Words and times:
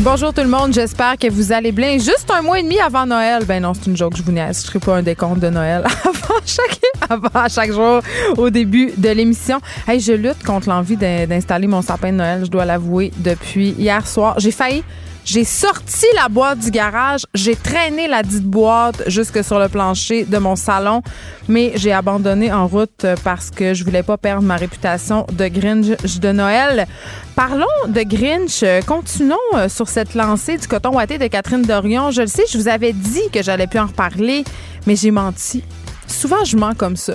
Bonjour 0.00 0.30
tout 0.34 0.42
le 0.42 0.48
monde, 0.48 0.74
j'espère 0.74 1.16
que 1.16 1.30
vous 1.30 1.52
allez 1.52 1.72
bien. 1.72 1.92
Juste 1.92 2.30
un 2.30 2.42
mois 2.42 2.58
et 2.58 2.62
demi 2.62 2.78
avant 2.78 3.06
Noël. 3.06 3.44
Ben 3.46 3.62
non, 3.62 3.72
c'est 3.72 3.86
une 3.86 3.96
joke, 3.96 4.14
je 4.14 4.22
vous 4.22 4.30
niaise. 4.30 4.68
Je 4.70 4.78
pas 4.78 4.96
un 4.96 5.02
décompte 5.02 5.40
de 5.40 5.48
Noël 5.48 5.84
avant 6.04 6.34
chaque, 6.44 6.80
avant 7.08 7.48
chaque 7.48 7.72
jour 7.72 8.02
au 8.36 8.50
début 8.50 8.92
de 8.94 9.08
l'émission. 9.08 9.58
Hey, 9.88 9.98
je 10.00 10.12
lutte 10.12 10.44
contre 10.44 10.68
l'envie 10.68 10.98
d'installer 10.98 11.66
mon 11.66 11.80
sapin 11.80 12.12
de 12.12 12.18
Noël, 12.18 12.44
je 12.44 12.50
dois 12.50 12.66
l'avouer, 12.66 13.10
depuis 13.16 13.70
hier 13.70 14.06
soir. 14.06 14.38
J'ai 14.38 14.50
failli 14.50 14.84
j'ai 15.26 15.44
sorti 15.44 16.06
la 16.14 16.28
boîte 16.28 16.60
du 16.60 16.70
garage, 16.70 17.22
j'ai 17.34 17.56
traîné 17.56 18.06
la 18.06 18.22
dite 18.22 18.44
boîte 18.44 19.02
jusque 19.08 19.42
sur 19.42 19.58
le 19.58 19.68
plancher 19.68 20.24
de 20.24 20.38
mon 20.38 20.54
salon, 20.54 21.02
mais 21.48 21.72
j'ai 21.74 21.92
abandonné 21.92 22.52
en 22.52 22.68
route 22.68 23.04
parce 23.24 23.50
que 23.50 23.74
je 23.74 23.84
voulais 23.84 24.04
pas 24.04 24.16
perdre 24.16 24.42
ma 24.42 24.56
réputation 24.56 25.26
de 25.32 25.48
Grinch 25.48 26.18
de 26.20 26.32
Noël. 26.32 26.86
Parlons 27.34 27.66
de 27.88 28.02
Grinch. 28.02 28.64
Continuons 28.86 29.36
euh, 29.54 29.68
sur 29.68 29.88
cette 29.88 30.14
lancée 30.14 30.58
du 30.58 30.68
coton 30.68 30.94
ouaté 30.94 31.18
de 31.18 31.26
Catherine 31.26 31.62
Dorion. 31.62 32.12
Je 32.12 32.22
le 32.22 32.28
sais, 32.28 32.44
je 32.48 32.56
vous 32.56 32.68
avais 32.68 32.92
dit 32.92 33.28
que 33.32 33.42
j'allais 33.42 33.66
plus 33.66 33.80
en 33.80 33.86
reparler, 33.86 34.44
mais 34.86 34.94
j'ai 34.94 35.10
menti. 35.10 35.64
Souvent, 36.06 36.44
je 36.44 36.56
mens 36.56 36.74
comme 36.74 36.96
ça 36.96 37.14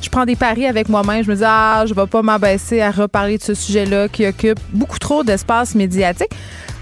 je 0.00 0.08
prends 0.08 0.24
des 0.24 0.36
paris 0.36 0.66
avec 0.66 0.88
moi-même. 0.88 1.22
Je 1.24 1.30
me 1.30 1.36
dis, 1.36 1.42
ah, 1.44 1.84
je 1.86 1.94
vais 1.94 2.06
pas 2.06 2.22
m'abaisser 2.22 2.80
à 2.80 2.90
reparler 2.90 3.38
de 3.38 3.42
ce 3.42 3.54
sujet-là 3.54 4.08
qui 4.08 4.26
occupe 4.26 4.58
beaucoup 4.72 4.98
trop 4.98 5.22
d'espace 5.22 5.74
médiatique. 5.74 6.30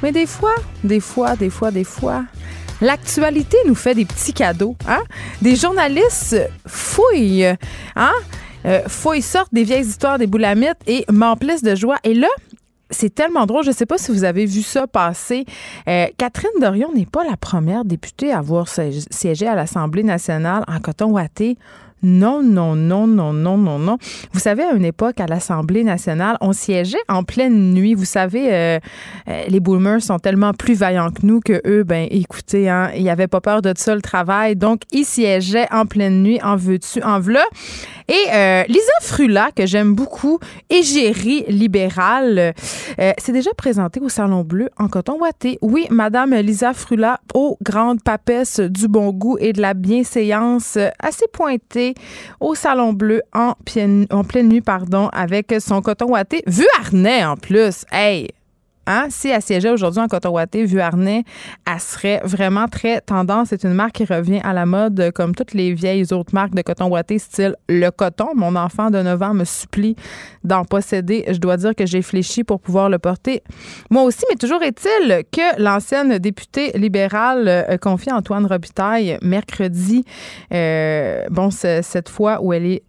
Mais 0.02 0.12
des 0.12 0.26
fois, 0.26 0.54
des 0.84 1.00
fois, 1.00 1.36
des 1.36 1.50
fois, 1.50 1.70
des 1.70 1.84
fois, 1.84 2.24
l'actualité 2.80 3.56
nous 3.66 3.74
fait 3.74 3.94
des 3.94 4.04
petits 4.04 4.32
cadeaux. 4.32 4.76
Hein? 4.88 5.00
Des 5.42 5.56
journalistes 5.56 6.36
fouillent, 6.66 7.54
hein? 7.96 8.12
Euh, 8.66 8.80
fouillent, 8.88 9.22
sortent 9.22 9.54
des 9.54 9.62
vieilles 9.62 9.86
histoires 9.86 10.18
des 10.18 10.26
boulamites 10.26 10.78
et 10.86 11.04
m'emplissent 11.10 11.62
de 11.62 11.74
joie. 11.74 11.96
Et 12.04 12.14
là, 12.14 12.28
c'est 12.90 13.14
tellement 13.14 13.46
drôle. 13.46 13.64
Je 13.64 13.70
ne 13.70 13.74
sais 13.74 13.86
pas 13.86 13.98
si 13.98 14.10
vous 14.10 14.24
avez 14.24 14.46
vu 14.46 14.62
ça 14.62 14.86
passer. 14.86 15.44
Euh, 15.88 16.06
Catherine 16.16 16.50
Dorion 16.60 16.92
n'est 16.94 17.06
pas 17.06 17.24
la 17.24 17.36
première 17.36 17.84
députée 17.84 18.32
à 18.32 18.38
avoir 18.38 18.66
siégé 18.68 19.46
à 19.46 19.54
l'Assemblée 19.54 20.02
nationale 20.02 20.64
en 20.68 20.80
coton 20.80 21.10
ouaté. 21.10 21.56
Non, 22.02 22.44
non, 22.44 22.76
non, 22.76 23.08
non, 23.08 23.32
non, 23.32 23.58
non, 23.58 23.78
non. 23.78 23.98
Vous 24.32 24.38
savez, 24.38 24.62
à 24.62 24.72
une 24.72 24.84
époque, 24.84 25.18
à 25.20 25.26
l'Assemblée 25.26 25.82
nationale, 25.82 26.36
on 26.40 26.52
siégeait 26.52 26.98
en 27.08 27.24
pleine 27.24 27.74
nuit. 27.74 27.94
Vous 27.94 28.04
savez, 28.04 28.54
euh, 28.54 28.78
euh, 29.28 29.42
les 29.48 29.58
boomers 29.58 30.00
sont 30.00 30.20
tellement 30.20 30.52
plus 30.52 30.74
vaillants 30.74 31.10
que 31.10 31.26
nous 31.26 31.40
que 31.40 31.60
eux, 31.66 31.82
ben, 31.82 32.06
écoutez, 32.10 32.68
hein, 32.68 32.90
ils 32.94 33.04
n'avaient 33.04 33.26
pas 33.26 33.40
peur 33.40 33.62
de 33.62 33.72
ça 33.76 33.96
le 33.96 34.00
travail. 34.00 34.54
Donc, 34.54 34.82
ils 34.92 35.04
siégeaient 35.04 35.66
en 35.72 35.86
pleine 35.86 36.22
nuit, 36.22 36.40
en 36.42 36.54
veux-tu, 36.54 37.02
en 37.02 37.18
v'là. 37.18 37.42
Et 38.08 38.24
euh, 38.32 38.64
Lisa 38.68 38.92
Frula, 39.02 39.50
que 39.54 39.66
j'aime 39.66 39.94
beaucoup, 39.94 40.38
égérie 40.70 41.44
libérale, 41.48 42.54
euh, 42.98 43.12
s'est 43.18 43.32
déjà 43.32 43.52
présentée 43.52 44.00
au 44.00 44.08
Salon 44.08 44.44
Bleu 44.44 44.70
en 44.78 44.88
coton 44.88 45.18
ouaté. 45.20 45.58
Oui, 45.60 45.86
Madame 45.90 46.34
Lisa 46.36 46.72
Frula, 46.72 47.20
aux 47.34 47.58
grandes 47.62 48.02
papesses 48.02 48.60
du 48.60 48.88
bon 48.88 49.10
goût 49.10 49.36
et 49.38 49.52
de 49.52 49.60
la 49.60 49.74
bienséance 49.74 50.78
assez 50.98 51.26
pointée 51.32 51.94
au 52.40 52.54
Salon 52.54 52.94
Bleu 52.94 53.20
en, 53.34 53.54
en 54.10 54.24
pleine 54.24 54.48
nuit, 54.48 54.62
pardon, 54.62 55.08
avec 55.12 55.54
son 55.60 55.82
coton 55.82 56.12
ouaté, 56.12 56.42
vu 56.46 56.66
harnais 56.80 57.24
en 57.26 57.36
plus. 57.36 57.84
Hey, 57.92 58.28
Hein? 58.88 59.08
Si 59.10 59.28
elle 59.28 59.42
siégeait 59.42 59.70
aujourd'hui 59.70 60.00
en 60.00 60.08
vu 60.64 60.80
harnais, 60.80 61.24
elle 61.66 61.80
serait 61.80 62.20
vraiment 62.24 62.66
très 62.68 63.02
tendance. 63.02 63.48
C'est 63.50 63.64
une 63.64 63.74
marque 63.74 63.92
qui 63.92 64.04
revient 64.04 64.40
à 64.42 64.54
la 64.54 64.64
mode 64.64 65.12
comme 65.14 65.34
toutes 65.34 65.52
les 65.52 65.74
vieilles 65.74 66.10
autres 66.12 66.34
marques 66.34 66.54
de 66.54 66.62
coton 66.62 66.88
ouaté, 66.88 67.18
style 67.18 67.54
le 67.68 67.90
coton. 67.90 68.28
Mon 68.34 68.56
enfant 68.56 68.90
de 68.90 69.02
9 69.02 69.22
ans 69.22 69.34
me 69.34 69.44
supplie 69.44 69.94
d'en 70.42 70.64
posséder. 70.64 71.24
Je 71.28 71.38
dois 71.38 71.58
dire 71.58 71.74
que 71.74 71.84
j'ai 71.84 72.00
fléchi 72.00 72.44
pour 72.44 72.60
pouvoir 72.60 72.88
le 72.88 72.98
porter. 72.98 73.42
Moi 73.90 74.02
aussi, 74.04 74.24
mais 74.30 74.36
toujours 74.36 74.62
est-il 74.62 75.24
que 75.30 75.62
l'ancienne 75.62 76.18
députée 76.18 76.72
libérale 76.72 77.46
euh, 77.48 77.76
confie 77.76 78.10
Antoine 78.10 78.46
Robitaille 78.46 79.18
mercredi, 79.20 80.04
euh, 80.52 81.24
bon, 81.30 81.50
cette 81.50 82.08
fois 82.08 82.40
où 82.40 82.52
elle 82.52 82.66
est 82.66 82.82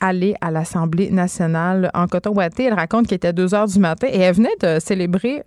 aller 0.00 0.34
à 0.40 0.50
l'Assemblée 0.50 1.10
nationale 1.10 1.90
en 1.94 2.06
coton 2.06 2.32
ouaté. 2.32 2.64
Elle 2.64 2.74
raconte 2.74 3.06
qu'il 3.06 3.16
était 3.16 3.32
2 3.32 3.54
heures 3.54 3.66
du 3.66 3.78
matin 3.78 4.08
et 4.10 4.18
elle 4.18 4.34
venait 4.34 4.56
de 4.60 4.78
célébrer 4.80 5.42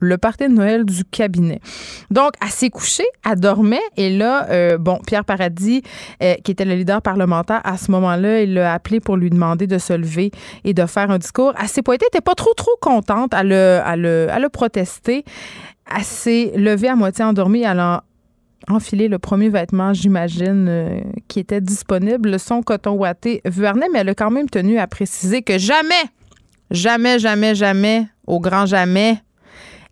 le 0.00 0.16
party 0.16 0.48
de 0.48 0.52
Noël 0.52 0.84
du 0.84 1.04
cabinet. 1.04 1.60
Donc, 2.10 2.32
elle 2.42 2.50
s'est 2.50 2.70
couchée, 2.70 3.06
elle 3.28 3.40
dormait, 3.40 3.80
et 3.96 4.16
là, 4.16 4.48
euh, 4.50 4.78
bon, 4.78 5.00
Pierre 5.06 5.24
Paradis, 5.24 5.82
euh, 6.22 6.34
qui 6.44 6.52
était 6.52 6.64
le 6.64 6.74
leader 6.74 7.02
parlementaire 7.02 7.60
à 7.64 7.76
ce 7.76 7.90
moment-là, 7.90 8.42
il 8.42 8.54
l'a 8.54 8.72
appelé 8.72 9.00
pour 9.00 9.16
lui 9.16 9.30
demander 9.30 9.66
de 9.66 9.78
se 9.78 9.92
lever 9.92 10.30
et 10.64 10.74
de 10.74 10.86
faire 10.86 11.10
un 11.10 11.18
discours. 11.18 11.52
Elle 11.60 11.68
s'est 11.68 11.82
pointée, 11.82 12.06
elle 12.06 12.16
n'était 12.16 12.24
pas 12.24 12.34
trop, 12.34 12.54
trop 12.54 12.76
contente, 12.80 13.34
a, 13.34 13.42
le, 13.42 14.28
elle 14.32 14.44
a 14.44 14.50
protesté. 14.50 15.24
Elle 15.94 16.04
s'est 16.04 16.52
levée 16.54 16.88
à 16.88 16.96
moitié 16.96 17.24
endormie, 17.24 17.62
elle 17.62 17.80
enfiler 18.70 19.08
le 19.08 19.18
premier 19.18 19.48
vêtement, 19.48 19.92
j'imagine, 19.92 20.66
euh, 20.68 21.00
qui 21.28 21.40
était 21.40 21.60
disponible, 21.60 22.38
son 22.38 22.62
coton 22.62 22.92
ouaté. 22.92 23.40
Vuarnet, 23.44 23.86
mais 23.92 24.00
elle 24.00 24.08
a 24.10 24.14
quand 24.14 24.30
même 24.30 24.48
tenu 24.48 24.78
à 24.78 24.86
préciser 24.86 25.42
que 25.42 25.58
jamais, 25.58 25.94
jamais, 26.70 27.18
jamais, 27.18 27.54
jamais, 27.54 28.06
au 28.26 28.40
grand 28.40 28.66
jamais, 28.66 29.22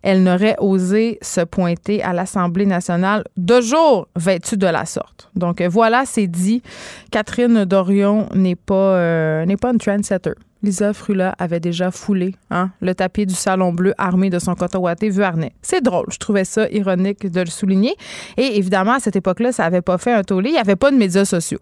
elle 0.01 0.23
n'aurait 0.23 0.55
osé 0.59 1.17
se 1.21 1.41
pointer 1.41 2.01
à 2.03 2.13
l'Assemblée 2.13 2.65
nationale 2.65 3.23
de 3.35 3.61
jour 3.61 4.07
vêtue 4.15 4.57
de 4.57 4.67
la 4.67 4.85
sorte. 4.85 5.29
Donc 5.35 5.61
voilà, 5.61 6.05
c'est 6.05 6.27
dit. 6.27 6.61
Catherine 7.11 7.65
Dorion 7.65 8.27
n'est 8.33 8.55
pas, 8.55 8.95
euh, 8.95 9.55
pas 9.59 9.71
une 9.71 9.79
trendsetter. 9.79 10.33
Lisa 10.63 10.93
Frula 10.93 11.35
avait 11.37 11.59
déjà 11.59 11.91
foulé 11.91 12.35
hein, 12.49 12.71
le 12.81 12.95
tapis 12.95 13.25
du 13.25 13.35
Salon 13.35 13.73
Bleu 13.73 13.93
armé 13.97 14.29
de 14.29 14.39
son 14.39 14.55
coton 14.55 14.79
ouaté 14.79 15.09
Vuarnet. 15.09 15.53
C'est 15.61 15.83
drôle, 15.83 16.07
je 16.09 16.17
trouvais 16.17 16.45
ça 16.45 16.67
ironique 16.69 17.29
de 17.29 17.41
le 17.41 17.47
souligner. 17.47 17.95
Et 18.37 18.57
évidemment, 18.57 18.93
à 18.93 18.99
cette 18.99 19.15
époque-là, 19.15 19.51
ça 19.51 19.63
n'avait 19.63 19.81
pas 19.81 19.97
fait 19.97 20.13
un 20.13 20.23
tollé. 20.23 20.49
Il 20.49 20.53
n'y 20.53 20.59
avait 20.59 20.75
pas 20.75 20.91
de 20.91 20.97
médias 20.97 21.25
sociaux. 21.25 21.59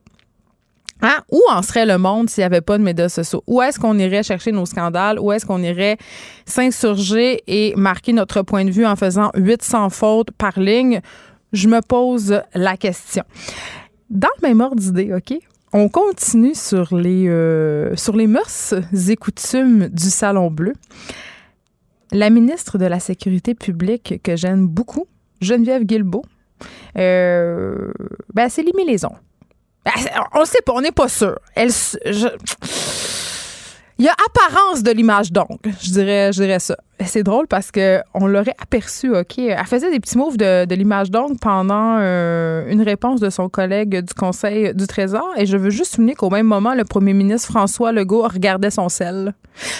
Hein? 1.01 1.17
Où 1.31 1.41
en 1.51 1.61
serait 1.61 1.85
le 1.85 1.97
monde 1.97 2.29
s'il 2.29 2.41
n'y 2.41 2.45
avait 2.45 2.61
pas 2.61 2.77
de 2.77 2.83
médias 2.83 3.09
sociaux? 3.09 3.43
Où 3.47 3.61
est-ce 3.61 3.79
qu'on 3.79 3.97
irait 3.99 4.23
chercher 4.23 4.51
nos 4.51 4.65
scandales? 4.65 5.19
Où 5.19 5.31
est-ce 5.31 5.45
qu'on 5.45 5.61
irait 5.61 5.97
s'insurger 6.45 7.43
et 7.47 7.73
marquer 7.75 8.13
notre 8.13 8.41
point 8.41 8.65
de 8.65 8.71
vue 8.71 8.85
en 8.85 8.95
faisant 8.95 9.31
800 9.35 9.89
fautes 9.89 10.31
par 10.31 10.59
ligne? 10.59 11.01
Je 11.53 11.67
me 11.67 11.81
pose 11.81 12.41
la 12.53 12.77
question. 12.77 13.23
Dans 14.09 14.29
le 14.41 14.47
même 14.47 14.61
ordre 14.61 14.81
d'idée, 14.81 15.13
OK? 15.13 15.37
On 15.73 15.89
continue 15.89 16.55
sur 16.55 16.95
les, 16.95 17.27
euh, 17.27 17.95
sur 17.95 18.15
les 18.15 18.27
mœurs 18.27 18.73
et 19.09 19.15
coutumes 19.17 19.89
du 19.89 20.09
Salon 20.09 20.49
Bleu. 20.49 20.73
La 22.11 22.29
ministre 22.29 22.77
de 22.77 22.85
la 22.85 23.01
Sécurité 23.01 23.55
publique 23.55 24.21
que 24.23 24.37
j'aime 24.37 24.67
beaucoup, 24.67 25.05
Geneviève 25.41 25.83
Guilbeault, 25.83 26.23
euh, 26.97 27.91
ben, 28.33 28.47
c'est 28.47 28.63
les. 28.63 28.71
Ben, 29.85 29.91
on 30.33 30.41
ne 30.41 30.45
sait 30.45 30.61
pas, 30.65 30.73
on 30.73 30.81
n'est 30.81 30.91
pas 30.91 31.07
sûr. 31.07 31.37
Elle, 31.53 31.71
il 33.97 34.03
y 34.03 34.09
a 34.09 34.13
apparence 34.27 34.83
de 34.83 34.91
l'image 34.91 35.31
d'ongle, 35.31 35.57
je 35.81 35.89
dirais, 35.89 36.59
ça. 36.59 36.75
C'est 37.05 37.23
drôle 37.23 37.47
parce 37.47 37.71
que 37.71 38.01
on 38.13 38.27
l'aurait 38.27 38.55
aperçu, 38.61 39.15
OK. 39.15 39.37
Elle 39.37 39.65
faisait 39.65 39.89
des 39.89 40.01
petits 40.01 40.17
moves 40.17 40.35
de, 40.35 40.73
l'image 40.75 41.11
d'ongle 41.11 41.37
pendant 41.39 41.97
euh, 41.99 42.69
une 42.69 42.81
réponse 42.81 43.21
de 43.21 43.29
son 43.29 43.47
collègue 43.47 44.01
du 44.01 44.13
Conseil 44.13 44.73
du 44.73 44.85
Trésor. 44.85 45.27
Et 45.37 45.45
je 45.45 45.55
veux 45.55 45.69
juste 45.69 45.95
souligner 45.95 46.15
qu'au 46.15 46.29
même 46.29 46.45
moment, 46.45 46.73
le 46.73 46.83
premier 46.83 47.13
ministre 47.13 47.49
François 47.51 47.93
Legault 47.93 48.23
regardait 48.23 48.69
son 48.69 48.89
sel. 48.89 49.33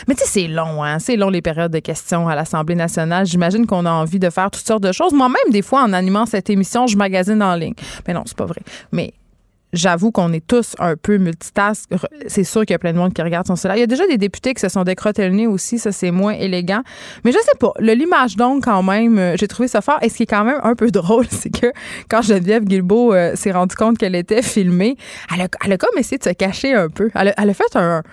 Mais 0.08 0.16
tu 0.16 0.24
sais, 0.24 0.30
c'est 0.42 0.48
long, 0.48 0.81
hein. 0.81 1.00
C'est 1.00 1.18
long 1.18 1.30
les 1.30 1.42
périodes 1.42 1.74
de 1.74 1.80
questions 1.80 2.30
à 2.30 2.36
l'Assemblée 2.36 2.75
nationale. 2.75 3.25
J'imagine 3.25 3.66
qu'on 3.66 3.86
a 3.86 3.92
envie 3.92 4.19
de 4.19 4.30
faire 4.30 4.50
toutes 4.50 4.66
sortes 4.66 4.84
de 4.84 4.94
choses. 4.94 5.12
Moi-même, 5.12 5.51
des 5.51 5.62
fois, 5.62 5.84
en 5.84 5.92
animant 5.92 6.25
cette 6.25 6.50
émission, 6.50 6.88
je 6.88 6.96
magasine 6.96 7.44
en 7.44 7.56
ligne. 7.56 7.75
Mais 8.08 8.13
non, 8.13 8.24
c'est 8.25 8.38
pas 8.38 8.46
vrai. 8.46 8.62
Mais 8.94 9.13
j'avoue 9.75 10.12
qu'on 10.12 10.33
est 10.33 10.45
tous 10.45 10.75
un 10.80 10.95
peu 10.95 11.18
multitask. 11.18 11.89
C'est 12.27 12.44
sûr 12.44 12.62
qu'il 12.62 12.72
y 12.72 12.75
a 12.75 12.80
plein 12.80 12.94
de 12.94 12.98
monde 12.98 13.13
qui 13.13 13.22
regarde 13.22 13.48
son 13.48 13.56
cela. 13.56 13.77
Il 13.77 13.80
y 13.80 13.83
a 13.83 13.88
déjà 13.88 14.07
des 14.07 14.18
députés 14.18 14.54
qui 14.54 14.62
se 14.62 14.69
sont 14.69 14.83
décrotés 14.83 15.27
le 15.27 15.36
nez 15.36 15.48
aussi, 15.48 15.77
ça 15.80 15.92
c'est 15.92 16.12
moins 16.12 16.33
élégant. 16.33 16.81
Mais 17.24 17.31
je 17.31 17.38
sais 17.38 17.57
pas, 17.60 17.72
le 17.80 17.94
l'image 17.94 18.36
donc 18.36 18.66
quand 18.66 18.83
même, 18.83 19.18
euh, 19.18 19.36
j'ai 19.38 19.48
trouvé 19.48 19.68
ça 19.68 19.81
fort. 19.81 20.00
Et 20.01 20.10
ce 20.10 20.18
qui 20.18 20.24
est 20.24 20.27
quand 20.27 20.44
même 20.44 20.60
un 20.63 20.75
peu 20.75 20.92
drôle, 20.92 21.25
c'est 21.30 21.50
que 21.50 21.72
quand 22.10 22.22
Geneviève 22.22 22.66
Guilbeault 22.66 23.13
euh, 23.13 23.36
s'est 23.36 23.51
rendue 23.51 23.75
compte 23.75 23.98
qu'elle 23.98 24.16
était 24.16 24.42
filmée, 24.42 24.98
elle 25.33 25.42
a, 25.42 25.48
elle 25.63 25.74
a, 25.74 25.77
comme 25.77 25.98
essayé 25.98 26.18
de 26.18 26.24
se 26.24 26.30
cacher 26.30 26.74
un 26.74 26.89
peu. 26.89 27.10
Elle 27.16 27.30
a, 27.30 27.33
elle 27.38 27.50
a 27.50 27.54
fait 27.54 27.75
un, 27.75 28.04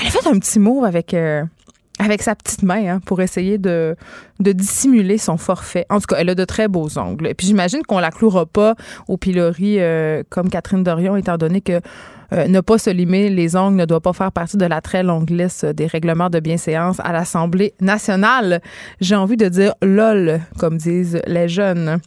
elle 0.00 0.06
a 0.06 0.10
fait 0.10 0.26
un 0.26 0.38
petit 0.38 0.58
mot 0.58 0.84
avec. 0.84 1.14
Euh, 1.14 1.44
avec 1.98 2.22
sa 2.22 2.34
petite 2.34 2.62
main 2.62 2.86
hein, 2.86 3.00
pour 3.04 3.20
essayer 3.20 3.58
de, 3.58 3.96
de 4.40 4.52
dissimuler 4.52 5.18
son 5.18 5.36
forfait. 5.36 5.86
En 5.88 5.98
tout 5.98 6.06
cas, 6.06 6.16
elle 6.18 6.28
a 6.28 6.34
de 6.34 6.44
très 6.44 6.68
beaux 6.68 6.98
ongles. 6.98 7.28
Et 7.28 7.34
puis 7.34 7.46
j'imagine 7.46 7.82
qu'on 7.82 7.98
la 7.98 8.10
clouera 8.10 8.44
pas 8.44 8.74
au 9.08 9.16
pilori 9.16 9.76
euh, 9.78 10.22
comme 10.28 10.50
Catherine 10.50 10.82
Dorion, 10.82 11.16
étant 11.16 11.38
donné 11.38 11.60
que 11.60 11.80
euh, 12.32 12.48
ne 12.48 12.60
pas 12.60 12.76
se 12.76 12.90
limer 12.90 13.30
les 13.30 13.54
ongles 13.54 13.76
ne 13.76 13.84
doit 13.84 14.00
pas 14.00 14.12
faire 14.12 14.32
partie 14.32 14.56
de 14.56 14.66
la 14.66 14.80
très 14.80 15.04
longue 15.04 15.30
liste 15.30 15.64
des 15.64 15.86
règlements 15.86 16.28
de 16.28 16.40
bienséance 16.40 17.00
à 17.00 17.12
l'Assemblée 17.12 17.72
nationale. 17.80 18.60
J'ai 19.00 19.14
envie 19.14 19.36
de 19.36 19.48
dire 19.48 19.74
lol, 19.80 20.40
comme 20.58 20.76
disent 20.76 21.20
les 21.26 21.48
jeunes. 21.48 21.98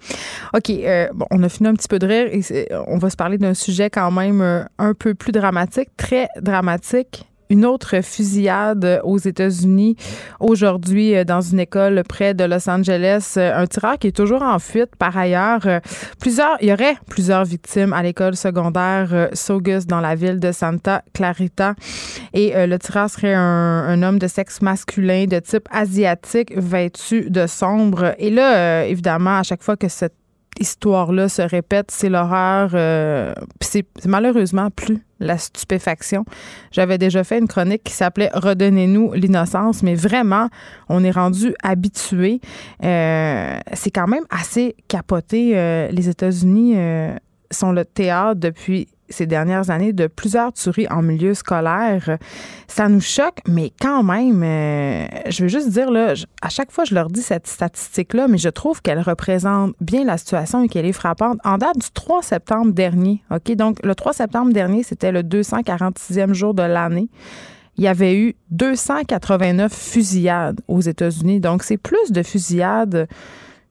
OK, 0.53 0.69
euh, 0.69 1.07
bon, 1.15 1.25
on 1.31 1.41
a 1.41 1.49
fini 1.49 1.69
un 1.69 1.73
petit 1.73 1.87
peu 1.87 1.99
de 1.99 2.05
rire 2.05 2.27
et 2.31 2.67
on 2.87 2.97
va 2.97 3.09
se 3.09 3.15
parler 3.15 3.37
d'un 3.37 3.53
sujet 3.53 3.89
quand 3.89 4.11
même 4.11 4.67
un 4.77 4.93
peu 4.93 5.15
plus 5.15 5.31
dramatique, 5.31 5.89
très 5.97 6.27
dramatique 6.41 7.28
une 7.49 7.65
autre 7.65 8.01
fusillade 8.01 9.01
aux 9.03 9.17
États-Unis 9.17 9.95
aujourd'hui 10.39 11.15
euh, 11.15 11.23
dans 11.23 11.41
une 11.41 11.59
école 11.59 12.03
près 12.07 12.33
de 12.33 12.43
Los 12.43 12.69
Angeles. 12.69 13.33
Euh, 13.37 13.55
un 13.55 13.65
tireur 13.65 13.97
qui 13.97 14.07
est 14.07 14.15
toujours 14.15 14.43
en 14.43 14.59
fuite. 14.59 14.95
Par 14.97 15.17
ailleurs, 15.17 15.65
euh, 15.65 15.79
plusieurs, 16.19 16.57
il 16.61 16.69
y 16.69 16.73
aurait 16.73 16.95
plusieurs 17.07 17.45
victimes 17.45 17.91
à 17.93 18.03
l'école 18.03 18.35
secondaire 18.35 19.29
Saugus 19.33 19.87
dans 19.87 19.99
la 19.99 20.13
ville 20.13 20.39
de 20.39 20.51
Santa 20.51 21.01
Clarita. 21.13 21.73
Et 22.33 22.53
le 22.67 22.77
tireur 22.77 23.09
serait 23.09 23.33
un, 23.33 23.41
un, 23.41 24.03
homme 24.03 24.19
de 24.19 24.27
sexe 24.27 24.61
masculin 24.61 25.25
de 25.25 25.39
type 25.39 25.67
asiatique 25.71 26.55
vêtu 26.55 27.29
de 27.29 27.47
sombre. 27.47 28.13
Et 28.19 28.29
là, 28.29 28.85
évidemment, 28.85 29.39
à 29.39 29.43
chaque 29.43 29.63
fois 29.63 29.75
que 29.75 29.87
cette 29.87 30.13
histoire-là 30.59 31.29
se 31.29 31.41
répète, 31.41 31.91
c'est 31.91 32.09
l'horreur. 32.09 32.71
Euh, 32.73 33.33
c'est 33.61 33.85
malheureusement 34.05 34.69
plus 34.69 34.99
la 35.19 35.37
stupéfaction. 35.37 36.25
J'avais 36.71 36.97
déjà 36.97 37.23
fait 37.23 37.39
une 37.39 37.47
chronique 37.47 37.83
qui 37.83 37.93
s'appelait 37.93 38.29
Redonnez-nous 38.33 39.13
l'innocence, 39.13 39.83
mais 39.83 39.95
vraiment, 39.95 40.49
on 40.87 41.03
est 41.03 41.11
rendu 41.11 41.53
habitué. 41.63 42.39
Euh, 42.83 43.57
c'est 43.73 43.91
quand 43.91 44.07
même 44.07 44.25
assez 44.29 44.75
capoté. 44.87 45.57
Euh, 45.57 45.89
les 45.91 46.09
États-Unis 46.09 46.75
sont 47.51 47.71
le 47.71 47.85
théâtre 47.85 48.39
depuis 48.39 48.87
ces 49.09 49.25
dernières 49.25 49.69
années 49.69 49.93
de 49.93 50.07
plusieurs 50.07 50.53
tueries 50.53 50.87
en 50.89 51.01
milieu 51.01 51.33
scolaire. 51.33 52.17
Ça 52.67 52.87
nous 52.87 53.01
choque, 53.01 53.39
mais 53.47 53.71
quand 53.81 54.03
même, 54.03 54.41
euh, 54.43 55.07
je 55.29 55.43
veux 55.43 55.47
juste 55.47 55.69
dire, 55.69 55.91
là, 55.91 56.13
à 56.41 56.49
chaque 56.49 56.71
fois, 56.71 56.83
je 56.85 56.93
leur 56.93 57.09
dis 57.09 57.21
cette 57.21 57.47
statistique-là, 57.47 58.27
mais 58.27 58.37
je 58.37 58.49
trouve 58.49 58.81
qu'elle 58.81 59.01
représente 59.01 59.73
bien 59.81 60.03
la 60.03 60.17
situation 60.17 60.63
et 60.63 60.67
qu'elle 60.67 60.85
est 60.85 60.93
frappante. 60.93 61.39
En 61.43 61.57
date 61.57 61.77
du 61.77 61.91
3 61.93 62.21
septembre 62.21 62.71
dernier, 62.71 63.23
OK? 63.31 63.51
Donc, 63.55 63.77
le 63.83 63.95
3 63.95 64.13
septembre 64.13 64.53
dernier, 64.53 64.83
c'était 64.83 65.11
le 65.11 65.23
246e 65.23 66.33
jour 66.33 66.53
de 66.53 66.63
l'année. 66.63 67.09
Il 67.77 67.83
y 67.83 67.87
avait 67.87 68.15
eu 68.15 68.35
289 68.51 69.73
fusillades 69.73 70.59
aux 70.67 70.81
États-Unis. 70.81 71.39
Donc, 71.39 71.63
c'est 71.63 71.77
plus 71.77 72.11
de 72.11 72.23
fusillades 72.23 73.07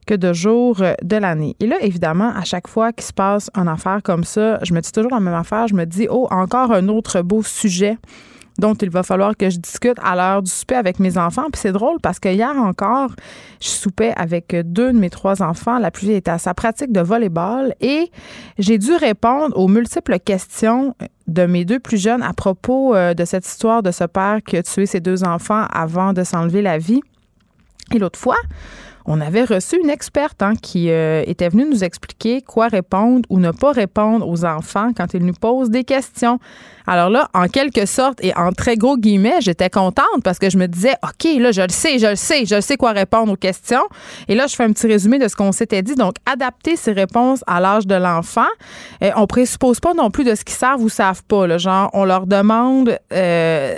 que 0.09 0.15
de 0.15 0.33
jours 0.33 0.81
euh, 0.81 0.93
de 1.03 1.17
l'année. 1.17 1.55
Et 1.59 1.67
là, 1.67 1.75
évidemment, 1.81 2.33
à 2.35 2.43
chaque 2.43 2.67
fois 2.67 2.91
qu'il 2.91 3.05
se 3.05 3.13
passe 3.13 3.51
une 3.55 3.67
affaire 3.67 4.01
comme 4.03 4.23
ça, 4.23 4.57
je 4.63 4.73
me 4.73 4.81
dis 4.81 4.91
toujours 4.91 5.11
la 5.11 5.19
même 5.19 5.35
affaire. 5.35 5.67
Je 5.67 5.75
me 5.75 5.85
dis, 5.85 6.07
oh, 6.09 6.27
encore 6.31 6.71
un 6.71 6.87
autre 6.87 7.21
beau 7.21 7.43
sujet 7.43 7.99
dont 8.57 8.73
il 8.73 8.89
va 8.89 9.03
falloir 9.03 9.37
que 9.37 9.51
je 9.51 9.57
discute 9.57 9.97
à 10.03 10.15
l'heure 10.15 10.41
du 10.41 10.49
souper 10.49 10.75
avec 10.75 10.99
mes 10.99 11.19
enfants. 11.19 11.45
Puis 11.51 11.61
c'est 11.61 11.71
drôle 11.71 11.99
parce 12.01 12.19
que 12.19 12.27
hier 12.27 12.51
encore, 12.57 13.11
je 13.61 13.67
soupais 13.67 14.11
avec 14.17 14.53
deux 14.65 14.91
de 14.91 14.97
mes 14.97 15.11
trois 15.11 15.43
enfants. 15.43 15.77
La 15.77 15.91
plus 15.91 16.09
était 16.09 16.31
à 16.31 16.39
sa 16.39 16.55
pratique 16.55 16.91
de 16.91 17.01
volleyball 17.01 17.75
et 17.79 18.11
j'ai 18.57 18.79
dû 18.79 18.93
répondre 18.95 19.55
aux 19.55 19.67
multiples 19.67 20.17
questions 20.17 20.95
de 21.27 21.45
mes 21.45 21.65
deux 21.65 21.79
plus 21.79 22.01
jeunes 22.01 22.23
à 22.23 22.33
propos 22.33 22.95
euh, 22.95 23.13
de 23.13 23.23
cette 23.25 23.45
histoire 23.45 23.83
de 23.83 23.91
ce 23.91 24.05
père 24.05 24.39
qui 24.43 24.57
a 24.57 24.63
tué 24.63 24.87
ses 24.87 24.99
deux 24.99 25.23
enfants 25.23 25.65
avant 25.71 26.13
de 26.13 26.23
s'enlever 26.23 26.63
la 26.63 26.79
vie. 26.79 27.01
Et 27.93 27.99
l'autre 27.99 28.19
fois, 28.19 28.37
on 29.11 29.21
avait 29.21 29.43
reçu 29.43 29.79
une 29.83 29.89
experte 29.89 30.43
hein, 30.43 30.53
qui 30.55 30.91
euh, 30.91 31.23
était 31.25 31.49
venue 31.49 31.65
nous 31.67 31.83
expliquer 31.83 32.43
quoi 32.43 32.67
répondre 32.67 33.27
ou 33.31 33.39
ne 33.39 33.49
pas 33.49 33.71
répondre 33.71 34.29
aux 34.29 34.45
enfants 34.45 34.91
quand 34.95 35.15
ils 35.15 35.25
nous 35.25 35.33
posent 35.33 35.71
des 35.71 35.83
questions. 35.83 36.39
Alors 36.91 37.11
là, 37.11 37.29
en 37.35 37.47
quelque 37.47 37.85
sorte 37.85 38.17
et 38.23 38.35
en 38.35 38.51
très 38.51 38.75
gros 38.75 38.97
guillemets, 38.97 39.41
j'étais 39.41 39.69
contente 39.69 40.23
parce 40.23 40.39
que 40.39 40.49
je 40.49 40.57
me 40.57 40.65
disais, 40.65 40.95
OK, 41.03 41.29
là, 41.37 41.51
je 41.51 41.61
le 41.61 41.69
sais, 41.69 41.99
je 41.99 42.07
le 42.07 42.15
sais, 42.15 42.47
je 42.47 42.59
sais 42.61 42.77
quoi 42.77 42.93
répondre 42.93 43.31
aux 43.31 43.35
questions. 43.35 43.83
Et 44.27 44.33
là, 44.33 44.47
je 44.47 44.55
fais 44.55 44.63
un 44.63 44.71
petit 44.71 44.87
résumé 44.87 45.19
de 45.19 45.27
ce 45.27 45.35
qu'on 45.35 45.51
s'était 45.51 45.83
dit. 45.83 45.93
Donc, 45.93 46.15
adapter 46.25 46.75
ses 46.75 46.93
réponses 46.93 47.43
à 47.45 47.59
l'âge 47.59 47.85
de 47.85 47.93
l'enfant. 47.93 48.47
Euh, 49.03 49.11
on 49.17 49.27
présuppose 49.27 49.79
pas 49.79 49.93
non 49.93 50.09
plus 50.09 50.23
de 50.23 50.33
ce 50.33 50.43
qu'ils 50.43 50.55
savent 50.55 50.81
ou 50.81 50.89
savent 50.89 51.21
pas. 51.25 51.59
Genre, 51.59 51.91
on 51.93 52.05
leur 52.05 52.25
demande 52.25 52.97
euh, 53.13 53.75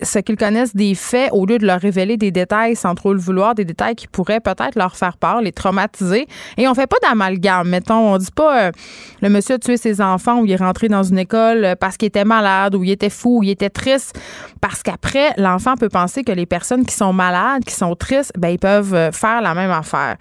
ce 0.00 0.20
qu'ils 0.20 0.36
connaissent 0.38 0.74
des 0.74 0.94
faits 0.94 1.32
au 1.32 1.44
lieu 1.44 1.58
de 1.58 1.66
leur 1.66 1.80
révéler 1.82 2.16
des 2.16 2.30
détails 2.30 2.76
sans 2.76 2.94
trop 2.94 3.12
le 3.12 3.20
vouloir, 3.20 3.54
des 3.54 3.66
détails 3.66 3.94
qui 3.94 4.08
pourraient 4.08 4.40
peut-être 4.40 4.76
leur 4.76 4.96
faire 4.96 5.18
peur, 5.18 5.42
les 5.42 5.52
traumatiser. 5.52 6.26
Et 6.56 6.66
on 6.66 6.74
fait 6.74 6.86
pas 6.86 6.96
d'amalgame. 7.02 7.68
Mettons, 7.68 8.14
on 8.14 8.16
dit 8.16 8.32
pas 8.34 8.68
euh, 8.68 8.72
le 9.20 9.28
monsieur 9.28 9.56
a 9.56 9.58
tué 9.58 9.76
ses 9.76 10.00
enfants 10.00 10.38
ou 10.38 10.46
il 10.46 10.52
est 10.52 10.56
rentré 10.56 10.88
dans 10.88 11.02
une 11.02 11.18
école 11.18 11.76
parce 11.78 11.98
qu'il 11.98 12.06
était 12.06 12.24
malade 12.24 12.53
ou 12.74 12.84
il 12.84 12.90
était 12.90 13.10
fou, 13.10 13.38
ou 13.38 13.42
il 13.42 13.50
était 13.50 13.70
triste. 13.70 14.18
Parce 14.60 14.82
qu'après, 14.82 15.32
l'enfant 15.36 15.76
peut 15.76 15.88
penser 15.88 16.24
que 16.24 16.32
les 16.32 16.46
personnes 16.46 16.84
qui 16.84 16.94
sont 16.94 17.12
malades, 17.12 17.64
qui 17.64 17.74
sont 17.74 17.94
tristes, 17.94 18.32
ben, 18.38 18.48
ils 18.48 18.58
peuvent 18.58 18.94
euh, 18.94 19.12
faire 19.12 19.42
la 19.42 19.54
même 19.54 19.70
affaire. 19.70 20.16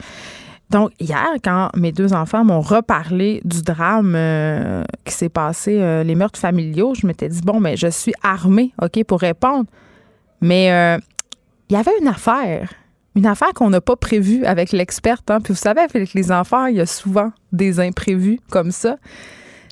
Donc, 0.69 0.91
hier, 0.99 1.27
quand 1.43 1.69
mes 1.75 1.91
deux 1.91 2.13
enfants 2.13 2.43
m'ont 2.43 2.61
reparlé 2.61 3.41
du 3.45 3.61
drame 3.61 4.13
euh, 4.15 4.83
qui 5.05 5.13
s'est 5.13 5.29
passé, 5.29 5.79
euh, 5.79 6.03
les 6.03 6.15
meurtres 6.15 6.39
familiaux, 6.39 6.93
je 6.95 7.05
m'étais 7.05 7.29
dit, 7.29 7.41
bon, 7.41 7.59
mais 7.59 7.71
ben, 7.71 7.77
je 7.77 7.87
suis 7.87 8.13
armée, 8.23 8.73
OK, 8.81 9.03
pour 9.03 9.19
répondre. 9.19 9.65
Mais 10.41 10.65
il 11.69 11.73
y 11.73 11.79
avait 11.79 11.97
une 12.01 12.07
affaire, 12.07 12.69
une 13.15 13.25
affaire 13.25 13.53
qu'on 13.53 13.69
n'a 13.69 13.81
pas 13.81 13.95
prévue 13.95 14.45
avec 14.45 14.71
l'experte. 14.71 15.29
Hein. 15.31 15.39
Puis 15.41 15.53
vous 15.53 15.59
savez, 15.59 15.81
avec 15.81 16.13
les 16.13 16.31
enfants, 16.31 16.65
il 16.65 16.75
y 16.75 16.81
a 16.81 16.85
souvent 16.85 17.31
des 17.51 17.79
imprévus 17.79 18.39
comme 18.49 18.71
ça. 18.71 18.97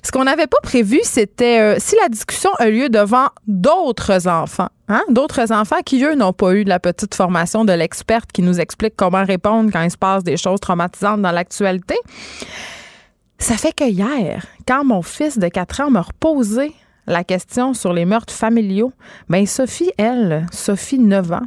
Ce 0.04 0.10
qu'on 0.10 0.24
n'avait 0.24 0.48
pas 0.48 0.58
prévu, 0.62 1.00
c'était 1.04 1.60
euh, 1.60 1.76
si 1.78 1.94
la 2.02 2.08
discussion 2.08 2.50
a 2.58 2.68
lieu 2.68 2.88
devant 2.88 3.28
d'autres 3.46 4.26
enfants, 4.26 4.68
hein, 4.88 5.02
d'autres 5.08 5.52
enfants 5.52 5.80
qui, 5.84 6.02
eux, 6.04 6.16
n'ont 6.16 6.32
pas 6.32 6.54
eu 6.54 6.64
de 6.64 6.68
la 6.68 6.80
petite 6.80 7.14
formation 7.14 7.64
de 7.64 7.72
l'experte 7.72 8.32
qui 8.32 8.42
nous 8.42 8.58
explique 8.58 8.94
comment 8.96 9.24
répondre 9.24 9.70
quand 9.72 9.82
il 9.82 9.90
se 9.92 9.96
passe 9.96 10.24
des 10.24 10.36
choses 10.36 10.58
traumatisantes 10.58 11.22
dans 11.22 11.30
l'actualité. 11.30 11.94
Ça 13.38 13.56
fait 13.56 13.72
que 13.72 13.84
hier, 13.84 14.44
quand 14.66 14.84
mon 14.84 15.02
fils 15.02 15.38
de 15.38 15.48
4 15.48 15.82
ans 15.82 15.90
m'a 15.90 16.02
reposé 16.02 16.72
la 17.06 17.22
question 17.22 17.72
sur 17.72 17.92
les 17.92 18.04
meurtres 18.04 18.34
familiaux, 18.34 18.92
bien 19.28 19.46
Sophie, 19.46 19.92
elle, 19.98 20.46
Sophie, 20.52 20.98
9 20.98 21.32
ans, 21.32 21.46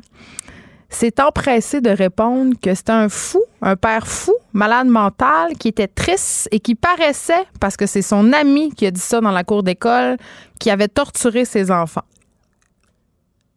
s'est 0.95 1.21
empressé 1.21 1.81
de 1.81 1.89
répondre 1.89 2.55
que 2.61 2.73
c'était 2.73 2.91
un 2.91 3.09
fou, 3.09 3.43
un 3.61 3.75
père 3.75 4.07
fou, 4.07 4.33
malade 4.53 4.87
mental, 4.87 5.53
qui 5.59 5.67
était 5.67 5.87
triste 5.87 6.47
et 6.51 6.59
qui 6.59 6.73
paraissait, 6.75 7.43
parce 7.59 7.77
que 7.77 7.85
c'est 7.85 8.01
son 8.01 8.33
ami 8.33 8.71
qui 8.71 8.85
a 8.85 8.91
dit 8.91 9.01
ça 9.01 9.19
dans 9.21 9.31
la 9.31 9.43
cour 9.43 9.61
d'école, 9.61 10.17
qui 10.59 10.69
avait 10.69 10.87
torturé 10.87 11.45
ses 11.45 11.69
enfants. 11.69 12.05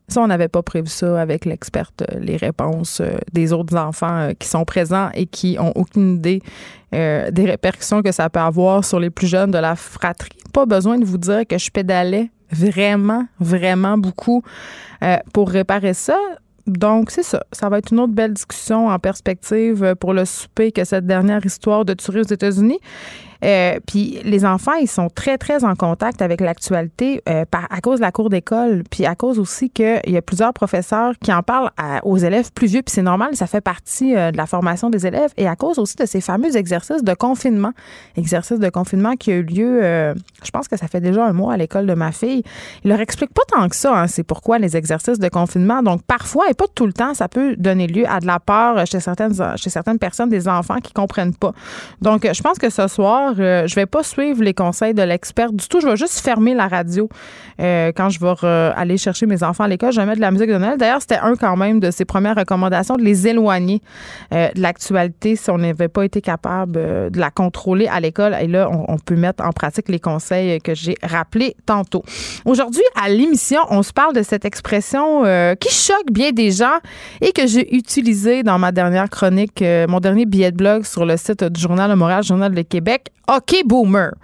Ça, 0.09 0.23
on 0.23 0.27
n'avait 0.27 0.49
pas 0.49 0.63
prévu 0.63 0.89
ça 0.89 1.21
avec 1.21 1.45
l'experte, 1.45 2.03
euh, 2.03 2.19
les 2.19 2.37
réponses 2.39 3.01
euh, 3.01 3.19
des 3.33 3.53
autres 3.53 3.77
enfants 3.77 4.31
euh, 4.31 4.33
qui 4.33 4.49
sont 4.49 4.65
présents 4.65 5.11
et 5.13 5.27
qui 5.27 5.59
ont 5.61 5.73
aucune 5.75 6.17
idée 6.17 6.43
des 6.91 7.45
répercussions 7.45 8.01
que 8.01 8.13
ça 8.13 8.31
peut 8.31 8.41
avoir 8.41 8.83
sur 8.83 8.99
les 8.99 9.11
plus 9.11 9.27
jeunes 9.27 9.51
de 9.51 9.59
la 9.59 9.77
fratrie. 9.77 10.31
Pas 10.55 10.65
besoin 10.65 10.99
de 10.99 11.05
vous 11.05 11.19
dire 11.19 11.47
que 11.47 11.59
je 11.59 11.71
pédalais 11.71 12.31
vraiment, 12.51 13.27
vraiment 13.39 13.99
beaucoup 13.99 14.43
pour 15.35 15.51
réparer 15.51 15.93
ça. 15.93 16.17
Donc, 16.69 17.11
c'est 17.11 17.23
ça. 17.23 17.45
Ça 17.53 17.69
va 17.69 17.79
être 17.79 17.93
une 17.93 18.01
autre 18.01 18.13
belle 18.13 18.35
discussion 18.35 18.89
en 18.89 18.99
perspective 18.99 19.95
pour 19.99 20.13
le 20.13 20.25
souper 20.25 20.71
que 20.71 20.85
cette 20.85 21.07
dernière 21.07 21.45
histoire 21.45 21.85
de 21.85 21.95
tuerie 21.95 22.21
aux 22.21 22.23
États-Unis. 22.25 22.79
Euh, 23.45 23.79
puis 23.87 24.21
les 24.25 24.45
enfants, 24.45 24.75
ils 24.75 24.89
sont 24.89 25.09
très, 25.09 25.39
très 25.39 25.65
en 25.65 25.75
contact 25.75 26.23
avec 26.23 26.41
l'actualité 26.41 27.23
euh, 27.29 27.45
à 27.53 27.81
cause 27.81 27.99
de 27.99 28.05
la 28.05 28.13
cour 28.13 28.31
d'école, 28.31 28.83
puis 28.91 29.07
à 29.07 29.15
cause 29.15 29.39
aussi 29.39 29.71
qu'il 29.71 30.01
y 30.07 30.17
a 30.17 30.23
plusieurs 30.23 30.53
professeurs 30.53 31.15
qui 31.23 31.33
en 31.33 31.43
parlent 31.43 31.71
aux 32.03 32.17
élèves 32.17 32.53
plus 32.53 32.67
vieux, 32.67 32.83
puis 32.83 32.93
c'est 32.93 33.03
normal, 33.03 33.37
ça 33.37 33.47
fait 33.47 33.61
partie 33.61 34.17
euh, 34.17 34.31
de 34.33 34.37
la 34.37 34.47
formation 34.47 34.91
des 34.91 35.07
élèves, 35.07 35.31
et 35.37 35.47
à 35.47 35.57
cause 35.57 35.79
aussi 35.79 35.97
de 35.97 36.07
ces 36.07 36.21
fameux 36.21 36.57
exercices 36.57 37.05
de 37.05 37.15
confinement, 37.15 37.73
exercices 38.17 38.59
de 38.59 38.69
confinement 38.69 39.15
qui 39.15 39.31
a 39.31 39.37
eu 39.37 39.43
lieu, 39.43 39.81
je 40.45 40.51
pense 40.51 40.69
que 40.69 40.77
ça 40.77 40.89
fait 40.89 41.01
déjà 41.01 41.25
un 41.25 41.33
mois 41.33 41.55
à 41.55 41.57
l'école 41.57 41.87
de 41.87 41.95
ma 41.95 42.13
fille. 42.13 42.43
Ils 42.85 42.91
leur 42.91 43.01
expliquent 43.01 43.33
pas 43.33 43.43
tant 43.49 43.69
que 43.69 43.77
ça, 43.77 44.01
hein, 44.01 44.07
c'est 44.07 44.23
pourquoi 44.23 44.59
les 44.59 44.77
exercices 44.77 45.19
de 45.19 45.29
confinement. 45.29 45.83
Donc 45.83 46.03
parfois, 46.03 46.49
et 46.51 46.55
pas 46.55 46.67
tout 46.75 46.87
le 46.87 46.93
temps, 46.93 47.15
ça 47.15 47.29
peut 47.29 47.57
donner 47.57 47.87
lieu 47.87 48.05
à 48.09 48.21
de 48.21 48.27
la 48.27 48.41
peur 48.41 48.87
chez 48.87 49.01
certaines, 49.01 49.35
chez 49.57 49.71
certaines 49.71 49.99
personnes, 49.99 50.29
des 50.29 50.49
enfants 50.49 50.79
qui 50.81 50.93
comprennent 50.93 51.35
pas. 51.35 51.53
Donc 52.01 52.29
je 52.31 52.43
pense 52.43 52.59
que 52.59 52.71
ce 52.71 52.89
soir, 52.89 53.28
soir, 53.35 53.35
euh, 53.39 53.67
je 53.67 53.75
vais 53.75 53.87
pas 53.87 54.03
suivre 54.03 54.43
les 54.43 54.55
conseils 54.55 54.95
de 54.95 55.03
l'expert 55.03 55.53
du 55.53 55.67
tout. 55.69 55.81
Je 55.81 55.87
vais 55.87 55.97
juste 55.97 56.21
fermer 56.21 56.55
la 56.55 56.69
radio 56.69 57.09
euh, 57.61 57.93
quand 57.95 58.09
je 58.09 58.21
vais 58.21 58.73
aller 58.77 58.97
chercher 58.99 59.27
mes 59.27 59.43
enfants 59.43 59.65
à 59.65 59.69
l'école. 59.69 59.93
Je 59.93 60.01
vais 60.01 60.07
mettre 60.07 60.19
de 60.19 60.23
la 60.23 60.31
musique 60.31 60.49
de 60.49 60.59
Noël. 60.59 60.79
D'ailleurs, 60.79 61.01
c'était 61.01 61.19
un 61.19 61.35
quand 61.37 61.57
même 61.57 61.81
de 61.81 61.91
ses 61.91 62.05
premières 62.05 62.37
recommandations 62.37 62.97
de 62.97 63.03
les 63.03 63.27
éloigner 63.29 63.81
de 64.31 64.61
l'actualité 64.61 65.37
si 65.37 65.51
on 65.51 65.59
n'avait 65.59 65.89
pas 65.89 66.05
été 66.05 66.21
capable 66.21 66.73
de 66.73 67.19
la 67.19 67.31
contrôler 67.31 67.87
à 67.87 68.01
l'école. 68.01 68.37
Et 68.41 68.47
là, 68.47 68.69
on, 68.71 68.93
on, 68.93 68.99
peut 68.99 69.17
mettre 69.17 69.45
en 69.45 69.53
pratique 69.53 69.89
les 69.89 70.01
conseils 70.01 70.61
que 70.61 70.75
j'ai 70.75 70.97
rappelés 71.03 71.57
tantôt. 71.67 72.03
Aujourd'hui, 72.45 72.83
à 73.01 73.09
l'émission, 73.09 73.61
on 73.71 73.83
se 73.83 73.93
parle 73.93 74.15
de 74.15 74.23
cette 74.23 74.45
expression 74.45 75.23
qui 75.61 75.73
choque 75.73 76.11
bien 76.11 76.31
des 76.33 76.51
gens 76.51 76.79
et 77.21 77.33
que 77.33 77.47
j'ai 77.47 77.75
utilisée 77.75 78.43
dans 78.43 78.59
ma 78.59 78.73
dernière 78.73 79.09
chronique, 79.09 79.63
mon 79.89 80.01
dernier 80.01 80.27
billet 80.27 80.53
de 80.53 80.57
blog 80.57 80.85
sur 80.85 81.05
le 81.05 81.17
site 81.17 81.45
du 81.45 81.61
Journal 81.61 81.91
de 81.91 81.95
Montréal, 81.95 82.23
Journal 82.23 82.55
de 82.55 82.63
Québec. 82.63 83.11
OK, 83.29 83.63
boomer. 83.67 84.15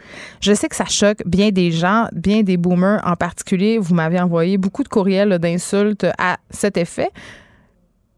Je 0.40 0.54
sais 0.54 0.68
que 0.68 0.76
ça 0.76 0.87
choque 0.87 1.23
bien 1.26 1.50
des 1.50 1.70
gens, 1.70 2.08
bien 2.12 2.42
des 2.42 2.56
boomers 2.56 3.02
en 3.04 3.16
particulier. 3.16 3.76
Vous 3.76 3.94
m'avez 3.94 4.18
envoyé 4.18 4.56
beaucoup 4.56 4.82
de 4.82 4.88
courriels 4.88 5.38
d'insultes 5.38 6.06
à 6.16 6.38
cet 6.49 6.78
effet. 6.78 7.11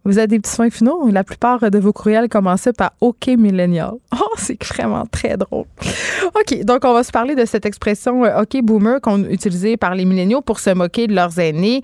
Vous 0.06 0.18
avez 0.18 0.28
des 0.28 0.38
petits 0.38 0.52
soins 0.52 0.70
finaux? 0.70 1.08
La 1.10 1.24
plupart 1.24 1.68
de 1.68 1.78
vos 1.80 1.92
courriels 1.92 2.28
commençaient 2.28 2.72
par 2.72 2.92
OK 3.00 3.26
Millennial. 3.26 3.94
Oh, 4.18 4.34
c'est 4.38 4.62
vraiment 4.64 5.04
très 5.06 5.36
drôle. 5.36 5.66
OK, 6.34 6.64
donc 6.64 6.84
on 6.84 6.92
va 6.94 7.02
se 7.02 7.12
parler 7.12 7.34
de 7.34 7.44
cette 7.44 7.66
expression 7.66 8.24
euh, 8.24 8.42
OK 8.42 8.60
Boomer 8.62 9.00
qu'on 9.00 9.22
utilisait 9.24 9.76
par 9.76 9.94
les 9.94 10.04
milléniaux 10.04 10.40
pour 10.40 10.58
se 10.58 10.70
moquer 10.70 11.06
de 11.06 11.14
leurs 11.14 11.38
aînés. 11.38 11.82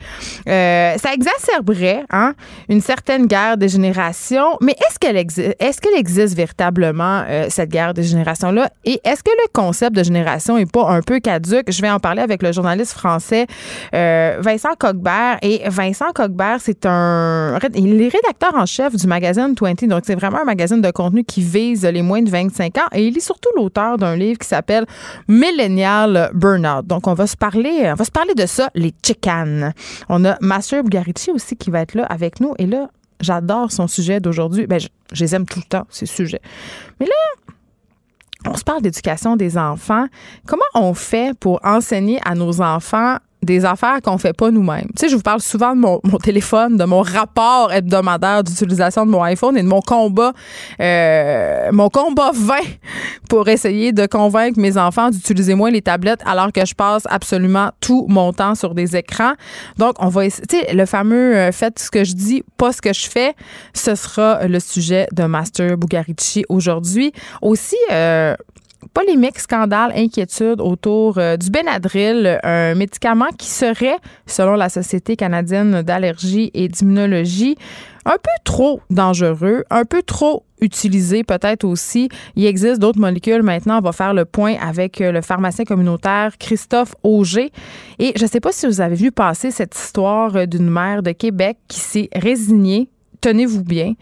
Euh, 0.48 0.96
ça 0.96 1.12
exacerberait 1.12 2.04
hein, 2.10 2.34
une 2.68 2.80
certaine 2.80 3.26
guerre 3.26 3.58
de 3.58 3.66
génération, 3.66 4.56
mais 4.60 4.72
est-ce 4.72 4.98
qu'elle 4.98 5.16
existe, 5.16 5.56
est-ce 5.58 5.80
qu'elle 5.80 5.98
existe 5.98 6.34
véritablement, 6.34 7.22
euh, 7.28 7.46
cette 7.50 7.70
guerre 7.70 7.92
de 7.92 8.02
génération-là? 8.02 8.70
Et 8.84 9.00
est-ce 9.04 9.22
que 9.22 9.30
le 9.30 9.48
concept 9.52 9.94
de 9.94 10.02
génération 10.02 10.56
est 10.56 10.70
pas 10.70 10.88
un 10.88 11.02
peu 11.02 11.20
caduque? 11.20 11.70
Je 11.70 11.82
vais 11.82 11.90
en 11.90 12.00
parler 12.00 12.22
avec 12.22 12.42
le 12.42 12.52
journaliste 12.52 12.92
français 12.92 13.46
Vincent 13.92 14.74
Coquebert. 14.78 15.38
Et 15.42 15.62
Vincent 15.68 16.12
Coquebert, 16.14 16.58
c'est 16.60 16.86
un. 16.86 17.58
Il 17.74 18.00
est 18.00 18.11
rédacteur 18.12 18.54
en 18.54 18.66
chef 18.66 18.96
du 18.96 19.06
magazine 19.06 19.54
20. 19.58 19.86
Donc, 19.86 20.02
c'est 20.06 20.14
vraiment 20.14 20.40
un 20.42 20.44
magazine 20.44 20.80
de 20.80 20.90
contenu 20.90 21.24
qui 21.24 21.42
vise 21.42 21.84
les 21.84 22.02
moins 22.02 22.22
de 22.22 22.30
25 22.30 22.78
ans. 22.78 22.88
Et 22.92 23.06
il 23.06 23.16
est 23.16 23.20
surtout 23.20 23.50
l'auteur 23.56 23.98
d'un 23.98 24.16
livre 24.16 24.38
qui 24.38 24.48
s'appelle 24.48 24.86
Millennial 25.28 26.30
Burnout. 26.34 26.86
Donc, 26.86 27.06
on 27.06 27.14
va 27.14 27.26
se 27.26 27.36
parler, 27.36 27.90
on 27.90 27.94
va 27.94 28.04
se 28.04 28.10
parler 28.10 28.34
de 28.34 28.46
ça, 28.46 28.70
les 28.74 28.92
chicanes. 29.04 29.72
On 30.08 30.24
a 30.24 30.36
Master 30.40 30.84
Bugarici 30.84 31.30
aussi 31.30 31.56
qui 31.56 31.70
va 31.70 31.80
être 31.80 31.94
là 31.94 32.04
avec 32.04 32.40
nous. 32.40 32.54
Et 32.58 32.66
là, 32.66 32.88
j'adore 33.20 33.72
son 33.72 33.86
sujet 33.86 34.20
d'aujourd'hui. 34.20 34.66
Ben, 34.66 34.80
je 34.80 35.24
les 35.24 35.34
aime 35.34 35.46
tout 35.46 35.60
le 35.60 35.68
temps, 35.68 35.86
ces 35.90 36.06
sujets. 36.06 36.42
Mais 37.00 37.06
là, 37.06 37.12
on 38.50 38.56
se 38.56 38.64
parle 38.64 38.82
d'éducation 38.82 39.36
des 39.36 39.56
enfants. 39.56 40.06
Comment 40.46 40.62
on 40.74 40.94
fait 40.94 41.36
pour 41.38 41.60
enseigner 41.64 42.20
à 42.24 42.34
nos 42.34 42.60
enfants 42.60 43.16
des 43.42 43.64
affaires 43.64 44.00
qu'on 44.02 44.18
fait 44.18 44.32
pas 44.32 44.50
nous-mêmes. 44.50 44.86
Tu 44.96 45.00
sais, 45.00 45.08
je 45.08 45.16
vous 45.16 45.22
parle 45.22 45.40
souvent 45.40 45.74
de 45.74 45.80
mon, 45.80 46.00
téléphone, 46.18 46.76
de 46.76 46.84
mon 46.84 47.02
rapport 47.02 47.72
hebdomadaire 47.72 48.44
d'utilisation 48.44 49.04
de 49.04 49.10
mon 49.10 49.22
iPhone 49.22 49.56
et 49.56 49.62
de 49.62 49.68
mon 49.68 49.80
combat, 49.80 50.32
euh, 50.80 51.70
mon 51.72 51.88
combat 51.88 52.30
vain 52.32 52.62
pour 53.28 53.48
essayer 53.48 53.92
de 53.92 54.06
convaincre 54.06 54.58
mes 54.60 54.76
enfants 54.76 55.10
d'utiliser 55.10 55.54
moins 55.54 55.70
les 55.70 55.82
tablettes 55.82 56.20
alors 56.24 56.52
que 56.52 56.64
je 56.64 56.74
passe 56.74 57.02
absolument 57.08 57.70
tout 57.80 58.06
mon 58.08 58.32
temps 58.32 58.54
sur 58.54 58.74
des 58.74 58.96
écrans. 58.96 59.32
Donc, 59.78 59.94
on 59.98 60.08
va 60.08 60.26
essayer, 60.26 60.46
tu 60.46 60.58
sais, 60.58 60.74
le 60.74 60.86
fameux 60.86 61.36
euh, 61.36 61.52
faites 61.52 61.78
ce 61.78 61.90
que 61.90 62.04
je 62.04 62.14
dis, 62.14 62.42
pas 62.56 62.72
ce 62.72 62.80
que 62.80 62.92
je 62.92 63.08
fais, 63.08 63.34
ce 63.74 63.94
sera 63.94 64.46
le 64.46 64.60
sujet 64.60 65.06
de 65.12 65.24
Master 65.24 65.76
Bugarici 65.76 66.44
aujourd'hui. 66.48 67.12
Aussi, 67.40 67.76
euh, 67.90 68.36
polémique, 68.94 69.38
scandale, 69.38 69.92
inquiétude 69.96 70.60
autour 70.60 71.18
euh, 71.18 71.36
du 71.36 71.50
Benadryl, 71.50 72.38
un 72.42 72.74
médicament 72.74 73.28
qui 73.38 73.48
serait, 73.48 73.96
selon 74.26 74.54
la 74.54 74.68
Société 74.68 75.16
canadienne 75.16 75.82
d'allergie 75.82 76.50
et 76.54 76.68
d'immunologie, 76.68 77.56
un 78.04 78.16
peu 78.16 78.30
trop 78.44 78.80
dangereux, 78.90 79.64
un 79.70 79.84
peu 79.84 80.02
trop 80.02 80.44
utilisé 80.60 81.24
peut-être 81.24 81.64
aussi. 81.64 82.08
Il 82.36 82.46
existe 82.46 82.80
d'autres 82.80 83.00
molécules. 83.00 83.42
Maintenant, 83.42 83.78
on 83.78 83.82
va 83.82 83.92
faire 83.92 84.14
le 84.14 84.24
point 84.24 84.54
avec 84.60 85.00
euh, 85.00 85.12
le 85.12 85.20
pharmacien 85.20 85.64
communautaire 85.64 86.38
Christophe 86.38 86.94
Auger. 87.02 87.52
Et 87.98 88.12
je 88.16 88.22
ne 88.22 88.28
sais 88.28 88.40
pas 88.40 88.52
si 88.52 88.66
vous 88.66 88.80
avez 88.80 88.94
vu 88.94 89.12
passer 89.12 89.50
cette 89.50 89.76
histoire 89.76 90.36
euh, 90.36 90.46
d'une 90.46 90.70
mère 90.70 91.02
de 91.02 91.12
Québec 91.12 91.58
qui 91.68 91.80
s'est 91.80 92.08
résignée, 92.14 92.88
tenez-vous 93.20 93.64
bien, 93.64 93.94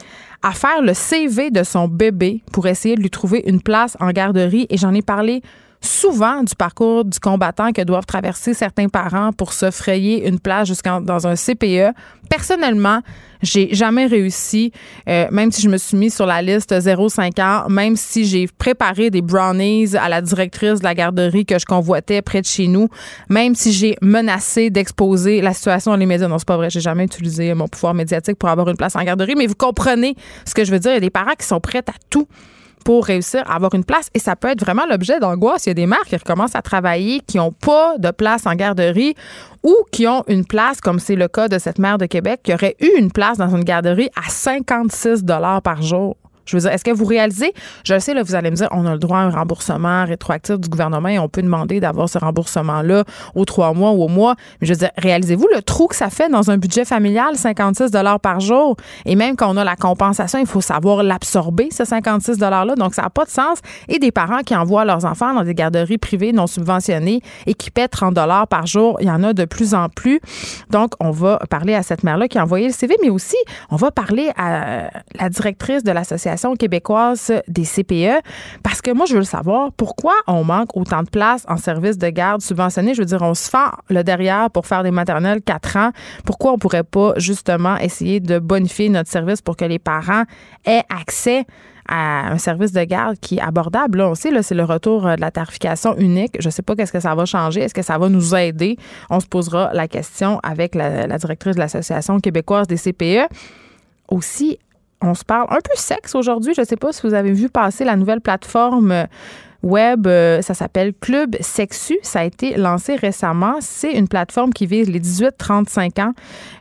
à 0.43 0.53
faire 0.53 0.83
le 0.83 0.95
CV 0.95 1.51
de 1.51 1.63
son 1.63 1.89
bébé 1.89 2.43
pour 2.53 2.67
essayer 2.67 2.95
de 2.97 3.03
lui 3.03 3.11
trouver 3.11 3.43
une 3.47 3.61
place 3.61 3.97
en 4.01 4.11
garderie. 4.11 4.67
Et 4.71 4.77
j'en 4.77 4.95
ai 4.95 5.03
parlé 5.03 5.43
souvent 5.81 6.43
du 6.43 6.55
parcours 6.55 7.05
du 7.05 7.19
combattant 7.19 7.73
que 7.73 7.83
doivent 7.83 8.07
traverser 8.07 8.55
certains 8.55 8.89
parents 8.89 9.33
pour 9.33 9.53
se 9.53 9.71
frayer 9.71 10.29
une 10.29 10.39
place 10.39 10.69
jusqu'en 10.69 11.01
dans 11.01 11.27
un 11.27 11.35
CPE. 11.35 11.95
Personnellement, 12.29 13.01
j'ai 13.43 13.75
jamais 13.75 14.07
réussi, 14.07 14.73
euh, 15.09 15.27
même 15.31 15.51
si 15.51 15.63
je 15.63 15.69
me 15.69 15.79
suis 15.79 15.97
mis 15.97 16.11
sur 16.11 16.27
la 16.27 16.43
liste 16.43 16.73
0-5 16.73 17.41
ans, 17.41 17.69
même 17.71 17.97
si 17.97 18.25
j'ai 18.25 18.47
préparé 18.47 19.11
des 19.11 19.23
brownies 19.23 19.97
à 19.97 20.09
la 20.09 20.21
directrice 20.21 20.81
de 20.81 20.85
la 20.85 20.95
garderie 20.95 21.47
que 21.47 21.59
je 21.59 21.65
convoitais 21.65 22.21
près 22.21 22.43
de 22.43 22.47
chez 22.47 22.67
nous, 22.67 22.89
même 23.29 23.55
si 23.55 23.73
j'ai 23.73 23.97
menacé 24.03 24.69
d'exposer 24.71 25.41
la 25.41 25.55
situation 25.55 25.93
dans 25.93 25.97
les 25.97 26.07
médias. 26.07 26.29
Non, 26.29 26.39
c'est 26.39 26.47
pas 26.47 26.57
vrai, 26.57 26.71
j'ai 26.71 26.81
jamais 26.81 27.05
utilisé 27.05 27.55
mon 27.55 27.69
pouvoir 27.69 27.95
médiatique 27.95 28.37
pour 28.37 28.51
avoir 28.51 28.69
une 28.69 28.77
place 28.77 28.95
en 28.97 29.03
garderie, 29.03 29.35
mais 29.37 29.47
vous 29.47 29.55
comprenez 29.55 30.15
ce 30.45 30.55
que 30.55 30.65
je 30.65 30.71
veux 30.71 30.79
dire. 30.79 30.93
Il 30.93 30.95
y 30.95 30.99
a 30.99 31.01
des 31.01 31.11
parents 31.11 31.35
qui 31.39 31.47
sont 31.47 31.61
prêts 31.61 31.79
à 31.79 31.93
tout 32.11 32.29
pour 32.85 33.07
réussir 33.07 33.43
à 33.47 33.57
avoir 33.57 33.75
une 33.75 33.85
place. 33.85 34.09
Et 34.15 34.19
ça 34.19 34.37
peut 34.37 34.49
être 34.49 34.61
vraiment 34.61 34.87
l'objet 34.87 35.21
d'angoisse. 35.21 35.67
Il 35.67 35.71
y 35.71 35.73
a 35.73 35.75
des 35.75 35.87
mères 35.87 36.05
qui 36.07 36.17
recommencent 36.17 36.57
à 36.57 36.63
travailler, 36.63 37.21
qui 37.21 37.37
n'ont 37.37 37.53
pas 37.53 37.97
de 37.99 38.11
place 38.11 38.47
en 38.47 38.55
garderie 38.55 39.15
ou 39.63 39.77
qui 39.93 40.07
ont 40.07 40.25
une 40.27 40.45
place, 40.45 40.81
comme 40.81 40.99
c'est 40.99 41.17
le 41.17 41.29
cas 41.29 41.49
de 41.49 41.59
cette 41.59 41.79
mère 41.79 41.99
de 41.99 42.07
Québec, 42.07 42.41
qui 42.43 42.55
aurait 42.55 42.77
eu 42.81 42.91
une 42.97 43.11
place 43.11 43.39
dans 43.39 43.55
une 43.55 43.65
garderie 43.65 44.09
à 44.17 44.29
56 44.29 45.25
par 45.63 45.83
jour. 45.83 46.17
Je 46.51 46.57
veux 46.57 46.63
dire, 46.63 46.73
est-ce 46.73 46.85
que 46.85 46.91
vous 46.91 47.05
réalisez? 47.05 47.53
Je 47.85 47.95
le 47.95 48.01
sais, 48.01 48.13
là, 48.13 48.23
vous 48.23 48.35
allez 48.35 48.51
me 48.51 48.57
dire, 48.57 48.69
on 48.73 48.87
a 48.87 48.93
le 48.93 48.99
droit 48.99 49.19
à 49.19 49.23
un 49.23 49.31
remboursement 49.31 50.05
rétroactif 50.05 50.59
du 50.59 50.69
gouvernement 50.69 51.09
et 51.09 51.19
on 51.19 51.29
peut 51.29 51.43
demander 51.43 51.81
d'avoir 51.81 52.09
ce 52.09 52.19
remboursement-là 52.19 53.05
aux 53.35 53.45
trois 53.45 53.73
mois 53.73 53.93
ou 53.93 54.03
au 54.03 54.09
mois. 54.09 54.35
Mais 54.61 54.67
je 54.67 54.73
veux 54.73 54.79
dire, 54.79 54.91
réalisez-vous 54.97 55.47
le 55.55 55.63
trou 55.63 55.87
que 55.87 55.97
ça 55.97 56.11
fait 56.11 56.29
dans 56.29 56.51
un 56.51 56.57
budget 56.57 56.85
familial, 56.85 57.37
56 57.37 57.91
par 58.23 58.41
jour? 58.41 58.77
Et 59.07 59.15
même 59.17 59.37
quand 59.37 59.53
on 59.53 59.57
a 59.57 59.65
la 59.65 59.77
compensation, 59.77 60.39
il 60.39 60.47
faut 60.47 60.61
savoir 60.61 61.03
l'absorber, 61.03 61.69
ce 61.71 61.85
56 61.85 62.39
$-là. 62.39 62.75
Donc, 62.77 62.95
ça 62.95 63.03
n'a 63.03 63.11
pas 63.11 63.25
de 63.25 63.31
sens. 63.31 63.59
Et 63.89 63.99
des 63.99 64.11
parents 64.11 64.41
qui 64.41 64.57
envoient 64.57 64.85
leurs 64.85 65.05
enfants 65.05 65.35
dans 65.35 65.45
des 65.45 65.55
garderies 65.55 65.99
privées 65.99 66.33
non 66.33 66.47
subventionnées 66.47 67.21
et 67.47 67.55
qui 67.55 67.71
paient 67.71 67.89
30 67.89 68.19
par 68.49 68.67
jour, 68.67 68.97
il 69.01 69.07
y 69.07 69.11
en 69.11 69.23
a 69.23 69.33
de 69.33 69.45
plus 69.45 69.75
en 69.75 69.89
plus. 69.89 70.21
Donc, 70.71 70.93
on 71.01 71.11
va 71.11 71.39
parler 71.51 71.75
à 71.75 71.83
cette 71.83 72.03
mère-là 72.03 72.29
qui 72.29 72.39
a 72.39 72.43
envoyé 72.43 72.67
le 72.67 72.73
CV, 72.73 72.97
mais 73.03 73.11
aussi, 73.11 73.37
on 73.71 73.77
va 73.77 73.91
parler 73.91 74.31
à 74.37 74.91
la 75.19 75.29
directrice 75.29 75.85
de 75.85 75.93
l'association 75.93 76.40
québécoise 76.57 77.33
des 77.49 77.65
CPE 77.65 78.23
parce 78.63 78.81
que 78.81 78.91
moi, 78.91 79.07
je 79.07 79.15
veux 79.15 79.21
le 79.21 79.25
savoir, 79.25 79.73
pourquoi 79.73 80.15
on 80.27 80.45
manque 80.45 80.77
autant 80.77 81.03
de 81.03 81.11
places 81.11 81.45
en 81.49 81.57
service 81.57 81.99
de 81.99 82.09
garde 82.09 82.41
subventionné? 82.41 82.95
Je 82.95 83.01
veux 83.01 83.07
dire, 83.07 83.23
on 83.23 83.35
se 83.35 83.49
fend 83.49 83.71
le 83.89 84.03
derrière 84.03 84.51
pour 84.51 84.67
faire 84.67 84.83
des 84.83 84.91
maternelles 84.91 85.43
4 85.43 85.77
ans. 85.77 85.91
Pourquoi 86.25 86.53
on 86.53 86.59
pourrait 86.59 86.85
pas 86.85 87.15
justement 87.17 87.77
essayer 87.77 88.21
de 88.21 88.39
bonifier 88.39 88.89
notre 88.89 89.11
service 89.11 89.43
pour 89.43 89.57
que 89.57 89.65
les 89.65 89.79
parents 89.79 90.25
aient 90.65 90.85
accès 90.89 91.45
à 91.89 92.31
un 92.31 92.39
service 92.39 92.73
de 92.73 92.85
garde 92.85 93.19
qui 93.19 93.37
est 93.37 93.41
abordable? 93.41 93.99
Là, 93.99 94.09
on 94.09 94.15
sait, 94.15 94.31
là, 94.31 94.43
c'est 94.43 94.55
le 94.55 94.65
retour 94.65 95.03
de 95.03 95.21
la 95.21 95.31
tarification 95.31 95.97
unique. 95.97 96.37
Je 96.41 96.49
ne 96.49 96.51
sais 96.51 96.63
pas 96.63 96.77
qu'est-ce 96.77 96.93
que 96.93 97.01
ça 97.01 97.15
va 97.15 97.25
changer. 97.25 97.61
Est-ce 97.61 97.75
que 97.75 97.83
ça 97.83 97.99
va 97.99 98.09
nous 98.09 98.35
aider? 98.35 98.77
On 99.11 99.21
se 99.21 99.27
posera 99.27 99.71
la 99.73 99.89
question 99.89 100.41
avec 100.43 100.75
la, 100.75 101.07
la 101.07 101.19
directrice 101.19 101.57
de 101.57 101.61
l'Association 101.61 102.21
québécoise 102.21 102.67
des 102.67 102.77
CPE. 102.77 103.29
Aussi, 104.09 104.59
on 105.03 105.15
se 105.15 105.25
parle 105.25 105.47
un 105.51 105.61
peu 105.61 105.75
sexe 105.75 106.15
aujourd'hui. 106.15 106.55
Je 106.55 106.61
ne 106.61 106.67
sais 106.67 106.77
pas 106.77 106.93
si 106.93 107.03
vous 107.07 107.15
avez 107.15 107.33
vu 107.33 107.49
passer 107.49 107.85
la 107.85 107.97
nouvelle 107.97 108.21
plateforme 108.21 109.07
web. 109.63 110.07
Euh, 110.07 110.43
ça 110.43 110.55
s'appelle 110.55 110.93
Club 111.01 111.37
Sexu. 111.41 111.99
Ça 112.03 112.21
a 112.21 112.25
été 112.25 112.57
lancé 112.57 112.97
récemment. 112.97 113.57
C'est 113.61 113.93
une 113.93 114.09
plateforme 114.09 114.53
qui 114.53 114.67
vise 114.67 114.89
les 114.89 115.01
18-35 115.01 116.01
ans 116.01 116.13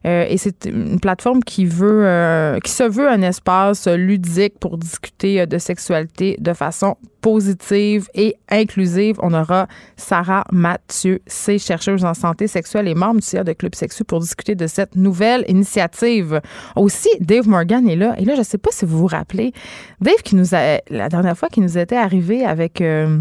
euh, 0.05 0.25
et 0.27 0.37
c'est 0.37 0.65
une 0.65 0.99
plateforme 0.99 1.43
qui 1.43 1.65
veut, 1.65 2.05
euh, 2.05 2.59
qui 2.59 2.71
se 2.71 2.83
veut 2.83 3.09
un 3.09 3.21
espace 3.21 3.87
ludique 3.87 4.59
pour 4.59 4.77
discuter 4.77 5.45
de 5.45 5.57
sexualité 5.57 6.37
de 6.39 6.53
façon 6.53 6.97
positive 7.21 8.07
et 8.13 8.35
inclusive. 8.49 9.17
On 9.21 9.33
aura 9.33 9.67
Sarah 9.97 10.43
Mathieu, 10.51 11.19
c'est 11.27 11.57
chercheuse 11.57 12.05
en 12.05 12.13
santé 12.13 12.47
sexuelle 12.47 12.87
et 12.87 12.95
membre 12.95 13.19
du 13.19 13.25
CIA 13.25 13.43
de 13.43 13.53
Club 13.53 13.75
Sexu 13.75 14.03
pour 14.03 14.19
discuter 14.19 14.55
de 14.55 14.67
cette 14.67 14.95
nouvelle 14.95 15.45
initiative. 15.47 16.41
Aussi, 16.75 17.09
Dave 17.19 17.47
Morgan 17.47 17.87
est 17.87 17.95
là. 17.95 18.15
Et 18.17 18.25
là, 18.25 18.33
je 18.33 18.39
ne 18.39 18.45
sais 18.45 18.57
pas 18.57 18.71
si 18.71 18.85
vous 18.85 18.97
vous 18.97 19.07
rappelez, 19.07 19.53
Dave 20.01 20.21
qui 20.23 20.35
nous 20.35 20.55
a, 20.55 20.79
la 20.89 21.09
dernière 21.09 21.37
fois 21.37 21.49
qui 21.49 21.61
nous 21.61 21.77
était 21.77 21.97
arrivé 21.97 22.45
avec... 22.45 22.81
Euh, 22.81 23.19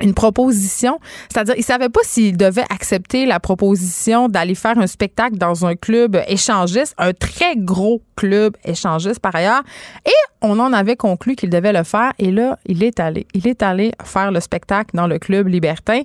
une 0.00 0.14
proposition, 0.14 0.98
c'est-à-dire 1.30 1.54
il 1.56 1.64
savait 1.64 1.88
pas 1.88 2.00
s'il 2.02 2.36
devait 2.36 2.64
accepter 2.70 3.26
la 3.26 3.40
proposition 3.40 4.28
d'aller 4.28 4.54
faire 4.54 4.78
un 4.78 4.86
spectacle 4.86 5.36
dans 5.36 5.66
un 5.66 5.74
club 5.74 6.20
échangiste, 6.28 6.94
un 6.98 7.12
très 7.12 7.56
gros 7.56 8.02
club 8.16 8.56
échangiste 8.64 9.20
par 9.20 9.34
ailleurs, 9.34 9.62
et 10.04 10.10
on 10.42 10.58
en 10.58 10.72
avait 10.72 10.96
conclu 10.96 11.34
qu'il 11.34 11.50
devait 11.50 11.72
le 11.72 11.82
faire 11.82 12.12
et 12.18 12.30
là, 12.30 12.58
il 12.66 12.82
est 12.82 13.00
allé. 13.00 13.26
Il 13.34 13.46
est 13.46 13.62
allé 13.62 13.92
faire 14.04 14.30
le 14.30 14.40
spectacle 14.40 14.90
dans 14.94 15.06
le 15.06 15.18
club 15.18 15.48
libertin. 15.48 16.02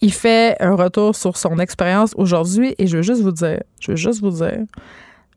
Il 0.00 0.12
fait 0.12 0.56
un 0.60 0.74
retour 0.74 1.14
sur 1.14 1.36
son 1.36 1.58
expérience 1.58 2.12
aujourd'hui 2.16 2.74
et 2.78 2.86
je 2.86 2.96
veux 2.96 3.02
juste 3.02 3.22
vous 3.22 3.32
dire, 3.32 3.60
je 3.80 3.92
veux 3.92 3.96
juste 3.96 4.20
vous 4.20 4.30
dire 4.30 4.64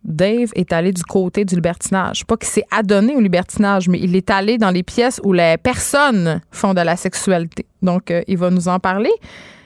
Dave 0.05 0.51
est 0.55 0.71
allé 0.71 0.91
du 0.91 1.03
côté 1.03 1.45
du 1.45 1.55
libertinage. 1.55 2.25
Pas 2.25 2.37
qu'il 2.37 2.47
s'est 2.47 2.65
adonné 2.71 3.15
au 3.15 3.19
libertinage, 3.19 3.89
mais 3.89 3.99
il 3.99 4.15
est 4.15 4.29
allé 4.29 4.57
dans 4.57 4.69
les 4.69 4.83
pièces 4.83 5.19
où 5.23 5.33
les 5.33 5.57
personnes 5.57 6.41
font 6.51 6.73
de 6.73 6.81
la 6.81 6.95
sexualité. 6.95 7.65
Donc, 7.81 8.11
euh, 8.11 8.21
il 8.27 8.37
va 8.37 8.51
nous 8.51 8.67
en 8.67 8.79
parler. 8.79 9.11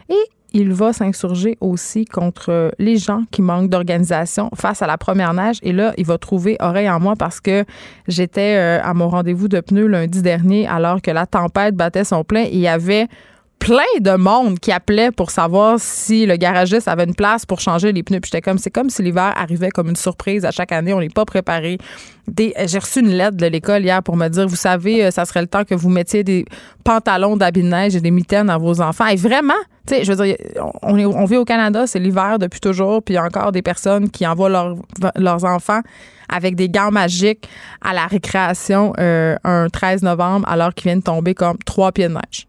Et 0.10 0.24
il 0.54 0.74
va 0.74 0.94
s'insurger 0.94 1.58
aussi 1.62 2.06
contre 2.06 2.72
les 2.80 2.98
gens 2.98 3.24
qui 3.32 3.42
manquent 3.42 3.70
d'organisation 3.70 4.50
face 4.56 4.82
à 4.82 4.88
la 4.88 4.98
première 4.98 5.34
neige. 5.34 5.58
Et 5.62 5.74
là, 5.74 5.94
il 5.98 6.06
va 6.06 6.18
trouver 6.18 6.58
oreille 6.60 6.90
en 6.90 7.00
moi 7.00 7.16
parce 7.18 7.40
que 7.40 7.66
j'étais 8.08 8.56
euh, 8.56 8.82
à 8.84 8.94
mon 8.94 9.10
rendez-vous 9.10 9.48
de 9.48 9.60
pneus 9.60 9.88
lundi 9.88 10.22
dernier 10.22 10.68
alors 10.68 11.02
que 11.02 11.12
la 11.12 11.26
tempête 11.28 11.76
battait 11.76 12.04
son 12.04 12.24
plein 12.24 12.44
et 12.44 12.54
il 12.54 12.60
y 12.60 12.68
avait 12.68 13.08
plein 13.60 13.84
de 14.00 14.16
monde 14.16 14.60
qui 14.60 14.72
appelait 14.72 15.12
pour 15.12 15.32
savoir 15.32 15.80
si 15.80 16.26
le 16.26 16.38
garagiste 16.38 16.88
avait 16.88 17.04
une 17.04 17.14
place 17.14 17.46
pour 17.46 17.60
changer 17.60 17.92
les 17.92 18.04
pneus. 18.04 18.22
Puis 18.22 18.32
j'étais 18.34 18.42
comme, 18.42 18.58
c'est 18.58 18.72
comme 18.72 18.90
si 18.90 19.04
l'hiver 19.04 19.34
arrivait 19.36 19.70
comme 19.70 19.90
une 19.90 19.96
surprise 19.96 20.46
à 20.46 20.52
chaque 20.52 20.72
année. 20.72 20.94
On 20.94 21.00
n'est 21.00 21.10
pas 21.10 21.26
préparé. 21.26 21.78
J'ai 22.38 22.80
reçu 22.80 23.00
une 23.02 23.10
lettre 23.10 23.38
de 23.38 23.46
l'école 23.46 23.84
hier 23.84 24.02
pour 24.02 24.16
me 24.16 24.28
dire, 24.30 24.48
vous 24.48 24.56
savez, 24.56 25.06
euh, 25.06 25.12
ça 25.12 25.26
serait 25.26 25.42
le 25.42 25.48
temps 25.48 25.66
que 25.66 25.76
vous 25.76 25.90
mettiez 25.90 26.24
des 26.24 26.46
pantalons 26.84 27.38
d'habits 27.38 27.64
de 27.64 27.68
neige 27.68 27.96
et 27.96 28.02
des 28.02 28.12
mitaines 28.12 28.50
à 28.50 28.58
vos 28.58 28.82
enfants. 28.82 29.08
Et 29.08 29.16
vraiment, 29.16 29.54
tu 29.86 29.96
sais, 29.96 30.04
je 30.04 30.14
veux 30.14 30.26
dire, 30.26 30.36
on, 30.82 30.98
on 30.98 31.26
vit 31.26 31.38
au 31.38 31.46
Canada, 31.46 31.86
c'est 31.86 32.00
l'hiver 32.00 32.40
depuis 32.40 32.60
toujours, 32.60 33.04
puis 33.04 33.18
encore 33.18 33.52
des 33.52 33.62
personnes 33.62 34.10
qui 34.10 34.26
envoient 34.26 34.50
leurs 35.16 35.46
enfants 35.46 35.82
avec 36.30 36.56
des 36.56 36.70
gants 36.70 36.92
magiques 36.92 37.50
à 37.82 37.94
la 37.94 38.06
récréation 38.06 38.94
euh, 39.00 39.36
un 39.44 39.68
13 39.68 40.04
novembre 40.04 40.48
alors 40.48 40.74
qu'ils 40.74 40.86
viennent 40.90 41.04
tomber 41.04 41.34
comme 41.34 41.58
trois 41.66 41.92
pieds 41.92 42.08
de 42.08 42.14
neige. 42.14 42.49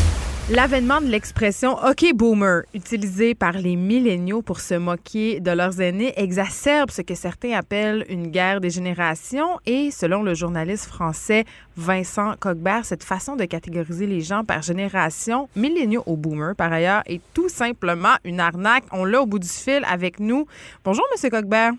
L'avènement 0.49 0.99
de 0.99 1.05
l'expression 1.05 1.77
OK 1.77 2.13
boomer, 2.13 2.63
utilisée 2.73 3.35
par 3.35 3.53
les 3.53 3.77
milléniaux 3.77 4.41
pour 4.41 4.59
se 4.59 4.73
moquer 4.73 5.39
de 5.39 5.51
leurs 5.51 5.79
aînés, 5.79 6.13
exacerbe 6.17 6.89
ce 6.89 7.01
que 7.01 7.15
certains 7.15 7.53
appellent 7.53 8.05
une 8.09 8.27
guerre 8.27 8.59
des 8.59 8.69
générations 8.69 9.59
et, 9.65 9.91
selon 9.91 10.23
le 10.23 10.33
journaliste 10.33 10.87
français 10.87 11.45
Vincent 11.77 12.33
Cogbert, 12.39 12.83
cette 12.85 13.03
façon 13.03 13.37
de 13.37 13.45
catégoriser 13.45 14.07
les 14.07 14.19
gens 14.19 14.43
par 14.43 14.61
génération, 14.61 15.47
milléniaux 15.55 16.03
ou 16.05 16.17
boomer 16.17 16.53
par 16.55 16.73
ailleurs, 16.73 17.03
est 17.05 17.21
tout 17.33 17.47
simplement 17.47 18.15
une 18.25 18.41
arnaque. 18.41 18.83
On 18.91 19.05
l'a 19.05 19.21
au 19.21 19.27
bout 19.27 19.39
du 19.39 19.47
fil 19.47 19.85
avec 19.87 20.19
nous. 20.19 20.47
Bonjour, 20.83 21.05
Monsieur 21.13 21.29
Cogbert. 21.29 21.73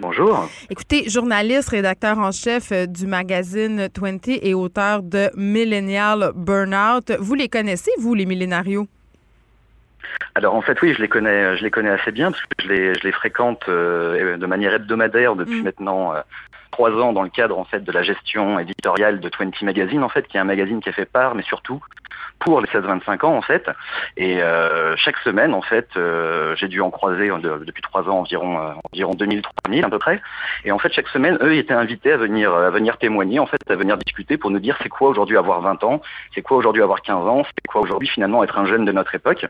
Bonjour. 0.00 0.48
Écoutez, 0.70 1.10
journaliste, 1.10 1.68
rédacteur 1.68 2.18
en 2.18 2.32
chef 2.32 2.72
euh, 2.72 2.86
du 2.86 3.06
magazine 3.06 3.88
20 3.94 4.28
et 4.28 4.54
auteur 4.54 5.02
de 5.02 5.28
Millennial 5.36 6.32
Burnout. 6.34 7.12
Vous 7.18 7.34
les 7.34 7.50
connaissez, 7.50 7.90
vous, 7.98 8.14
les 8.14 8.24
millénarios? 8.24 8.88
Alors 10.34 10.54
en 10.54 10.62
fait 10.62 10.80
oui, 10.80 10.94
je 10.94 11.02
les 11.02 11.08
connais, 11.08 11.54
je 11.58 11.62
les 11.62 11.70
connais 11.70 11.90
assez 11.90 12.12
bien 12.12 12.30
parce 12.30 12.42
que 12.42 12.48
je 12.62 12.68
les, 12.68 12.94
je 12.94 13.02
les 13.02 13.12
fréquente 13.12 13.68
euh, 13.68 14.38
de 14.38 14.46
manière 14.46 14.72
hebdomadaire 14.72 15.36
depuis 15.36 15.60
mm. 15.60 15.64
maintenant 15.64 16.14
euh, 16.14 16.20
trois 16.70 16.92
ans 16.92 17.12
dans 17.12 17.22
le 17.22 17.28
cadre 17.28 17.58
en 17.58 17.64
fait 17.64 17.80
de 17.80 17.92
la 17.92 18.02
gestion 18.02 18.58
éditoriale 18.58 19.20
de 19.20 19.30
20 19.38 19.60
Magazine 19.62 20.02
en 20.02 20.08
fait, 20.08 20.26
qui 20.28 20.38
est 20.38 20.40
un 20.40 20.44
magazine 20.44 20.80
qui 20.80 20.88
est 20.88 20.92
fait 20.92 21.04
part, 21.04 21.34
mais 21.34 21.42
surtout 21.42 21.82
pour 22.40 22.60
les 22.60 22.66
16-25 22.68 23.24
ans 23.24 23.36
en 23.36 23.42
fait. 23.42 23.68
Et 24.16 24.42
euh, 24.42 24.94
chaque 24.96 25.18
semaine 25.18 25.54
en 25.54 25.62
fait, 25.62 25.88
euh, 25.96 26.56
j'ai 26.56 26.68
dû 26.68 26.80
en 26.80 26.90
croiser 26.90 27.30
depuis 27.40 27.82
trois 27.82 28.08
ans 28.08 28.18
environ 28.20 28.58
euh, 28.58 28.72
environ 28.92 29.14
2000 29.14 29.42
3000 29.42 29.84
à 29.84 29.90
peu 29.90 29.98
près. 29.98 30.20
Et 30.64 30.72
en 30.72 30.78
fait 30.78 30.92
chaque 30.92 31.08
semaine, 31.08 31.38
eux 31.42 31.54
étaient 31.54 31.74
invités 31.74 32.12
à 32.12 32.16
venir 32.16 32.52
à 32.54 32.70
venir 32.70 32.96
témoigner 32.96 33.38
en 33.38 33.46
fait, 33.46 33.60
à 33.68 33.76
venir 33.76 33.96
discuter 33.98 34.36
pour 34.36 34.50
nous 34.50 34.58
dire 34.58 34.76
c'est 34.82 34.88
quoi 34.88 35.10
aujourd'hui 35.10 35.36
avoir 35.36 35.60
20 35.60 35.84
ans, 35.84 36.02
c'est 36.34 36.42
quoi 36.42 36.56
aujourd'hui 36.56 36.82
avoir 36.82 37.02
15 37.02 37.26
ans, 37.28 37.44
c'est 37.44 37.66
quoi 37.68 37.82
aujourd'hui 37.82 38.08
finalement 38.08 38.42
être 38.42 38.58
un 38.58 38.66
jeune 38.66 38.84
de 38.84 38.92
notre 38.92 39.14
époque. 39.14 39.46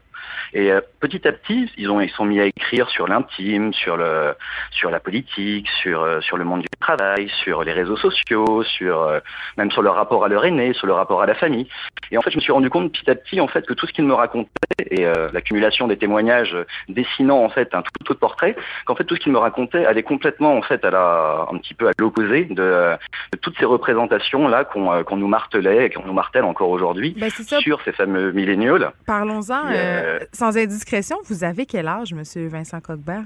Et 0.52 0.70
petit 0.98 1.26
à 1.26 1.32
petit, 1.32 1.70
ils 1.76 1.90
ont 1.90 2.00
ils 2.00 2.10
sont 2.10 2.24
mis 2.24 2.40
à 2.40 2.44
écrire 2.44 2.90
sur 2.90 3.06
l'intime, 3.06 3.72
sur 3.72 3.96
le 3.96 4.34
sur 4.72 4.90
la 4.90 4.98
politique, 5.00 5.68
sur 5.80 6.22
sur 6.22 6.36
le 6.36 6.44
monde 6.44 6.62
du 6.62 6.68
travail, 6.80 7.30
sur 7.42 7.62
les 7.62 7.72
réseaux 7.72 7.96
sociaux, 7.96 8.64
sur 8.64 9.08
même 9.56 9.70
sur 9.70 9.82
leur 9.82 9.94
rapport 9.94 10.24
à 10.24 10.28
leur 10.28 10.44
aîné, 10.44 10.72
sur 10.72 10.86
le 10.86 10.92
rapport 10.92 11.22
à 11.22 11.26
la 11.26 11.34
famille. 11.34 11.68
Et 12.10 12.18
en 12.18 12.22
fait, 12.22 12.30
je 12.30 12.36
me 12.36 12.40
suis 12.40 12.52
rendu 12.52 12.70
compte 12.70 12.79
petit 12.88 13.10
à 13.10 13.14
petit 13.14 13.40
en 13.40 13.48
fait 13.48 13.66
que 13.66 13.74
tout 13.74 13.86
ce 13.86 13.92
qu'il 13.92 14.04
me 14.04 14.14
racontait 14.14 14.50
et 14.90 15.06
euh, 15.06 15.28
l'accumulation 15.32 15.88
des 15.88 15.96
témoignages 15.96 16.56
dessinant 16.88 17.42
en 17.42 17.48
fait 17.48 17.74
un 17.74 17.82
tout 17.82 17.90
autre 18.10 18.20
portrait, 18.20 18.56
qu'en 18.86 18.94
fait 18.94 19.04
tout 19.04 19.16
ce 19.16 19.20
qu'il 19.20 19.32
me 19.32 19.38
racontait 19.38 19.84
allait 19.84 20.02
complètement 20.02 20.54
en 20.56 20.62
fait 20.62 20.84
à 20.84 20.90
la 20.90 21.46
un 21.50 21.58
petit 21.58 21.74
peu 21.74 21.88
à 21.88 21.92
l'opposé 21.98 22.44
de, 22.44 22.92
toutes 23.40 23.58
ces 23.58 23.64
représentations 23.64 24.48
là 24.48 24.64
qu'on 24.64 24.92
euh, 24.92 25.02
nous 25.12 25.28
martelait 25.28 25.86
et 25.86 25.90
qu'on 25.90 26.04
nous 26.04 26.12
martèle 26.12 26.44
encore 26.44 26.70
aujourd'hui 26.70 27.14
ben, 27.18 27.30
sur 27.30 27.82
ces 27.82 27.92
fameux 27.92 28.32
milléniaux. 28.32 28.78
Parlons-en 29.06 29.70
euh, 29.72 30.20
sans 30.32 30.56
indiscrétion. 30.56 31.16
Vous 31.24 31.44
avez 31.44 31.66
quel 31.66 31.88
âge, 31.88 32.14
Monsieur 32.14 32.48
Vincent 32.48 32.80
Coquebert? 32.80 33.24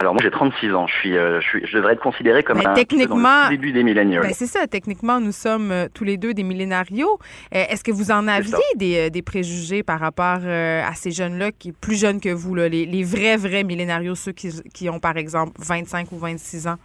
Alors 0.00 0.14
moi 0.14 0.22
j'ai 0.22 0.30
36 0.30 0.72
ans, 0.74 0.86
je 0.86 0.94
suis, 0.94 1.18
euh, 1.18 1.42
je 1.42 1.46
suis, 1.46 1.66
je 1.66 1.76
devrais 1.76 1.92
être 1.92 2.00
considéré 2.00 2.42
comme 2.42 2.58
un 2.66 2.72
techniquement, 2.72 3.50
début 3.50 3.70
des 3.70 3.82
milléniaux. 3.82 4.22
Ben 4.22 4.32
c'est 4.32 4.46
ça, 4.46 4.66
techniquement 4.66 5.20
nous 5.20 5.30
sommes 5.30 5.70
euh, 5.70 5.88
tous 5.92 6.04
les 6.04 6.16
deux 6.16 6.32
des 6.32 6.42
millénarios. 6.42 7.18
Euh, 7.54 7.64
est-ce 7.68 7.84
que 7.84 7.92
vous 7.92 8.10
en 8.10 8.26
aviez 8.26 8.54
des, 8.76 9.10
des, 9.10 9.20
préjugés 9.20 9.82
par 9.82 10.00
rapport 10.00 10.40
à 10.46 10.94
ces 10.94 11.10
jeunes-là 11.10 11.52
qui 11.52 11.72
plus 11.72 12.00
jeunes 12.00 12.18
que 12.18 12.30
vous, 12.30 12.54
là, 12.54 12.70
les, 12.70 12.86
les, 12.86 13.04
vrais 13.04 13.36
vrais 13.36 13.62
millénarios, 13.62 14.14
ceux 14.14 14.32
qui, 14.32 14.48
qui 14.72 14.88
ont 14.88 15.00
par 15.00 15.18
exemple 15.18 15.52
25 15.58 16.10
ou 16.12 16.16
26 16.16 16.68
ans? 16.68 16.76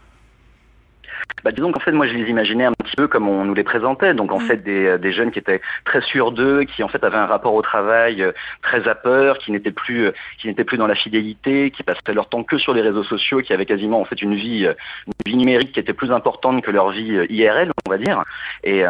Bah, 1.44 1.52
Disons 1.52 1.72
qu'en 1.72 1.80
fait, 1.80 1.92
moi, 1.92 2.08
je 2.08 2.14
les 2.14 2.30
imaginais 2.30 2.66
un 2.66 2.74
petit 2.74 2.96
peu 2.96 3.08
comme 3.08 3.28
on 3.28 3.46
nous 3.46 3.54
les 3.54 3.64
présentait. 3.64 4.14
Donc, 4.14 4.32
en 4.32 4.40
mm. 4.40 4.48
fait, 4.48 4.58
des, 4.58 4.86
euh, 4.86 4.98
des, 4.98 5.12
jeunes 5.12 5.32
qui 5.32 5.40
étaient 5.40 5.62
très 5.84 6.02
sûrs 6.02 6.32
d'eux, 6.32 6.64
qui, 6.64 6.84
en 6.84 6.88
fait, 6.88 7.04
avaient 7.04 7.18
un 7.18 7.26
rapport 7.26 7.54
au 7.54 7.62
travail 7.62 8.22
euh, 8.22 8.32
très 8.62 8.88
à 8.88 8.96
peur, 8.96 9.38
qui 9.38 9.52
n'étaient 9.52 9.72
plus, 9.72 10.08
euh, 10.08 10.12
qui 10.38 10.48
n'étaient 10.48 10.64
plus 10.64 10.78
dans 10.78 10.88
la 10.88 10.96
fidélité, 10.96 11.72
qui 11.72 11.84
passaient 11.84 12.14
leur 12.14 12.30
temps 12.30 12.44
que 12.44 12.58
sur 12.58 12.74
les 12.74 12.82
réseaux 12.82 13.04
sociaux, 13.04 13.42
qui 13.42 13.54
avaient 13.54 13.66
quasiment, 13.66 14.02
en 14.02 14.06
fait, 14.06 14.22
une 14.22 14.36
vie, 14.36 14.66
une 14.66 15.14
vie 15.26 15.38
numérique 15.38 15.72
qui 15.72 15.80
était 15.80 15.94
plus 15.94 16.12
importante 16.12 16.62
que 16.62 16.72
leur 16.72 16.90
vie 16.90 17.26
IRL, 17.30 17.72
on 17.86 17.90
va 17.90 17.98
dire, 17.98 18.24
et 18.64 18.84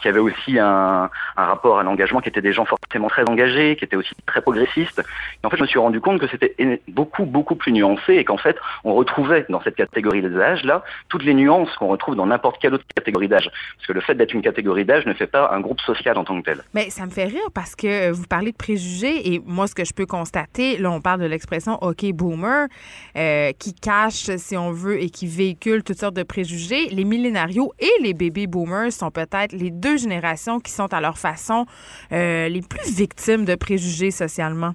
qui 0.00 0.08
avaient 0.08 0.20
aussi 0.20 0.58
un, 0.58 1.10
un 1.36 1.44
rapport 1.44 1.78
à 1.78 1.82
l'engagement 1.82 2.20
qui 2.20 2.28
étaient 2.28 2.40
des 2.40 2.52
gens 2.52 2.64
forcément 2.64 3.08
très 3.08 3.28
engagés, 3.28 3.76
qui 3.76 3.84
étaient 3.84 3.96
aussi 3.96 4.14
très 4.26 4.40
progressistes. 4.40 5.02
Et 5.42 5.46
en 5.46 5.50
fait, 5.50 5.56
je 5.56 5.62
me 5.62 5.66
suis 5.66 5.78
rendu 5.78 6.00
compte 6.00 6.20
que 6.20 6.26
c'était 6.28 6.54
beaucoup, 6.88 7.24
beaucoup 7.24 7.54
plus 7.54 7.72
nuancé 7.72 8.14
et 8.14 8.24
qu'en 8.24 8.36
fait, 8.36 8.56
on 8.84 8.94
retrouvait 8.94 9.46
dans 9.48 9.60
cette 9.62 9.76
catégorie 9.76 10.22
d'âge-là 10.22 10.84
toutes 11.08 11.24
les 11.24 11.34
nuances 11.34 11.55
ce 11.64 11.78
qu'on 11.78 11.88
retrouve 11.88 12.16
dans 12.16 12.26
n'importe 12.26 12.60
quelle 12.60 12.74
autre 12.74 12.84
catégorie 12.94 13.28
d'âge. 13.28 13.50
Parce 13.76 13.86
que 13.86 13.92
le 13.92 14.00
fait 14.00 14.14
d'être 14.14 14.34
une 14.34 14.42
catégorie 14.42 14.84
d'âge 14.84 15.06
ne 15.06 15.14
fait 15.14 15.26
pas 15.26 15.50
un 15.52 15.60
groupe 15.60 15.80
social 15.80 16.18
en 16.18 16.24
tant 16.24 16.38
que 16.40 16.44
tel. 16.44 16.62
Mais 16.74 16.90
ça 16.90 17.06
me 17.06 17.10
fait 17.10 17.24
rire 17.24 17.48
parce 17.54 17.74
que 17.74 18.10
vous 18.10 18.26
parlez 18.26 18.52
de 18.52 18.56
préjugés 18.56 19.32
et 19.32 19.40
moi, 19.44 19.66
ce 19.66 19.74
que 19.74 19.84
je 19.84 19.94
peux 19.94 20.06
constater, 20.06 20.76
là, 20.76 20.90
on 20.90 21.00
parle 21.00 21.20
de 21.20 21.26
l'expression 21.26 21.78
OK 21.82 22.04
boomer 22.12 22.66
euh, 23.16 23.52
qui 23.58 23.72
cache, 23.72 24.30
si 24.36 24.56
on 24.56 24.72
veut, 24.72 25.00
et 25.00 25.10
qui 25.10 25.26
véhicule 25.26 25.82
toutes 25.82 25.98
sortes 25.98 26.16
de 26.16 26.22
préjugés. 26.22 26.88
Les 26.88 27.04
millénarios 27.04 27.72
et 27.78 28.02
les 28.02 28.14
baby 28.14 28.46
boomers 28.46 28.92
sont 28.92 29.10
peut-être 29.10 29.52
les 29.52 29.70
deux 29.70 29.96
générations 29.96 30.60
qui 30.60 30.72
sont 30.72 30.92
à 30.92 31.00
leur 31.00 31.18
façon 31.18 31.66
euh, 32.12 32.48
les 32.48 32.60
plus 32.60 32.94
victimes 32.94 33.44
de 33.44 33.54
préjugés 33.54 34.10
socialement. 34.10 34.74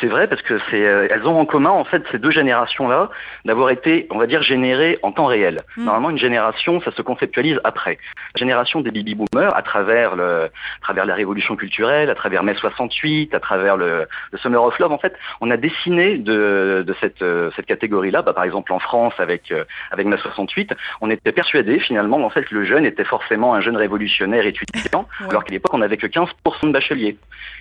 C'est 0.00 0.06
vrai 0.06 0.26
parce 0.26 0.42
que 0.42 0.58
c'est, 0.70 0.84
euh, 0.84 1.08
elles 1.10 1.26
ont 1.26 1.38
en 1.38 1.46
commun 1.46 1.70
en 1.70 1.84
fait 1.84 2.02
ces 2.10 2.18
deux 2.18 2.30
générations-là 2.30 3.10
d'avoir 3.44 3.70
été, 3.70 4.06
on 4.10 4.18
va 4.18 4.26
dire, 4.26 4.42
générées 4.42 4.98
en 5.02 5.12
temps 5.12 5.26
réel. 5.26 5.62
Mm. 5.76 5.84
Normalement, 5.84 6.10
une 6.10 6.18
génération, 6.18 6.80
ça 6.80 6.92
se 6.92 7.02
conceptualise 7.02 7.60
après. 7.64 7.98
La 8.34 8.38
génération 8.38 8.80
des 8.80 8.90
baby 8.90 9.14
boomers, 9.14 9.56
à 9.56 9.62
travers 9.62 10.16
le, 10.16 10.44
à 10.44 10.80
travers 10.82 11.06
la 11.06 11.14
révolution 11.14 11.56
culturelle, 11.56 12.10
à 12.10 12.14
travers 12.14 12.42
mai 12.42 12.54
68, 12.54 13.34
à 13.34 13.40
travers 13.40 13.76
le, 13.76 14.06
le 14.32 14.38
Summer 14.38 14.62
of 14.62 14.78
Love, 14.78 14.92
en 14.92 14.98
fait, 14.98 15.14
on 15.40 15.50
a 15.50 15.56
dessiné 15.56 16.18
de, 16.18 16.84
de 16.86 16.94
cette, 17.00 17.22
euh, 17.22 17.50
cette 17.56 17.66
catégorie-là. 17.66 18.22
Bah, 18.22 18.32
par 18.32 18.44
exemple, 18.44 18.72
en 18.72 18.78
France, 18.78 19.14
avec 19.18 19.50
euh, 19.52 19.64
avec 19.90 20.06
mai 20.06 20.16
68, 20.16 20.74
on 21.00 21.10
était 21.10 21.32
persuadé 21.32 21.78
finalement 21.78 22.24
en 22.24 22.30
fait 22.30 22.44
que 22.44 22.54
le 22.54 22.64
jeune 22.64 22.84
était 22.84 23.04
forcément 23.04 23.54
un 23.54 23.60
jeune 23.60 23.76
révolutionnaire 23.76 24.46
étudiant, 24.46 25.08
alors 25.28 25.44
qu'à 25.44 25.52
l'époque, 25.52 25.74
on 25.74 25.78
n'avait 25.78 25.96
que 25.96 26.06
15% 26.06 26.28
de 26.64 26.72
bacheliers. 26.72 27.16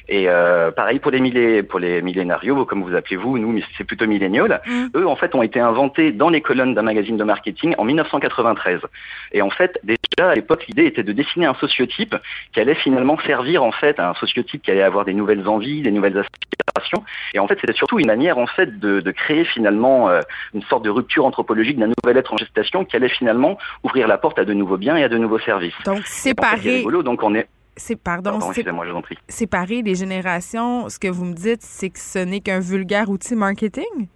Et 0.07 0.29
euh, 0.29 0.71
pareil 0.71 0.99
pour 0.99 1.11
les, 1.11 1.19
millé 1.19 1.63
pour 1.63 1.79
les 1.79 2.01
millénarios, 2.01 2.65
comme 2.65 2.83
vous 2.83 2.95
appelez 2.95 3.15
vous, 3.15 3.37
nous 3.37 3.59
c'est 3.77 3.83
plutôt 3.83 4.05
millénial. 4.05 4.61
Mm. 4.65 4.85
Eux 4.95 5.07
en 5.07 5.15
fait 5.15 5.33
ont 5.35 5.41
été 5.41 5.59
inventés 5.59 6.11
dans 6.11 6.29
les 6.29 6.41
colonnes 6.41 6.75
d'un 6.75 6.83
magazine 6.83 7.17
de 7.17 7.23
marketing 7.23 7.75
en 7.77 7.85
1993. 7.85 8.81
Et 9.31 9.41
en 9.41 9.49
fait 9.49 9.79
déjà 9.83 10.29
à 10.29 10.35
l'époque 10.35 10.65
l'idée 10.67 10.85
était 10.85 11.03
de 11.03 11.11
dessiner 11.11 11.45
un 11.45 11.55
sociotype 11.55 12.15
qui 12.53 12.59
allait 12.59 12.75
finalement 12.75 13.17
servir 13.25 13.63
en 13.63 13.71
fait 13.71 13.99
à 13.99 14.09
un 14.09 14.13
sociotype 14.15 14.61
qui 14.61 14.71
allait 14.71 14.83
avoir 14.83 15.05
des 15.05 15.13
nouvelles 15.13 15.47
envies, 15.47 15.81
des 15.81 15.91
nouvelles 15.91 16.17
aspirations. 16.17 17.03
Et 17.33 17.39
en 17.39 17.47
fait 17.47 17.57
c'était 17.59 17.73
surtout 17.73 17.99
une 17.99 18.07
manière 18.07 18.37
en 18.37 18.47
fait 18.47 18.79
de, 18.79 18.99
de 18.99 19.11
créer 19.11 19.45
finalement 19.45 20.09
euh, 20.09 20.21
une 20.53 20.61
sorte 20.63 20.85
de 20.85 20.89
rupture 20.89 21.25
anthropologique 21.25 21.79
d'un 21.79 21.91
nouvel 22.03 22.17
être 22.17 22.33
en 22.33 22.37
gestation 22.37 22.85
qui 22.85 22.95
allait 22.95 23.09
finalement 23.09 23.57
ouvrir 23.83 24.07
la 24.07 24.17
porte 24.17 24.37
à 24.37 24.45
de 24.45 24.53
nouveaux 24.53 24.77
biens 24.77 24.97
et 24.97 25.03
à 25.03 25.09
de 25.09 25.17
nouveaux 25.17 25.39
services. 25.39 25.73
Donc 25.85 26.05
séparer. 26.05 26.83
Donc 27.03 27.23
on 27.23 27.35
est 27.35 27.47
c'est 27.77 28.01
pardon, 28.01 28.39
séparer 29.27 29.81
les 29.81 29.95
générations, 29.95 30.89
ce 30.89 30.99
que 30.99 31.07
vous 31.07 31.25
me 31.25 31.33
dites, 31.33 31.61
c'est 31.61 31.89
que 31.89 31.99
ce 31.99 32.19
n'est 32.19 32.39
qu'un 32.39 32.59
vulgaire 32.59 33.09
outil 33.09 33.35
marketing? 33.35 34.07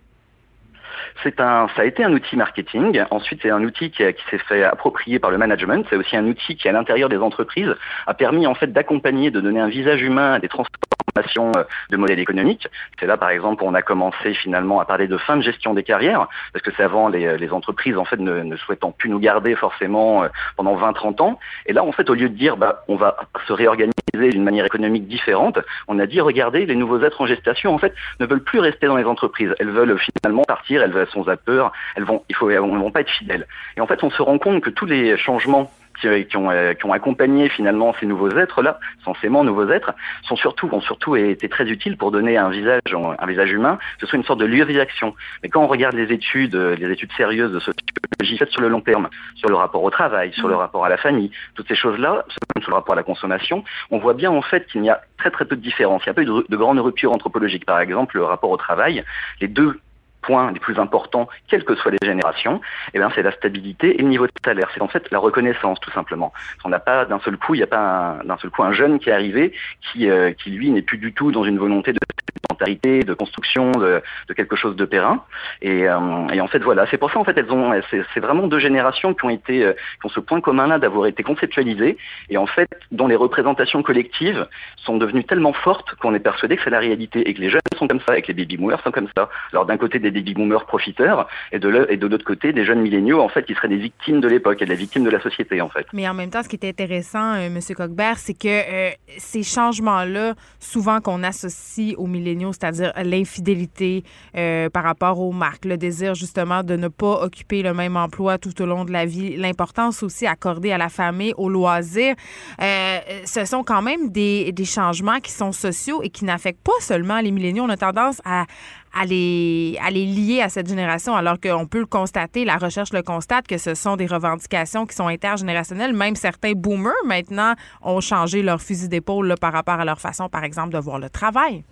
C'est 1.23 1.39
un, 1.39 1.67
ça 1.75 1.81
a 1.81 1.85
été 1.85 2.03
un 2.03 2.11
outil 2.13 2.35
marketing. 2.35 3.01
Ensuite, 3.11 3.39
c'est 3.41 3.49
un 3.49 3.63
outil 3.63 3.91
qui, 3.91 4.03
qui 4.13 4.23
s'est 4.29 4.37
fait 4.37 4.63
approprier 4.63 5.19
par 5.19 5.31
le 5.31 5.37
management. 5.37 5.85
C'est 5.89 5.95
aussi 5.95 6.15
un 6.15 6.25
outil 6.25 6.55
qui, 6.55 6.67
à 6.67 6.71
l'intérieur 6.71 7.09
des 7.09 7.17
entreprises, 7.17 7.73
a 8.07 8.13
permis 8.13 8.47
en 8.47 8.55
fait 8.55 8.71
d'accompagner, 8.71 9.31
de 9.31 9.41
donner 9.41 9.59
un 9.59 9.69
visage 9.69 10.01
humain 10.01 10.33
à 10.33 10.39
des 10.39 10.47
transformations 10.47 10.79
euh, 11.17 11.63
de 11.89 11.97
modèles 11.97 12.19
économiques. 12.19 12.67
C'est 12.99 13.05
là, 13.05 13.17
par 13.17 13.29
exemple, 13.29 13.63
où 13.63 13.67
on 13.67 13.73
a 13.73 13.81
commencé 13.81 14.33
finalement 14.33 14.79
à 14.79 14.85
parler 14.85 15.07
de 15.07 15.17
fin 15.17 15.37
de 15.37 15.41
gestion 15.41 15.73
des 15.73 15.83
carrières, 15.83 16.27
parce 16.53 16.63
que 16.63 16.71
c'est 16.75 16.83
avant 16.83 17.07
les, 17.07 17.37
les, 17.37 17.51
entreprises 17.51 17.97
en 17.97 18.05
fait 18.05 18.17
ne, 18.17 18.41
ne, 18.41 18.55
souhaitant 18.57 18.91
plus 18.91 19.09
nous 19.09 19.19
garder 19.19 19.55
forcément 19.55 20.23
euh, 20.23 20.27
pendant 20.55 20.75
20-30 20.75 21.21
ans. 21.21 21.39
Et 21.65 21.73
là, 21.73 21.83
en 21.83 21.91
fait, 21.91 22.09
au 22.09 22.13
lieu 22.13 22.29
de 22.29 22.35
dire, 22.35 22.57
bah, 22.57 22.83
on 22.87 22.95
va 22.95 23.17
se 23.47 23.53
réorganiser 23.53 23.93
d'une 24.13 24.43
manière 24.43 24.65
économique 24.65 25.07
différente, 25.07 25.59
on 25.87 25.99
a 25.99 26.05
dit, 26.05 26.21
regardez, 26.21 26.65
les 26.65 26.75
nouveaux 26.75 27.01
êtres 27.01 27.21
en 27.21 27.27
gestation, 27.27 27.73
en 27.73 27.77
fait, 27.77 27.93
ne 28.19 28.25
veulent 28.25 28.43
plus 28.43 28.59
rester 28.59 28.87
dans 28.87 28.97
les 28.97 29.05
entreprises. 29.05 29.53
Elles 29.59 29.69
veulent 29.69 29.97
finalement 29.97 30.43
partir, 30.43 30.81
elles, 30.81 31.07
sont 31.11 31.27
à 31.27 31.37
peur, 31.37 31.71
elles 31.95 32.03
vont, 32.03 32.23
il 32.29 32.35
faut, 32.35 32.49
elles 32.49 32.59
vont 32.59 32.91
pas 32.91 33.01
être 33.01 33.09
fidèles. 33.09 33.47
Et 33.77 33.81
en 33.81 33.87
fait, 33.87 34.03
on 34.03 34.09
se 34.09 34.21
rend 34.21 34.37
compte 34.37 34.61
que 34.61 34.69
tous 34.69 34.85
les 34.85 35.17
changements 35.17 35.71
qui, 35.99 36.37
ont, 36.37 36.49
euh, 36.51 36.73
qui 36.73 36.85
ont 36.85 36.93
accompagné 36.93 37.49
finalement 37.49 37.93
ces 37.99 38.05
nouveaux 38.05 38.29
êtres-là, 38.29 38.79
censément 39.03 39.43
nouveaux 39.43 39.69
êtres, 39.69 39.93
sont 40.23 40.35
surtout, 40.35 40.69
ont 40.71 40.81
surtout 40.81 41.15
été 41.15 41.49
très 41.49 41.65
utiles 41.65 41.97
pour 41.97 42.11
donner 42.11 42.37
un 42.37 42.49
visage, 42.49 42.81
un 42.93 43.25
visage 43.25 43.51
humain, 43.51 43.77
que 43.97 44.05
ce 44.05 44.07
soit 44.07 44.17
une 44.17 44.25
sorte 44.25 44.39
de 44.39 44.45
lieu 44.45 44.65
d'action. 44.65 45.15
Mais 45.43 45.49
quand 45.49 45.63
on 45.63 45.67
regarde 45.67 45.95
les 45.95 46.13
études, 46.13 46.55
euh, 46.55 46.75
les 46.75 46.91
études 46.91 47.11
sérieuses 47.13 47.51
de 47.51 47.59
sociologie 47.59 48.37
faites 48.37 48.51
sur 48.51 48.61
le 48.61 48.69
long 48.69 48.81
terme, 48.81 49.09
sur 49.35 49.49
le 49.49 49.55
rapport 49.55 49.83
au 49.83 49.89
travail, 49.89 50.31
sur 50.33 50.47
le 50.47 50.55
mmh. 50.55 50.57
rapport 50.57 50.85
à 50.85 50.89
la 50.89 50.97
famille, 50.97 51.31
toutes 51.55 51.67
ces 51.67 51.75
choses-là, 51.75 52.25
sur 52.59 52.69
le 52.69 52.75
rapport 52.75 52.93
à 52.93 52.97
la 52.97 53.03
consommation, 53.03 53.63
on 53.91 53.97
voit 53.99 54.13
bien 54.13 54.31
en 54.31 54.41
fait 54.41 54.67
qu'il 54.67 54.83
y 54.83 54.89
a 54.89 55.01
très 55.17 55.31
très 55.31 55.45
peu 55.45 55.55
de 55.55 55.61
différence. 55.61 56.03
Il 56.05 56.09
n'y 56.09 56.11
a 56.11 56.13
pas 56.13 56.21
eu 56.21 56.25
de, 56.25 56.45
de 56.47 56.57
grande 56.57 56.79
rupture 56.79 57.11
anthropologique. 57.11 57.65
Par 57.65 57.79
exemple, 57.79 58.17
le 58.17 58.23
rapport 58.23 58.49
au 58.49 58.57
travail, 58.57 59.03
les 59.41 59.47
deux 59.47 59.79
points 60.21 60.51
les 60.51 60.59
plus 60.59 60.79
importants, 60.79 61.27
quelles 61.47 61.63
que 61.63 61.75
soient 61.75 61.91
les 61.91 62.05
générations, 62.05 62.61
eh 62.93 62.99
c'est 63.15 63.23
la 63.23 63.31
stabilité 63.31 63.99
et 63.99 64.01
le 64.01 64.07
niveau 64.07 64.27
de 64.27 64.31
salaire. 64.43 64.69
C'est 64.73 64.81
en 64.81 64.87
fait 64.87 65.09
la 65.11 65.19
reconnaissance, 65.19 65.79
tout 65.79 65.91
simplement. 65.91 66.33
On 66.63 66.69
n'a 66.69 66.79
pas 66.79 67.05
d'un 67.05 67.19
seul 67.19 67.37
coup, 67.37 67.55
il 67.55 67.57
n'y 67.57 67.63
a 67.63 67.67
pas 67.67 68.19
d'un 68.23 68.37
seul 68.37 68.51
coup 68.51 68.63
un 68.63 68.73
jeune 68.73 68.99
qui 68.99 69.09
est 69.09 69.13
arrivé 69.13 69.53
qui, 69.91 70.09
euh, 70.09 70.31
qui 70.31 70.51
lui 70.51 70.69
n'est 70.69 70.81
plus 70.81 70.97
du 70.97 71.13
tout 71.13 71.31
dans 71.31 71.43
une 71.43 71.57
volonté 71.57 71.93
de 71.93 71.99
sédentarité, 72.43 73.03
de 73.03 73.13
construction 73.13 73.71
de, 73.71 74.01
quelque 74.35 74.55
chose 74.55 74.75
de 74.75 74.85
périn. 74.85 75.23
Et, 75.61 75.87
euh, 75.87 76.27
et 76.31 76.41
en 76.41 76.47
fait, 76.47 76.59
voilà, 76.59 76.85
c'est 76.89 76.97
pour 76.97 77.11
ça 77.11 77.19
en 77.19 77.23
fait 77.23 77.37
elles 77.37 77.51
ont, 77.51 77.73
c'est 77.91 78.19
vraiment 78.19 78.47
deux 78.47 78.59
générations 78.59 79.13
qui 79.13 79.25
ont 79.25 79.29
été, 79.29 79.65
euh, 79.65 79.73
qui 79.73 80.05
ont 80.05 80.09
ce 80.09 80.19
point 80.19 80.41
commun-là 80.41 80.79
d'avoir 80.79 81.07
été 81.07 81.23
conceptualisées 81.23 81.97
et 82.29 82.37
en 82.37 82.45
fait 82.45 82.69
dont 82.91 83.07
les 83.07 83.15
représentations 83.15 83.81
collectives 83.83 84.47
sont 84.77 84.97
devenues 84.97 85.23
tellement 85.23 85.53
fortes 85.53 85.95
qu'on 85.95 86.13
est 86.13 86.19
persuadé 86.19 86.57
que 86.57 86.63
c'est 86.63 86.69
la 86.69 86.79
réalité 86.79 87.27
et 87.27 87.33
que 87.33 87.41
les 87.41 87.49
jeunes 87.49 87.61
sont 87.77 87.87
comme 87.87 88.01
ça, 88.07 88.17
et 88.17 88.21
que 88.21 88.27
les 88.27 88.33
baby 88.33 88.57
boomers 88.57 88.81
sont 88.83 88.91
comme 88.91 89.07
ça. 89.17 89.29
Alors 89.51 89.65
d'un 89.65 89.77
côté 89.77 89.99
baby 90.11 90.33
boomers 90.33 90.65
profiteurs 90.65 91.27
et 91.51 91.59
de 91.59 91.67
l'autre 92.07 92.25
côté 92.25 92.53
des 92.53 92.65
jeunes 92.65 92.81
milléniaux 92.81 93.21
en 93.21 93.29
fait 93.29 93.43
qui 93.43 93.53
seraient 93.53 93.67
des 93.67 93.77
victimes 93.77 94.21
de 94.21 94.27
l'époque 94.27 94.61
et 94.61 94.65
des 94.65 94.75
victimes 94.75 95.03
de 95.03 95.09
la 95.09 95.21
société 95.21 95.61
en 95.61 95.69
fait. 95.69 95.85
Mais 95.93 96.07
en 96.07 96.13
même 96.13 96.29
temps, 96.29 96.43
ce 96.43 96.49
qui 96.49 96.55
est 96.55 96.69
intéressant, 96.69 97.33
euh, 97.35 97.49
Monsieur 97.49 97.75
Coquebert, 97.75 98.17
c'est 98.17 98.33
que 98.33 98.47
euh, 98.47 98.91
ces 99.17 99.43
changements-là, 99.43 100.35
souvent 100.59 101.01
qu'on 101.01 101.23
associe 101.23 101.95
aux 101.97 102.07
milléniaux, 102.07 102.51
c'est-à-dire 102.53 102.93
l'infidélité 103.03 104.03
euh, 104.35 104.69
par 104.69 104.83
rapport 104.83 105.19
aux 105.19 105.31
marques, 105.31 105.65
le 105.65 105.77
désir 105.77 106.15
justement 106.15 106.63
de 106.63 106.75
ne 106.75 106.87
pas 106.87 107.23
occuper 107.23 107.61
le 107.63 107.73
même 107.73 107.97
emploi 107.97 108.37
tout 108.37 108.61
au 108.61 108.65
long 108.65 108.85
de 108.85 108.91
la 108.91 109.05
vie, 109.05 109.35
l'importance 109.37 110.03
aussi 110.03 110.25
accordée 110.25 110.71
à 110.71 110.77
la 110.77 110.89
famille, 110.89 111.33
aux 111.37 111.49
loisirs, 111.49 112.15
ce 112.59 113.45
sont 113.45 113.63
quand 113.63 113.81
même 113.81 114.09
des, 114.09 114.51
des 114.51 114.65
changements 114.65 115.19
qui 115.19 115.31
sont 115.31 115.51
sociaux 115.51 116.01
et 116.03 116.09
qui 116.09 116.25
n'affectent 116.25 116.63
pas 116.63 116.71
seulement 116.79 117.19
les 117.19 117.31
milléniaux. 117.31 117.63
On 117.63 117.69
a 117.69 117.77
tendance 117.77 118.21
à, 118.25 118.45
à 118.93 119.05
les, 119.05 119.77
à 119.83 119.91
lier 119.91 120.41
à 120.41 120.49
cette 120.49 120.67
génération, 120.67 121.15
alors 121.15 121.39
qu'on 121.39 121.65
peut 121.65 121.79
le 121.79 121.85
constater, 121.85 122.45
la 122.45 122.57
recherche 122.57 122.93
le 122.93 123.01
constate, 123.01 123.47
que 123.47 123.57
ce 123.57 123.75
sont 123.75 123.95
des 123.95 124.07
revendications 124.07 124.85
qui 124.85 124.95
sont 124.95 125.07
intergénérationnelles. 125.07 125.93
Même 125.93 126.15
certains 126.15 126.53
boomers, 126.53 126.93
maintenant, 127.05 127.53
ont 127.81 128.01
changé 128.01 128.41
leur 128.41 128.61
fusil 128.61 128.89
d'épaule 128.89 129.35
par 129.39 129.53
rapport 129.53 129.79
à 129.79 129.85
leur 129.85 129.99
façon, 129.99 130.29
par 130.29 130.43
exemple, 130.43 130.73
de 130.73 130.79
voir 130.79 130.99
le 130.99 131.09
travail. 131.09 131.63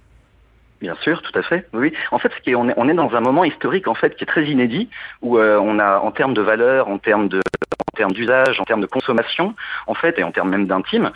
Bien 0.79 0.95
sûr, 1.01 1.21
tout 1.23 1.37
à 1.37 1.41
fait. 1.41 1.67
Oui. 1.73 1.91
En 2.11 2.19
fait, 2.19 2.31
on, 2.55 2.89
est, 2.89 2.93
dans 2.93 3.15
un 3.15 3.19
moment 3.19 3.43
historique 3.43 3.87
en 3.87 3.95
fait 3.95 4.15
qui 4.15 4.23
est 4.23 4.27
très 4.27 4.45
inédit 4.45 4.89
où 5.23 5.39
euh, 5.39 5.57
on 5.57 5.79
a, 5.79 5.97
en 5.99 6.11
termes 6.11 6.35
de 6.35 6.41
valeur, 6.41 6.87
en 6.87 6.99
termes 6.99 7.29
de, 7.29 7.39
en 7.39 7.97
termes 7.97 8.11
d'usage, 8.11 8.59
en 8.59 8.63
termes 8.63 8.81
de 8.81 8.87
consommation, 8.87 9.55
en 9.87 9.95
fait, 9.95 10.19
et 10.19 10.23
en 10.23 10.31
termes 10.31 10.49
même 10.49 10.67
d'intime, 10.67 11.11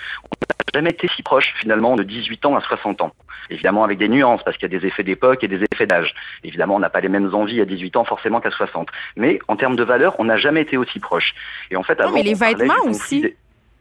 jamais 0.74 0.91
été 0.91 1.08
si 1.15 1.24
proche 1.24 1.54
finalement 1.60 1.95
de 1.95 2.04
18 2.04 2.45
ans 2.45 2.56
à 2.56 2.62
60 2.62 3.02
ans. 3.02 3.12
Évidemment 3.50 3.84
avec 3.84 3.97
des 3.97 4.08
nuances 4.08 4.41
parce 4.43 4.58
qu'il 4.58 4.71
y 4.71 4.76
a 4.76 4.80
des 4.80 4.86
effets 4.88 5.04
d'époque 5.04 5.43
et 5.43 5.47
des 5.47 5.62
effets 5.71 5.88
d'âge. 5.88 6.13
Évidemment, 6.43 6.76
on 6.76 6.80
n'a 6.80 6.89
pas 6.89 7.02
les 7.02 7.10
mêmes 7.10 7.34
envies 7.34 7.62
à 7.62 7.65
18 7.65 7.97
ans 7.97 8.06
forcément 8.06 8.39
qu'à 8.39 8.52
60. 8.52 8.88
Mais 9.15 9.39
en 9.47 9.56
termes 9.56 9.76
de 9.76 9.84
valeur, 9.84 10.15
on 10.19 10.26
n'a 10.26 10.38
jamais 10.38 10.62
été 10.62 10.78
aussi 10.78 11.00
proche. 11.00 11.34
Et 11.69 11.76
en 11.76 11.84
fait, 11.84 12.00
avant, 12.00 12.10
non, 12.10 12.15
mais 12.15 12.24
les 12.24 12.34
vêtements 12.34 12.74
aussi. 12.86 13.34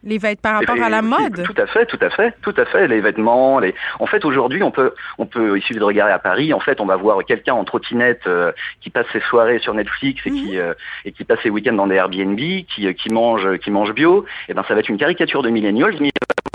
Les 0.03 0.17
vêtements 0.17 0.41
par 0.41 0.59
rapport 0.59 0.83
à 0.83 0.89
la 0.89 1.03
mode. 1.03 1.43
Tout 1.43 1.61
à 1.61 1.67
fait, 1.67 1.85
tout 1.85 1.99
à 2.01 2.09
fait, 2.09 2.33
tout 2.41 2.53
à 2.57 2.65
fait. 2.65 2.87
Les 2.87 3.01
vêtements, 3.01 3.59
les. 3.59 3.75
En 3.99 4.07
fait, 4.07 4.25
aujourd'hui, 4.25 4.63
on 4.63 4.71
peut, 4.71 4.95
on 5.19 5.27
peut, 5.27 5.57
il 5.57 5.61
suffit 5.61 5.79
de 5.79 5.83
regarder 5.83 6.11
à 6.11 6.17
Paris. 6.17 6.53
En 6.53 6.59
fait, 6.59 6.81
on 6.81 6.87
va 6.87 6.95
voir 6.95 7.23
quelqu'un 7.23 7.53
en 7.53 7.63
trottinette 7.63 8.25
euh, 8.25 8.51
qui 8.81 8.89
passe 8.89 9.05
ses 9.13 9.19
soirées 9.21 9.59
sur 9.59 9.75
Netflix 9.75 10.19
et 10.25 10.31
qui 10.31 10.53
mhm. 10.53 10.59
euh, 10.59 10.73
et 11.05 11.11
qui 11.11 11.23
passe 11.23 11.39
ses 11.43 11.51
week-ends 11.51 11.73
dans 11.73 11.85
des 11.85 11.95
Airbnb, 11.95 12.35
qui 12.37 12.87
euh, 12.87 12.93
qui 12.93 13.09
mange, 13.09 13.57
qui 13.59 13.69
mange 13.69 13.93
bio. 13.93 14.25
Et 14.47 14.51
eh 14.51 14.53
ben, 14.55 14.63
ça 14.67 14.73
va 14.73 14.79
être 14.79 14.89
une 14.89 14.97
caricature 14.97 15.43
de 15.43 15.49
millennials, 15.49 15.95
mais 15.99 16.09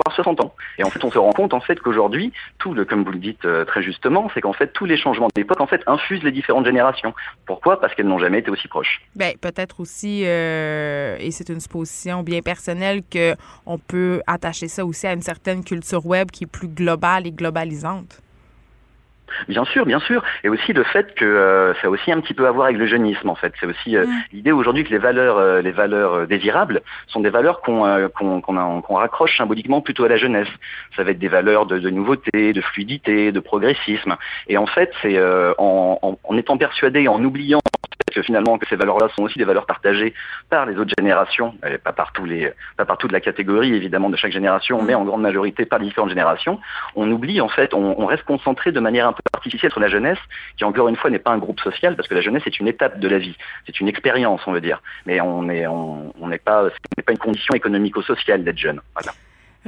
avoir 0.05 0.15
60 0.15 0.41
ans. 0.41 0.53
Et 0.77 0.83
en 0.83 0.89
fait, 0.89 1.03
on 1.03 1.11
se 1.11 1.17
rend 1.17 1.31
compte 1.31 1.53
en 1.53 1.59
fait 1.59 1.79
qu'aujourd'hui, 1.79 2.31
tout 2.59 2.73
le, 2.73 2.85
comme 2.85 3.03
vous 3.03 3.11
le 3.11 3.19
dites 3.19 3.47
très 3.67 3.81
justement, 3.81 4.29
c'est 4.33 4.41
qu'en 4.41 4.53
fait 4.53 4.67
tous 4.73 4.85
les 4.85 4.97
changements 4.97 5.27
d'époque 5.35 5.61
en 5.61 5.67
fait 5.67 5.81
infusent 5.87 6.23
les 6.23 6.31
différentes 6.31 6.65
générations. 6.65 7.13
Pourquoi? 7.45 7.79
Parce 7.79 7.93
qu'elles 7.95 8.07
n'ont 8.07 8.19
jamais 8.19 8.39
été 8.39 8.49
aussi 8.49 8.67
proches. 8.67 9.01
Ben 9.15 9.33
peut-être 9.39 9.79
aussi, 9.79 10.23
et 10.23 11.31
c'est 11.31 11.49
une 11.49 11.59
supposition 11.59 12.23
bien 12.23 12.41
personnelle 12.41 13.01
que 13.09 13.35
on 13.65 13.77
peut 13.77 14.21
attacher 14.27 14.67
ça 14.67 14.85
aussi 14.85 15.07
à 15.07 15.13
une 15.13 15.21
certaine 15.21 15.63
culture 15.63 16.05
web 16.05 16.31
qui 16.31 16.43
est 16.45 16.47
plus 16.47 16.67
globale 16.67 17.27
et 17.27 17.31
globalisante. 17.31 18.21
Bien 19.47 19.65
sûr, 19.65 19.85
bien 19.85 19.99
sûr, 19.99 20.23
et 20.43 20.49
aussi 20.49 20.73
le 20.73 20.83
fait 20.83 21.13
que 21.15 21.25
euh, 21.25 21.73
ça 21.75 21.87
a 21.87 21.89
aussi 21.89 22.11
un 22.11 22.19
petit 22.19 22.33
peu 22.33 22.47
à 22.47 22.51
voir 22.51 22.67
avec 22.67 22.77
le 22.77 22.87
jeunisme 22.87 23.29
en 23.29 23.35
fait. 23.35 23.53
C'est 23.59 23.65
aussi 23.65 23.95
euh, 23.95 24.05
l'idée 24.33 24.51
aujourd'hui 24.51 24.83
que 24.83 24.89
les 24.89 24.97
valeurs, 24.97 25.37
euh, 25.37 25.61
les 25.61 25.71
valeurs 25.71 26.27
désirables 26.27 26.81
sont 27.07 27.19
des 27.19 27.29
valeurs 27.29 27.61
qu'on 27.61 28.09
qu'on 28.11 28.95
raccroche 28.95 29.37
symboliquement 29.37 29.81
plutôt 29.81 30.05
à 30.05 30.09
la 30.09 30.17
jeunesse. 30.17 30.47
Ça 30.95 31.03
va 31.03 31.11
être 31.11 31.19
des 31.19 31.27
valeurs 31.27 31.65
de, 31.65 31.79
de 31.79 31.89
nouveauté, 31.89 32.53
de 32.53 32.61
fluidité, 32.61 33.31
de 33.31 33.39
progressisme. 33.39 34.15
Et 34.47 34.57
en 34.57 34.65
fait, 34.65 34.91
c'est 35.01 35.19
en, 35.57 35.99
en, 36.01 36.17
en, 36.23 36.37
étant 36.37 36.57
persuadé, 36.57 37.07
en 37.07 37.23
oubliant 37.23 37.59
que 38.13 38.21
finalement 38.21 38.57
que 38.57 38.65
ces 38.67 38.75
valeurs-là 38.75 39.09
sont 39.15 39.23
aussi 39.23 39.37
des 39.37 39.45
valeurs 39.45 39.65
partagées 39.65 40.13
par 40.49 40.65
les 40.65 40.77
autres 40.77 40.93
générations, 40.97 41.55
pas 41.83 41.93
par 41.93 42.11
tous 42.13 42.25
les, 42.25 42.51
pas 42.77 42.85
par 42.85 42.97
toute 42.97 43.11
la 43.11 43.19
catégorie 43.19 43.73
évidemment 43.73 44.09
de 44.09 44.15
chaque 44.15 44.31
génération, 44.31 44.81
mais 44.81 44.95
en 44.95 45.03
grande 45.03 45.21
majorité 45.21 45.65
par 45.65 45.79
les 45.79 45.85
différentes 45.85 46.09
générations. 46.09 46.59
On 46.95 47.11
oublie 47.11 47.41
en 47.41 47.49
fait, 47.49 47.73
on, 47.73 47.99
on 47.99 48.05
reste 48.05 48.23
concentré 48.23 48.71
de 48.71 48.79
manière 48.79 49.07
un 49.07 49.13
peu 49.23 49.37
artificielle 49.37 49.71
sur 49.71 49.79
la 49.79 49.87
jeunesse, 49.87 50.19
qui 50.57 50.63
encore 50.63 50.87
une 50.87 50.95
fois 50.95 51.09
n'est 51.09 51.19
pas 51.19 51.31
un 51.31 51.37
groupe 51.37 51.59
social, 51.59 51.95
parce 51.95 52.07
que 52.07 52.15
la 52.15 52.21
jeunesse 52.21 52.43
est 52.45 52.59
une 52.59 52.67
étape 52.67 52.99
de 52.99 53.07
la 53.07 53.17
vie, 53.17 53.35
c'est 53.65 53.79
une 53.79 53.87
expérience, 53.87 54.41
on 54.47 54.51
veut 54.51 54.61
dire, 54.61 54.81
mais 55.05 55.21
on 55.21 55.43
n'est 55.43 55.67
on, 55.67 56.11
pas, 56.43 56.69
pas 57.05 57.11
une 57.11 57.17
condition 57.17 57.53
économico-sociale 57.53 58.43
d'être 58.43 58.57
jeune. 58.57 58.81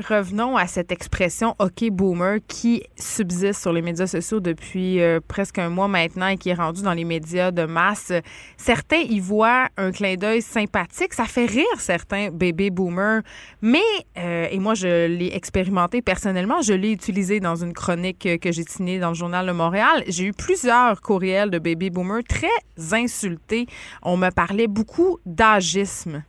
Revenons 0.08 0.56
à 0.56 0.66
cette 0.66 0.94
expression 0.94 1.56
OK 1.60 1.90
boomer 1.92 2.40
qui 2.48 2.84
subsiste 2.96 3.62
sur 3.62 3.74
les 3.74 3.82
médias 3.82 4.08
sociaux 4.08 4.40
depuis 4.40 5.02
euh, 5.02 5.20
presque 5.28 5.60
un 5.60 5.70
mois 5.70 5.90
maintenant 5.90 6.28
et 6.28 6.38
qui 6.38 6.50
est 6.50 6.54
rendu 6.54 6.84
dans 6.84 6.94
les 6.94 7.04
médias 7.04 7.52
de 7.52 7.66
masse. 7.66 8.14
Certains 8.56 9.02
y 9.10 9.20
voient 9.20 9.68
un 9.76 9.92
clin 9.92 10.16
d'œil 10.16 10.42
sympathique. 10.42 11.14
Ça 11.14 11.26
fait 11.26 11.46
rire 11.46 11.66
certains 11.80 12.30
bébés 12.30 12.70
boomers. 12.70 13.24
Mais, 13.62 13.80
euh, 14.18 14.48
et 14.50 14.60
moi, 14.60 14.74
je 14.74 15.08
l'ai 15.08 15.32
expérimenté 15.34 16.02
personnellement, 16.02 16.62
je 16.62 16.74
l'ai 16.74 16.92
utilisé 16.92 17.42
dans 17.42 17.56
une 17.56 17.74
chronique 17.74 18.40
que 18.40 18.52
j'ai 18.52 18.64
signée 18.64 19.00
dans 19.00 19.10
le 19.10 19.16
Journal 19.16 19.46
de 19.46 19.52
Montréal. 19.52 20.04
J'ai 20.08 20.26
eu 20.26 20.34
plusieurs 20.34 21.02
courriels 21.02 21.50
de 21.50 21.60
bébés 21.60 21.90
boomers 21.90 22.24
très 22.24 22.48
insultés. 22.94 23.68
On 24.02 24.16
me 24.16 24.30
parlait 24.30 24.68
beaucoup 24.68 25.20
d'agisme. 25.26 26.24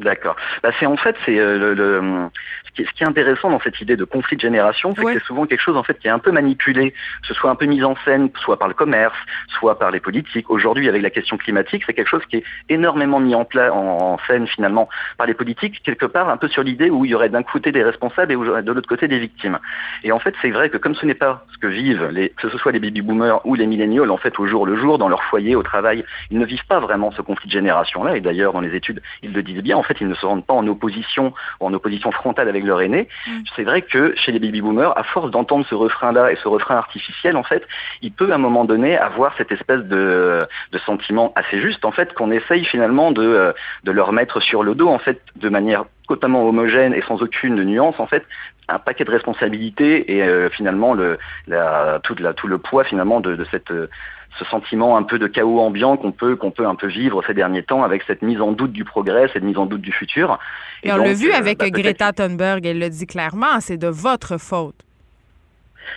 D'accord. 0.00 0.36
Bah, 0.62 0.70
c'est 0.78 0.86
en 0.86 0.96
fait 0.96 1.16
c'est 1.24 1.38
euh, 1.38 1.74
le, 1.74 2.28
ce, 2.76 2.82
qui, 2.82 2.88
ce, 2.88 2.92
qui, 2.92 3.04
est 3.04 3.06
intéressant 3.06 3.50
dans 3.50 3.60
cette 3.60 3.80
idée 3.80 3.96
de 3.96 4.04
conflit 4.04 4.36
de 4.36 4.40
génération, 4.40 4.94
c'est 4.96 5.04
que 5.04 5.12
c'est 5.14 5.24
souvent 5.24 5.46
quelque 5.46 5.60
chose 5.60 5.76
en 5.76 5.82
fait 5.82 5.98
qui 5.98 6.08
est 6.08 6.10
un 6.10 6.18
peu 6.18 6.32
manipulé, 6.32 6.90
que 6.90 7.28
ce 7.28 7.34
soit 7.34 7.50
un 7.50 7.54
peu 7.54 7.66
mis 7.66 7.82
en 7.84 7.96
scène, 8.04 8.30
soit 8.36 8.58
par 8.58 8.68
le 8.68 8.74
commerce, 8.74 9.16
soit 9.48 9.78
par 9.78 9.90
les 9.90 10.00
politiques. 10.00 10.50
Aujourd'hui, 10.50 10.88
avec 10.88 11.02
la 11.02 11.10
question 11.10 11.36
climatique, 11.36 11.84
c'est 11.86 11.94
quelque 11.94 12.08
chose 12.08 12.24
qui 12.28 12.38
est 12.38 12.44
énormément 12.68 13.20
mis 13.20 13.34
en, 13.34 13.44
pla 13.44 13.72
en, 13.72 14.18
scène 14.26 14.46
finalement 14.46 14.88
par 15.16 15.26
les 15.26 15.34
politiques, 15.34 15.82
quelque 15.84 16.06
part 16.06 16.28
un 16.28 16.36
peu 16.36 16.48
sur 16.48 16.62
l'idée 16.62 16.90
où 16.90 17.04
il 17.04 17.10
y 17.10 17.14
aurait 17.14 17.28
d'un 17.28 17.42
côté 17.42 17.72
des 17.72 17.82
responsables 17.82 18.32
et 18.32 18.36
de 18.36 18.72
l'autre 18.72 18.88
côté 18.88 19.08
des 19.08 19.18
victimes. 19.18 19.58
Et 20.02 20.12
en 20.12 20.18
fait, 20.18 20.34
c'est 20.42 20.50
vrai 20.50 20.70
que 20.70 20.76
comme 20.76 20.94
ce 20.94 21.06
n'est 21.06 21.14
pas 21.14 21.44
ce 21.52 21.58
que 21.58 21.66
vivent 21.66 22.08
les, 22.10 22.30
que 22.30 22.48
ce 22.48 22.58
soit 22.58 22.72
les 22.72 22.80
baby 22.80 23.02
boomers 23.02 23.44
ou 23.46 23.54
les 23.54 23.66
millennials, 23.66 24.10
en 24.10 24.16
fait 24.16 24.38
au 24.38 24.46
jour 24.46 24.66
le 24.66 24.76
jour 24.76 24.98
dans 24.98 25.08
leur 25.08 25.22
foyer, 25.24 25.56
au 25.56 25.62
travail, 25.62 26.04
ils 26.30 26.38
ne 26.38 26.46
vivent 26.46 26.66
pas 26.66 26.80
vraiment 26.80 27.10
ce 27.12 27.22
conflit 27.22 27.48
de 27.48 27.52
génération 27.52 28.04
là. 28.04 28.16
Et 28.16 28.20
d'ailleurs, 28.20 28.52
dans 28.52 28.60
les 28.60 28.74
études, 28.74 29.02
ils 29.22 29.32
le 29.32 29.42
disent 29.42 29.62
bien 29.62 29.76
en 29.76 29.82
fait, 29.82 30.00
ils 30.00 30.08
ne 30.08 30.14
se 30.14 30.26
rendent 30.26 30.46
pas 30.46 30.54
en 30.54 30.66
opposition 30.66 31.34
ou 31.60 31.66
en 31.66 31.74
opposition 31.74 32.10
frontale 32.10 32.48
avec 32.48 32.63
leur 32.66 32.80
aîné. 32.80 33.08
Mm. 33.26 33.30
C'est 33.56 33.64
vrai 33.64 33.82
que 33.82 34.14
chez 34.16 34.32
les 34.32 34.38
baby 34.38 34.60
boomers, 34.60 34.96
à 34.98 35.02
force 35.04 35.30
d'entendre 35.30 35.66
ce 35.68 35.74
refrain-là 35.74 36.32
et 36.32 36.36
ce 36.36 36.48
refrain 36.48 36.76
artificiel, 36.76 37.36
en 37.36 37.42
fait, 37.42 37.66
il 38.02 38.12
peut 38.12 38.30
à 38.32 38.34
un 38.34 38.38
moment 38.38 38.64
donné 38.64 38.96
avoir 38.96 39.36
cette 39.36 39.52
espèce 39.52 39.82
de, 39.82 40.46
de 40.72 40.78
sentiment 40.78 41.32
assez 41.36 41.60
juste, 41.60 41.84
en 41.84 41.92
fait, 41.92 42.12
qu'on 42.14 42.30
essaye 42.30 42.64
finalement 42.64 43.12
de, 43.12 43.54
de 43.84 43.92
leur 43.92 44.12
mettre 44.12 44.40
sur 44.40 44.62
le 44.62 44.74
dos, 44.74 44.88
en 44.88 44.98
fait, 44.98 45.20
de 45.36 45.48
manière 45.48 45.84
totalement 46.08 46.46
homogène 46.46 46.92
et 46.94 47.02
sans 47.02 47.22
aucune 47.22 47.62
nuance, 47.64 47.98
en 47.98 48.06
fait, 48.06 48.24
un 48.68 48.78
paquet 48.78 49.04
de 49.04 49.10
responsabilités 49.10 50.16
et 50.16 50.22
euh, 50.22 50.48
finalement 50.48 50.94
le, 50.94 51.18
la, 51.46 52.00
tout, 52.02 52.14
la, 52.18 52.32
tout 52.32 52.46
le 52.46 52.58
poids 52.58 52.84
finalement 52.84 53.20
de, 53.20 53.36
de 53.36 53.44
cette 53.50 53.70
ce 54.38 54.44
sentiment 54.44 54.96
un 54.96 55.02
peu 55.02 55.18
de 55.18 55.26
chaos 55.26 55.60
ambiant 55.60 55.96
qu'on 55.96 56.12
peut 56.12 56.36
qu'on 56.36 56.50
peut 56.50 56.66
un 56.66 56.74
peu 56.74 56.88
vivre 56.88 57.22
ces 57.26 57.34
derniers 57.34 57.62
temps 57.62 57.82
avec 57.82 58.02
cette 58.06 58.22
mise 58.22 58.40
en 58.40 58.52
doute 58.52 58.72
du 58.72 58.84
progrès, 58.84 59.28
cette 59.32 59.44
mise 59.44 59.58
en 59.58 59.66
doute 59.66 59.80
du 59.80 59.92
futur. 59.92 60.38
Et, 60.82 60.92
on 60.92 60.96
l'a 60.96 61.14
vu 61.14 61.30
euh, 61.30 61.36
avec 61.36 61.58
bah, 61.58 61.70
Greta 61.70 62.12
Thunberg, 62.12 62.66
elle 62.66 62.78
le 62.78 62.90
dit 62.90 63.06
clairement, 63.06 63.60
c'est 63.60 63.78
de 63.78 63.88
votre 63.88 64.38
faute. 64.38 64.76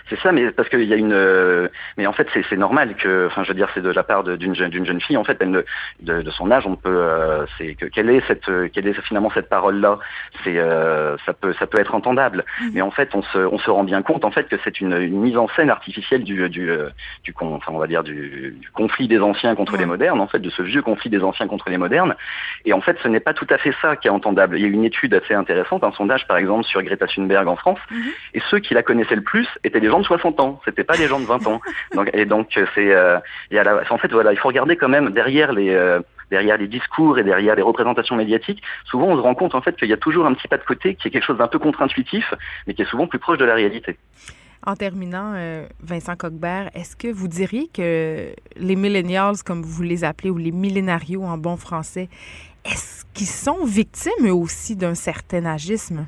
C'est 0.08 0.18
ça, 0.20 0.32
mais 0.32 0.50
parce 0.50 0.68
qu'il 0.68 0.84
y 0.84 0.92
a 0.92 0.96
une, 0.96 1.12
euh, 1.12 1.68
mais 1.96 2.06
en 2.06 2.12
fait 2.12 2.28
c'est 2.32 2.56
normal 2.56 2.94
que, 2.94 3.26
enfin 3.26 3.42
je 3.42 3.48
veux 3.48 3.54
dire 3.54 3.68
c'est 3.74 3.82
de 3.82 3.90
la 3.90 4.02
part 4.02 4.24
d'une 4.24 4.54
jeune 4.54 4.72
jeune 4.72 5.00
fille 5.00 5.16
en 5.16 5.24
fait, 5.24 5.40
ne, 5.42 5.62
de, 6.00 6.22
de, 6.22 6.30
son 6.30 6.50
âge 6.50 6.66
on 6.66 6.76
peut, 6.76 6.88
euh, 6.88 7.44
c'est 7.56 7.74
que 7.74 7.86
quelle 7.86 8.10
est 8.10 8.26
cette, 8.26 8.50
quelle 8.72 8.86
est 8.86 9.00
finalement 9.02 9.30
cette 9.30 9.48
parole 9.48 9.80
là, 9.80 9.98
c'est 10.44 10.58
euh, 10.58 11.16
ça 11.26 11.32
peut 11.32 11.52
ça 11.58 11.66
peut 11.66 11.80
être 11.80 11.94
entendable, 11.94 12.44
mmh. 12.60 12.66
mais 12.74 12.82
en 12.82 12.90
fait 12.90 13.14
on 13.14 13.22
se 13.22 13.38
on 13.38 13.58
se 13.58 13.70
rend 13.70 13.84
bien 13.84 14.02
compte 14.02 14.24
en 14.24 14.30
fait 14.30 14.48
que 14.48 14.56
c'est 14.64 14.80
une, 14.80 14.94
une, 14.94 15.20
mise 15.20 15.36
en 15.36 15.48
scène 15.48 15.70
artificielle 15.70 16.24
du 16.24 16.48
du 16.48 16.70
du 17.24 17.34
enfin 17.40 17.72
on 17.72 17.78
va 17.78 17.86
dire 17.86 18.02
du, 18.02 18.56
du 18.60 18.70
conflit 18.70 19.08
des 19.08 19.20
anciens 19.20 19.54
contre 19.54 19.76
les 19.76 19.86
modernes 19.86 20.20
en 20.20 20.28
fait 20.28 20.38
de 20.38 20.50
ce 20.50 20.62
vieux 20.62 20.82
conflit 20.82 21.10
des 21.10 21.22
anciens 21.22 21.48
contre 21.48 21.70
les 21.70 21.78
modernes, 21.78 22.16
et 22.64 22.72
en 22.72 22.80
fait 22.80 22.96
ce 23.02 23.08
n'est 23.08 23.20
pas 23.20 23.34
tout 23.34 23.46
à 23.50 23.58
fait 23.58 23.74
ça 23.80 23.96
qui 23.96 24.08
est 24.08 24.10
entendable. 24.10 24.58
Il 24.58 24.62
y 24.62 24.64
a 24.64 24.68
une 24.68 24.84
étude 24.84 25.14
assez 25.14 25.34
intéressante, 25.34 25.84
un 25.84 25.92
sondage 25.92 26.26
par 26.26 26.36
exemple 26.36 26.64
sur 26.64 26.82
Greta 26.82 27.06
Thunberg 27.06 27.48
en 27.48 27.56
France, 27.56 27.78
mmh. 27.90 27.96
et 28.34 28.42
ceux 28.50 28.58
qui 28.58 28.74
la 28.74 28.82
connaissaient 28.82 29.16
le 29.16 29.22
plus 29.22 29.48
étaient 29.64 29.77
des 29.80 29.88
gens 29.88 29.98
de 29.98 30.04
60 30.04 30.40
ans, 30.40 30.60
c'était 30.64 30.84
pas 30.84 30.96
des 30.96 31.06
gens 31.06 31.20
de 31.20 31.26
20 31.26 31.46
ans. 31.46 31.60
Donc, 31.94 32.10
et 32.12 32.26
donc 32.26 32.48
c'est, 32.52 32.94
euh, 32.94 33.18
en 33.90 33.98
fait 33.98 34.10
voilà, 34.12 34.32
il 34.32 34.38
faut 34.38 34.48
regarder 34.48 34.76
quand 34.76 34.88
même 34.88 35.10
derrière 35.10 35.52
les 35.52 35.70
euh, 35.70 36.00
derrière 36.30 36.58
les 36.58 36.68
discours 36.68 37.18
et 37.18 37.24
derrière 37.24 37.54
les 37.54 37.62
représentations 37.62 38.16
médiatiques, 38.16 38.62
souvent 38.84 39.06
on 39.06 39.16
se 39.16 39.22
rend 39.22 39.34
compte 39.34 39.54
en 39.54 39.62
fait 39.62 39.76
qu'il 39.76 39.88
y 39.88 39.92
a 39.92 39.96
toujours 39.96 40.26
un 40.26 40.34
petit 40.34 40.48
pas 40.48 40.58
de 40.58 40.64
côté 40.64 40.94
qui 40.94 41.08
est 41.08 41.10
quelque 41.10 41.24
chose 41.24 41.38
d'un 41.38 41.48
peu 41.48 41.58
contre-intuitif, 41.58 42.34
mais 42.66 42.74
qui 42.74 42.82
est 42.82 42.90
souvent 42.90 43.06
plus 43.06 43.18
proche 43.18 43.38
de 43.38 43.46
la 43.46 43.54
réalité. 43.54 43.96
En 44.66 44.74
terminant, 44.74 45.32
euh, 45.34 45.66
Vincent 45.80 46.16
Coquebert, 46.16 46.70
est-ce 46.74 46.96
que 46.96 47.08
vous 47.08 47.28
diriez 47.28 47.68
que 47.68 48.34
les 48.56 48.76
millennials, 48.76 49.36
comme 49.44 49.62
vous 49.62 49.82
les 49.82 50.04
appelez, 50.04 50.30
ou 50.30 50.36
les 50.36 50.50
millénarios 50.50 51.22
en 51.22 51.38
bon 51.38 51.56
français, 51.56 52.08
est-ce 52.64 53.04
qu'ils 53.14 53.26
sont 53.26 53.64
victimes 53.64 54.26
eux 54.26 54.34
aussi 54.34 54.76
d'un 54.76 54.94
certain 54.94 55.46
agisme? 55.46 56.06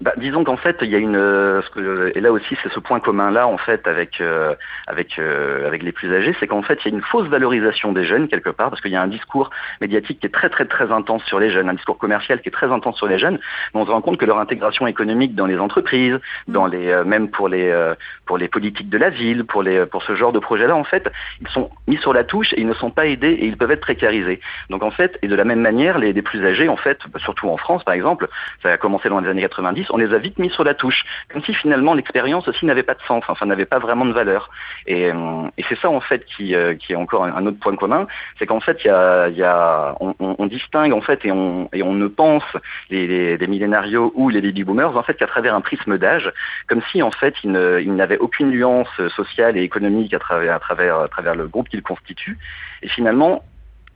Bah, 0.00 0.12
Disons 0.16 0.44
qu'en 0.44 0.56
fait, 0.56 0.76
il 0.82 0.88
y 0.88 0.94
a 0.94 0.98
une, 0.98 1.16
euh, 1.16 1.62
ce 1.62 1.70
que, 1.70 2.12
et 2.14 2.20
là 2.20 2.32
aussi, 2.32 2.56
c'est 2.62 2.72
ce 2.72 2.80
point 2.80 3.00
commun 3.00 3.30
là, 3.30 3.46
en 3.46 3.58
fait, 3.58 3.86
avec 3.86 4.20
euh, 4.20 4.54
avec 4.86 5.18
euh, 5.18 5.66
avec 5.66 5.82
les 5.82 5.92
plus 5.92 6.14
âgés, 6.14 6.34
c'est 6.38 6.46
qu'en 6.46 6.62
fait, 6.62 6.78
il 6.84 6.90
y 6.90 6.94
a 6.94 6.96
une 6.96 7.02
fausse 7.02 7.28
valorisation 7.28 7.92
des 7.92 8.04
jeunes 8.04 8.28
quelque 8.28 8.50
part, 8.50 8.70
parce 8.70 8.80
qu'il 8.80 8.92
y 8.92 8.96
a 8.96 9.02
un 9.02 9.08
discours 9.08 9.50
médiatique 9.80 10.20
qui 10.20 10.26
est 10.26 10.30
très 10.30 10.50
très 10.50 10.66
très 10.66 10.92
intense 10.92 11.22
sur 11.24 11.40
les 11.40 11.50
jeunes, 11.50 11.68
un 11.68 11.74
discours 11.74 11.98
commercial 11.98 12.40
qui 12.40 12.48
est 12.48 12.52
très 12.52 12.70
intense 12.70 12.96
sur 12.96 13.06
les 13.06 13.18
jeunes, 13.18 13.38
mais 13.74 13.80
on 13.80 13.86
se 13.86 13.90
rend 13.90 14.00
compte 14.00 14.18
que 14.18 14.24
leur 14.24 14.38
intégration 14.38 14.86
économique 14.86 15.34
dans 15.34 15.46
les 15.46 15.58
entreprises, 15.58 16.14
mmh. 16.46 16.52
dans 16.52 16.66
les 16.66 17.04
même 17.04 17.30
pour 17.30 17.48
les 17.48 17.74
pour 18.26 18.38
les 18.38 18.48
politiques 18.48 18.88
de 18.88 18.98
la 18.98 19.10
ville, 19.10 19.44
pour 19.44 19.62
les 19.62 19.86
pour 19.86 20.02
ce 20.02 20.14
genre 20.14 20.32
de 20.32 20.38
projet-là, 20.38 20.76
en 20.76 20.84
fait, 20.84 21.10
ils 21.40 21.48
sont 21.48 21.70
mis 21.86 21.96
sur 21.98 22.12
la 22.12 22.24
touche 22.24 22.52
et 22.52 22.60
ils 22.60 22.68
ne 22.68 22.74
sont 22.74 22.90
pas 22.90 23.06
aidés 23.06 23.32
et 23.32 23.46
ils 23.46 23.56
peuvent 23.56 23.70
être 23.70 23.80
précarisés. 23.80 24.40
Donc 24.70 24.82
en 24.82 24.90
fait, 24.90 25.18
et 25.22 25.28
de 25.28 25.34
la 25.34 25.44
même 25.44 25.60
manière, 25.60 25.98
les, 25.98 26.12
les 26.12 26.22
plus 26.22 26.44
âgés, 26.44 26.68
en 26.68 26.76
fait, 26.76 26.98
surtout 27.16 27.48
en 27.48 27.56
France 27.56 27.84
par 27.84 27.94
exemple, 27.94 28.28
ça 28.62 28.70
a 28.70 28.76
commencé 28.76 29.08
dans 29.08 29.20
les 29.20 29.28
années 29.28 29.44
90 29.48 29.86
on 29.90 29.96
les 29.96 30.14
a 30.14 30.18
vite 30.18 30.38
mis 30.38 30.50
sur 30.50 30.64
la 30.64 30.74
touche, 30.74 31.04
comme 31.30 31.42
si 31.42 31.54
finalement 31.54 31.94
l'expérience 31.94 32.46
aussi 32.48 32.66
n'avait 32.66 32.82
pas 32.82 32.94
de 32.94 33.02
sens, 33.02 33.24
enfin 33.28 33.46
n'avait 33.46 33.66
pas 33.66 33.78
vraiment 33.78 34.04
de 34.04 34.12
valeur. 34.12 34.50
Et, 34.86 35.10
euh, 35.10 35.48
c'est 35.68 35.78
ça 35.78 35.90
en 35.90 36.00
fait 36.00 36.24
qui, 36.24 36.54
euh, 36.54 36.74
qui 36.74 36.92
est 36.92 36.96
encore 36.96 37.24
un, 37.24 37.46
autre 37.46 37.58
point 37.58 37.76
commun, 37.76 38.06
c'est 38.38 38.46
qu'en 38.46 38.60
fait 38.60 38.88
on, 38.88 40.46
distingue 40.46 40.94
en 40.94 41.02
fait 41.02 41.24
et 41.26 41.32
on, 41.32 41.68
et 41.74 41.82
on 41.82 41.92
ne 41.92 42.06
pense 42.06 42.44
les, 42.88 43.38
millénarios 43.46 44.12
ou 44.14 44.30
les 44.30 44.40
baby 44.40 44.64
boomers 44.64 44.96
en 44.96 45.02
fait 45.02 45.14
qu'à 45.14 45.26
travers 45.26 45.54
un 45.54 45.60
prisme 45.60 45.98
d'âge, 45.98 46.32
comme 46.68 46.80
si 46.90 47.02
en 47.02 47.10
fait 47.10 47.34
ils, 47.44 47.52
n'avaient 47.52 48.18
aucune 48.18 48.50
nuance 48.50 48.88
sociale 49.14 49.56
et 49.56 49.62
économique 49.62 50.14
à 50.14 50.18
travers, 50.18 50.54
à 50.54 50.58
travers, 50.58 51.00
à 51.00 51.08
travers 51.08 51.34
le 51.34 51.48
groupe 51.48 51.68
qu'ils 51.68 51.82
constituent. 51.82 52.38
Et 52.82 52.88
finalement, 52.88 53.42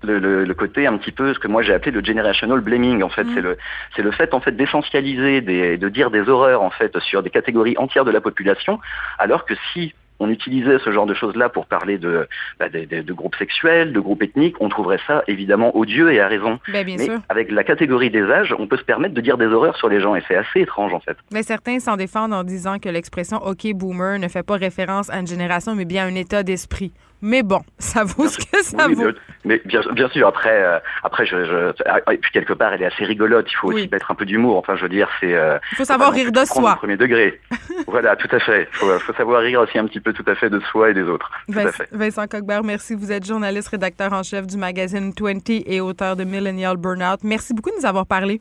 le, 0.02 0.44
le, 0.44 0.54
côté 0.54 0.86
un 0.86 0.96
petit 0.96 1.12
peu 1.12 1.34
ce 1.34 1.38
que 1.38 1.48
moi 1.48 1.62
j'ai 1.62 1.74
appelé 1.74 1.90
le 1.90 2.04
generational 2.04 2.60
blaming 2.60 3.02
en 3.02 3.08
fait 3.08 3.24
mm. 3.24 3.34
c'est 3.34 3.40
le 3.40 3.58
c'est 3.96 4.02
le 4.02 4.10
fait 4.10 4.34
en 4.34 4.40
fait 4.40 4.52
d'essentialiser 4.52 5.40
des 5.40 5.78
de 5.78 5.88
dire 5.88 6.10
des 6.10 6.28
horreurs 6.28 6.62
en 6.62 6.70
fait 6.70 6.98
sur 7.00 7.22
des 7.22 7.30
catégories 7.30 7.76
entières 7.78 8.04
de 8.04 8.10
la 8.10 8.20
population 8.20 8.80
alors 9.18 9.44
que 9.44 9.54
si 9.72 9.94
on 10.22 10.30
utilisait 10.30 10.78
ce 10.78 10.92
genre 10.92 11.06
de 11.06 11.14
choses-là 11.14 11.48
pour 11.48 11.66
parler 11.66 11.98
de, 11.98 12.28
bah, 12.60 12.68
de, 12.68 12.84
de, 12.84 13.12
groupes 13.12 13.34
sexuels, 13.36 13.92
de 13.92 14.00
groupes 14.00 14.22
ethniques, 14.22 14.56
on 14.60 14.68
trouverait 14.68 15.00
ça 15.06 15.24
évidemment 15.26 15.76
odieux 15.76 16.12
et 16.12 16.20
à 16.20 16.28
raison. 16.28 16.60
Ben, 16.72 16.86
bien 16.86 16.96
Mais 16.96 17.08
avec 17.28 17.50
la 17.50 17.64
catégorie 17.64 18.10
des 18.10 18.22
âges, 18.22 18.54
on 18.56 18.66
peut 18.68 18.76
se 18.76 18.84
permettre 18.84 19.14
de 19.14 19.20
dire 19.20 19.36
des 19.36 19.46
horreurs 19.46 19.76
sur 19.76 19.88
les 19.88 20.00
gens 20.00 20.14
et 20.14 20.22
c'est 20.28 20.36
assez 20.36 20.60
étrange 20.60 20.94
en 20.94 21.00
fait. 21.00 21.16
Mais 21.32 21.42
certains 21.42 21.80
s'en 21.80 21.96
défendent 21.96 22.32
en 22.32 22.44
disant 22.44 22.78
que 22.78 22.88
l'expression 22.88 23.38
OK 23.38 23.66
boomer 23.74 24.18
ne 24.18 24.28
fait 24.28 24.44
pas 24.44 24.56
référence 24.56 25.10
à 25.10 25.18
une 25.18 25.26
génération 25.26 25.74
mais 25.74 25.84
bien 25.84 26.04
à 26.04 26.06
un 26.06 26.14
état 26.14 26.42
d'esprit. 26.42 26.92
Mais 27.24 27.44
bon, 27.44 27.60
ça 27.78 28.02
vaut 28.02 28.26
ce 28.26 28.38
que 28.38 28.62
ça 28.62 28.88
vaut. 28.88 29.12
Mais 29.44 29.62
bien, 29.64 29.80
bien, 29.92 30.08
sûr, 30.08 30.26
après, 30.26 30.62
euh, 30.62 30.80
après, 31.04 31.24
je, 31.24 31.44
je, 31.44 31.72
ah, 31.86 32.12
et 32.12 32.18
puis 32.18 32.32
quelque 32.32 32.52
part, 32.52 32.72
elle 32.74 32.82
est 32.82 32.86
assez 32.86 33.04
rigolote. 33.04 33.46
Il 33.48 33.54
faut 33.54 33.72
aussi 33.72 33.88
mettre 33.90 34.10
un 34.10 34.16
peu 34.16 34.24
d'humour. 34.24 34.56
Enfin, 34.56 34.74
je 34.74 34.82
veux 34.82 34.88
dire, 34.88 35.08
c'est. 35.20 35.34
Euh, 35.34 35.58
il 35.70 35.76
faut 35.76 35.84
savoir 35.84 36.12
rire 36.12 36.32
de 36.32 36.44
soi. 36.44 36.74
Premier 36.76 36.96
degré. 36.96 37.40
voilà, 37.86 38.16
tout 38.16 38.28
à 38.32 38.40
fait. 38.40 38.68
Il 38.72 38.76
faut, 38.76 38.98
faut, 38.98 39.12
savoir 39.14 39.42
rire 39.42 39.60
aussi 39.60 39.78
un 39.78 39.86
petit 39.86 40.00
peu, 40.00 40.12
tout 40.12 40.24
à 40.26 40.34
fait, 40.34 40.50
de 40.50 40.58
soi 40.70 40.90
et 40.90 40.94
des 40.94 41.04
autres. 41.04 41.30
Vincent, 41.48 41.84
Vincent 41.92 42.26
Coquebert, 42.26 42.64
merci. 42.64 42.94
Vous 42.94 43.12
êtes 43.12 43.24
journaliste, 43.24 43.68
rédacteur 43.68 44.12
en 44.12 44.24
chef 44.24 44.46
du 44.48 44.56
magazine 44.56 45.12
20 45.18 45.50
et 45.66 45.80
auteur 45.80 46.16
de 46.16 46.24
Millennial 46.24 46.76
Burnout. 46.76 47.20
Merci 47.22 47.54
beaucoup 47.54 47.70
de 47.70 47.76
nous 47.76 47.86
avoir 47.86 48.06
parlé. 48.06 48.40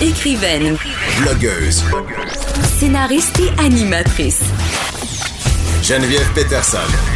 Écrivaine, 0.00 0.76
blogueuse, 1.22 1.82
scénariste 2.62 3.40
et 3.40 3.64
animatrice. 3.64 4.52
Geneviève 5.82 6.30
Peterson 6.34 7.15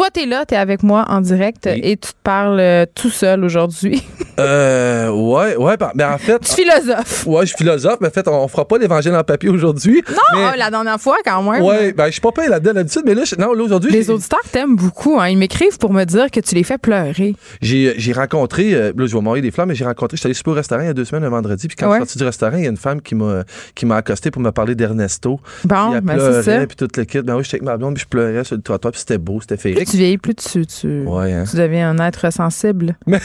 Toi, 0.00 0.08
t'es 0.10 0.24
là, 0.24 0.46
t'es 0.46 0.56
avec 0.56 0.82
moi 0.82 1.04
en 1.08 1.20
direct 1.20 1.66
et 1.66 1.94
tu 1.98 2.12
te 2.12 2.16
parles 2.24 2.58
euh, 2.58 2.86
tout 2.94 3.10
seul 3.10 3.44
aujourd'hui. 3.44 4.02
euh, 4.40 5.10
ouais, 5.10 5.56
ouais, 5.56 5.76
ben, 5.76 5.90
ben 5.94 6.14
en 6.14 6.16
fait. 6.16 6.38
Tu 6.38 6.54
philosophe. 6.54 7.26
Ouais, 7.26 7.42
je 7.42 7.48
suis 7.48 7.58
philosophe, 7.58 7.98
mais 8.00 8.08
en 8.08 8.10
fait, 8.10 8.26
on, 8.26 8.48
fera 8.48 8.66
pas 8.66 8.78
l'évangile 8.78 9.14
en 9.14 9.22
papier 9.24 9.50
aujourd'hui. 9.50 10.02
Non, 10.08 10.52
la 10.56 10.70
dernière 10.70 10.98
fois 10.98 11.18
quand 11.22 11.42
même. 11.42 11.62
Ouais, 11.62 11.92
ben 11.92 12.06
je 12.06 12.12
suis 12.12 12.20
pas 12.22 12.32
payé 12.32 12.48
là-dedans 12.48 12.72
d'habitude, 12.72 13.02
mais 13.04 13.14
là, 13.14 13.24
non, 13.38 13.52
là 13.52 13.62
aujourd'hui. 13.62 13.92
Les 13.92 14.08
auditeurs 14.08 14.40
t'aiment 14.50 14.74
beaucoup, 14.74 15.20
hein. 15.20 15.28
Ils 15.28 15.36
m'écrivent 15.36 15.76
pour 15.76 15.92
me 15.92 16.04
dire 16.04 16.30
que 16.30 16.40
tu 16.40 16.54
les 16.54 16.64
fais 16.64 16.78
pleurer. 16.78 17.36
J'ai, 17.60 17.92
j'ai 17.98 18.12
rencontré, 18.14 18.72
euh, 18.72 18.94
là, 18.96 19.06
je 19.06 19.14
vais 19.14 19.20
m'envoyer 19.20 19.42
des 19.42 19.50
flammes, 19.50 19.68
mais 19.68 19.74
j'ai 19.74 19.84
rencontré, 19.84 20.16
j'étais 20.16 20.28
allé 20.28 20.34
super 20.34 20.52
au 20.52 20.56
restaurant 20.56 20.80
il 20.80 20.86
y 20.86 20.88
a 20.88 20.94
deux 20.94 21.04
semaines, 21.04 21.24
un 21.24 21.28
vendredi, 21.28 21.68
puis 21.68 21.76
quand 21.76 21.90
je 21.90 21.96
suis 21.96 22.00
sorti 22.06 22.18
du 22.18 22.24
restaurant, 22.24 22.56
il 22.56 22.64
y 22.64 22.66
a 22.66 22.70
une 22.70 22.78
femme 22.78 23.02
qui 23.02 23.14
m'a, 23.14 23.96
accosté 23.96 24.30
pour 24.30 24.40
me 24.40 24.50
parler 24.50 24.74
d'Ernesto. 24.74 25.40
Bon, 25.64 26.00
ben 26.02 26.18
c'est 26.18 26.42
ça. 26.42 26.66
Puis 26.66 26.76
toute 26.76 26.96
l'équipe, 26.96 27.20
ben 27.20 27.36
oui, 27.36 27.44
j'étais 27.44 27.56
avec 27.56 27.64
ma 27.64 27.76
blonde, 27.76 27.96
puis 27.96 28.04
je 28.04 28.08
pleurais 28.08 28.44
sur 28.44 28.56
le 28.56 28.62
trottoir, 28.62 28.92
puis 28.92 29.00
c'était 29.00 29.18
beau, 29.18 29.42
c'était 29.42 29.58
plus 29.58 29.89
tu 29.90 29.96
vieillis, 29.96 30.18
plus 30.18 30.34
tu, 30.34 30.66
tu, 30.66 31.02
Ouais, 31.06 31.32
hein. 31.32 31.44
tu 31.50 31.56
deviens 31.56 31.90
un 31.90 31.98
être 32.06 32.32
sensible. 32.32 32.96
Mais 33.06 33.18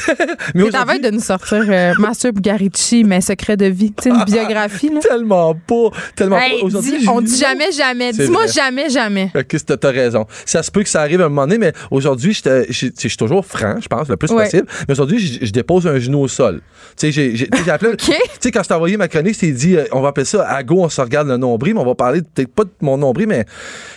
T'es 0.54 0.78
en 0.78 0.86
train 0.86 0.99
de 0.99 1.10
nous 1.10 1.19
sortir 1.21 1.63
euh, 1.69 1.93
Master 1.99 2.34
Bugarici, 2.34 3.04
mes 3.04 3.21
secrets 3.21 3.58
de 3.58 3.65
vie. 3.65 3.91
Tu 3.93 4.04
sais, 4.04 4.10
une 4.10 4.23
biographie, 4.25 4.89
là. 4.89 4.99
tellement 4.99 5.54
pas. 5.56 5.89
Tellement 6.15 6.38
Hey, 6.39 6.60
pas. 6.60 6.65
Aujourd'hui, 6.65 6.97
dis- 6.99 7.08
on 7.10 7.21
dit 7.21 7.38
jamais, 7.38 7.71
jamais. 7.71 8.12
Dis-moi 8.12 8.47
jamais, 8.47 8.89
jamais. 8.89 9.32
Ok, 9.36 9.56
t'as 9.80 9.91
raison. 9.91 10.25
Ça 10.45 10.63
se 10.63 10.71
peut 10.71 10.84
que 10.84 10.89
ça 10.89 11.01
arrive 11.01 11.21
à 11.21 11.25
un 11.25 11.30
moment 11.30 11.43
donné, 11.47 11.58
mais 11.58 11.73
aujourd'hui, 11.91 12.34
je 12.34 12.65
suis 12.95 13.17
toujours 13.17 13.45
franc, 13.45 13.75
je 13.82 13.88
pense, 13.88 14.08
le 14.08 14.17
plus 14.17 14.32
Ouais. 14.32 14.43
possible. 14.45 14.67
Mais 14.88 14.91
aujourd'hui, 14.93 15.19
je, 15.41 15.51
dépose 15.51 15.88
un 15.88 15.99
genou 15.99 16.19
au 16.21 16.28
sol. 16.28 16.62
Tu 16.97 17.12
sais, 17.12 17.36
j'ai- 17.36 17.49
appelé. 17.71 17.95
Tu 17.97 18.12
sais, 18.39 18.51
quand 18.51 18.63
je 18.63 18.67
t'ai 18.67 18.73
envoyé 18.73 18.97
ma 18.97 19.08
chronique, 19.08 19.36
c'est 19.36 19.51
dit, 19.51 19.75
euh, 19.75 19.86
on 19.91 20.01
va 20.01 20.10
appeler 20.10 20.25
ça 20.25 20.47
à 20.47 20.62
go, 20.63 20.84
on 20.84 20.89
se 20.89 21.01
regarde 21.01 21.28
le 21.28 21.38
nombril, 21.38 21.73
mais 21.73 21.80
on 21.82 21.86
va 21.86 21.95
parler 21.95 22.21
peut-être 22.21 22.54
pas 22.54 22.63
de 22.63 22.69
mon 22.82 22.97
nombril, 22.97 23.28
mais 23.28 23.45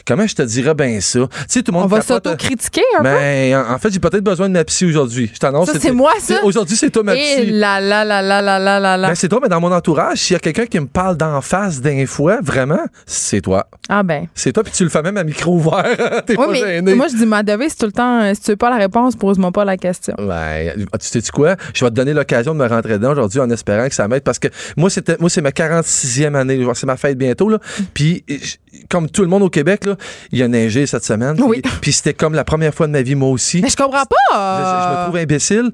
comment 0.07 0.27
je 0.27 0.35
te 0.35 0.43
dirais 0.43 0.75
bien 0.75 1.01
ça? 1.01 1.21
Tu 1.21 1.27
sais, 1.49 1.63
tout 1.63 1.73
le 1.73 1.77
monde 1.79 1.85
On 1.85 1.89
va 1.89 2.01
capote, 2.01 2.27
peu? 2.57 3.03
Mais 3.03 3.55
en, 3.55 3.79
fait, 3.79 3.93
j'ai 3.93 3.99
peut-être 3.99 4.23
besoin 4.25 4.49
de 4.49 4.55
ma 4.55 4.65
psy 4.65 4.87
aujourd'hui. 4.87 5.31
Je 5.33 5.39
t'annonce. 5.39 5.71
Ça, 5.71 5.79
c'est 5.79 5.93
moi, 5.93 6.13
ça? 6.21 6.43
Aujourd'hui, 6.45 6.77
c'est 6.77 6.91
toi 6.91 7.03
ma 7.03 7.15
Et 7.15 7.19
psy. 7.19 7.51
là, 7.53 7.81
là, 7.81 8.05
là, 8.05 8.23
là, 8.23 8.41
là, 8.43 8.59
là, 8.59 8.81
là, 8.81 8.97
là. 8.97 9.09
Ben, 9.09 9.15
c'est 9.15 9.29
toi, 9.29 9.41
mais 9.43 9.49
dans 9.49 9.61
mon 9.61 9.73
entourage, 9.73 10.19
s'il 10.19 10.35
y 10.35 10.37
a 10.37 10.41
quelqu'un 10.41 10.67
qui 10.67 10.81
me 10.81 10.87
parle 10.87 11.17
d'en 11.17 11.41
face 11.41 11.81
d'un 11.81 12.07
fois, 12.07 12.39
vraiment, 12.43 12.81
c'est 13.07 13.41
toi. 13.41 13.67
Ah 13.89 14.03
ben. 14.03 14.27
C'est 14.35 14.53
toi, 14.53 14.63
puis 14.63 14.73
tu 14.73 14.85
le 14.85 14.91
fais 14.91 15.03
même 15.03 15.17
à 15.17 15.25
micro 15.25 15.55
ouvert. 15.55 15.85
T'es 16.27 16.37
Oui, 16.39 16.47
pas 16.47 16.53
mais 16.53 16.59
gêné. 16.61 16.95
moi, 16.95 17.07
je 17.11 17.17
dis, 17.17 17.27
ma 17.27 17.43
devise, 17.43 17.71
c'est 17.71 17.79
tout 17.79 17.87
le 17.87 17.93
temps, 17.93 18.23
euh, 18.23 18.33
si 18.35 18.41
tu 18.43 18.51
veux 18.53 18.57
pas 18.57 18.71
la 18.71 18.77
réponse, 18.77 19.17
pose-moi 19.17 19.51
pas 19.53 19.65
la 19.65 19.77
question. 19.77 20.15
Ouais, 20.19 20.75
tu 21.01 21.21
sais 21.21 21.23
quoi? 21.33 21.57
Je 21.75 21.85
vais 21.85 21.91
te 21.91 21.95
donner 21.97 22.13
l'occasion 22.15 22.55
de 22.55 22.59
me 22.59 22.67
rentrer 22.69 22.95
dedans 22.95 23.13
aujourd'hui 23.13 23.41
en 23.41 23.51
espérant 23.51 23.89
que 23.89 23.95
ça 23.95 24.09
m'aide 24.09 24.23
parce 24.23 24.39
que 24.39 24.49
moi, 24.77 24.91
c'était, 24.91 25.17
moi, 25.21 25.31
c'est 25.31 25.41
ma 25.43 25.51
46e 25.51 26.35
année. 26.35 26.67
C'est 26.75 26.87
ma 26.87 26.97
fête 26.97 27.19
bientôt, 27.19 27.49
là. 27.49 27.59
Puis, 27.95 28.25
je- 28.29 28.57
comme 28.89 29.09
tout 29.09 29.23
le 29.23 29.29
monde 29.29 29.43
au 29.43 29.51
Québec, 29.51 29.85
là, 29.85 29.97
il 30.33 30.43
a 30.43 30.49
neigé 30.49 30.87
cette 30.87 31.05
semaine. 31.05 31.37
Oui. 31.41 31.63
Puis, 31.81 31.93
c'était 31.93 32.15
comme 32.15 32.35
la 32.35 32.45
première 32.45 32.75
fois 32.75 32.87
de 32.87 32.93
ma 32.93 33.03
vie, 33.03 33.15
moi 33.15 33.31
aussi. 33.31 33.61
Mais 33.63 33.71
je 33.71 33.77
comprends 33.77 34.05
pas. 34.05 34.91
je 34.91 34.99
me 34.99 35.05
trouve 35.05 35.17
imbécile. 35.17 35.71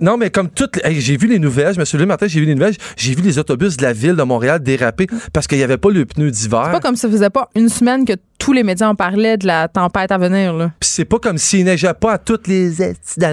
Non, 0.00 0.16
mais 0.16 0.30
comme 0.30 0.48
toutes. 0.48 0.84
hey, 0.84 1.00
j'ai 1.00 1.16
vu 1.16 1.26
les 1.26 1.38
nouvelles. 1.38 1.74
Je 1.74 1.80
me 1.80 1.84
suis 1.84 1.96
levé 1.96 2.04
le 2.04 2.08
matin, 2.08 2.26
j'ai 2.26 2.40
vu 2.40 2.46
les 2.46 2.54
nouvelles. 2.54 2.76
J'ai 2.96 3.14
vu 3.14 3.22
les 3.22 3.38
autobus 3.38 3.76
de 3.76 3.82
la 3.82 3.92
ville 3.92 4.16
de 4.16 4.22
Montréal 4.22 4.62
déraper 4.62 5.06
parce 5.32 5.46
qu'il 5.46 5.58
n'y 5.58 5.64
avait 5.64 5.78
pas 5.78 5.90
le 5.90 6.04
pneu 6.04 6.30
d'hiver. 6.30 6.62
C'est 6.66 6.72
pas 6.72 6.80
comme 6.80 6.96
ça 6.96 7.08
faisait 7.08 7.30
pas 7.30 7.48
une 7.54 7.68
semaine 7.68 8.04
que 8.04 8.14
tous 8.42 8.52
les 8.52 8.64
médias 8.64 8.88
en 8.88 8.94
parlaient 8.96 9.36
de 9.36 9.46
la 9.46 9.68
tempête 9.68 10.10
à 10.10 10.18
venir, 10.18 10.52
là. 10.52 10.72
Puis 10.80 10.90
c'est 10.90 11.04
pas 11.04 11.18
comme 11.18 11.38
s'il 11.38 11.64
neigeait 11.64 11.94
pas 11.94 12.14
à 12.14 12.18
toutes 12.18 12.48
les 12.48 12.70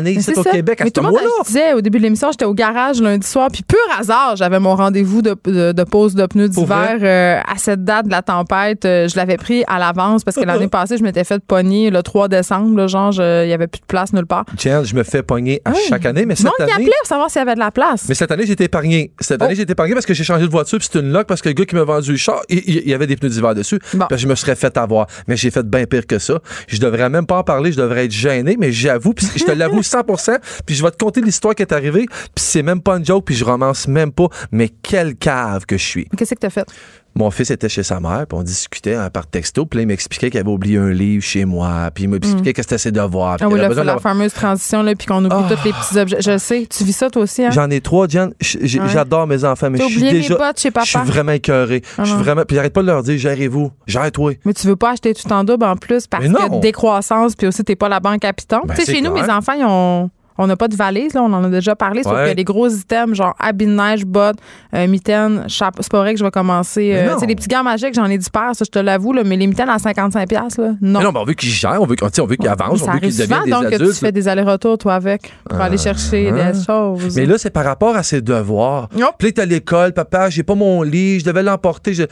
Mais 0.04 0.14
ici 0.14 0.22
c'est 0.34 0.38
au. 0.38 0.44
Québec 0.44 0.82
à 0.82 0.84
Mais 0.84 0.90
ce 0.90 0.94
tout 0.94 1.02
le 1.02 1.08
monde, 1.10 1.20
je 1.42 1.48
disais 1.48 1.74
au 1.74 1.82
début 1.82 1.98
de 1.98 2.04
l'émission, 2.04 2.30
j'étais 2.32 2.46
au 2.46 2.54
garage 2.54 3.02
lundi 3.02 3.26
soir, 3.28 3.50
puis 3.52 3.64
pur 3.64 3.80
hasard, 4.00 4.36
j'avais 4.36 4.60
mon 4.60 4.76
rendez-vous 4.76 5.22
de, 5.22 5.36
de, 5.46 5.72
de 5.72 5.84
pause 5.84 6.14
de 6.16 6.26
pneus 6.28 6.50
d'hiver 6.50 6.98
euh, 7.02 7.40
à 7.42 7.58
cette 7.58 7.84
date 7.84 8.06
de 8.06 8.12
la 8.12 8.22
tempête. 8.22 8.86
Euh, 8.86 9.08
je 9.08 9.16
l'avais 9.16 9.38
pris 9.38 9.64
à 9.68 9.80
l'avance 9.80 10.24
parce 10.24 10.38
que 10.38 10.46
l'année 10.46 10.68
passée, 10.70 10.98
je 10.98 11.04
m'étais 11.04 11.24
fait 11.24 11.42
pogner 11.44 11.90
le 11.90 12.04
3 12.04 12.28
décembre, 12.28 12.78
là, 12.78 12.88
genre, 12.88 13.12
il 13.16 13.50
y 13.50 13.54
avait 13.54 13.68
plus 13.68 13.80
de 13.82 13.86
place 13.86 14.14
nulle 14.14 14.26
part. 14.28 14.46
Tiens, 14.58 14.84
je 14.84 14.94
me 14.96 15.04
fais 15.04 15.24
pogner 15.24 15.62
à 15.66 15.74
chaque 15.74 16.06
année, 16.06 16.26
mais 16.26 16.36
monde 16.36 16.38
cette 16.38 16.56
qui 16.58 16.62
année. 16.64 16.72
appelait 16.84 16.98
pour 17.00 17.08
savoir 17.08 17.30
s'il 17.32 17.40
y 17.40 17.42
avait 17.44 17.56
de 17.56 17.60
la 17.60 17.72
place. 17.72 18.06
Mais 18.08 18.16
cette 18.16 18.32
année, 18.32 18.44
été 18.50 18.66
épargné. 18.66 19.12
Cette 19.20 19.42
année, 19.42 19.54
Oh. 19.54 19.56
j'ai 19.56 19.64
été 19.64 19.72
épargné 19.72 19.94
parce 19.96 20.06
que 20.06 20.14
j'ai 20.14 20.24
changé 20.24 20.46
de 20.46 20.52
voiture, 20.52 20.78
puis 20.78 20.86
c'était 20.92 21.00
une 21.06 21.12
lock 21.12 21.26
parce 21.26 21.42
que 21.42 21.50
le 21.50 21.54
gars 21.54 21.66
qui 21.66 21.76
m'a 21.76 21.84
vendu 21.84 22.12
le 22.12 22.18
char, 22.18 22.42
il, 22.50 22.60
il- 22.60 22.82
il 22.86 22.90
y 22.90 22.94
avait 22.94 23.08
des 23.08 23.16
pneus 23.16 23.30
d'hiver 23.30 23.56
dessus. 23.56 23.80
Bon. 23.94 24.06
Puis 24.08 24.18
je 24.20 24.28
me 24.28 24.36
serais 24.36 24.56
fait 24.56 24.76
avoir. 24.78 24.99
Mais 25.28 25.38
j'ai 25.38 25.52
fait 25.52 25.64
bien 25.64 25.86
pire 25.86 26.08
que 26.08 26.20
ça. 26.20 26.40
Je 26.68 26.80
devrais 26.80 27.10
même 27.10 27.26
pas 27.26 27.38
en 27.38 27.44
parler, 27.44 27.72
je 27.72 27.78
devrais 27.78 28.06
être 28.06 28.12
gêné, 28.12 28.58
mais 28.60 28.72
j'avoue, 28.72 29.14
puis 29.14 29.28
je 29.36 29.44
te 29.44 29.52
l'avoue 29.52 29.82
100%, 29.82 30.38
puis 30.66 30.76
je 30.76 30.84
vais 30.84 30.92
te 30.92 30.98
conter 30.98 31.22
l'histoire 31.22 31.56
qui 31.56 31.62
est 31.62 31.74
arrivée, 31.74 32.06
puis 32.08 32.44
c'est 32.44 32.64
même 32.64 32.82
pas 32.82 32.98
une 32.98 33.06
joke, 33.06 33.26
puis 33.26 33.36
je 33.36 33.46
romance 33.46 33.88
même 33.88 34.12
pas, 34.12 34.28
mais 34.52 34.70
quelle 34.70 35.16
cave 35.16 35.66
que 35.66 35.78
je 35.78 35.86
suis. 35.86 36.06
Qu'est-ce 36.18 36.34
que 36.34 36.40
t'as 36.40 36.50
fait? 36.50 36.68
Mon 37.16 37.32
fils 37.32 37.52
était 37.52 37.68
chez 37.70 37.84
sa 37.84 38.00
mère, 38.00 38.26
puis 38.28 38.38
on 38.38 38.44
discutait 38.44 38.94
hein, 38.96 39.10
par 39.10 39.28
texto, 39.28 39.66
puis 39.66 39.78
là, 39.78 39.82
il 39.84 39.88
m'expliquait 39.88 40.30
qu'il 40.30 40.40
avait 40.40 40.50
oublié 40.50 40.78
un 40.78 40.92
livre 40.92 41.24
chez 41.24 41.44
moi, 41.44 41.90
puis 41.94 42.06
il 42.06 42.10
m'expliquait 42.10 42.54
que 42.54 42.62
c'était 42.62 42.78
ses 42.78 42.92
devoirs. 42.92 43.36
Mm. 43.36 43.38
Ah 43.42 43.48
oui, 43.50 43.60
là, 43.60 43.68
besoin 43.68 43.84
la 43.84 43.98
fameuse 44.00 44.34
transition, 44.34 44.84
là, 44.84 44.96
puis 44.96 45.06
qu'on 45.08 45.26
oublie 45.26 45.36
Ah. 45.38 45.48
tous 45.50 45.66
les 45.66 45.74
petits 45.74 46.00
objets. 46.00 46.22
Je 46.22 46.38
sais. 46.38 46.68
Tu 46.70 46.84
vis 46.84 46.94
ça, 46.94 47.10
toi 47.10 47.24
aussi, 47.24 47.44
hein? 47.44 47.50
J'en 47.52 47.70
ai 47.70 47.82
trois, 47.82 48.08
Jen. 48.08 48.30
Ouais. 48.30 48.88
J'adore 48.88 49.28
mes 49.28 49.44
enfants, 49.44 49.70
mais 49.70 49.80
je 49.80 49.84
suis 49.86 50.02
déjà. 50.02 50.36
bottes 50.36 50.60
chez 50.60 50.72
Je 50.76 50.84
suis 50.86 50.94
papa? 50.94 51.06
vraiment 51.06 51.32
écœuré. 51.34 51.82
Ah 51.98 52.04
Je 52.04 52.10
suis 52.14 52.18
vraiment. 52.24 52.44
Puis 52.48 52.56
j'arrête 52.56 52.74
pas 52.74 52.82
de 52.82 52.88
leur 52.88 53.04
dire, 53.04 53.18
gérez-vous. 53.18 53.72
Gère-toi. 53.88 54.34
Mais 54.46 54.54
tu 54.54 54.68
veux 54.68 54.76
pas 54.76 54.92
acheter 54.92 55.14
tout 55.14 55.32
en 55.34 55.44
double 55.44 55.66
en 55.66 55.76
plus 55.76 56.08
parce 56.08 56.26
que 56.26 56.62
décroissance, 56.62 57.36
puis 57.36 57.48
aussi, 57.48 57.64
t'es 57.64 57.76
pas 57.76 57.90
la 57.90 58.00
banque 58.00 58.24
à 58.24 58.32
piton. 58.34 58.62
Ben, 58.66 58.76
tu 58.76 58.86
sais, 58.86 58.94
chez 58.96 59.02
nous, 59.02 59.12
mes 59.14 59.30
enfants, 59.30 59.54
ils 59.58 59.66
ont. 59.66 60.10
On 60.42 60.48
n'a 60.48 60.56
pas 60.56 60.70
de 60.70 60.76
valise, 60.76 61.14
là, 61.14 61.22
on 61.22 61.34
en 61.34 61.44
a 61.44 61.50
déjà 61.50 61.76
parlé, 61.76 62.02
sauf 62.02 62.14
Ouais. 62.14 62.32
que 62.32 62.38
les 62.38 62.44
gros 62.46 62.70
items, 62.70 63.14
genre 63.16 63.36
habits 63.40 63.66
de 63.66 63.72
neige, 63.72 64.06
bottes, 64.06 64.38
euh, 64.74 64.88
mitaines, 64.88 65.44
chapeau. 65.50 65.84
C'est 65.84 65.92
pas 65.92 66.00
vrai 66.00 66.14
que 66.14 66.20
je 66.20 66.24
vais 66.24 66.32
commencer. 66.32 66.94
Euh, 66.96 67.14
tu 67.16 67.20
sais, 67.20 67.26
les 67.26 67.36
petits 67.36 67.50
gants 67.50 67.62
magiques, 67.64 67.94
j'en 67.94 68.06
ai 68.06 68.18
10 68.18 68.30
paires, 68.30 68.52
ça, 68.54 68.64
je 68.66 68.72
te 68.72 68.80
l'avoue, 68.80 69.12
là, 69.12 69.24
mais 69.26 69.36
les 69.36 69.48
mitaines 69.48 69.68
à 69.70 69.78
55$, 69.78 70.58
là, 70.58 70.70
non. 70.82 71.00
Mais 71.00 71.04
non, 71.06 71.12
mais 71.12 71.20
on 71.20 71.26
veut 71.26 71.34
qu'ils 71.34 71.50
gèrent, 71.50 71.82
on 71.82 71.86
veut, 71.86 71.96
qu'ils- 71.96 72.08
on 72.22 72.26
veut 72.26 72.36
qu'ils 72.38 72.46
Mais 72.46 72.52
avancent, 72.52 72.82
on 72.84 72.92
veut 72.92 73.00
qu'ils 73.00 73.18
deviennent 73.18 73.44
des 73.44 73.52
donc, 73.52 73.70
que 73.70 73.76
tu 73.76 73.94
fais 73.94 74.12
des 74.14 74.28
allers-retours, 74.30 74.78
toi, 74.78 74.94
avec, 74.96 75.32
pour 75.50 75.60
aller 75.60 75.78
chercher 75.78 76.32
Ah. 76.34 76.52
des 76.54 76.64
choses. 76.64 77.16
Mais 77.18 77.26
là, 77.26 77.38
c'est 77.38 77.50
par 77.50 77.66
rapport 77.66 77.96
à 77.98 78.04
ses 78.04 78.22
devoirs. 78.22 78.88
Yep. 78.96 79.08
Puis 79.18 79.34
à 79.38 79.46
l'école, 79.46 79.92
papa, 79.94 80.30
j'ai 80.30 80.44
pas 80.44 80.56
mon 80.56 80.84
lit, 80.84 81.20
je 81.20 81.26
devais 81.26 81.44
l'emporter. 81.44 81.94
Je, 81.94 82.04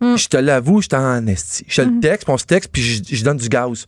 Mm. 0.00 0.16
je 0.16 0.28
te 0.28 0.36
l'avoue, 0.38 0.80
j'étais 0.80 0.96
en 0.96 1.26
esti. 1.26 1.64
Je 1.68 1.82
te 1.82 1.86
le 1.86 2.00
texte, 2.00 2.24
puis 2.24 2.32
on 2.32 2.38
se 2.38 2.44
texte, 2.46 2.70
puis 2.72 2.80
je, 2.82 3.02
je 3.14 3.24
donne 3.24 3.36
du 3.36 3.48
gaz. 3.50 3.84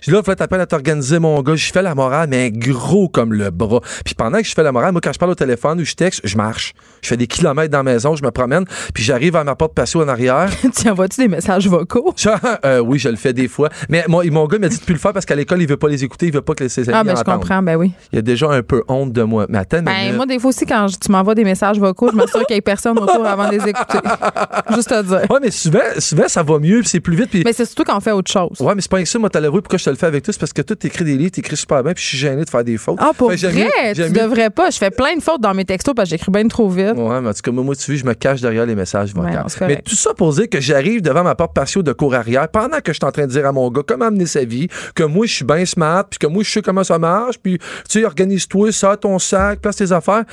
Je 0.00 0.06
dis 0.06 0.10
là, 0.12 0.18
il 0.18 0.24
faut 0.24 0.34
t'appeler 0.34 0.60
à 0.62 0.66
t'organiser, 0.66 1.18
mon 1.18 1.40
gars. 1.42 1.56
Je 1.56 1.72
fais 1.72 1.82
la 1.82 1.94
morale, 1.94 2.28
mais 2.30 2.50
gros 2.50 3.08
comme 3.08 3.32
le 3.32 3.50
bras. 3.50 3.80
Puis 4.04 4.14
pendant 4.14 4.38
que 4.38 4.44
je 4.44 4.54
fais 4.54 4.62
la 4.62 4.72
morale, 4.72 4.92
moi, 4.92 5.00
quand 5.02 5.12
je 5.12 5.18
parle 5.18 5.32
au 5.32 5.36
téléphone 5.36 5.80
ou 5.80 5.84
je 5.84 5.94
texte, 5.94 6.20
je 6.24 6.36
marche. 6.36 6.74
Je 7.02 7.08
fais 7.08 7.16
des 7.16 7.26
kilomètres 7.26 7.70
dans 7.70 7.78
la 7.78 7.82
maison, 7.84 8.16
je 8.16 8.22
me 8.24 8.30
promène, 8.30 8.64
puis 8.94 9.02
j'arrive 9.02 9.36
à 9.36 9.44
ma 9.44 9.54
porte 9.54 9.74
patio 9.74 10.02
en 10.02 10.08
arrière. 10.08 10.48
tu 10.76 10.88
envoies-tu 10.88 11.20
des 11.20 11.28
messages 11.28 11.66
vocaux? 11.68 12.14
Euh, 12.64 12.80
oui, 12.80 12.98
je 12.98 13.08
le 13.08 13.16
fais 13.16 13.32
des 13.32 13.48
fois. 13.48 13.68
Mais 13.88 14.04
mon, 14.08 14.22
mon 14.30 14.46
gars 14.46 14.58
m'a 14.58 14.68
dit 14.68 14.78
de 14.78 14.82
plus 14.84 14.94
le 14.94 14.98
faire 15.00 15.12
parce 15.12 15.24
qu'à 15.26 15.34
l'école, 15.34 15.60
il 15.62 15.68
veut 15.68 15.76
pas 15.76 15.88
les 15.88 16.02
écouter, 16.04 16.26
il 16.26 16.32
veut 16.32 16.40
pas 16.42 16.54
que 16.54 16.66
ses 16.68 16.88
amis 16.88 16.98
Ah, 16.98 17.04
ben, 17.04 17.14
je 17.14 17.20
entendent. 17.20 17.40
comprends, 17.40 17.62
ben 17.62 17.76
oui. 17.76 17.92
Il 18.12 18.18
a 18.18 18.22
déjà 18.22 18.48
un 18.50 18.62
peu 18.62 18.82
honte 18.88 19.12
de 19.12 19.22
moi. 19.22 19.46
Mais 19.48 19.58
attends, 19.58 19.82
Ben, 19.82 20.14
moi, 20.16 20.26
des 20.26 20.38
fois 20.38 20.50
aussi, 20.50 20.66
quand 20.66 20.88
je- 20.88 20.96
tu 20.98 21.10
m'envoies 21.12 21.34
des 21.34 21.44
messages 21.44 21.78
vocaux, 21.78 22.10
je 22.10 22.16
m'assure 22.16 22.44
qu'il 22.46 22.54
n'y 22.54 22.58
ait 22.58 22.62
personne 22.62 22.98
autour 22.98 23.24
avant 23.26 23.46
de 23.48 23.52
les 23.56 23.68
écouter. 23.68 23.98
Juste 24.74 24.92
à 24.92 25.02
dire. 25.02 25.22
Ouais, 25.30 25.38
mais 25.42 25.50
souvent, 25.50 25.80
souvent, 25.98 26.28
ça 26.28 26.42
va 26.42 26.58
mieux, 26.58 26.80
puis 26.80 26.88
c'est 26.88 27.00
plus 27.00 27.16
vite. 27.16 27.30
Mais 27.44 27.52
c'est 27.52 27.64
surtout 27.64 27.84
quand 27.84 27.96
on 27.96 28.00
fait 28.00 28.12
autre 28.12 28.30
chose. 28.30 28.60
Ouais, 28.60 28.74
mais 28.74 28.80
c'est 28.82 28.90
pas 28.90 29.00
que 29.00 29.08
ça, 29.08 29.18
moi, 29.18 29.30
t'as 29.30 29.40
l'avoué, 29.40 29.60
pourquoi 29.60 29.78
je 29.78 29.84
te 29.84 29.90
le 29.90 29.96
fais 29.96 30.06
avec 30.06 30.24
toi, 30.24 30.32
c'est 30.32 30.40
parce 30.40 30.52
que 30.52 30.62
toi, 30.62 30.76
t'écris 30.76 31.04
des 31.04 31.16
livres, 31.16 31.30
t'écris 31.30 31.56
super 31.56 31.82
bien, 31.82 31.92
puis 31.94 32.02
je 32.02 32.08
suis 32.08 32.18
gêné 32.18 32.44
de 32.44 32.50
faire 32.50 32.64
des 32.64 32.76
fautes. 32.76 32.98
Ah, 33.00 33.10
pour 33.16 33.28
vrai? 33.30 33.36
mieux- 33.52 33.94
tu 33.94 34.00
mieux- 34.02 34.10
devrais 34.10 34.50
pas. 34.50 34.70
Je 34.70 34.78
fais 34.78 34.90
plein 34.90 35.16
de 35.16 35.22
fautes 35.22 35.40
dans 35.40 35.54
mes 35.54 35.64
textos 35.64 35.94
parce 35.94 36.08
que 36.08 36.16
j'écris 36.16 36.30
bien 36.30 36.46
trop 36.48 36.68
vite. 36.68 36.87
Ouais, 36.96 37.20
mais 37.20 37.28
en 37.28 37.32
tout 37.32 37.42
cas, 37.42 37.50
moi, 37.50 37.74
tu 37.74 37.90
vois, 37.90 38.00
je 38.00 38.04
me 38.04 38.14
cache 38.14 38.40
derrière 38.40 38.66
les 38.66 38.74
messages 38.74 39.14
vocaux. 39.14 39.26
Ouais, 39.26 39.66
mais 39.66 39.82
tout 39.82 39.94
ça 39.94 40.14
pour 40.14 40.32
dire 40.32 40.48
que 40.48 40.60
j'arrive 40.60 41.02
devant 41.02 41.24
ma 41.24 41.34
porte 41.34 41.54
patio 41.54 41.82
de 41.82 41.92
cour 41.92 42.14
arrière 42.14 42.48
pendant 42.48 42.80
que 42.80 42.92
je 42.92 42.98
suis 42.98 43.04
en 43.04 43.12
train 43.12 43.26
de 43.26 43.32
dire 43.32 43.46
à 43.46 43.52
mon 43.52 43.70
gars 43.70 43.82
comment 43.86 44.06
amener 44.06 44.26
sa 44.26 44.44
vie, 44.44 44.68
que 44.94 45.02
moi, 45.02 45.26
je 45.26 45.34
suis 45.34 45.44
bien 45.44 45.64
smart, 45.64 46.04
puis 46.08 46.18
que 46.18 46.26
moi, 46.26 46.42
je 46.42 46.50
sais 46.50 46.62
comment 46.62 46.84
ça 46.84 46.98
marche, 46.98 47.38
puis, 47.38 47.58
tu 47.58 47.64
sais, 47.88 48.04
organise-toi, 48.04 48.72
ça, 48.72 48.96
ton 48.96 49.18
sac, 49.18 49.60
place 49.60 49.76
tes 49.76 49.92
affaires. 49.92 50.24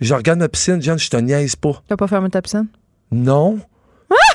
Je 0.00 0.12
regarde 0.14 0.38
ma 0.38 0.48
piscine, 0.48 0.82
Jeanne, 0.82 0.98
je 0.98 1.08
te 1.08 1.16
niaise 1.16 1.56
pas. 1.56 1.82
T'as 1.88 1.96
pas 1.96 2.08
fermé 2.08 2.28
ta 2.28 2.42
piscine? 2.42 2.66
Non. 3.12 3.58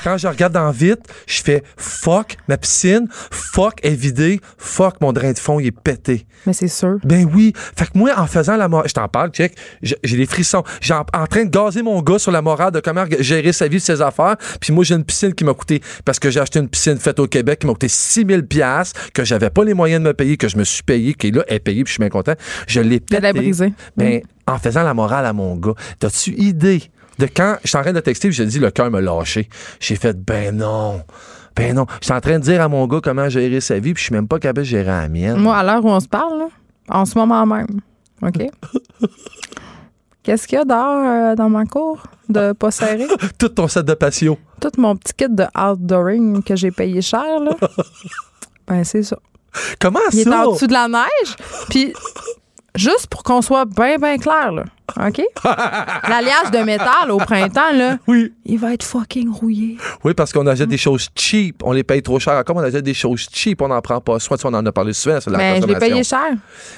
Quand 0.02 0.16
je 0.16 0.26
regarde 0.28 0.52
dans 0.52 0.70
vite, 0.70 1.00
je 1.26 1.42
fais 1.42 1.62
fuck 1.76 2.36
ma 2.48 2.56
piscine, 2.56 3.06
fuck 3.30 3.80
est 3.82 3.94
vidée, 3.94 4.40
fuck 4.58 5.00
mon 5.00 5.12
drain 5.12 5.32
de 5.32 5.38
fond 5.38 5.60
il 5.60 5.66
est 5.68 5.70
pété. 5.72 6.26
Mais 6.46 6.52
c'est 6.52 6.68
sûr. 6.68 6.98
Ben 7.04 7.28
oui. 7.34 7.52
Fait 7.76 7.84
que 7.86 7.90
moi, 7.98 8.12
en 8.16 8.26
faisant 8.26 8.56
la 8.56 8.68
morale, 8.68 8.88
je 8.88 8.94
t'en 8.94 9.08
parle, 9.08 9.30
check, 9.30 9.54
j'ai 9.82 10.16
des 10.16 10.26
frissons. 10.26 10.62
J'ai 10.80 10.94
en, 10.94 11.04
en 11.12 11.26
train 11.26 11.44
de 11.44 11.50
gazer 11.50 11.82
mon 11.82 12.00
gars 12.02 12.18
sur 12.18 12.32
la 12.32 12.40
morale 12.42 12.72
de 12.72 12.80
comment 12.80 13.04
gérer 13.18 13.52
sa 13.52 13.68
vie, 13.68 13.80
ses 13.80 14.00
affaires. 14.00 14.36
Puis 14.60 14.72
moi, 14.72 14.84
j'ai 14.84 14.94
une 14.94 15.04
piscine 15.04 15.34
qui 15.34 15.44
m'a 15.44 15.54
coûté, 15.54 15.82
parce 16.04 16.18
que 16.18 16.30
j'ai 16.30 16.40
acheté 16.40 16.58
une 16.60 16.68
piscine 16.68 16.98
faite 16.98 17.18
au 17.18 17.26
Québec 17.26 17.58
qui 17.60 17.66
m'a 17.66 17.72
coûté 17.74 17.88
6000 17.88 18.46
pièces 18.46 18.92
que 19.12 19.24
j'avais 19.24 19.50
pas 19.50 19.64
les 19.64 19.74
moyens 19.74 20.02
de 20.02 20.08
me 20.08 20.14
payer, 20.14 20.36
que 20.36 20.48
je 20.48 20.56
me 20.56 20.64
suis 20.64 20.82
payé, 20.82 21.14
qui 21.14 21.30
là 21.30 21.44
est 21.48 21.58
payé, 21.60 21.84
puis 21.84 21.90
je 21.90 21.94
suis 21.94 22.00
bien 22.00 22.08
content. 22.08 22.34
Je 22.66 22.80
l'ai 22.80 23.02
Elle 23.12 23.22
l'a 23.22 23.32
pété. 23.32 23.44
brisé. 23.44 23.72
Ben, 23.96 24.22
en 24.46 24.58
faisant 24.58 24.82
la 24.82 24.94
morale 24.94 25.26
à 25.26 25.32
mon 25.32 25.56
gars, 25.56 25.74
t'as-tu 25.98 26.30
idée 26.32 26.82
de 27.20 27.26
quand 27.26 27.56
je 27.62 27.68
suis 27.68 27.78
en 27.78 27.82
train 27.82 27.92
de 27.92 28.00
texter, 28.00 28.28
puis 28.28 28.36
je 28.36 28.42
dis 28.42 28.58
le 28.58 28.70
cœur 28.70 28.90
me 28.90 29.00
lâché. 29.00 29.48
J'ai 29.78 29.96
fait 29.96 30.18
ben 30.18 30.56
non. 30.56 31.02
Ben 31.54 31.74
non. 31.74 31.86
Je 32.00 32.06
suis 32.06 32.14
en 32.14 32.20
train 32.20 32.38
de 32.38 32.44
dire 32.44 32.60
à 32.60 32.68
mon 32.68 32.86
gars 32.86 33.00
comment 33.02 33.28
gérer 33.28 33.60
sa 33.60 33.78
vie, 33.78 33.94
puis 33.94 34.00
je 34.02 34.06
suis 34.06 34.14
même 34.14 34.26
pas 34.28 34.38
capable 34.38 34.58
de 34.60 34.64
gérer 34.64 34.84
la 34.86 35.08
mienne. 35.08 35.36
Moi, 35.36 35.56
à 35.56 35.62
l'heure 35.62 35.84
où 35.84 35.88
on 35.88 36.00
se 36.00 36.08
parle, 36.08 36.38
là, 36.38 36.48
en 36.88 37.04
ce 37.04 37.16
moment 37.18 37.44
même, 37.46 37.80
OK? 38.22 38.38
Qu'est-ce 40.22 40.46
qu'il 40.46 40.58
y 40.58 40.60
a 40.60 40.64
dehors 40.64 41.30
euh, 41.32 41.34
dans 41.34 41.48
ma 41.48 41.64
cour 41.64 42.02
de 42.28 42.52
pas 42.52 42.70
serré? 42.70 43.06
Tout 43.38 43.48
ton 43.48 43.68
set 43.68 43.86
de 43.86 43.94
patio. 43.94 44.38
Tout 44.60 44.70
mon 44.76 44.94
petit 44.94 45.14
kit 45.14 45.28
de 45.30 45.44
outdooring 45.58 46.42
que 46.42 46.56
j'ai 46.56 46.70
payé 46.70 47.00
cher, 47.02 47.40
là. 47.40 47.52
Ben, 48.68 48.84
c'est 48.84 49.02
ça. 49.02 49.18
Comment 49.80 49.98
Il 50.12 50.20
est 50.20 50.24
ça? 50.24 50.46
en 50.46 50.52
dessous 50.52 50.68
de 50.68 50.72
la 50.72 50.86
neige. 50.86 51.34
Puis, 51.70 51.92
juste 52.76 53.06
pour 53.08 53.22
qu'on 53.22 53.42
soit 53.42 53.64
bien, 53.64 53.96
bien 53.98 54.18
clair, 54.18 54.52
là. 54.52 54.64
OK? 55.06 55.22
L'alliage 56.08 56.50
de 56.52 56.58
métal 56.64 57.10
au 57.10 57.18
printemps, 57.18 57.72
là, 57.74 57.98
Oui. 58.08 58.32
il 58.44 58.58
va 58.58 58.72
être 58.74 58.82
fucking 58.82 59.30
rouillé. 59.30 59.76
Oui, 60.04 60.14
parce 60.14 60.32
qu'on 60.32 60.46
achète 60.48 60.68
des 60.68 60.76
choses 60.78 61.08
cheap. 61.14 61.62
On 61.64 61.72
les 61.72 61.84
paye 61.84 62.02
trop 62.02 62.18
cher. 62.18 62.34
Encore, 62.34 62.56
on 62.56 62.60
achète 62.60 62.82
des 62.84 62.94
choses 62.94 63.28
cheap. 63.32 63.62
On 63.62 63.68
n'en 63.68 63.80
prend 63.80 64.00
pas 64.00 64.18
soin. 64.18 64.36
Tu 64.36 64.42
sais, 64.42 64.48
On 64.48 64.54
en 64.54 64.66
a 64.66 64.72
parlé 64.72 64.92
souvent, 64.92 65.18
c'est 65.20 65.30
la 65.30 65.38
Mais 65.38 65.60
je 65.60 65.66
l'ai 65.66 65.76
payé 65.76 66.02
cher. 66.02 66.32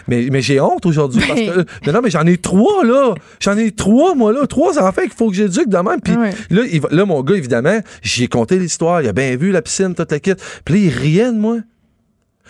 Mais, 0.08 0.28
mais 0.30 0.42
j'ai 0.42 0.60
honte 0.60 0.84
aujourd'hui 0.84 1.22
parce 1.26 1.40
Mais- 1.40 1.46
que. 1.46 1.86
Non, 1.86 1.92
non, 1.94 2.00
mais 2.02 2.10
j'en 2.10 2.26
ai 2.26 2.36
trois, 2.36 2.84
là. 2.84 3.14
J'en 3.40 3.56
ai 3.56 3.70
trois, 3.70 4.14
moi, 4.14 4.32
là. 4.32 4.46
Trois 4.46 4.78
enfants 4.78 5.02
qu'il 5.02 5.10
faut 5.12 5.30
que 5.30 5.34
j'éduque 5.36 5.68
de 5.68 5.78
même. 5.78 6.00
Puis 6.02 6.14
là, 6.50 6.62
il 6.70 6.82
là, 6.90 7.06
mon 7.06 7.22
gars, 7.22 7.36
évidemment, 7.36 7.78
j'y 8.02 8.24
ai 8.24 8.28
conté 8.28 8.58
l'histoire. 8.58 9.00
Il 9.00 9.08
a 9.08 9.12
bien 9.14 9.36
vu 9.36 9.52
la 9.52 9.62
piscine, 9.62 9.94
toute 9.94 10.12
la 10.12 10.20
kit. 10.20 10.34
Puis 10.66 10.74
là, 10.74 10.80
il 10.80 10.88
riait 10.90 11.32
de 11.32 11.38
moi. 11.38 11.56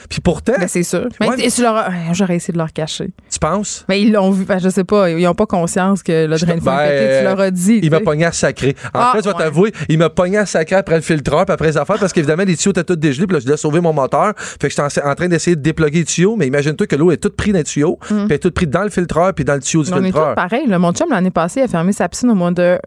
Puis 0.08 0.20
pourtant, 0.20 0.54
Ben, 0.58 0.68
c'est 0.68 0.82
sûr. 0.82 1.08
Mais 1.20 1.28
Ouais, 1.28 1.36
J'aurais 2.12 2.36
essayé 2.36 2.52
de 2.52 2.58
leur 2.58 2.72
cacher. 2.72 3.10
tu 3.30 3.38
penses? 3.38 3.84
Mais 3.88 4.00
ils 4.02 4.12
l'ont 4.12 4.30
vu. 4.30 4.44
Ben, 4.44 4.58
je 4.58 4.68
sais 4.68 4.84
pas. 4.84 5.10
Ils 5.10 5.22
n'ont 5.24 5.34
pas 5.34 5.46
conscience 5.46 6.02
que 6.02 6.26
le 6.26 6.36
drain 6.38 6.56
de 6.56 6.60
Ben, 6.60 6.76
pété. 6.78 7.18
Tu 7.18 7.24
leur 7.24 7.40
as 7.40 7.50
dit. 7.50 7.80
Il 7.82 7.90
m'a 7.90 8.00
pogné 8.00 8.24
à 8.24 8.32
sacré. 8.32 8.74
En 8.94 8.98
Ah, 8.98 9.10
fait, 9.14 9.18
je 9.18 9.24
vais 9.28 9.34
ouais. 9.34 9.38
t'avouer, 9.42 9.72
il 9.88 9.98
m'a 9.98 10.10
pogné 10.10 10.38
à 10.38 10.46
sacré 10.46 10.76
après 10.76 10.96
le 10.96 11.02
filtreur, 11.02 11.44
puis 11.44 11.52
après 11.52 11.66
les 11.66 11.76
affaires, 11.76 11.98
parce 11.98 12.12
qu'évidemment, 12.12 12.42
les 12.44 12.56
tuyaux 12.56 12.72
étaient 12.72 12.84
tous 12.84 12.96
dégelés, 12.96 13.26
puis 13.26 13.34
là, 13.34 13.40
je 13.40 13.46
devais 13.46 13.56
sauver 13.56 13.80
mon 13.80 13.92
moteur. 13.92 14.32
Fait 14.36 14.68
que 14.68 14.70
j'étais 14.70 15.00
en, 15.02 15.10
en 15.10 15.14
train 15.14 15.28
d'essayer 15.28 15.56
de 15.56 15.62
déploguer 15.62 16.00
les 16.00 16.04
tuyaux, 16.04 16.36
mais 16.36 16.46
imagine-toi 16.46 16.86
que 16.86 16.96
l'eau 16.96 17.10
est 17.10 17.16
toute 17.18 17.36
prise 17.36 17.52
dans 17.52 17.58
les 17.58 17.64
tuyaux, 17.64 17.98
puis 18.00 18.16
elle 18.24 18.32
est 18.32 18.38
toute 18.38 18.54
prise 18.54 18.68
dans 18.68 18.82
le 18.82 18.90
filtreur, 18.90 19.32
puis 19.34 19.44
dans 19.44 19.54
le 19.54 19.60
tuyau 19.60 19.82
du 19.84 19.90
Mm. 19.90 19.94
Est 19.98 20.02
filtreur. 20.04 20.34
pareil. 20.34 20.66
là. 20.66 20.78
Mon 20.78 20.92
chum, 20.92 21.08
l'année 21.10 21.30
passée, 21.30 21.60
il 21.60 21.64
a 21.64 21.68
fermé 21.68 21.92
sa 21.92 22.08
piscine 22.08 22.30
au 22.30 22.34
mois 22.34 22.50
de 22.50 22.78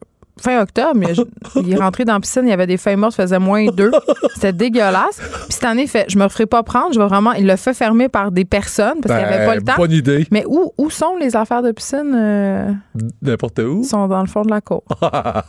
fin 0.41 0.61
octobre. 0.61 0.93
mais 0.95 1.13
je- 1.15 1.21
il 1.61 1.73
est 1.73 1.77
rentré 1.77 2.05
dans 2.05 2.13
la 2.13 2.19
piscine, 2.19 2.41
il 2.45 2.49
y 2.49 2.53
avait 2.53 2.67
des 2.67 2.77
feuilles 2.77 2.95
mortes, 2.95 3.13
il 3.17 3.21
faisait 3.21 3.39
moins 3.39 3.65
deux. 3.67 3.91
C'était 4.35 4.53
dégueulasse. 4.53 5.17
Puis 5.19 5.45
cette 5.49 5.63
année, 5.65 5.83
il 5.83 5.87
fait 5.89 6.05
Je 6.09 6.17
me 6.17 6.27
ferai 6.29 6.45
pas 6.45 6.63
prendre. 6.63 6.93
Je 6.93 6.99
vais 6.99 7.07
vraiment. 7.07 7.33
Il 7.33 7.45
l'a 7.45 7.57
fait 7.57 7.73
fermer 7.73 8.09
par 8.09 8.31
des 8.31 8.45
personnes 8.45 8.99
parce 9.01 9.17
qu'il 9.17 9.27
n'y 9.27 9.33
avait 9.33 9.45
pas 9.45 9.55
le 9.55 9.61
temps. 9.61 9.73
Ben, 9.73 9.77
Bonne 9.77 9.91
idée. 9.91 10.27
Mais 10.31 10.43
où, 10.47 10.71
où 10.77 10.89
sont 10.89 11.15
les 11.19 11.35
affaires 11.35 11.61
de 11.61 11.71
piscine? 11.71 12.13
euh, 12.15 12.71
N'importe 13.21 13.59
où. 13.59 13.81
Ils 13.83 13.85
sont 13.87 14.07
dans 14.07 14.21
le 14.21 14.27
fond 14.27 14.41
de 14.43 14.49
la 14.49 14.61
cour. 14.61 14.83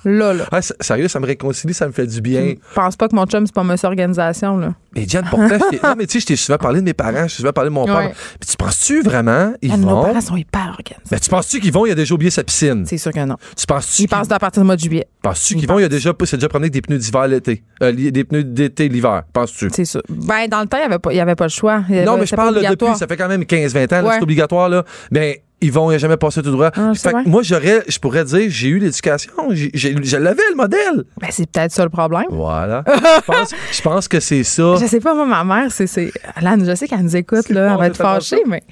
là, 0.05 0.33
là. 0.33 0.45
Ah, 0.53 0.61
sérieux, 0.81 1.09
ça 1.09 1.21
me 1.21 1.27
réconcilie, 1.27 1.75
ça 1.75 1.87
me 1.87 1.93
fait 1.93 2.07
du 2.07 2.21
bien. 2.21 2.55
Je 2.71 2.75
pense 2.75 2.97
pas 2.97 3.09
que 3.09 3.15
mon 3.17 3.27
chum, 3.27 3.47
c'est 3.47 3.55
pas 3.55 3.63
monsieur 3.65 3.89
organisation, 3.89 4.57
là. 4.57 4.73
Mais 4.95 5.05
Diane, 5.05 5.27
pourtant, 5.31 5.59
non, 5.83 5.95
mais 5.97 6.07
tu 6.07 6.13
sais, 6.15 6.21
je 6.21 6.27
t'ai 6.27 6.37
souvent 6.37 6.59
parlé 6.59 6.81
de 6.81 6.85
mes 6.85 6.95
parents, 6.95 7.27
je 7.29 7.37
t'ai 7.37 7.43
souvent 7.43 7.53
parlé 7.53 7.71
de 7.71 7.75
mon 7.75 7.85
Ouais. 7.87 8.09
père. 8.09 8.17
Puis 8.41 8.51
tu 8.51 8.57
penses-tu 8.57 9.03
vraiment, 9.03 9.53
ils 9.63 9.71
Ah, 9.73 9.77
Nos 9.77 9.89
vont? 9.89 10.03
parents 10.05 10.21
sont 10.21 10.37
hyper 10.37 10.69
organisés. 10.79 11.09
Mais 11.13 11.19
tu 11.21 11.29
penses-tu 11.31 11.61
qu'ils 11.61 11.73
vont, 11.73 11.87
il 11.87 11.93
a 11.93 11.95
déjà 11.95 12.15
oublié 12.15 12.31
sa 12.31 12.43
piscine? 12.45 12.85
C'est 12.87 12.99
sûr 12.99 13.13
que 13.13 13.25
non. 13.25 13.37
Tu 13.57 13.67
penses-tu 13.67 14.03
Ils 14.03 14.09
passent 14.09 14.29
mois 14.77 14.89
de 14.89 14.91
juillet. 14.91 15.07
penses-tu 15.23 15.55
Ils 15.55 15.59
qu'ils 15.61 15.69
vont, 15.69 15.79
il 15.79 15.85
a 15.85 15.89
pensent. 15.89 15.97
déjà, 15.97 16.13
c'est 16.25 16.37
déjà 16.37 16.49
promené 16.49 16.71
des 16.71 16.81
pneus 16.83 16.99
d'hiver 16.99 17.27
l'été? 17.29 17.63
Euh, 17.83 17.93
des 17.93 18.25
pneus 18.25 18.45
d'été 18.45 18.89
l'hiver, 18.89 19.23
penses-tu? 19.33 19.69
C'est 19.73 19.85
sûr. 19.85 20.03
Ben, 20.09 20.49
dans 20.49 20.61
le 20.61 20.67
temps, 20.67 20.77
il 20.79 20.81
n'y 20.81 20.87
avait, 20.87 20.99
pas- 20.99 21.13
il 21.13 21.17
y 21.17 21.21
avait 21.21 21.35
pas 21.35 21.45
le 21.47 21.51
choix. 21.51 21.83
Il 21.89 21.97
y 21.97 22.01
Non, 22.03 22.13
avait- 22.13 22.21
mais 22.21 22.27
je 22.27 22.37
parle 22.37 22.55
là, 22.59 22.71
depuis, 22.71 22.95
ça 22.97 23.07
fait 23.07 23.17
quand 23.17 23.29
même 23.29 23.45
15-20 23.45 23.93
ans, 23.93 24.05
Ouais. 24.07 24.15
c'est 24.17 24.23
obligatoire, 24.23 24.69
là. 24.69 24.85
Mais 25.11 25.43
ils 25.63 25.73
vont, 25.73 25.91
il 25.91 25.99
jamais 25.99 26.17
passé 26.19 26.43
tout 26.43 26.51
droit. 26.51 26.71
Ah, 26.77 26.93
Fait 26.95 27.13
que 27.13 27.29
moi, 27.29 27.43
j'aurais, 27.43 27.83
je 27.89 27.99
pourrais 27.99 28.25
dire, 28.25 28.47
j'ai 28.49 28.69
eu 28.69 28.79
l'éducation, 28.79 29.33
j'ai, 29.51 29.71
j'ai- 29.73 29.97
je 30.03 30.17
l'avais, 30.19 30.43
le 30.51 30.57
modèle. 30.57 31.05
Ben, 31.21 31.29
c'est 31.31 31.51
peut-être 31.51 31.73
ça 31.73 31.83
le 31.83 31.89
problème. 31.89 32.27
Voilà. 32.31 32.85
je, 32.87 33.21
pense, 33.33 33.55
je 33.73 33.83
pense 33.83 34.09
que 34.09 34.21
c'est 34.21 34.45
ça. 34.45 34.75
Je 34.81 34.87
sais 34.87 35.01
pas, 35.01 35.15
moi, 35.15 35.25
ma 35.25 35.45
mère, 35.45 35.73
c'est. 35.73 35.87
c'est- 35.87 36.13
Alan, 36.35 36.57
je 36.63 36.75
sais 36.75 36.87
qu'elle 36.87 37.01
nous 37.03 37.17
écoute, 37.17 37.49
là. 37.49 37.69
bon, 37.69 37.73
Elle 37.75 37.79
va 37.79 37.87
être 37.87 37.97
fâchée, 37.97 38.43
mais. 38.47 38.63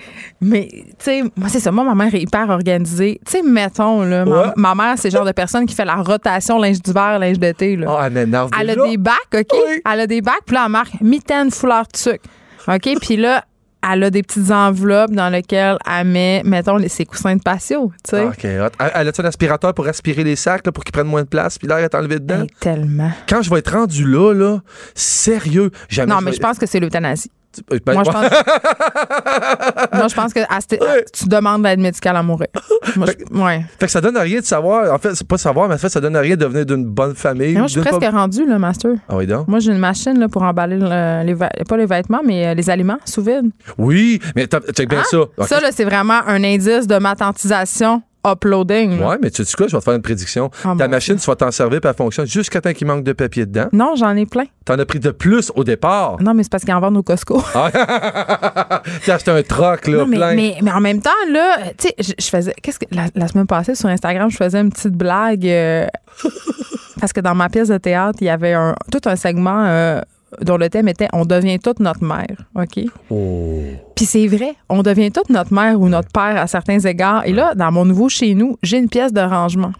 Mais, 0.41 0.69
tu 0.71 0.85
sais, 0.99 1.23
moi, 1.37 1.49
c'est 1.49 1.61
ça. 1.61 1.71
Moi, 1.71 1.85
ma 1.85 1.95
mère 1.95 2.15
est 2.15 2.21
hyper 2.21 2.51
organisée. 2.51 3.19
Tu 3.25 3.33
sais, 3.33 3.43
mettons, 3.43 4.03
là. 4.03 4.25
Ouais. 4.25 4.53
Ma, 4.57 4.75
ma 4.75 4.85
mère, 4.85 4.95
c'est 4.99 5.09
le 5.09 5.17
genre 5.17 5.25
de 5.27 5.33
personne 5.33 5.65
qui 5.65 5.75
fait 5.75 5.85
la 5.87 5.97
rotation 5.97 6.59
linge 6.59 6.83
d'hiver, 6.83 7.19
linge 7.19 7.39
d'été, 7.39 7.77
là. 7.77 7.87
Oh, 7.89 7.99
elle 8.05 8.13
m'énerve 8.13 8.51
Elle 8.61 8.71
a 8.71 8.77
des 8.77 8.97
bacs, 8.99 9.15
OK? 9.35 9.47
Oui. 9.53 9.81
Elle 9.91 10.01
a 10.01 10.07
des 10.07 10.21
bacs, 10.21 10.43
puis 10.45 10.55
là, 10.55 10.65
elle 10.67 10.73
marque 10.73 11.01
mitaine, 11.01 11.51
foulard 11.51 11.87
sucre. 11.95 12.25
OK? 12.69 12.89
Puis 13.01 13.17
là, 13.17 13.45
elle 13.93 14.03
a 14.05 14.11
des 14.11 14.23
petites 14.23 14.51
enveloppes 14.51 15.11
dans 15.13 15.29
lesquelles 15.29 15.77
elle 15.91 16.07
met, 16.07 16.43
mettons, 16.45 16.77
les- 16.77 16.89
ses 16.89 17.05
coussins 17.05 17.37
de 17.37 17.43
patio, 17.43 17.93
tu 18.09 18.17
sais. 18.17 18.25
OK. 18.25 18.45
hot. 18.45 18.77
Elle 18.81 18.91
elle 18.95 19.09
a-tu 19.09 19.21
un 19.21 19.25
aspirateur 19.25 19.75
pour 19.75 19.87
aspirer 19.87 20.25
les 20.25 20.37
sacs, 20.37 20.65
là, 20.67 20.73
pour 20.73 20.85
qu'ils 20.85 20.93
prennent 20.93 21.07
moins 21.07 21.23
de 21.23 21.29
place, 21.29 21.59
puis 21.59 21.69
l'air 21.69 21.79
est 21.79 21.95
enlevé 21.95 22.19
dedans? 22.19 22.43
Hey, 22.43 22.49
tellement. 22.61 23.11
Quand 23.29 23.43
je 23.43 23.51
vais 23.51 23.59
être 23.59 23.73
rendu 23.73 24.05
là, 24.07 24.33
là, 24.33 24.59
sérieux, 24.95 25.71
jamais. 25.89 26.13
Non, 26.15 26.21
mais 26.21 26.33
je 26.33 26.39
pense 26.41 26.59
que 26.59 26.67
c'est 26.67 26.81
l'euthanasie. 26.81 27.31
Ben, 27.85 27.95
Moi, 27.95 28.03
je 28.05 28.11
pense, 28.11 28.31
moi, 29.93 30.09
je 30.09 30.15
pense 30.15 30.33
que 30.35 30.41
Ouais. 30.41 31.05
tu 31.13 31.27
demandes 31.29 31.63
l'aide 31.65 31.81
médicale 31.81 32.17
à 32.17 32.23
mourir. 32.23 32.49
Moi, 32.97 33.07
je, 33.07 33.39
ouais. 33.39 33.65
Fait 33.79 33.87
que 33.87 33.93
ça 33.93 34.01
donne 34.01 34.17
rien 34.17 34.41
de 34.41 34.45
savoir. 34.45 34.93
En 34.93 34.99
fait, 34.99 35.15
c'est 35.15 35.27
pas 35.27 35.39
savoir, 35.39 35.69
mais 35.69 35.75
en 35.75 35.79
fait, 35.79 35.89
ça 35.89 36.01
donne 36.01 36.17
rien 36.17 36.37
de 36.37 36.47
venir 36.47 36.67
d'une 36.67 36.85
bonne 36.85 37.15
famille. 37.15 37.53
Mais 37.55 37.59
moi, 37.61 37.67
je 37.69 37.73
suis 37.73 37.81
presque 37.81 38.11
rendue, 38.13 38.47
là, 38.47 38.59
master. 38.59 38.93
Ah 39.09 39.17
oui, 39.17 39.27
donc? 39.27 39.49
Moi, 39.49 39.59
j'ai 39.61 39.73
une 39.73 39.79
machine 39.79 40.19
là, 40.19 40.29
pour 40.29 40.43
emballer 40.43 40.77
le- 40.79 41.23
les, 41.25 41.35
pas 41.35 41.77
les 41.77 41.87
vêtements, 41.87 42.21
mais 42.25 42.47
euh, 42.49 42.55
les 42.55 42.69
aliments 42.71 42.99
sous 43.05 43.23
vide. 43.23 43.51
Oui, 43.79 44.21
mais 44.37 44.47
check 44.47 44.89
bien 44.89 45.01
Hein? 45.01 45.05
ça. 45.11 45.19
OK. 45.21 45.31
Ça, 45.47 45.61
là, 45.61 45.69
c'est 45.73 45.85
vraiment 45.85 46.21
un 46.27 46.43
indice 46.45 46.87
de 46.87 46.97
matantisation 46.99 48.03
uploading. 48.27 48.99
là. 48.99 49.09
Ouais, 49.11 49.17
mais 49.23 49.31
tu 49.31 49.45
sais 49.45 49.55
quoi, 49.57 49.67
je 49.69 49.73
vais 49.73 49.79
te 49.79 49.85
faire 49.85 49.95
une 49.95 50.03
prédiction. 50.03 50.51
Ah, 50.65 50.75
Ta 50.79 50.89
machine, 50.89 51.17
tu 51.17 51.27
vas 51.27 51.37
t'en 51.37 51.51
servir, 51.51 51.81
puis 51.81 51.89
elle 51.91 51.97
fonctionne 51.97 52.27
jusqu'à 52.27 52.61
temps 52.61 52.73
qu'il 52.73 52.87
manque 52.87 53.05
de 53.05 53.13
papier 53.13 53.47
dedans. 53.47 53.67
Non, 53.73 53.95
j'en 53.97 54.15
ai 54.17 54.27
plein. 54.27 54.45
T'en 54.65 54.79
as 54.79 54.87
pris 54.87 54.99
de 55.01 55.11
plus 55.11 55.53
au 55.55 55.65
départ. 55.65 56.17
Non, 56.21 56.33
mais 56.35 56.43
c'est 56.43 56.51
parce 56.53 56.65
qu'ils 56.65 56.75
en 56.75 56.81
vendent 56.81 56.97
au 56.97 57.03
Costco. 57.03 57.43
T'as 59.07 59.15
acheté 59.15 59.31
un 59.31 59.43
troc, 59.43 59.87
là, 59.87 59.99
Non, 59.99 60.07
mais, 60.07 60.17
plein. 60.17 60.35
mais, 60.35 60.57
mais 60.63 60.71
en 60.73 60.81
même 60.81 61.01
temps, 61.01 61.11
là, 61.31 61.57
tu 61.79 61.89
sais, 61.89 61.95
je, 61.99 62.13
je 62.19 62.29
faisais. 62.29 62.55
Qu'est-ce 62.63 62.79
que. 62.79 62.87
La, 62.93 63.07
la 63.15 63.29
semaine 63.29 63.47
passée, 63.47 63.75
sur 63.75 63.89
Instagram, 63.89 64.31
je 64.31 64.37
faisais 64.37 64.61
une 64.61 64.71
petite 64.71 64.95
blague. 64.95 65.47
euh, 65.47 65.87
parce 67.01 67.13
que 67.13 67.21
dans 67.21 67.35
ma 67.35 67.49
pièce 67.49 67.69
de 67.69 67.77
théâtre, 67.79 68.19
il 68.21 68.27
y 68.27 68.31
avait 68.31 68.53
un, 68.55 68.75
tout 68.91 69.01
un 69.07 69.17
segment 69.17 69.65
euh, 69.67 70.01
dont 70.41 70.57
le 70.57 70.69
thème 70.69 70.89
était 70.89 71.09
On 71.13 71.25
devient 71.25 71.59
toute 71.59 71.81
notre 71.81 72.03
mère. 72.05 72.37
OK? 72.55 72.85
Oh. 73.11 73.63
Puis 73.95 74.07
c'est 74.07 74.27
vrai, 74.27 74.55
on 74.69 74.83
devient 74.83 75.11
toute 75.11 75.31
notre 75.31 75.53
mère 75.53 75.81
ou 75.81 75.89
notre 75.89 76.11
père 76.11 76.37
à 76.37 76.47
certains 76.47 76.81
égards. 76.81 77.27
Et 77.27 77.33
là, 77.33 77.55
dans 77.55 77.73
mon 77.73 77.85
nouveau 77.85 78.09
chez 78.09 78.35
nous, 78.35 78.57
j'ai 78.63 78.79
une 78.79 78.89
pièce 78.89 79.13
de 79.13 79.21
rangement. 79.21 79.73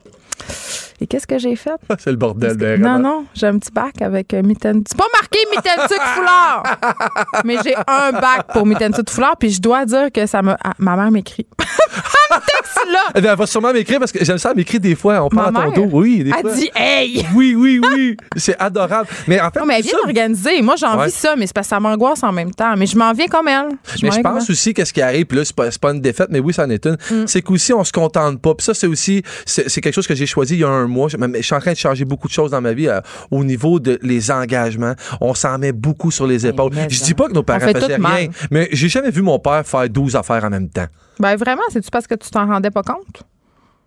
Et 1.01 1.07
qu'est-ce 1.07 1.27
que 1.27 1.39
j'ai 1.39 1.57
fait? 1.57 1.75
C'est 1.99 2.11
le 2.11 2.17
bordel 2.17 2.57
de 2.57 2.77
Non, 2.77 2.99
non, 2.99 3.27
j'ai 3.35 3.47
un 3.47 3.59
petit 3.59 3.73
bac 3.73 4.01
avec 4.01 4.33
euh, 4.33 4.43
mitaine. 4.43 4.83
C'est 4.87 4.97
pas 4.97 5.07
marqué 5.13 5.39
mitaine 5.51 5.81
sucre 5.89 6.07
foulard! 6.15 6.63
Mais 7.45 7.57
j'ai 7.65 7.75
un 7.75 8.13
bac 8.13 8.53
pour 8.53 8.65
mitaine 8.65 8.95
sucre 8.95 9.13
foulard, 9.13 9.37
puis 9.37 9.51
je 9.51 9.61
dois 9.61 9.85
dire 9.85 10.13
que 10.13 10.27
ça 10.27 10.41
me. 10.43 10.53
ah, 10.63 10.73
ma 10.79 10.97
mère 10.97 11.11
m'écrit. 11.11 11.47
Elle 11.61 12.37
me 12.37 12.41
texte 12.41 12.74
là! 12.93 13.01
Eh 13.15 13.21
bien, 13.21 13.33
elle 13.33 13.39
va 13.39 13.47
sûrement 13.47 13.73
m'écrire 13.73 13.99
parce 13.99 14.13
que 14.13 14.25
j'aime 14.25 14.39
ça, 14.39 14.51
elle 14.51 14.57
m'écrit 14.57 14.81
des 14.81 14.95
fois. 14.95 15.23
On 15.23 15.29
parle 15.29 15.57
à 15.57 15.71
ton 15.71 15.73
dos. 15.73 15.89
Oui, 15.93 16.25
des 16.25 16.31
fois. 16.31 16.41
Elle 16.45 16.55
dit 16.55 16.71
Hey! 16.75 17.27
Oui, 17.35 17.55
oui, 17.57 17.81
oui. 17.83 18.17
C'est 18.37 18.57
adorable. 18.59 19.09
Mais 19.27 19.41
en 19.41 19.51
fait, 19.51 19.61
Non, 19.61 19.67
mais 19.67 19.79
elle 19.79 19.85
vient 19.85 19.99
d'organiser. 20.03 20.63
Moi, 20.63 20.77
j'ai 20.77 20.87
envie 20.87 21.05
Ouais. 21.05 21.11
ça, 21.11 21.35
mais 21.37 21.47
c'est 21.47 21.53
parce 21.53 21.67
que 21.67 21.71
ça 21.71 21.81
m'angoisse 21.81 22.23
en 22.23 22.33
même 22.33 22.53
temps. 22.53 22.75
Mais 22.77 22.87
je 22.87 22.97
m'en 22.97 23.13
viens 23.13 23.27
comme 23.27 23.49
elle. 23.49 23.69
mais 24.03 24.11
je 24.11 24.21
pense 24.21 24.49
aussi 24.49 24.73
qu'est-ce 24.73 24.93
qui 24.93 25.03
arrive, 25.03 25.27
puis 25.27 25.39
là, 25.39 25.45
c'est 25.45 25.79
pas, 25.79 25.91
une 25.93 26.01
défaite, 26.01 26.29
mais 26.31 26.39
oui, 26.41 26.55
ça 26.55 26.65
en 26.65 26.71
est 26.71 26.87
une. 26.87 26.97
Mm. 27.11 27.27
C'est 27.27 27.43
qu'aussi, 27.43 27.73
on 27.73 27.85
se 27.85 27.93
contente 27.93 28.41
pas. 28.41 28.55
Puis 28.55 28.65
ça, 28.65 28.75
c'est 28.75 28.87
aussi, 28.87 29.23
c'est 29.47 29.81
quelque 29.81 29.95
chose 29.95 30.07
que 30.07 30.15
j'ai 30.15 30.27
choisi 30.27 30.55
il 30.55 30.61
y 30.61 30.65
a 30.65 30.69
un 30.69 30.87
mois. 30.87 31.09
Je, 31.09 31.43
suis 31.43 31.55
en 31.55 31.61
train 31.61 31.73
de 31.73 31.77
changer 31.77 32.05
beaucoup 32.05 32.29
de 32.29 32.33
choses 32.33 32.51
dans 32.51 32.61
ma 32.61 32.73
vie 32.73 32.89
euh, 32.89 33.01
au 33.31 33.45
niveau 33.45 33.81
de 33.81 33.99
les 34.03 34.31
engagements. 34.31 34.95
On 35.21 35.35
s'en 35.35 35.59
met 35.59 35.73
beaucoup 35.73 36.11
sur 36.11 36.27
les 36.27 36.47
épaules. 36.47 36.73
mais 36.75 36.89
je 36.89 37.03
dis 37.03 37.15
pas 37.15 37.29
que 37.29 37.33
nos 37.33 37.43
parents 37.43 37.61
faisaient 37.61 37.99
mal. 37.99 38.13
rien, 38.15 38.29
mais 38.51 38.69
j'ai 38.73 38.89
jamais 38.89 39.11
vu 39.11 39.23
mon 39.23 39.39
père 39.39 39.67
faire 39.67 39.89
12 39.89 40.17
affaires 40.17 40.45
en 40.45 40.51
même 40.51 40.69
temps. 40.69 40.87
Ben 41.19 41.37
vraiment, 41.37 41.63
c'est-tu 41.71 41.91
parce 41.91 42.07
que 42.07 42.15
tu 42.15 42.31
t'en 42.31 42.47
rendais 42.47 42.71
pas 42.71 42.83
compte? 42.83 43.23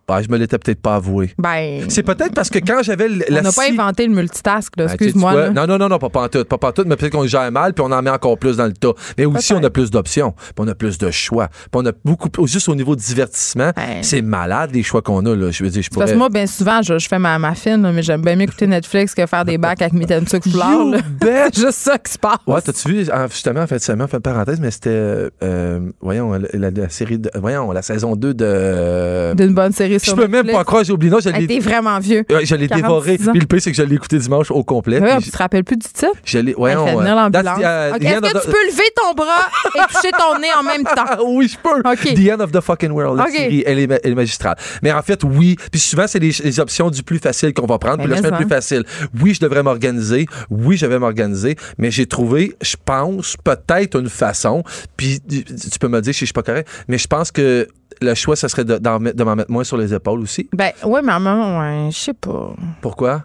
Ben, 0.10 0.22
je 0.22 0.30
me 0.30 0.38
l'étais 0.38 0.58
peut-être 0.58 0.82
pas 0.82 0.96
avoué. 0.96 1.32
Ben. 1.38 1.84
C'est 1.90 2.02
peut-être 2.02 2.34
parce 2.34 2.50
que 2.50 2.60
quand 2.60 2.82
j'avais 2.82 3.08
l- 3.08 3.26
On 3.30 3.34
la 3.34 3.42
n'a 3.42 3.52
pas 3.52 3.70
inventé 3.70 4.08
le 4.08 4.14
multitask, 4.16 4.72
là. 4.78 4.86
Ben, 4.86 4.94
Excuse-moi. 4.94 5.50
Non, 5.50 5.68
non, 5.68 5.78
non, 5.78 5.90
non, 5.90 6.00
pas 6.00 6.08
pantoute, 6.10 6.48
pas 6.48 6.58
pantoute, 6.58 6.88
mais 6.88 6.96
peut-être 6.96 7.12
qu'on 7.12 7.24
le 7.24 7.28
gère 7.28 7.52
mal, 7.52 7.74
puis 7.74 7.84
on 7.86 7.92
en 7.92 8.02
met 8.02 8.10
encore 8.10 8.38
plus 8.40 8.56
dans 8.56 8.68
le 8.68 8.72
tas. 8.72 8.94
Mais 9.18 9.26
aussi, 9.26 9.52
on 9.52 9.62
a 9.62 9.70
plus 9.70 9.92
d'options, 9.92 10.32
puis 10.32 10.54
on 10.60 10.68
a 10.70 10.76
plus 10.76 10.98
de 10.98 11.12
choix, 11.12 11.50
puis 11.50 11.68
on 11.74 11.86
a 11.86 11.92
beaucoup, 12.06 12.30
juste 12.48 12.70
au 12.70 12.76
niveau 12.76 12.96
de 12.96 13.02
divertissement, 13.02 13.72
Ben. 13.76 14.02
c'est 14.02 14.22
malade 14.22 14.70
les 14.74 14.82
choix 14.82 15.02
qu'on 15.02 15.26
a, 15.26 15.36
là. 15.36 15.52
Je 15.52 15.62
veux 15.66 15.70
dire, 15.70 15.82
je 15.82 15.90
C'est 15.92 15.94
Parce 15.94 16.06
pourrais... 16.06 16.14
que 16.14 16.18
moi, 16.18 16.30
bien 16.30 16.48
souvent, 16.48 16.82
je, 16.82 16.98
je 16.98 17.08
fais 17.10 17.20
ma, 17.20 17.38
ma 17.38 17.54
fine, 17.54 17.82
là, 17.82 17.92
mais 17.92 18.02
j'aime 18.02 18.22
bien 18.22 18.38
mieux 18.38 18.44
écouter 18.44 18.66
Netflix 18.68 19.14
que 19.14 19.26
faire 19.26 19.44
des 19.44 19.58
bacs 19.58 19.82
avec. 19.82 19.94
You 20.48 20.92
là. 20.92 21.00
bet! 21.20 21.50
C'est 21.54 21.62
juste 21.66 21.80
ça 21.80 21.98
qui 21.98 22.14
se 22.14 22.18
passe. 22.18 22.38
Ouais, 22.48 22.62
t'as-tu 22.62 22.88
vu, 22.88 23.12
en- 23.12 23.28
justement, 23.28 23.60
en 23.62 23.68
fait, 23.68 23.80
seulement, 23.80 24.06
en 24.06 24.08
fait, 24.08 24.22
parenthèse, 24.22 24.62
mais 24.62 24.72
c'était, 24.72 24.90
euh, 24.92 25.30
euh, 25.44 25.80
voyons, 26.00 26.32
la, 26.32 26.48
la- 26.54 26.72
la 26.72 26.88
série, 26.90 27.20
de, 27.20 27.30
voyons, 27.36 27.74
la 27.74 27.82
saison 27.82 28.16
2 28.16 28.34
de... 28.34 29.34
D'une 29.36 29.54
bonne 29.54 29.74
série 29.74 29.97
je 30.04 30.12
peux 30.12 30.28
même 30.28 30.48
pas 30.48 30.64
croire, 30.64 30.84
j'ai 30.84 30.94
oublié, 30.94 31.12
non, 31.12 31.20
je 31.20 31.30
l'ai 31.30 31.48
T'es 31.48 31.60
vraiment 31.60 32.00
vieux. 32.00 32.26
ouais, 32.30 32.46
je 32.46 32.56
l'ai 32.56 32.68
46 32.68 32.82
dévoré. 32.82 33.18
Puis 33.18 33.40
le 33.40 33.46
pire, 33.46 33.62
c'est 33.62 33.72
que 33.72 33.78
je 33.78 33.84
l'ai 33.84 33.96
écouté 33.96 34.18
dimanche 34.18 34.52
au 34.52 34.64
complet. 34.64 35.00
Ouais, 35.00 35.18
tu 35.22 35.32
te 35.32 35.38
rappelles 35.38 35.64
plus 35.64 35.78
du 35.78 35.88
titre? 35.88 36.08
je 36.24 36.40
l'ai, 36.40 36.54
voyons, 36.54 36.86
fait 36.86 36.96
euh, 36.96 37.02
uh, 37.02 38.06
Est-ce 38.06 38.20
que 38.20 38.42
tu 38.46 38.52
peux 38.52 38.66
lever 38.68 38.90
ton 38.96 39.14
bras 39.14 39.48
et 39.76 39.94
toucher 39.94 40.12
ton 40.12 40.40
nez 40.40 40.48
en 40.60 40.64
même 40.64 40.84
temps? 40.84 41.06
Oui, 41.28 41.48
je 41.48 41.58
peux. 41.58 41.82
The 41.82 42.32
End 42.32 42.40
of 42.44 42.52
the 42.52 42.62
Fucking 42.62 42.92
World, 42.92 43.18
la 43.18 43.28
série, 43.28 43.64
elle 43.66 43.80
est, 43.80 43.88
ma- 43.88 43.96
elle 44.04 44.12
est 44.12 44.16
magistrale. 44.16 44.56
Mais 44.82 44.92
en 44.92 45.02
fait, 45.02 45.24
oui. 45.24 45.56
Puis 45.72 45.80
souvent, 45.80 46.08
c'est 46.08 46.20
les, 46.20 46.32
les 46.44 46.60
options 46.60 46.90
du 46.90 47.04
plus 47.04 47.20
facile 47.20 47.54
qu'on 47.54 47.66
va 47.66 47.78
prendre. 47.78 48.04
Puis 48.04 48.08
mais 48.12 48.22
fais 48.22 48.32
le 48.32 48.38
plus 48.38 48.48
facile. 48.48 48.84
Oui, 49.22 49.34
je 49.34 49.40
devrais 49.40 49.64
m'organiser. 49.64 50.26
Oui, 50.50 50.78
je 50.78 50.86
vais 50.86 51.00
m'organiser. 51.00 51.56
Mais 51.78 51.92
j'ai 51.92 52.06
trouvé, 52.06 52.56
je 52.62 52.76
pense, 52.84 53.36
peut-être 53.44 54.00
une 54.00 54.10
façon. 54.10 54.64
Puis 54.96 55.20
tu 55.28 55.44
tu 55.44 55.80
peux 55.80 55.88
me 55.88 56.02
dire 56.02 56.14
si 56.14 56.22
je 56.22 56.26
suis 56.26 56.34
pas 56.34 56.44
correct. 56.44 56.68
Mais 56.88 56.98
je 56.98 57.08
pense 57.08 57.32
que 57.32 57.68
le 58.02 58.14
choix, 58.14 58.36
ça 58.36 58.50
serait 58.50 58.66
de, 58.66 58.78
de 58.78 59.24
m'en 59.24 59.36
mettre 59.36 59.52
moins 59.52 59.64
sur 59.64 59.78
les 59.78 59.94
épaules 59.94 60.20
aussi? 60.20 60.50
Ben, 60.54 60.72
ouais, 60.84 61.02
mais 61.02 61.12
à 61.12 61.16
un 61.16 61.20
moment, 61.20 61.60
ouais, 61.60 61.90
je 61.92 61.98
sais 61.98 62.14
pas. 62.14 62.54
Pourquoi? 62.82 63.24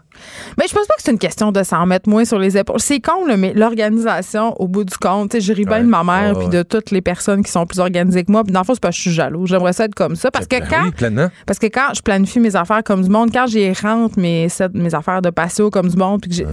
Mais 0.59 0.65
je 0.69 0.75
pense 0.75 0.87
pas 0.87 0.95
que 0.97 1.03
c'est 1.03 1.11
une 1.11 1.19
question 1.19 1.53
de 1.53 1.63
s'en 1.63 1.87
mettre 1.87 2.09
moins 2.09 2.25
sur 2.25 2.39
les 2.39 2.57
épaules. 2.57 2.81
C'est 2.81 3.01
con, 3.01 3.27
là, 3.27 3.37
mais 3.37 3.53
l'organisation, 3.55 4.55
au 4.61 4.69
bout 4.69 4.85
du 4.85 4.97
compte, 4.97 5.39
je 5.41 5.53
ris 5.53 5.65
bien 5.65 5.79
Ouais. 5.79 5.83
de 5.83 5.89
ma 5.89 6.05
mère 6.05 6.39
puis 6.39 6.49
de 6.49 6.63
toutes 6.63 6.91
les 6.91 7.01
personnes 7.01 7.43
qui 7.43 7.51
sont 7.51 7.67
plus 7.67 7.81
organisées 7.81 8.25
que 8.25 8.31
moi. 8.33 8.45
Puis 8.45 8.53
dans 8.53 8.61
le 8.61 8.65
fond, 8.67 8.75
c'est 8.75 8.81
parce 8.83 8.95
que 8.97 9.03
je 9.03 9.09
suis 9.09 9.13
jaloux. 9.13 9.47
J'aimerais 9.47 9.73
ça 9.73 9.85
être 9.85 9.95
comme 9.95 10.17
ça. 10.17 10.31
Parce 10.31 10.47
que 10.47 10.59
Ben 10.59 10.67
quand 10.69 10.85
Oui. 10.85 11.29
Parce 11.47 11.59
que 11.59 11.67
quand 11.67 11.95
je 11.95 12.03
planifie 12.03 12.41
mes 12.41 12.55
affaires 12.57 12.83
comme 12.85 13.03
du 13.03 13.09
monde, 13.11 13.31
quand 13.33 13.47
j'y 13.47 13.73
rentre 13.73 14.19
mes, 14.19 14.49
mes 14.75 14.95
affaires 14.95 15.23
de 15.23 15.31
patio 15.31 15.71
comme 15.71 15.89
du 15.89 15.97
monde, 15.97 16.21
puis 16.23 16.45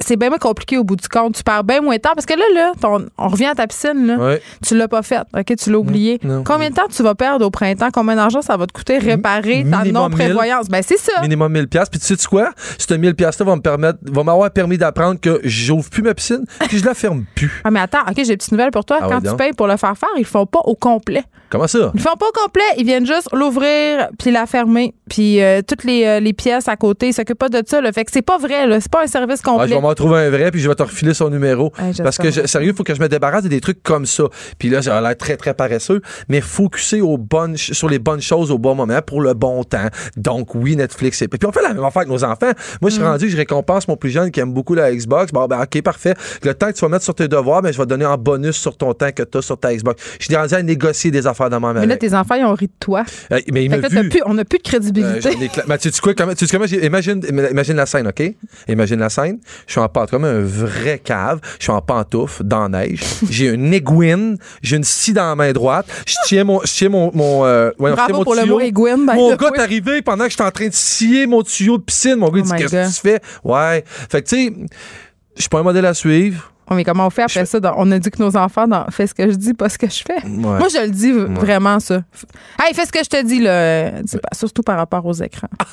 c'est 0.00 0.16
bien 0.16 0.28
moins 0.28 0.38
compliqué 0.38 0.78
au 0.78 0.84
bout 0.84 0.96
du 0.96 1.08
compte. 1.08 1.34
Tu 1.36 1.42
perds 1.42 1.64
bien 1.64 1.80
moins 1.80 1.96
de 1.96 2.00
temps. 2.00 2.12
Parce 2.14 2.26
que 2.26 2.34
là, 2.34 2.44
là, 2.54 2.72
ton- 2.80 3.06
on 3.18 3.28
revient 3.28 3.46
à 3.46 3.54
ta 3.54 3.66
piscine, 3.66 4.06
là. 4.06 4.16
Ouais. 4.16 4.42
Tu 4.66 4.76
l'as 4.76 4.88
pas 4.88 5.02
faite, 5.02 5.24
OK? 5.36 5.56
Tu 5.56 5.70
l'as 5.70 5.78
oublié. 5.78 6.18
non. 6.22 6.44
Combien 6.44 6.70
de 6.70 6.74
temps 6.74 6.86
tu 6.94 7.02
vas 7.02 7.14
perdre 7.14 7.44
au 7.46 7.50
printemps? 7.50 7.88
Combien 7.92 8.16
d'argent 8.16 8.42
ça 8.42 8.56
va 8.56 8.66
te 8.66 8.72
coûter 8.72 8.98
réparer 8.98 9.64
ta 9.70 9.84
non-prévoyance? 9.84 10.68
Ben, 10.68 10.82
c'est 10.86 10.98
ça. 10.98 11.20
Minimum 11.22 11.52
1000 11.52 11.68
pièces 11.68 11.88
Puis 11.88 11.98
tu 12.00 12.06
sais 12.06 12.14
-tu 12.14 12.26
quoi? 12.28 12.50
1000 12.98 13.14
pièces 13.14 13.40
va 13.40 13.56
me 13.56 13.60
permettre, 13.60 13.98
va 14.02 14.22
m'avoir 14.24 14.50
permis 14.50 14.76
d'apprendre 14.78 15.20
que 15.20 15.40
j'ouvre 15.44 15.88
plus 15.90 16.02
ma 16.02 16.14
piscine, 16.14 16.44
puis 16.68 16.78
je 16.78 16.84
la 16.84 16.94
ferme 16.94 17.24
plus. 17.34 17.60
Ah, 17.64 17.70
mais 17.70 17.80
attends, 17.80 18.00
OK, 18.08 18.14
j'ai 18.16 18.30
une 18.30 18.36
petite 18.36 18.52
nouvelle 18.52 18.70
pour 18.70 18.84
toi. 18.84 18.98
Ah 19.00 19.06
Quand 19.08 19.20
oui, 19.22 19.28
tu 19.30 19.36
payes 19.36 19.52
pour 19.52 19.66
le 19.66 19.76
faire 19.76 19.96
faire, 19.96 20.08
ils 20.16 20.20
le 20.20 20.26
font 20.26 20.46
pas 20.46 20.60
au 20.64 20.74
complet. 20.74 21.22
Comment 21.50 21.66
ça? 21.66 21.90
Ils 21.94 21.96
le 21.98 22.02
font 22.02 22.14
pas 22.18 22.26
au 22.28 22.44
complet. 22.44 22.60
Ils 22.76 22.84
viennent 22.84 23.06
juste 23.06 23.28
l'ouvrir 23.32 24.08
puis 24.18 24.30
la 24.30 24.44
fermer. 24.44 24.94
Puis 25.08 25.40
euh, 25.42 25.62
toutes 25.66 25.84
les, 25.84 26.04
euh, 26.04 26.20
les 26.20 26.34
pièces 26.34 26.68
à 26.68 26.76
côté, 26.76 27.08
ils 27.08 27.14
s'occupent 27.14 27.38
pas 27.38 27.48
de 27.48 27.62
ça. 27.66 27.80
Là. 27.80 27.90
Fait 27.90 28.04
que 28.04 28.10
c'est 28.12 28.20
pas 28.20 28.36
vrai. 28.36 28.66
là. 28.66 28.80
C'est 28.80 28.90
pas 28.92 29.02
un 29.02 29.06
service 29.06 29.40
Ah, 29.44 29.48
je 29.48 29.50
complet. 29.50 29.74
vais 29.74 29.80
m'en 29.80 29.94
trouver 29.94 30.18
un 30.26 30.30
vrai, 30.30 30.50
puis 30.50 30.60
je 30.60 30.68
vais 30.68 30.74
te 30.74 30.82
refiler 30.82 31.14
son 31.14 31.30
numéro. 31.30 31.72
Parce 32.02 32.18
que, 32.18 32.30
je- 32.30 32.46
sérieux, 32.46 32.72
il 32.72 32.76
faut 32.76 32.82
que 32.84 32.94
je 32.94 33.00
me 33.00 33.08
débarrasse 33.08 33.44
de 33.44 33.48
des 33.48 33.62
trucs 33.62 33.82
comme 33.82 34.04
ça. 34.04 34.24
Puis 34.58 34.68
là, 34.68 34.82
ça 34.82 34.98
a 34.98 35.00
l'air 35.00 35.16
très, 35.16 35.38
très 35.38 35.54
paresseux, 35.54 36.02
mais 36.28 36.42
focuser 36.42 37.00
aux 37.00 37.16
bonnes, 37.16 37.56
sur 37.56 37.88
les 37.88 37.98
bonnes 37.98 38.20
choses 38.20 38.50
au 38.50 38.58
bon 38.58 38.74
moment 38.74 39.00
pour 39.00 39.22
le 39.22 39.32
bon 39.32 39.64
temps. 39.64 39.88
Donc, 40.18 40.54
oui, 40.54 40.76
Netflix. 40.76 41.22
Et 41.22 41.28
puis, 41.28 41.38
on 41.46 41.52
fait 41.52 41.62
la 41.62 41.72
même 41.72 41.82
affaire 41.84 42.00
avec 42.02 42.10
nos 42.10 42.24
enfants. 42.24 42.50
Moi, 42.82 42.87
je 42.90 42.94
Mm. 42.96 42.98
suis 42.98 43.02
rendu 43.04 43.24
que 43.26 43.30
je 43.32 43.36
récompense 43.36 43.88
mon 43.88 43.96
plus 43.96 44.10
jeune 44.10 44.30
qui 44.30 44.40
aime 44.40 44.52
beaucoup 44.52 44.74
la 44.74 44.92
Xbox. 44.94 45.32
Bon, 45.32 45.46
ben, 45.46 45.60
OK, 45.62 45.82
parfait. 45.82 46.14
Le 46.42 46.54
temps 46.54 46.68
que 46.68 46.72
tu 46.72 46.80
vas 46.80 46.88
mettre 46.88 47.04
sur 47.04 47.14
tes 47.14 47.28
devoirs, 47.28 47.62
ben, 47.62 47.72
je 47.72 47.78
vais 47.78 47.84
te 47.84 47.88
donner 47.88 48.06
en 48.06 48.16
bonus 48.18 48.56
sur 48.56 48.76
ton 48.76 48.92
temps 48.94 49.10
que 49.12 49.22
tu 49.22 49.38
as 49.38 49.42
sur 49.42 49.58
ta 49.58 49.74
Xbox. 49.74 50.02
Je 50.18 50.24
suis 50.26 50.36
rendu 50.36 50.54
à 50.54 50.62
négocier 50.62 51.10
des 51.10 51.26
affaires 51.26 51.50
dans 51.50 51.60
ma 51.60 51.72
Mais 51.72 51.86
là, 51.86 51.96
tes 51.96 52.14
enfants, 52.14 52.34
ils 52.34 52.44
ont 52.44 52.54
ri 52.54 52.66
de 52.66 52.72
toi. 52.80 53.04
Euh, 53.32 53.40
mais 53.52 53.64
il 53.64 53.70
Fait 53.70 53.78
m'a 53.78 53.88
que 53.88 53.94
là, 53.94 54.02
vu. 54.02 54.08
plus- 54.08 54.22
on 54.26 54.34
n'a 54.34 54.44
plus 54.44 54.58
de 54.58 54.62
crédibilité. 54.62 55.30
Mais 55.66 55.78
tu 55.78 55.90
sais 55.90 56.00
quoi, 56.00 56.14
comment, 56.14 56.34
tu 56.34 56.46
comment 56.46 56.64
imagine, 56.66 57.22
imagine 57.50 57.76
la 57.76 57.86
scène, 57.86 58.08
OK? 58.08 58.22
Imagine 58.68 58.98
la 59.00 59.08
scène. 59.08 59.38
Je 59.66 59.72
suis 59.72 59.80
en 59.80 59.88
pantoufle, 59.88 60.10
comme 60.10 60.24
un 60.24 60.40
vrai 60.40 60.98
cave. 61.02 61.40
Je 61.58 61.64
suis 61.64 61.72
en 61.72 61.80
pantoufle, 61.82 62.42
dans 62.44 62.68
la 62.68 62.86
neige. 62.86 63.00
J'ai 63.30 63.46
une 63.48 63.72
aiguine. 63.74 64.36
J'ai 64.62 64.76
une 64.76 64.84
scie 64.84 65.12
dans 65.12 65.28
la 65.28 65.34
main 65.36 65.52
droite. 65.52 65.86
Je 66.06 66.14
tiens 66.26 66.44
mon, 66.44 66.60
je 66.64 66.72
tiens 66.72 66.88
mon, 66.88 67.10
mon, 67.14 67.44
euh, 67.44 67.70
ouais, 67.78 67.90
je 67.90 67.94
tiens 67.94 68.04
Bravo 68.06 68.12
mon 68.18 68.24
pour 68.24 68.34
le 68.34 68.44
mot 68.46 68.60
aiguine. 68.60 69.06
by 69.06 69.14
Mon 69.14 69.34
gars 69.36 69.50
est 69.54 69.60
arrivé 69.60 70.02
pendant 70.02 70.24
que 70.24 70.30
j'étais 70.30 70.42
en 70.44 70.50
train 70.50 70.68
de 70.68 70.72
scier 70.74 71.26
mon 71.26 71.42
tuyau 71.42 71.78
de 71.78 71.82
piscine. 71.82 72.16
Mon 72.16 72.28
gars, 72.30 72.38
il 72.44 72.50
Oh 72.50 72.56
dit, 72.56 72.62
tu 72.86 73.00
fais? 73.00 73.20
Ouais. 73.44 73.84
Fait 73.86 74.22
que, 74.22 74.28
tu 74.28 74.36
sais, 74.36 74.52
je 75.36 75.40
suis 75.42 75.48
pas 75.48 75.60
un 75.60 75.62
modèle 75.62 75.86
à 75.86 75.94
suivre. 75.94 76.52
Mais 76.74 76.84
comment 76.84 77.06
on 77.06 77.10
fait 77.10 77.22
après 77.22 77.46
ça? 77.46 77.60
dans- 77.60 77.74
on 77.76 77.90
a 77.90 77.98
dit 77.98 78.10
que 78.10 78.22
nos 78.22 78.36
enfants 78.36 78.66
dans, 78.68 78.84
fais 78.90 79.06
ce 79.06 79.14
que 79.14 79.30
je 79.30 79.36
dis, 79.36 79.54
pas 79.54 79.68
ce 79.68 79.78
que 79.78 79.88
je 79.88 80.02
fais. 80.06 80.22
Ouais. 80.24 80.58
Moi, 80.58 80.68
je 80.68 80.84
le 80.84 80.90
dis 80.90 81.12
vraiment, 81.12 81.80
ça. 81.80 82.02
Hey, 82.60 82.74
fais 82.74 82.86
ce 82.86 82.92
que 82.92 83.02
je 83.02 83.08
te 83.08 83.24
dis, 83.24 83.40
là. 83.40 83.90
Surtout 84.32 84.62
par 84.62 84.76
rapport 84.76 85.04
aux 85.06 85.14
écrans. 85.14 85.48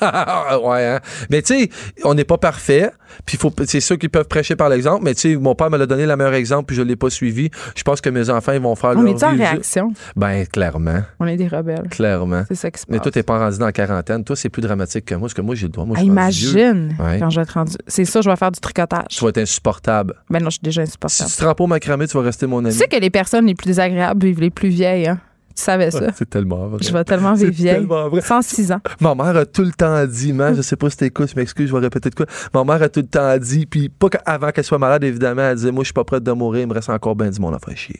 ouais, 0.64 0.86
hein. 0.86 1.00
Mais 1.30 1.42
tu 1.42 1.54
sais, 1.58 1.70
on 2.04 2.14
n'est 2.14 2.24
pas 2.24 2.38
parfait. 2.38 2.90
Puis 3.24 3.36
faut, 3.36 3.52
c'est 3.66 3.80
sûr 3.80 3.98
qu'ils 3.98 4.10
peuvent 4.10 4.26
prêcher 4.28 4.56
par 4.56 4.68
l'exemple. 4.68 5.02
Mais 5.04 5.14
tu 5.14 5.32
sais, 5.32 5.36
mon 5.36 5.54
père 5.54 5.70
me 5.70 5.78
l'a 5.78 5.86
donné 5.86 6.06
le 6.06 6.16
meilleur 6.16 6.34
exemple, 6.34 6.66
puis 6.66 6.76
je 6.76 6.82
l'ai 6.82 6.96
pas 6.96 7.10
suivi. 7.10 7.50
Je 7.76 7.82
pense 7.82 8.00
que 8.00 8.10
mes 8.10 8.28
enfants, 8.30 8.52
ils 8.52 8.60
vont 8.60 8.74
faire 8.74 8.90
On 8.96 9.02
leur 9.02 9.14
est 9.14 9.22
en 9.22 9.30
réaction? 9.30 9.92
Ben, 10.16 10.44
clairement. 10.46 11.00
On 11.20 11.26
est 11.26 11.36
des 11.36 11.48
rebelles. 11.48 11.88
Clairement. 11.90 12.42
C'est 12.48 12.54
ça 12.56 12.70
qui 12.70 12.80
se 12.80 12.86
passe. 12.86 12.92
Mais 12.92 12.98
toi, 13.00 13.10
t'es 13.12 13.22
pas 13.22 13.38
rendu 13.38 13.58
dans 13.58 13.66
la 13.66 13.72
quarantaine. 13.72 14.24
Toi, 14.24 14.36
c'est 14.36 14.48
plus 14.48 14.62
dramatique 14.62 15.04
que 15.06 15.14
moi, 15.14 15.22
parce 15.22 15.34
que 15.34 15.42
moi, 15.42 15.54
j'ai 15.54 15.66
le 15.66 15.72
droit. 15.72 15.84
Moi, 15.86 15.96
je 15.96 16.02
Ah, 16.02 16.04
imagine 16.04 16.96
Ouais. 16.98 17.18
quand 17.18 17.30
je 17.30 17.36
vais 17.36 17.42
être 17.42 17.54
rendu. 17.54 17.74
C'est 17.86 18.04
ça, 18.04 18.20
je 18.20 18.28
vais 18.28 18.36
faire 18.36 18.50
du 18.52 18.60
tricotage. 18.60 19.04
Tu 19.10 19.22
vas 19.22 19.30
être 19.30 19.38
insupportable. 19.38 20.14
Ben 20.28 20.40
non, 20.42 20.46
je 20.50 20.54
suis 20.54 20.60
déjà 20.62 20.82
Si 20.86 21.26
tu 21.26 21.32
te 21.36 21.44
rends 21.44 21.54
pas 21.54 21.64
au 21.64 21.66
macramé, 21.66 22.06
tu 22.06 22.16
vas 22.16 22.22
rester 22.22 22.46
mon 22.46 22.58
ami. 22.58 22.72
Tu 22.72 22.78
sais 22.78 22.88
que 22.88 22.96
les 22.96 23.10
personnes 23.10 23.46
les 23.46 23.54
plus 23.54 23.66
désagréables 23.66 24.26
vivent 24.26 24.40
les 24.40 24.50
plus 24.50 24.68
vieilles, 24.68 25.08
hein? 25.08 25.20
Tu 25.56 25.62
savais 25.62 25.90
ça? 25.90 26.00
Ouais, 26.00 26.10
c'est 26.14 26.28
tellement 26.28 26.66
vrai. 26.68 26.78
Je 26.82 26.92
vais 26.92 27.02
tellement 27.02 27.32
vivre 27.32 27.50
vieille. 27.50 27.76
tellement 27.76 28.08
vrai. 28.10 28.20
106 28.20 28.72
ans. 28.72 28.80
Ma 29.00 29.14
mère 29.14 29.36
a 29.36 29.46
tout 29.46 29.62
le 29.64 29.72
temps 29.72 30.04
dit, 30.04 30.34
man, 30.34 30.54
je 30.54 30.60
sais 30.60 30.76
pas 30.76 30.90
si 30.90 30.98
t'écoutes, 30.98 31.30
je 31.30 31.36
m'excuse, 31.36 31.68
je 31.68 31.74
vais 31.74 31.80
répéter 31.80 32.10
de 32.10 32.14
quoi. 32.14 32.26
Ma 32.52 32.62
mère 32.62 32.82
a 32.82 32.90
tout 32.90 33.00
le 33.00 33.06
temps 33.06 33.38
dit, 33.38 33.64
puis 33.64 33.88
pas 33.88 34.08
avant 34.26 34.50
qu'elle 34.50 34.64
soit 34.64 34.78
malade, 34.78 35.02
évidemment, 35.02 35.42
elle 35.42 35.56
disait, 35.56 35.70
moi, 35.70 35.82
je 35.82 35.86
suis 35.86 35.94
pas 35.94 36.04
prête 36.04 36.22
de 36.22 36.32
mourir, 36.32 36.60
il 36.62 36.66
me 36.68 36.74
reste 36.74 36.90
encore 36.90 37.16
bien 37.16 37.30
du 37.30 37.40
monde 37.40 37.54
à 37.54 37.58
faire 37.58 37.76
chier. 37.76 37.96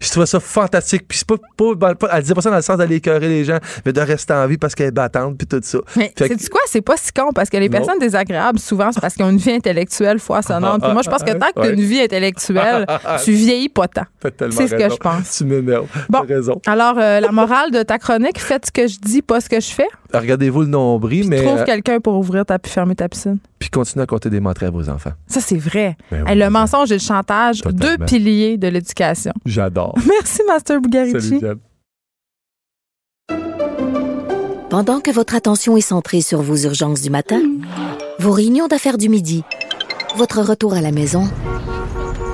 Je 0.00 0.10
trouvais 0.10 0.26
ça 0.26 0.40
fantastique. 0.40 1.06
Puis 1.08 1.18
c'est 1.18 1.26
pas, 1.28 1.36
pas, 1.56 1.94
pas- 1.94 2.08
elle 2.12 2.22
disait 2.22 2.34
pas 2.34 2.40
ça 2.42 2.50
dans 2.50 2.56
le 2.56 2.62
sens 2.62 2.76
d'aller 2.78 2.96
écœurer 2.96 3.28
les 3.28 3.44
gens, 3.44 3.58
mais 3.84 3.92
de 3.92 4.00
rester 4.00 4.32
en 4.32 4.46
vie 4.46 4.56
parce 4.58 4.74
qu'elle 4.74 4.86
est 4.88 4.90
battante, 4.92 5.36
puis 5.38 5.46
tout 5.46 5.60
ça. 5.62 5.78
Mais 5.96 6.12
Fait 6.16 6.28
que- 6.28 6.34
c'est 6.38 6.48
quoi? 6.48 6.60
C'est 6.66 6.80
pas 6.80 6.96
si 6.96 7.12
con 7.12 7.32
parce 7.34 7.50
que 7.50 7.56
les 7.56 7.68
Non. 7.68 7.78
personnes 7.78 7.98
désagréables, 7.98 8.58
souvent, 8.58 8.92
c'est 8.92 9.00
parce 9.00 9.14
qu'ils 9.14 9.24
ont 9.24 9.30
une 9.30 9.36
vie 9.38 9.52
intellectuelle 9.52 10.18
foisonnante. 10.18 10.82
Puis 10.82 10.92
moi, 10.92 11.02
je 11.02 11.10
pense 11.10 11.22
que 11.22 11.32
tant 11.32 11.48
que 11.54 11.60
tu 11.60 11.66
as 11.66 11.70
une 11.70 11.80
vie 11.80 12.00
intellectuelle, 12.00 12.86
tu 13.24 13.32
vieillis 13.32 13.68
pas 13.68 13.88
tant. 13.88 14.04
C'est 14.50 14.68
ce 14.68 14.74
que 14.74 14.88
je 14.90 14.96
pense. 14.96 15.36
Tu 15.38 15.44
m'énerves. 15.44 15.86
Bon. 16.08 16.20
Raison. 16.28 16.60
Alors, 16.66 16.96
euh, 16.98 17.20
la 17.20 17.32
morale 17.32 17.70
de 17.70 17.82
ta 17.82 17.98
chronique, 17.98 18.38
faites 18.40 18.66
ce 18.66 18.72
que 18.72 18.86
je 18.86 18.98
dis, 18.98 19.22
pas 19.22 19.40
ce 19.40 19.48
que 19.48 19.60
je 19.60 19.70
fais. 19.70 19.88
Regardez-vous 20.12 20.62
le 20.62 20.66
nombril, 20.66 21.28
mais. 21.28 21.42
Trouve 21.44 21.58
euh, 21.60 21.64
quelqu'un 21.64 22.00
pour 22.00 22.14
ouvrir 22.18 22.44
ta 22.44 22.58
puis 22.58 22.70
fermer 22.72 22.94
ta 22.96 23.08
piscine. 23.08 23.38
puis 23.58 23.70
continuez 23.70 24.02
à 24.02 24.06
compter 24.06 24.28
des 24.30 24.40
mentraits 24.40 24.68
à 24.68 24.70
vos 24.72 24.88
enfants. 24.88 25.12
Ça, 25.26 25.40
c'est 25.40 25.56
vrai. 25.58 25.96
Ben 26.10 26.26
Hey, 26.26 26.36
le 26.36 26.50
mensonge 26.50 26.90
et 26.90 26.94
le 26.96 27.00
chantage, 27.00 27.60
Totalement. 27.62 27.96
deux 27.96 28.04
piliers 28.06 28.56
de 28.58 28.68
l'éducation. 28.68 29.32
J'adore. 29.46 29.94
Merci, 30.08 30.42
Master 30.48 30.80
Bugarici. 30.80 31.40
Pendant 34.68 35.00
que 35.00 35.10
votre 35.10 35.34
attention 35.34 35.76
est 35.76 35.80
centrée 35.80 36.20
sur 36.20 36.42
vos 36.42 36.56
urgences 36.56 37.00
du 37.02 37.10
matin, 37.10 37.40
vos 38.18 38.30
réunions 38.32 38.68
d'affaires 38.68 38.98
du 38.98 39.08
midi, 39.08 39.42
votre 40.16 40.40
retour 40.42 40.74
à 40.74 40.80
la 40.80 40.92
maison 40.92 41.24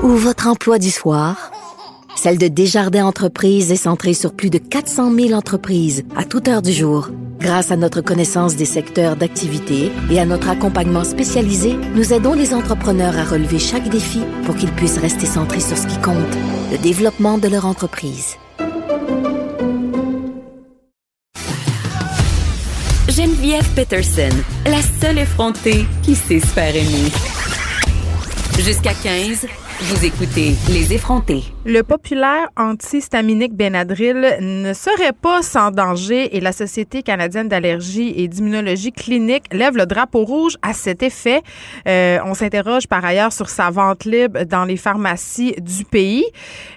ou 0.03 0.09
votre 0.09 0.47
emploi 0.47 0.79
du 0.79 0.91
soir, 0.91 1.51
celle 2.17 2.39
de 2.39 2.49
Desjardins 2.49 3.07
Entreprises 3.07 3.71
est 3.71 3.77
centrée 3.77 4.15
sur 4.15 4.33
plus 4.33 4.51
de 4.51 4.59
400 4.59 5.15
000 5.15 5.33
entreprises 5.33 6.03
à 6.17 6.25
toute 6.25 6.49
heure 6.49 6.63
du 6.63 6.73
jour. 6.73 7.11
Grâce 7.39 7.71
à 7.71 7.77
notre 7.77 8.01
connaissance 8.01 8.57
des 8.57 8.65
secteurs 8.65 9.15
d'activité 9.17 9.93
et 10.11 10.19
à 10.19 10.25
notre 10.25 10.49
accompagnement 10.49 11.05
spécialisé, 11.05 11.77
nous 11.95 12.13
aidons 12.13 12.33
les 12.33 12.55
entrepreneurs 12.55 13.17
à 13.17 13.25
relever 13.25 13.59
chaque 13.59 13.89
défi 13.89 14.21
pour 14.45 14.57
qu'ils 14.57 14.73
puissent 14.73 14.99
rester 14.99 15.27
centrés 15.27 15.61
sur 15.61 15.77
ce 15.77 15.87
qui 15.87 16.01
compte, 16.01 16.17
le 16.73 16.79
développement 16.79 17.39
de 17.39 17.49
leur 17.49 17.67
entreprise. 17.67 18.37
Geneviève 23.09 23.69
Peterson, 23.75 24.35
la 24.67 24.83
seule 25.01 25.19
effrontée 25.19 25.87
qui 26.03 26.15
sait 26.15 26.41
se. 26.41 27.11
Jusqu'à 28.59 28.93
15, 28.95 29.47
vous 29.79 30.07
écoutez 30.07 30.55
Les 30.71 30.95
effrontés. 30.95 31.45
Le 31.67 31.83
populaire 31.83 32.49
antihistaminique 32.57 33.53
Benadryl 33.55 34.39
ne 34.41 34.73
serait 34.73 35.13
pas 35.13 35.43
sans 35.43 35.71
danger 35.71 36.35
et 36.35 36.41
la 36.41 36.53
Société 36.53 37.03
canadienne 37.03 37.49
d'allergie 37.49 38.15
et 38.17 38.27
d'immunologie 38.27 38.91
clinique 38.91 39.53
lève 39.53 39.77
le 39.77 39.85
drapeau 39.85 40.25
rouge 40.25 40.57
à 40.63 40.73
cet 40.73 41.03
effet. 41.03 41.43
Euh, 41.87 42.19
on 42.25 42.33
s'interroge 42.33 42.87
par 42.87 43.05
ailleurs 43.05 43.35
sur 43.35 43.51
sa 43.51 43.69
vente 43.69 44.07
libre 44.07 44.45
dans 44.45 44.65
les 44.65 44.79
pharmacies 44.79 45.55
du 45.59 45.85
pays. 45.85 46.25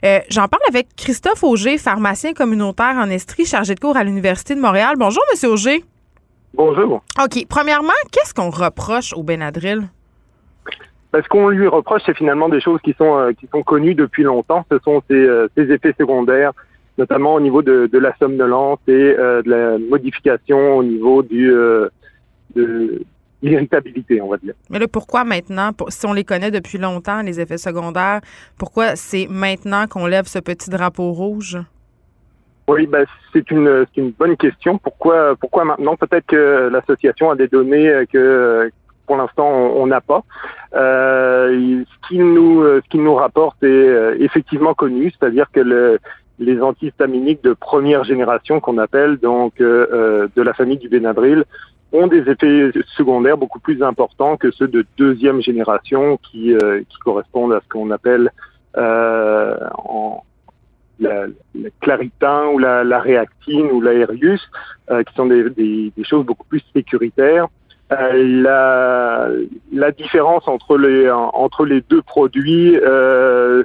Euh, 0.04 0.20
J'en 0.30 0.50
parle 0.50 0.64
avec 0.68 0.88
Christophe 0.98 1.44
Auger, 1.44 1.78
pharmacien 1.78 2.34
communautaire 2.34 2.96
en 2.98 3.10
Estrie, 3.10 3.46
chargé 3.46 3.76
de 3.76 3.80
cours 3.80 3.96
à 3.96 4.04
l'Université 4.04 4.56
de 4.56 4.60
Montréal. 4.60 4.96
Bonjour, 4.98 5.24
Monsieur 5.32 5.52
Auger. 5.52 5.86
Bonjour. 6.54 7.02
OK. 7.24 7.46
Premièrement, 7.48 7.94
qu'est-ce 8.12 8.34
qu'on 8.34 8.50
reproche 8.50 9.14
au 9.14 9.24
Benadryl? 9.24 9.88
Ben, 11.12 11.22
ce 11.24 11.28
qu'on 11.28 11.50
lui 11.50 11.68
reproche, 11.68 12.04
c'est 12.06 12.16
finalement 12.16 12.50
des 12.50 12.62
choses 12.62 12.80
qui 12.84 12.94
sont 12.94 13.18
euh, 13.18 13.32
qui 13.34 13.48
sont 13.48 13.64
connues 13.64 13.96
depuis 13.96 14.24
longtemps. 14.24 14.64
Ce 14.72 14.78
sont 14.80 15.02
ces, 15.10 15.16
euh, 15.16 15.48
ces 15.58 15.72
effets 15.72 15.96
secondaires, 16.00 16.52
notamment 17.00 17.34
au 17.34 17.40
niveau 17.40 17.62
de, 17.64 17.88
de 17.92 17.98
la 17.98 18.16
somnolence 18.18 18.80
et 18.88 18.92
euh, 19.18 19.42
de 19.42 19.50
la 19.50 19.78
modification 19.80 20.78
au 20.78 20.84
niveau 20.84 21.24
du 21.24 21.52
de 22.56 23.02
l'irritabilité, 23.42 24.22
on 24.22 24.28
va 24.28 24.38
dire. 24.38 24.54
Mais 24.70 24.80
là, 24.80 24.88
pourquoi 24.88 25.24
maintenant, 25.24 25.72
pour- 25.72 25.92
si 25.92 26.06
on 26.06 26.14
les 26.14 26.24
connaît 26.26 26.52
depuis 26.52 26.78
longtemps, 26.78 27.22
les 27.22 27.40
effets 27.40 27.58
secondaires, 27.58 28.20
pourquoi 28.58 28.96
c'est 28.96 29.28
maintenant 29.30 29.88
qu'on 29.88 30.06
lève 30.08 30.26
ce 30.26 30.40
petit 30.40 30.70
drapeau 30.70 31.12
rouge? 31.12 31.58
Oui, 32.68 32.86
ben, 32.86 33.06
c'est 33.34 33.50
une 33.50 33.86
une 33.98 34.12
bonne 34.12 34.38
question. 34.38 34.78
Pourquoi 34.78 35.36
pourquoi 35.38 35.64
maintenant? 35.66 35.96
Peut-être 35.96 36.28
que 36.28 36.70
l'association 36.72 37.32
a 37.32 37.36
des 37.36 37.48
données 37.48 38.04
que 38.12 38.70
pour 39.10 39.18
l'instant 39.18 39.50
on 39.50 39.88
n'a 39.88 40.02
pas. 40.02 40.22
Euh, 40.76 41.84
ce 41.92 42.08
qui 42.08 42.20
nous 42.20 42.62
euh, 42.62 42.80
nous 42.94 43.16
rapporte 43.16 43.64
est 43.64 43.68
euh, 43.68 44.16
effectivement 44.20 44.76
connu, 44.76 45.12
c'est-à-dire 45.12 45.48
que 45.52 45.62
le, 45.62 45.98
les 46.38 46.62
antihistaminiques 46.62 47.44
de 47.44 47.54
première 47.54 48.04
génération 48.04 48.60
qu'on 48.60 48.78
appelle 48.78 49.18
donc 49.18 49.54
euh, 49.62 49.88
euh, 49.92 50.28
de 50.36 50.42
la 50.44 50.54
famille 50.54 50.78
du 50.78 50.90
Benadryl 50.90 51.44
ont 51.92 52.06
des 52.06 52.24
effets 52.30 52.72
secondaires 52.96 53.40
beaucoup 53.40 53.60
plus 53.60 53.82
importants 53.82 54.38
que 54.38 54.52
ceux 54.52 54.68
de 54.68 54.86
deuxième 54.96 55.42
génération 55.42 56.20
qui 56.28 56.54
euh, 56.54 56.82
qui 56.88 57.00
correspondent 57.00 57.54
à 57.54 57.62
ce 57.62 57.68
qu'on 57.68 57.90
appelle 57.90 58.30
euh, 58.78 59.58
en 59.74 60.22
la, 61.00 61.26
la 61.56 61.70
claritin 61.82 62.46
ou 62.54 62.60
la, 62.60 62.84
la 62.84 63.00
réactine 63.00 63.68
ou 63.72 63.82
l'aérius, 63.82 64.42
euh, 64.92 65.02
qui 65.04 65.14
sont 65.16 65.26
des, 65.26 65.50
des, 65.50 65.92
des 65.96 66.04
choses 66.04 66.26
beaucoup 66.26 66.46
plus 66.46 66.62
sécuritaires. 66.76 67.48
Euh, 67.92 68.42
la, 68.44 69.30
la 69.74 69.92
différence 69.92 70.48
entre 70.48 70.78
les 70.78 71.10
entre 71.10 71.66
les 71.66 71.82
deux 71.82 72.04
produits, 72.04 72.78
euh, 72.78 73.64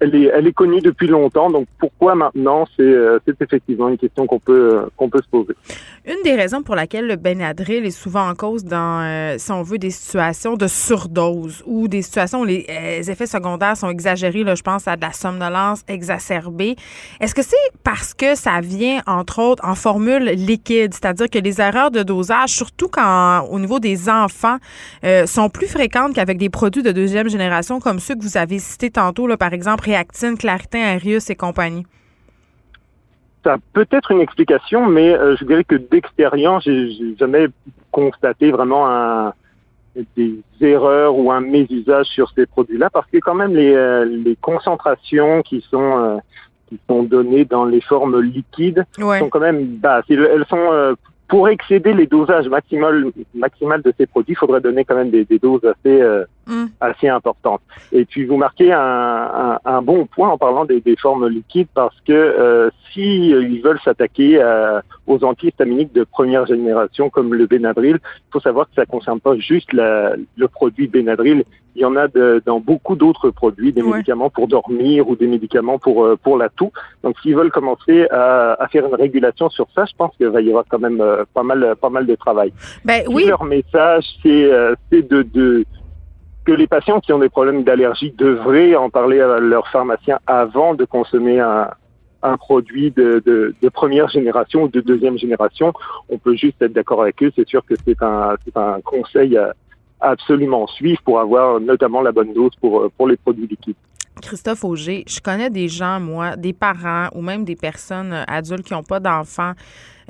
elle 0.00 0.14
est, 0.14 0.30
elle 0.34 0.46
est 0.46 0.52
connue 0.52 0.80
depuis 0.80 1.06
longtemps. 1.06 1.50
Donc 1.50 1.66
pourquoi 1.78 2.14
maintenant 2.14 2.66
C'est 2.76 2.82
euh, 2.82 3.18
effectivement 3.40 3.88
une 3.88 3.98
question 3.98 4.26
qu'on 4.26 4.38
peut 4.38 4.74
euh, 4.74 4.86
qu'on 4.96 5.08
peut 5.10 5.20
se 5.22 5.28
poser. 5.28 5.54
Une 6.06 6.22
des 6.24 6.34
raisons 6.34 6.62
pour 6.62 6.74
laquelle 6.74 7.06
le 7.06 7.16
Benadryl 7.16 7.84
est 7.84 7.90
souvent 7.90 8.28
en 8.28 8.34
cause 8.34 8.64
dans, 8.64 9.02
euh, 9.02 9.36
si 9.38 9.52
on 9.52 9.62
veut, 9.62 9.78
des 9.78 9.90
situations 9.90 10.54
de 10.54 10.66
surdose 10.66 11.62
ou 11.66 11.86
des 11.86 12.02
situations 12.02 12.40
où 12.40 12.44
les, 12.44 12.66
effets 13.10 13.26
secondaires 13.26 13.76
sont 13.76 13.90
exagérés. 13.90 14.42
Là, 14.42 14.54
je 14.54 14.62
pense 14.62 14.88
à 14.88 14.96
de 14.96 15.02
la 15.02 15.12
somnolence 15.12 15.82
exacerbée. 15.86 16.76
Est-ce 17.20 17.34
que 17.34 17.42
c'est 17.42 17.56
parce 17.84 18.14
que 18.14 18.34
ça 18.34 18.60
vient, 18.60 19.02
entre 19.06 19.40
autres, 19.40 19.64
en 19.66 19.74
formule 19.74 20.24
liquide, 20.24 20.94
c'est-à-dire 20.94 21.28
que 21.28 21.38
les 21.38 21.60
erreurs 21.60 21.90
de 21.90 22.02
dosage, 22.02 22.50
surtout 22.50 22.88
quand 22.88 23.46
au 23.50 23.58
niveau 23.58 23.78
des 23.78 24.08
enfants, 24.08 24.56
sont 25.26 25.50
plus 25.50 25.66
fréquentes 25.66 26.14
qu'avec 26.14 26.38
des 26.38 26.48
produits 26.50 26.82
de 26.82 26.92
deuxième 26.92 27.28
génération 27.28 27.80
comme 27.80 27.98
ceux 28.00 28.14
que 28.14 28.22
vous 28.22 28.36
avez 28.36 28.58
cités 28.58 28.90
tantôt, 28.90 29.26
là, 29.26 29.36
par 29.36 29.52
exemple 29.52 29.89
Réactine, 29.90 30.38
Claritin, 30.38 30.94
Arius 30.94 31.30
et 31.30 31.34
compagnie? 31.34 31.84
Ça 33.42 33.56
peut 33.72 33.88
être 33.90 34.12
une 34.12 34.20
explication, 34.20 34.86
mais 34.86 35.12
euh, 35.12 35.36
je 35.36 35.44
dirais 35.44 35.64
que 35.64 35.74
d'expérience, 35.74 36.62
j'ai 36.64 37.16
jamais 37.18 37.46
constaté 37.90 38.52
vraiment 38.52 38.88
un, 38.88 39.32
des 40.16 40.38
erreurs 40.60 41.16
ou 41.16 41.32
un 41.32 41.40
mésusage 41.40 42.06
sur 42.06 42.30
ces 42.36 42.46
produits-là, 42.46 42.88
parce 42.90 43.08
que 43.10 43.18
quand 43.18 43.34
même 43.34 43.54
les, 43.54 43.74
euh, 43.74 44.04
les 44.04 44.36
concentrations 44.36 45.42
qui 45.42 45.64
sont 45.70 45.98
euh, 45.98 46.18
qui 46.68 46.78
sont 46.88 47.02
données 47.02 47.44
dans 47.44 47.64
les 47.64 47.80
formes 47.80 48.20
liquides 48.20 48.84
sont 48.96 49.28
quand 49.28 49.40
même 49.40 49.64
basses. 49.78 50.04
Elles 50.08 50.46
sont 50.48 50.94
pour 51.26 51.48
excéder 51.48 51.92
les 51.94 52.06
dosages 52.06 52.48
maximales 52.48 53.10
maximal 53.34 53.82
de 53.82 53.92
ces 53.98 54.06
produits, 54.06 54.34
il 54.34 54.36
faudrait 54.36 54.60
donner 54.60 54.84
quand 54.84 54.94
même 54.94 55.10
des, 55.10 55.24
des 55.24 55.40
doses 55.40 55.64
assez 55.64 56.00
euh, 56.50 56.64
mm. 56.64 56.70
assez 56.80 57.08
importantes. 57.08 57.60
Et 57.92 58.04
puis 58.04 58.24
vous 58.24 58.36
marquez 58.36 58.72
un, 58.72 58.78
un, 58.80 59.58
un, 59.64 59.82
bon 59.82 60.06
point 60.06 60.28
en 60.28 60.38
parlant 60.38 60.64
des, 60.64 60.80
des 60.80 60.96
formes 60.96 61.28
liquides 61.28 61.68
parce 61.74 61.98
que 62.06 62.12
euh, 62.12 62.70
si 62.92 63.32
euh, 63.32 63.42
ils 63.42 63.62
veulent 63.62 63.80
s'attaquer 63.84 64.40
aux 65.06 65.24
antihistaminiques 65.24 65.92
de 65.92 66.04
première 66.04 66.46
génération 66.46 67.10
comme 67.10 67.34
le 67.34 67.46
Benadryl, 67.46 67.98
il 68.02 68.32
faut 68.32 68.40
savoir 68.40 68.68
que 68.68 68.74
ça 68.74 68.86
concerne 68.86 69.20
pas 69.20 69.36
juste 69.36 69.72
la, 69.72 70.14
le 70.36 70.48
produit 70.48 70.88
Benadryl. 70.88 71.44
Il 71.76 71.82
y 71.82 71.84
en 71.84 71.94
a 71.94 72.08
de, 72.08 72.42
dans 72.44 72.58
beaucoup 72.58 72.96
d'autres 72.96 73.30
produits, 73.30 73.72
des 73.72 73.82
médicaments 73.82 74.28
pour 74.28 74.48
dormir 74.48 75.08
ou 75.08 75.14
des 75.14 75.28
médicaments 75.28 75.78
pour 75.78 76.08
pour 76.22 76.36
la 76.36 76.48
toux. 76.48 76.72
Donc 77.04 77.16
s'ils 77.20 77.36
veulent 77.36 77.52
commencer 77.52 78.08
à, 78.10 78.54
à, 78.60 78.66
faire 78.68 78.86
une 78.86 78.94
régulation 78.94 79.48
sur 79.50 79.68
ça, 79.74 79.84
je 79.84 79.94
pense 79.96 80.14
qu'il 80.16 80.26
va 80.26 80.40
y 80.40 80.48
avoir 80.48 80.64
quand 80.68 80.80
même 80.80 81.02
pas 81.32 81.44
mal 81.44 81.76
pas 81.80 81.90
mal 81.90 82.06
de 82.06 82.14
travail. 82.16 82.52
Ben 82.84 83.04
oui. 83.08 83.26
Leur 83.26 83.44
message, 83.44 84.04
c'est 84.22 84.44
euh, 84.44 84.74
de, 84.90 85.22
de 85.22 85.64
que 86.44 86.52
les 86.52 86.66
patients 86.66 87.00
qui 87.00 87.12
ont 87.12 87.18
des 87.18 87.28
problèmes 87.28 87.64
d'allergie 87.64 88.12
devraient 88.16 88.74
en 88.74 88.90
parler 88.90 89.20
à 89.20 89.38
leur 89.38 89.68
pharmacien 89.68 90.18
avant 90.26 90.74
de 90.74 90.84
consommer 90.84 91.40
un, 91.40 91.68
produit 92.38 92.90
de, 92.90 93.54
première 93.72 94.08
génération 94.08 94.64
ou 94.64 94.68
de 94.68 94.80
deuxième 94.80 95.18
génération. 95.18 95.72
On 96.08 96.18
peut 96.18 96.36
juste 96.36 96.60
être 96.62 96.72
d'accord 96.72 97.02
avec 97.02 97.22
eux. 97.22 97.32
C'est 97.36 97.48
sûr 97.48 97.64
que 97.64 97.74
c'est 97.84 98.02
un, 98.02 98.36
un 98.56 98.80
conseil 98.80 99.36
à 99.36 99.54
absolument 100.00 100.66
suivre 100.66 101.00
pour 101.02 101.20
avoir 101.20 101.60
notamment 101.60 102.02
la 102.02 102.12
bonne 102.12 102.32
dose 102.32 102.52
pour, 102.60 102.90
pour 102.96 103.08
les 103.08 103.16
produits 103.16 103.46
liquides. 103.46 103.76
Christophe 104.20 104.64
Auger, 104.64 105.04
je 105.06 105.20
connais 105.20 105.50
des 105.50 105.68
gens, 105.68 105.98
moi, 105.98 106.36
des 106.36 106.52
parents 106.52 107.08
ou 107.14 107.22
même 107.22 107.44
des 107.44 107.56
personnes 107.56 108.24
adultes 108.26 108.66
qui 108.66 108.74
n'ont 108.74 108.82
pas 108.82 109.00
d'enfants, 109.00 109.52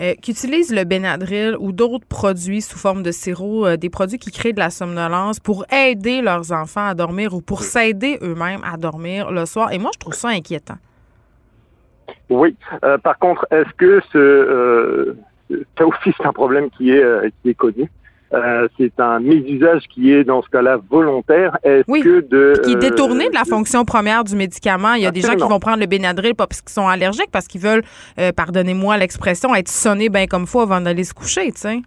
euh, 0.01 0.15
qui 0.15 0.31
utilisent 0.31 0.75
le 0.75 0.85
Benadryl 0.85 1.57
ou 1.59 1.73
d'autres 1.73 2.07
produits 2.07 2.63
sous 2.63 2.79
forme 2.79 3.03
de 3.03 3.11
sirop, 3.11 3.67
euh, 3.67 3.77
des 3.77 3.91
produits 3.91 4.19
qui 4.19 4.31
créent 4.31 4.53
de 4.53 4.59
la 4.59 4.71
somnolence 4.71 5.41
pour 5.41 5.65
aider 5.73 6.23
leurs 6.23 6.53
enfants 6.53 6.87
à 6.87 6.95
dormir 6.95 7.35
ou 7.35 7.41
pour 7.41 7.63
s'aider 7.63 8.19
eux-mêmes 8.23 8.63
à 8.65 8.77
dormir 8.77 9.31
le 9.31 9.45
soir. 9.47 9.73
Et 9.73 9.79
moi, 9.79 9.91
je 9.95 9.99
trouve 9.99 10.15
ça 10.15 10.29
inquiétant. 10.29 10.79
Oui. 12.29 12.57
Euh, 12.85 12.97
par 12.99 13.19
contre, 13.19 13.47
est-ce 13.51 13.73
que 13.77 14.01
ce, 14.13 15.17
ça 15.77 15.87
aussi 15.87 16.15
c'est 16.17 16.27
un 16.27 16.33
problème 16.33 16.71
qui 16.71 16.91
est, 16.91 17.05
qui 17.43 17.51
est 17.51 17.55
connu? 17.55 17.91
Euh, 18.33 18.69
c'est 18.79 18.93
un 19.01 19.19
mésusage 19.19 19.83
qui 19.93 20.13
est 20.13 20.23
dans 20.23 20.41
ce 20.43 20.49
cas-là 20.51 20.79
volontaire. 20.89 21.59
Est-ce 21.65 21.85
oui, 21.89 22.03
que 22.03 22.21
de 22.21 22.61
qui 22.63 22.73
est 22.73 22.77
détourné 22.77 23.29
de 23.29 23.35
la 23.35 23.41
euh, 23.41 23.45
fonction 23.51 23.85
première 23.85 24.23
du 24.23 24.37
médicament. 24.37 24.95
Il 24.95 25.03
y 25.03 25.07
a 25.07 25.11
des 25.11 25.21
gens 25.21 25.35
qui 25.35 25.49
vont 25.49 25.59
prendre 25.59 25.81
le 25.81 25.87
Benadryl 25.87 26.35
pas 26.37 26.47
parce 26.47 26.61
qu'ils 26.61 26.71
sont 26.71 26.87
allergiques, 26.87 27.31
parce 27.33 27.49
qu'ils 27.49 27.61
veulent, 27.61 27.83
euh, 28.21 28.31
pardonnez-moi 28.31 28.99
l'expression, 28.99 29.55
être 29.55 29.69
sonnés 29.69 30.09
bien 30.09 30.27
comme 30.27 30.47
faut 30.47 30.61
avant 30.61 30.81
d'aller 30.81 31.03
se 31.03 31.13
coucher, 31.13 31.51
tu 31.51 31.61
sais. 31.61 31.81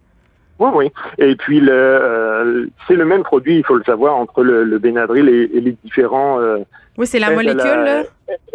Oui, 0.59 0.69
oui. 0.75 0.91
Et 1.17 1.35
puis 1.35 1.61
le, 1.61 2.69
c'est 2.87 2.95
le 2.95 3.05
même 3.05 3.23
produit, 3.23 3.57
il 3.57 3.65
faut 3.65 3.75
le 3.75 3.83
savoir, 3.83 4.15
entre 4.17 4.43
le, 4.43 4.65
le 4.65 4.79
Benadryl 4.79 5.29
et, 5.29 5.47
les 5.47 5.77
différents. 5.83 6.39
oui, 6.97 7.07
c'est 7.07 7.19
la 7.19 7.31
molécule. 7.31 8.05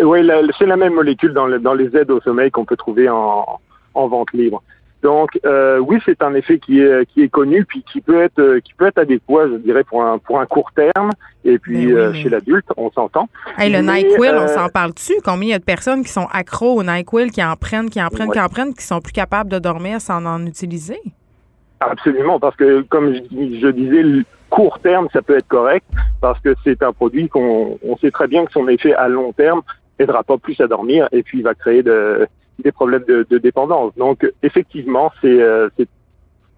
oui, 0.03 0.31
c'est 0.59 0.67
la 0.67 0.77
même 0.77 0.93
molécule 0.93 1.33
dans, 1.33 1.49
dans 1.59 1.75
les 1.75 1.97
aides 1.97 2.11
au 2.11 2.21
sommeil 2.21 2.51
qu'on 2.51 2.67
peut 2.67 2.77
trouver 2.77 3.09
en, 3.09 3.61
en 3.95 4.09
vente 4.09 4.33
libre. 4.33 4.63
Donc 5.03 5.39
euh, 5.47 5.79
oui, 5.79 5.99
c'est 6.05 6.23
un 6.23 6.35
effet 6.35 6.59
qui 6.59 6.81
est 6.81 7.07
qui 7.07 7.23
est 7.23 7.29
connu 7.29 7.65
puis 7.65 7.85
qui 7.91 8.01
peut 8.01 8.21
être 8.21 8.41
euh, 8.41 8.61
qui 8.61 8.75
peut 8.75 8.87
être 8.87 8.99
adéquat, 8.99 9.49
je 9.49 9.57
dirais 9.57 9.85
pour 9.85 10.03
un 10.03 10.19
pour 10.19 10.41
un 10.41 10.47
court 10.47 10.71
terme. 10.75 11.11
Et 11.45 11.59
puis 11.59 11.93
euh, 11.93 12.13
chez 12.13 12.29
l'adulte, 12.29 12.67
on 12.77 12.91
s'entend. 12.91 13.29
Hey, 13.57 13.71
le 13.71 13.81
Nyquil, 13.81 14.35
on 14.35 14.49
s'en 14.49 14.69
parle-tu? 14.69 15.15
Combien 15.25 15.49
il 15.49 15.51
y 15.51 15.55
a 15.55 15.59
de 15.59 15.65
personnes 15.65 16.03
qui 16.03 16.11
sont 16.11 16.27
accros 16.33 16.75
au 16.75 16.83
Nyquil, 16.83 17.31
qui 17.31 17.43
en 17.43 17.55
prennent, 17.55 17.91
qui 17.91 18.03
en 18.03 18.09
prennent, 18.09 18.31
qui 18.31 18.41
en 18.41 18.49
prennent, 18.49 18.75
qui 18.75 18.85
sont 18.85 19.01
plus 19.01 19.13
capables 19.13 19.51
de 19.51 19.59
dormir 19.59 20.01
sans 20.01 20.25
en 20.27 20.45
utiliser? 20.45 21.01
Absolument, 21.81 22.41
parce 22.41 22.57
que 22.57 22.81
comme 22.83 23.15
je, 23.15 23.21
je 23.61 23.69
disais, 23.69 24.03
le 24.03 24.25
court 24.51 24.81
terme, 24.81 25.09
ça 25.13 25.23
peut 25.23 25.37
être 25.37 25.47
correct 25.47 25.87
parce 26.21 26.41
que 26.41 26.55
c'est 26.65 26.83
un 26.83 26.93
produit 26.93 27.29
qu'on 27.29 27.79
on 27.83 27.97
sait 27.99 28.11
très 28.11 28.27
bien 28.27 28.45
que 28.47 28.53
son 28.53 28.67
effet 28.67 28.95
à 28.95 29.09
long 29.09 29.33
terme 29.33 29.63
aidera 29.99 30.25
pas 30.25 30.39
plus 30.39 30.61
à 30.61 30.67
dormir 30.67 31.09
et 31.13 31.23
puis 31.23 31.39
il 31.39 31.45
va 31.45 31.55
créer 31.55 31.83
de 31.83 32.27
des 32.59 32.73
problèmes 32.73 33.05
de, 33.07 33.27
de 33.29 33.39
dépendance. 33.39 33.93
Donc 33.97 34.31
effectivement, 34.43 35.13
c'est 35.21 35.41
euh, 35.41 35.69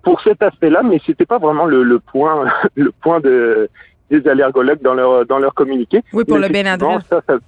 pour 0.02 0.20
cet 0.22 0.42
aspect-là, 0.42 0.82
mais 0.82 1.00
c'était 1.04 1.26
pas 1.26 1.38
vraiment 1.38 1.66
le, 1.66 1.82
le, 1.82 1.98
point 1.98 2.46
le 2.74 2.92
point 2.92 3.20
de 3.20 3.68
des 4.10 4.26
allergologues 4.26 4.82
dans 4.82 4.94
leur 4.94 5.26
dans 5.26 5.38
leur 5.38 5.54
communiqué. 5.54 6.02
Oui, 6.12 6.24
pour 6.24 6.38
le 6.38 6.48
Benadryl. 6.48 6.98
Ça, 7.08 7.22
ça, 7.26 7.38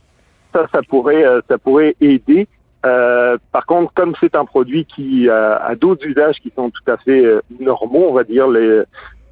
ça, 0.52 0.66
ça, 0.72 0.80
pourrait 0.82 1.24
euh, 1.24 1.40
ça 1.48 1.58
pourrait 1.58 1.96
aider. 2.00 2.46
Euh, 2.84 3.36
par 3.52 3.66
contre, 3.66 3.92
comme 3.94 4.14
c'est 4.20 4.34
un 4.34 4.44
produit 4.44 4.84
qui 4.84 5.28
a, 5.28 5.74
d'autres 5.76 6.06
usages 6.06 6.40
qui 6.40 6.52
sont 6.54 6.70
tout 6.70 6.90
à 6.90 6.96
fait 6.96 7.24
euh, 7.24 7.40
normaux, 7.60 8.06
on 8.08 8.12
va 8.12 8.24
dire 8.24 8.48
les 8.48 8.82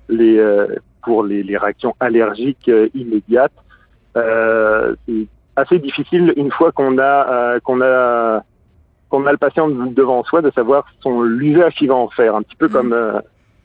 les 0.08 0.44
pour 1.02 1.24
les, 1.24 1.42
les 1.42 1.56
réactions 1.56 1.94
allergiques 2.00 2.70
immédiates, 2.94 3.52
c'est 4.14 5.26
assez 5.56 5.78
difficile 5.78 6.32
une 6.36 6.50
fois 6.50 6.72
qu'on 6.72 6.98
a 6.98 7.60
qu'on 7.60 7.80
a 7.80 8.42
qu'on 9.10 9.26
a 9.26 9.32
le 9.32 9.38
patient 9.38 9.68
devant 9.68 10.24
soi 10.24 10.40
de 10.40 10.50
savoir 10.52 10.86
son 11.00 11.22
l'usage 11.22 11.74
qu'il 11.74 11.88
va 11.88 11.96
en 11.96 12.08
faire, 12.08 12.34
un 12.34 12.42
petit 12.42 12.56
peu 12.56 12.68
mm. 12.68 12.72
comme 12.72 12.92
euh, 12.92 13.20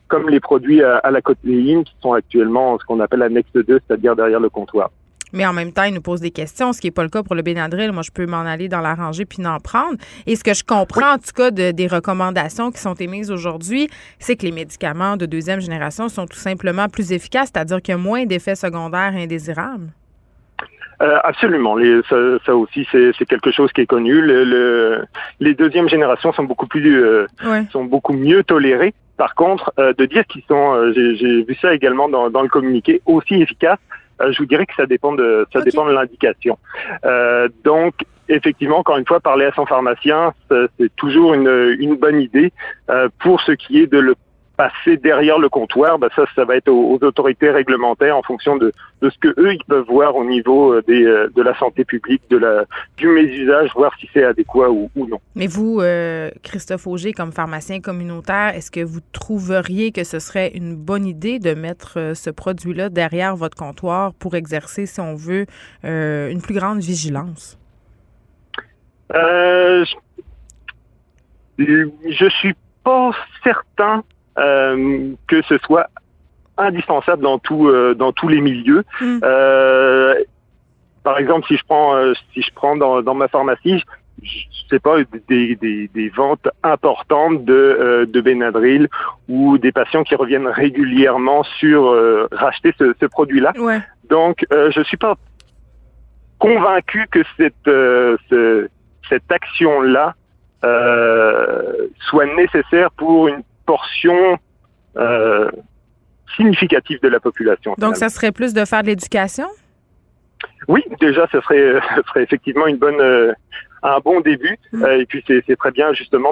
comme 0.08 0.30
les 0.30 0.39
produits 0.39 0.84
à, 0.84 1.10
la 1.10 1.22
cotéine 1.22 1.84
qui 1.84 1.93
sont 2.02 2.14
actuellement 2.14 2.78
ce 2.80 2.86
qu'on 2.86 3.00
appelle 3.00 3.24
annexe 3.24 3.50
2, 3.54 3.66
c'est-à-dire 3.88 4.16
derrière 4.16 4.39
le 4.39 4.50
comptoir. 4.50 4.91
Mais 5.34 5.46
en 5.46 5.54
même 5.54 5.72
temps, 5.74 5.84
il 5.84 5.93
nous 5.93 6.02
pose 6.02 6.22
des 6.22 6.32
questions, 6.32 6.72
ce 6.72 6.80
qui 6.80 6.88
n'est 6.88 6.91
pas 6.91 7.04
le 7.04 7.10
cas 7.10 7.24
pour 7.24 7.36
le 7.36 7.41
Benadryl. 7.41 7.91
Moi, 7.91 8.04
je 8.04 8.12
peux 8.12 8.26
m'en 8.26 8.41
aller 8.41 8.70
dans 8.70 8.82
la 8.82 8.93
rangée 8.93 9.26
puis 9.26 9.41
n'en 9.41 9.60
prendre. 9.60 9.98
Et 10.28 10.36
ce 10.36 10.43
que 10.43 10.54
je 10.54 10.64
comprends, 10.64 11.14
en 11.14 11.18
tout 11.18 11.34
cas, 11.36 11.52
des 11.52 11.88
recommandations 11.88 12.72
qui 12.72 12.80
sont 12.80 12.93
émises 12.93 13.32
aujourd'hui, 13.32 13.89
c'est 14.20 14.36
que 14.36 14.46
les 14.46 14.52
médicaments 14.52 15.18
de 15.18 15.26
deuxième 15.26 15.60
génération 15.60 16.08
sont 16.08 16.28
tout 16.28 16.38
simplement 16.38 16.88
plus 16.88 17.12
efficaces, 17.12 17.50
c'est-à-dire 17.54 17.82
qu'il 17.82 17.93
y 17.93 17.96
a 17.96 17.98
moins 17.98 18.26
d'effets 18.26 18.56
secondaires 18.56 19.14
indésirables. 19.16 19.89
Euh, 21.02 21.20
absolument. 21.24 21.76
Les, 21.76 22.02
ça, 22.10 22.16
ça, 22.46 22.56
aussi, 22.56 22.88
c'est 22.91 23.26
quelque 23.28 23.52
chose 23.52 23.72
qui 23.74 23.82
est 23.82 23.86
connu. 23.86 24.22
Le, 24.22 25.06
les 25.39 25.54
deuxièmes 25.54 25.89
générations 25.89 26.34
sont 26.34 26.43
beaucoup 26.43 26.68
plus, 26.68 27.04
euh, 27.04 27.28
sont 27.72 27.86
beaucoup 27.86 28.14
mieux 28.14 28.43
tolérées. 28.43 28.93
Par 29.18 29.36
contre, 29.36 29.72
euh, 29.80 29.93
de 29.93 30.06
dire 30.06 30.26
qu'ils 30.26 30.43
sont, 30.48 30.74
euh, 30.74 30.93
j'ai 30.93 31.43
vu 31.43 31.56
ça 31.62 31.74
également 31.74 32.10
dans, 32.10 32.30
dans, 32.30 32.41
le 32.41 32.50
communiqué, 32.50 33.02
aussi 33.06 33.41
efficaces, 33.41 33.80
je 34.20 34.38
vous 34.38 34.46
dirais 34.46 34.66
que 34.66 34.76
ça 34.76 34.86
dépend 34.86 35.14
de, 35.14 35.46
ça 35.52 35.62
dépend 35.62 35.86
de 35.86 35.91
l'indication. 35.91 36.58
donc, 37.66 37.96
effectivement, 38.30 38.80
encore 38.80 38.98
une 38.98 39.06
fois, 39.06 39.20
parler 39.20 39.46
à 39.46 39.52
son 39.52 39.66
pharmacien, 39.66 40.34
c'est 40.50 40.96
toujours 40.96 41.34
une, 41.34 41.76
une 41.80 41.96
bonne 41.96 42.22
idée 42.22 42.54
pour 43.20 43.41
ce 43.41 43.52
qui 43.52 43.82
est 43.82 43.88
de 43.88 44.00
le 44.00 44.16
passer 44.56 44.97
derrière 44.97 45.39
le 45.39 45.49
comptoir, 45.49 45.99
ben 45.99 46.10
ça, 46.16 46.26
ça 46.36 46.45
va 46.45 46.56
être 46.56 46.70
aux, 46.70 46.97
autorités 47.01 47.49
réglementaires 47.49 48.18
en 48.18 48.24
fonction 48.24 48.56
de, 48.58 48.72
de, 49.01 49.10
ce 49.10 49.18
que 49.20 49.28
eux 49.39 49.53
ils 49.53 49.64
peuvent 49.68 49.86
voir 49.88 50.16
au 50.16 50.26
niveau 50.26 50.74
euh, 50.74 50.82
des, 50.88 51.03
euh, 51.03 51.30
de 51.36 51.41
la 51.41 51.58
santé 51.58 51.86
publique, 51.86 52.22
de 52.30 52.38
la 52.38 52.66
du 52.97 53.08
mésusage, 53.08 53.72
voir 53.76 53.93
si 53.99 54.10
c'est 54.14 54.24
adéquat 54.24 54.70
ou, 54.70 54.89
ou, 54.95 55.08
non. 55.08 55.20
Mais 55.36 55.47
vous, 55.47 55.80
euh, 55.82 56.30
Christophe 56.43 56.88
Auger, 56.88 57.12
comme 57.12 57.32
pharmacien 57.32 57.82
communautaire, 57.82 58.56
est-ce 58.56 58.72
que 58.72 58.84
vous 58.84 59.01
trouveriez 59.12 59.91
que 59.91 60.03
ce 60.03 60.20
serait 60.20 60.51
une 60.56 60.76
bonne 60.76 61.06
idée 61.06 61.39
de 61.39 61.53
mettre 61.53 62.14
ce 62.16 62.30
produit-là 62.30 62.89
derrière 62.89 63.36
votre 63.36 63.58
comptoir 63.58 64.14
pour 64.14 64.36
exercer, 64.36 64.86
si 64.86 64.99
on 65.01 65.16
veut, 65.16 65.45
une 65.84 66.41
plus 66.41 66.56
grande 66.56 66.80
vigilance? 66.80 67.58
Euh, 69.14 69.86
je 71.58 72.30
suis 72.39 72.56
pas 72.84 73.12
certain 73.43 74.03
que 74.36 75.41
ce 75.43 75.57
soit 75.59 75.88
indispensable 76.57 77.21
dans 77.23 77.39
tout 77.39 77.67
euh, 77.67 77.93
dans 77.95 78.11
tous 78.13 78.27
les 78.27 78.41
milieux. 78.41 78.83
Mm. 79.01 79.19
Euh, 79.23 80.15
par 81.03 81.17
exemple, 81.19 81.45
si 81.47 81.55
je 81.57 81.63
prends, 81.67 81.95
euh, 81.95 82.13
si 82.33 82.41
je 82.41 82.49
prends 82.55 82.75
dans, 82.75 83.01
dans 83.01 83.13
ma 83.13 83.27
pharmacie, 83.27 83.83
je 84.23 84.39
sais 84.69 84.79
pas, 84.79 84.95
des, 85.27 85.55
des, 85.55 85.88
des 85.93 86.09
ventes 86.09 86.47
importantes 86.63 87.45
de, 87.45 87.53
euh, 87.53 88.05
de 88.05 88.21
Benadryl 88.21 88.88
ou 89.29 89.57
des 89.59 89.71
patients 89.71 90.03
qui 90.03 90.15
reviennent 90.15 90.47
régulièrement 90.47 91.43
sur 91.43 91.89
euh, 91.89 92.27
racheter 92.31 92.73
ce, 92.79 92.95
ce 92.99 93.05
produit-là. 93.05 93.53
Ouais. 93.59 93.79
Donc, 94.09 94.45
euh, 94.51 94.71
je 94.71 94.81
suis 94.81 94.97
pas 94.97 95.15
convaincu 96.39 97.05
que 97.11 97.19
cette, 97.38 97.67
euh, 97.67 98.17
ce- 98.29 98.67
cette 99.09 99.29
action-là 99.31 100.15
euh, 100.63 101.88
soit 102.09 102.25
nécessaire 102.36 102.89
pour 102.91 103.27
une 103.27 103.43
portion 103.66 104.38
euh, 104.97 105.49
significative 106.36 106.99
de 107.01 107.07
la 107.07 107.20
population. 107.20 107.72
Donc, 107.72 107.78
finalement. 107.78 107.95
ça 107.95 108.09
serait 108.09 108.32
plus 108.32 108.53
de 108.53 108.66
faire 108.66 108.82
de 108.82 108.88
l'éducation? 108.88 109.47
Oui, 110.68 110.84
déjà, 110.99 111.28
ce 111.32 111.39
serait, 111.41 111.80
ce 111.95 112.01
serait 112.07 112.24
effectivement 112.24 112.68
une 112.68 112.78
bonne, 112.78 112.99
euh, 112.99 113.34
un 113.84 113.99
bon 113.99 114.22
début. 114.22 114.57
Mm. 114.72 114.84
Euh, 114.84 114.99
et 115.01 115.05
puis, 115.05 115.24
c'est 115.28 115.55
très 115.55 115.72
bien 115.72 115.93
justement 115.93 116.32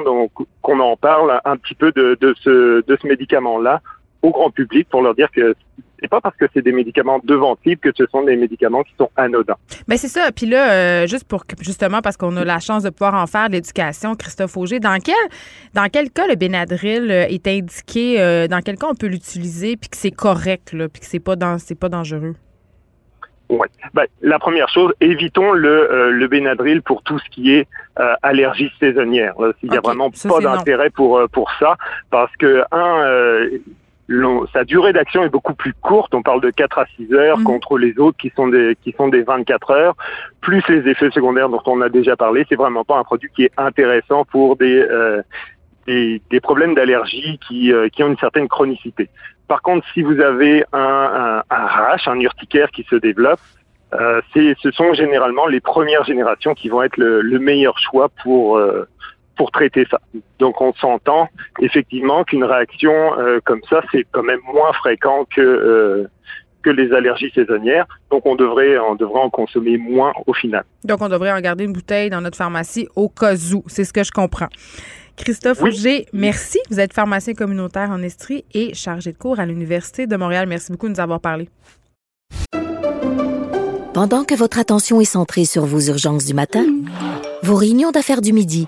qu'on 0.62 0.80
en 0.80 0.96
parle 0.98 1.40
un 1.46 1.58
petit 1.58 1.76
peu 1.76 1.92
de, 1.92 2.18
de 2.20 2.34
ce, 2.42 2.86
de 2.86 2.98
ce 3.02 3.08
médicament-là 3.08 3.82
au 4.24 4.32
grand 4.32 4.50
public 4.50 4.88
pour 4.90 5.02
leur 5.02 5.14
dire 5.14 5.30
que 5.32 5.54
c'est 6.00 6.10
pas 6.10 6.20
parce 6.20 6.36
que 6.36 6.46
c'est 6.54 6.62
des 6.62 6.74
médicaments 6.74 7.22
type 7.64 7.80
que 7.80 7.90
ce 7.96 8.06
sont 8.08 8.24
des 8.24 8.36
médicaments 8.36 8.84
qui 8.84 8.94
sont 8.98 9.10
anodins. 9.16 9.56
Ben 9.88 9.98
c'est 9.98 10.10
ça. 10.10 10.32
Puis 10.34 10.46
là, 10.46 10.72
euh, 10.74 11.08
juste 11.08 11.26
pour 11.26 11.44
justement 11.62 12.02
parce 12.02 12.18
qu'on 12.18 12.36
a 12.36 12.44
la 12.44 12.60
chance 12.60 12.84
de 12.84 12.90
pouvoir 12.90 13.16
en 13.16 13.26
faire 13.26 13.48
de 13.48 13.54
l'éducation, 13.54 14.16
Christophe 14.16 14.58
Auger, 14.58 14.80
dans 14.80 14.98
quel 15.00 15.16
dans 15.74 15.88
quel 15.90 16.10
cas 16.10 16.28
le 16.28 16.36
Benadryl 16.36 17.10
euh, 17.10 17.26
est 17.30 17.48
indiqué, 17.48 18.20
euh, 18.20 18.48
dans 18.48 18.60
quel 18.60 18.78
cas 18.78 18.88
on 18.90 18.96
peut 18.96 19.08
l'utiliser, 19.08 19.78
puis 19.78 19.90
que 19.90 19.98
c'est 19.98 20.12
correct, 20.12 20.74
là, 20.74 20.90
puis 20.90 21.00
que 21.00 21.06
c'est 21.06 21.24
pas 21.24 21.36
dans 21.36 21.58
c'est 21.58 21.80
pas 21.80 21.90
dangereux? 21.90 22.36
Ouais. 23.50 23.68
Ben, 23.94 24.06
la 24.22 24.40
première 24.40 24.70
chose, 24.70 24.94
évitons 25.00 25.52
le, 25.52 25.70
euh, 25.70 26.10
le 26.10 26.28
Benadryl 26.28 26.82
pour 26.82 27.04
tout 27.04 27.20
ce 27.20 27.30
qui 27.30 27.54
est 27.54 27.68
euh, 28.00 28.14
allergie 28.24 28.72
saisonnière. 28.80 29.36
Il 29.62 29.70
n'y 29.70 29.78
a 29.78 29.82
vraiment 29.82 30.10
pas 30.10 30.40
d'intérêt 30.40 30.90
pour 30.90 31.22
pour 31.32 31.52
ça 31.60 31.78
parce 32.10 32.36
que 32.38 32.64
un, 32.72 33.04
euh, 33.04 33.60
sa 34.52 34.64
durée 34.64 34.94
d'action 34.94 35.24
est 35.24 35.30
beaucoup 35.30 35.54
plus 35.54 35.74
courte. 35.74 36.14
On 36.14 36.22
parle 36.22 36.42
de 36.42 36.50
4 36.50 36.80
à 36.80 36.86
6 36.98 37.14
heures 37.14 37.38
Mhm. 37.40 37.44
contre 37.46 37.78
les 37.78 37.98
autres 38.00 38.18
qui 38.18 38.32
sont 38.36 38.48
des 38.48 38.76
qui 38.84 38.92
sont 38.94 39.08
des 39.08 39.22
24 39.24 39.72
heures. 39.72 39.96
Plus 40.42 40.64
les 40.68 40.90
effets 40.90 41.10
secondaires 41.12 41.50
dont 41.50 41.62
on 41.66 41.82
a 41.82 41.90
déjà 41.90 42.16
parlé, 42.16 42.46
c'est 42.50 42.56
vraiment 42.56 42.84
pas 42.84 42.98
un 42.98 43.04
produit 43.04 43.30
qui 43.36 43.46
est 43.46 43.52
intéressant 43.58 44.26
pour 44.26 44.58
des 44.58 44.80
euh, 44.80 45.22
des, 45.88 46.22
des 46.30 46.40
problèmes 46.40 46.76
d'allergie 46.76 47.40
qui, 47.46 47.74
euh, 47.74 47.90
qui 47.90 48.04
ont 48.04 48.08
une 48.08 48.18
certaine 48.18 48.48
chronicité. 48.48 49.10
Par 49.50 49.62
contre, 49.62 49.86
si 49.94 50.02
vous 50.02 50.20
avez 50.22 50.64
un, 50.72 51.44
un, 51.50 51.56
un 51.56 51.66
rash, 51.66 52.08
un 52.08 52.20
urticaire 52.22 52.72
qui 52.72 52.84
se 52.90 52.96
développe, 52.96 53.42
euh, 53.94 54.22
c'est, 54.34 54.56
ce 54.62 54.72
sont 54.72 54.94
généralement 54.94 55.46
les 55.46 55.60
premières 55.60 56.04
générations 56.06 56.54
qui 56.54 56.70
vont 56.70 56.82
être 56.84 56.98
le, 56.98 57.22
le 57.22 57.40
meilleur 57.40 57.78
choix 57.80 58.10
pour 58.24 58.58
euh, 58.58 58.88
pour 59.36 59.52
traiter 59.52 59.86
ça. 59.90 60.00
Donc, 60.40 60.62
on 60.62 60.74
s'entend 60.74 61.30
effectivement 61.60 62.24
qu'une 62.24 62.44
réaction 62.44 62.94
euh, 63.18 63.40
comme 63.46 63.62
ça, 63.70 63.82
c'est 63.92 64.06
quand 64.12 64.24
même 64.24 64.40
moins 64.54 64.74
fréquent 64.74 65.26
que 65.36 65.42
euh, 65.42 66.08
que 66.62 66.70
les 66.70 66.94
allergies 66.94 67.32
saisonnières. 67.36 67.86
Donc, 68.12 68.26
on 68.26 68.36
devrait 68.36 68.78
on 68.78 68.96
devrait 68.96 69.22
en 69.22 69.30
consommer 69.30 69.78
moins 69.78 70.14
au 70.28 70.34
final. 70.34 70.64
Donc 70.84 71.02
on 71.02 71.10
devrait 71.10 71.32
en 71.32 71.42
garder 71.42 71.66
une 71.66 71.74
bouteille 71.74 72.10
dans 72.10 72.22
notre 72.22 72.38
pharmacie 72.38 72.88
au 72.96 73.10
cas 73.10 73.36
où. 73.54 73.64
C'est 73.68 73.84
ce 73.84 73.94
que 73.94 74.04
je 74.04 74.12
comprends. 74.12 74.50
Christophe 75.16 75.62
Oui. 75.62 75.70
Auger, 75.70 76.06
merci. 76.14 76.60
Vous 76.70 76.80
êtes 76.80 76.94
pharmacien 76.94 77.34
communautaire 77.34 77.92
en 77.92 78.02
Estrie 78.02 78.46
et 78.54 78.74
chargé 78.74 79.12
de 79.12 79.18
cours 79.18 79.40
à 79.40 79.46
l'Université 79.46 80.08
de 80.08 80.16
Montréal. 80.16 80.48
Merci 80.48 80.72
beaucoup 80.72 80.88
de 80.88 80.94
nous 80.94 81.00
avoir 81.00 81.20
parlé. 81.20 81.50
Pendant 83.94 84.24
que 84.24 84.34
votre 84.34 84.58
attention 84.58 85.02
est 85.02 85.06
centrée 85.06 85.46
sur 85.46 85.66
vos 85.66 85.80
urgences 85.82 86.26
du 86.26 86.34
matin, 86.34 86.66
vos 87.44 87.56
réunions 87.56 87.92
d'affaires 87.92 88.22
du 88.22 88.34
midi, 88.34 88.68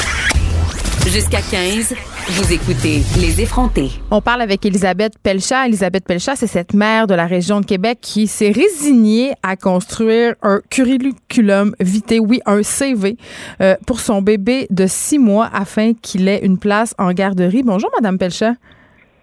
Jusqu'à 1.07 1.41
15, 1.41 1.95
vous 2.29 2.53
écoutez 2.53 3.01
Les 3.19 3.41
effrontés. 3.41 3.89
On 4.11 4.21
parle 4.21 4.41
avec 4.41 4.65
Elisabeth 4.65 5.13
Pelchat. 5.21 5.65
Elisabeth 5.67 6.05
Pelchat, 6.05 6.35
c'est 6.35 6.47
cette 6.47 6.73
mère 6.73 7.07
de 7.07 7.15
la 7.15 7.25
région 7.25 7.59
de 7.59 7.65
Québec 7.65 7.97
qui 8.01 8.27
s'est 8.27 8.51
résignée 8.51 9.33
à 9.43 9.55
construire 9.55 10.35
un 10.41 10.61
curriculum 10.69 11.75
vitae, 11.79 12.19
oui, 12.19 12.39
un 12.45 12.63
CV, 12.63 13.17
euh, 13.61 13.75
pour 13.87 13.99
son 13.99 14.21
bébé 14.21 14.67
de 14.69 14.85
six 14.87 15.19
mois 15.19 15.49
afin 15.51 15.93
qu'il 15.93 16.27
ait 16.27 16.45
une 16.45 16.57
place 16.57 16.93
en 16.97 17.11
garderie. 17.11 17.63
Bonjour, 17.63 17.89
Madame 17.95 18.17
Pelchat. 18.17 18.53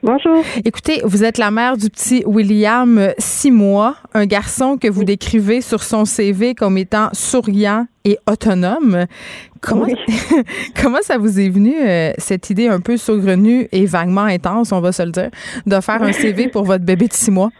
Bonjour. 0.02 0.44
Écoutez, 0.64 1.00
vous 1.04 1.24
êtes 1.24 1.38
la 1.38 1.50
mère 1.50 1.76
du 1.76 1.90
petit 1.90 2.22
William, 2.24 3.08
six 3.18 3.50
mois, 3.50 3.96
un 4.14 4.26
garçon 4.26 4.76
que 4.78 4.86
vous 4.88 5.02
décrivez 5.02 5.60
sur 5.60 5.82
son 5.82 6.04
CV 6.04 6.54
comme 6.54 6.78
étant 6.78 7.08
souriant 7.12 7.86
et 8.04 8.16
autonome. 8.30 9.06
Comment, 9.60 9.86
Oui. 9.86 9.94
comment 10.80 10.98
ça 11.02 11.18
vous 11.18 11.40
est 11.40 11.48
venu, 11.48 11.74
euh, 11.84 12.12
cette 12.16 12.48
idée 12.48 12.68
un 12.68 12.78
peu 12.78 12.96
saugrenue 12.96 13.66
et 13.72 13.86
vaguement 13.86 14.22
intense, 14.22 14.70
on 14.70 14.80
va 14.80 14.92
se 14.92 15.02
le 15.02 15.10
dire, 15.10 15.30
de 15.66 15.80
faire 15.80 16.00
un 16.00 16.12
CV 16.12 16.46
pour 16.46 16.62
votre 16.62 16.84
bébé 16.84 17.08
de 17.08 17.12
six 17.12 17.32
mois? 17.32 17.50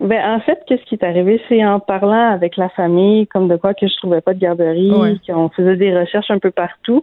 Ben, 0.00 0.20
en 0.36 0.40
fait, 0.40 0.58
qu'est-ce 0.68 0.82
qui 0.84 0.96
est 0.96 1.04
arrivé, 1.04 1.40
c'est 1.48 1.64
en 1.64 1.80
parlant 1.80 2.32
avec 2.32 2.56
la 2.56 2.68
famille, 2.68 3.26
comme 3.28 3.48
de 3.48 3.56
quoi 3.56 3.74
que 3.74 3.86
je 3.86 3.96
trouvais 3.96 4.20
pas 4.20 4.34
de 4.34 4.38
garderie, 4.40 4.90
Ouais. 4.92 5.16
qu'on 5.26 5.48
faisait 5.50 5.76
des 5.76 5.96
recherches 5.96 6.30
un 6.30 6.38
peu 6.40 6.50
partout. 6.50 7.02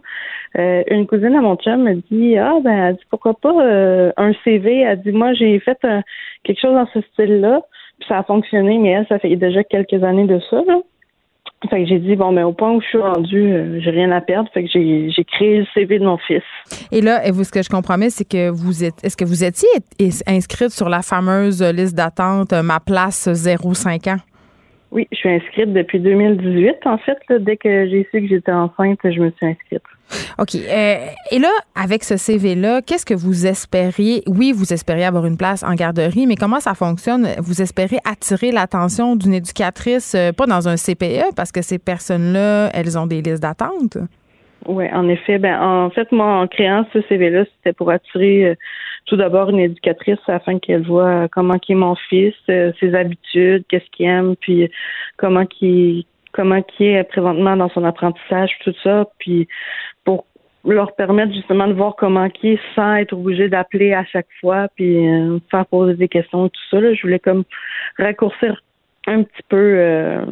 Euh, 0.58 0.82
une 0.90 1.06
cousine 1.06 1.34
à 1.34 1.40
mon 1.40 1.56
chum 1.56 1.82
me 1.82 1.94
dit, 2.10 2.36
ah 2.36 2.58
ben, 2.62 2.70
elle 2.88 2.94
dit 2.96 3.04
pourquoi 3.10 3.34
pas 3.34 3.54
euh, 3.64 4.12
un 4.16 4.32
CV. 4.44 4.80
Elle 4.80 5.00
dit, 5.02 5.12
moi 5.12 5.32
j'ai 5.34 5.58
fait 5.60 5.78
un- 5.84 6.02
quelque 6.44 6.60
chose 6.60 6.74
dans 6.74 6.86
ce 6.92 7.00
style-là, 7.12 7.60
puis 7.98 8.08
ça 8.08 8.18
a 8.18 8.22
fonctionné, 8.22 8.78
mais 8.78 8.90
elle, 8.90 9.06
ça 9.08 9.18
fait 9.18 9.34
déjà 9.36 9.64
quelques 9.64 10.02
années 10.04 10.26
de 10.26 10.38
ça. 10.50 10.62
Là. 10.66 10.78
Fait 11.70 11.82
que 11.84 11.88
j'ai 11.88 12.00
dit, 12.00 12.16
bon, 12.16 12.32
ben, 12.32 12.44
au 12.44 12.52
point 12.52 12.72
où 12.72 12.80
je 12.82 12.86
suis 12.88 12.98
rendue, 12.98 13.52
euh, 13.52 13.80
j'ai 13.80 13.90
rien 13.90 14.10
à 14.10 14.20
perdre. 14.20 14.50
Fait 14.52 14.64
que 14.64 14.70
j'ai 14.70 15.10
j'ai 15.10 15.24
créé 15.24 15.60
le 15.60 15.66
CV 15.72 15.98
de 16.00 16.04
mon 16.04 16.18
fils. 16.18 16.42
Et 16.90 17.00
là, 17.00 17.20
vous, 17.30 17.44
ce 17.44 17.52
que 17.52 17.62
je 17.62 17.70
comprends 17.70 17.96
bien, 17.96 18.10
c'est 18.10 18.28
que 18.28 18.50
vous 18.50 18.82
êtes, 18.84 19.02
est-ce 19.04 19.16
que 19.16 19.24
vous 19.24 19.44
étiez 19.44 19.68
inscrite 20.26 20.70
sur 20.70 20.88
la 20.88 21.02
fameuse 21.02 21.62
liste 21.62 21.96
d'attente 21.96 22.52
euh, 22.52 22.62
Ma 22.62 22.80
place 22.80 23.28
0,5 23.28 24.10
ans? 24.12 24.18
Oui, 24.90 25.06
je 25.12 25.16
suis 25.16 25.28
inscrite 25.30 25.72
depuis 25.72 26.00
2018, 26.00 26.74
en 26.84 26.98
fait. 26.98 27.16
Là, 27.30 27.38
dès 27.38 27.56
que 27.56 27.88
j'ai 27.88 28.06
su 28.10 28.20
que 28.20 28.28
j'étais 28.28 28.52
enceinte, 28.52 28.98
je 29.04 29.20
me 29.20 29.30
suis 29.30 29.46
inscrite. 29.46 29.82
OK. 30.38 30.54
Euh, 30.54 30.96
et 31.30 31.38
là, 31.38 31.50
avec 31.74 32.04
ce 32.04 32.16
CV-là, 32.16 32.82
qu'est-ce 32.82 33.06
que 33.06 33.14
vous 33.14 33.46
espériez? 33.46 34.22
Oui, 34.26 34.52
vous 34.52 34.72
espériez 34.72 35.04
avoir 35.04 35.26
une 35.26 35.36
place 35.36 35.62
en 35.62 35.74
garderie, 35.74 36.26
mais 36.26 36.36
comment 36.36 36.60
ça 36.60 36.74
fonctionne? 36.74 37.28
Vous 37.38 37.62
espérez 37.62 37.98
attirer 38.04 38.52
l'attention 38.52 39.16
d'une 39.16 39.34
éducatrice, 39.34 40.14
euh, 40.14 40.32
pas 40.32 40.46
dans 40.46 40.68
un 40.68 40.76
CPE, 40.76 41.34
parce 41.36 41.52
que 41.52 41.62
ces 41.62 41.78
personnes-là, 41.78 42.70
elles 42.74 42.98
ont 42.98 43.06
des 43.06 43.22
listes 43.22 43.42
d'attente? 43.42 43.98
Oui, 44.66 44.84
en 44.92 45.08
effet. 45.08 45.38
Ben, 45.38 45.60
en 45.60 45.90
fait, 45.90 46.10
moi, 46.12 46.40
en 46.40 46.46
créant 46.46 46.86
ce 46.92 47.02
CV-là, 47.02 47.44
c'était 47.56 47.72
pour 47.72 47.90
attirer 47.90 48.46
euh, 48.46 48.54
tout 49.06 49.16
d'abord 49.16 49.50
une 49.50 49.58
éducatrice 49.58 50.20
afin 50.28 50.58
qu'elle 50.60 50.86
voit 50.86 51.26
comment 51.28 51.56
est 51.68 51.74
mon 51.74 51.96
fils, 52.08 52.34
ses 52.46 52.94
habitudes, 52.94 53.64
qu'est-ce 53.68 53.90
qu'il 53.90 54.06
aime, 54.06 54.36
puis 54.40 54.70
comment 55.16 55.44
qui 55.46 56.06
comment 56.32 56.62
qui 56.62 56.86
est 56.86 57.04
présentement 57.04 57.56
dans 57.56 57.68
son 57.70 57.84
apprentissage, 57.84 58.50
tout 58.64 58.74
ça, 58.82 59.06
puis 59.18 59.48
pour 60.04 60.26
leur 60.64 60.94
permettre 60.94 61.32
justement 61.32 61.66
de 61.66 61.72
voir 61.72 61.96
comment 61.96 62.28
qui 62.30 62.50
est 62.50 62.60
sans 62.74 62.94
être 62.94 63.12
obligé 63.12 63.48
d'appeler 63.48 63.92
à 63.92 64.04
chaque 64.04 64.28
fois, 64.40 64.68
puis 64.76 65.08
euh, 65.08 65.38
faire 65.50 65.66
poser 65.66 65.94
des 65.94 66.08
questions, 66.08 66.48
tout 66.48 66.60
ça. 66.70 66.80
Là. 66.80 66.94
Je 66.94 67.02
voulais 67.02 67.18
comme 67.18 67.44
raccourcir 67.98 68.62
un 69.06 69.24
petit 69.24 69.42
peu 69.48 69.56
euh, 69.56 70.24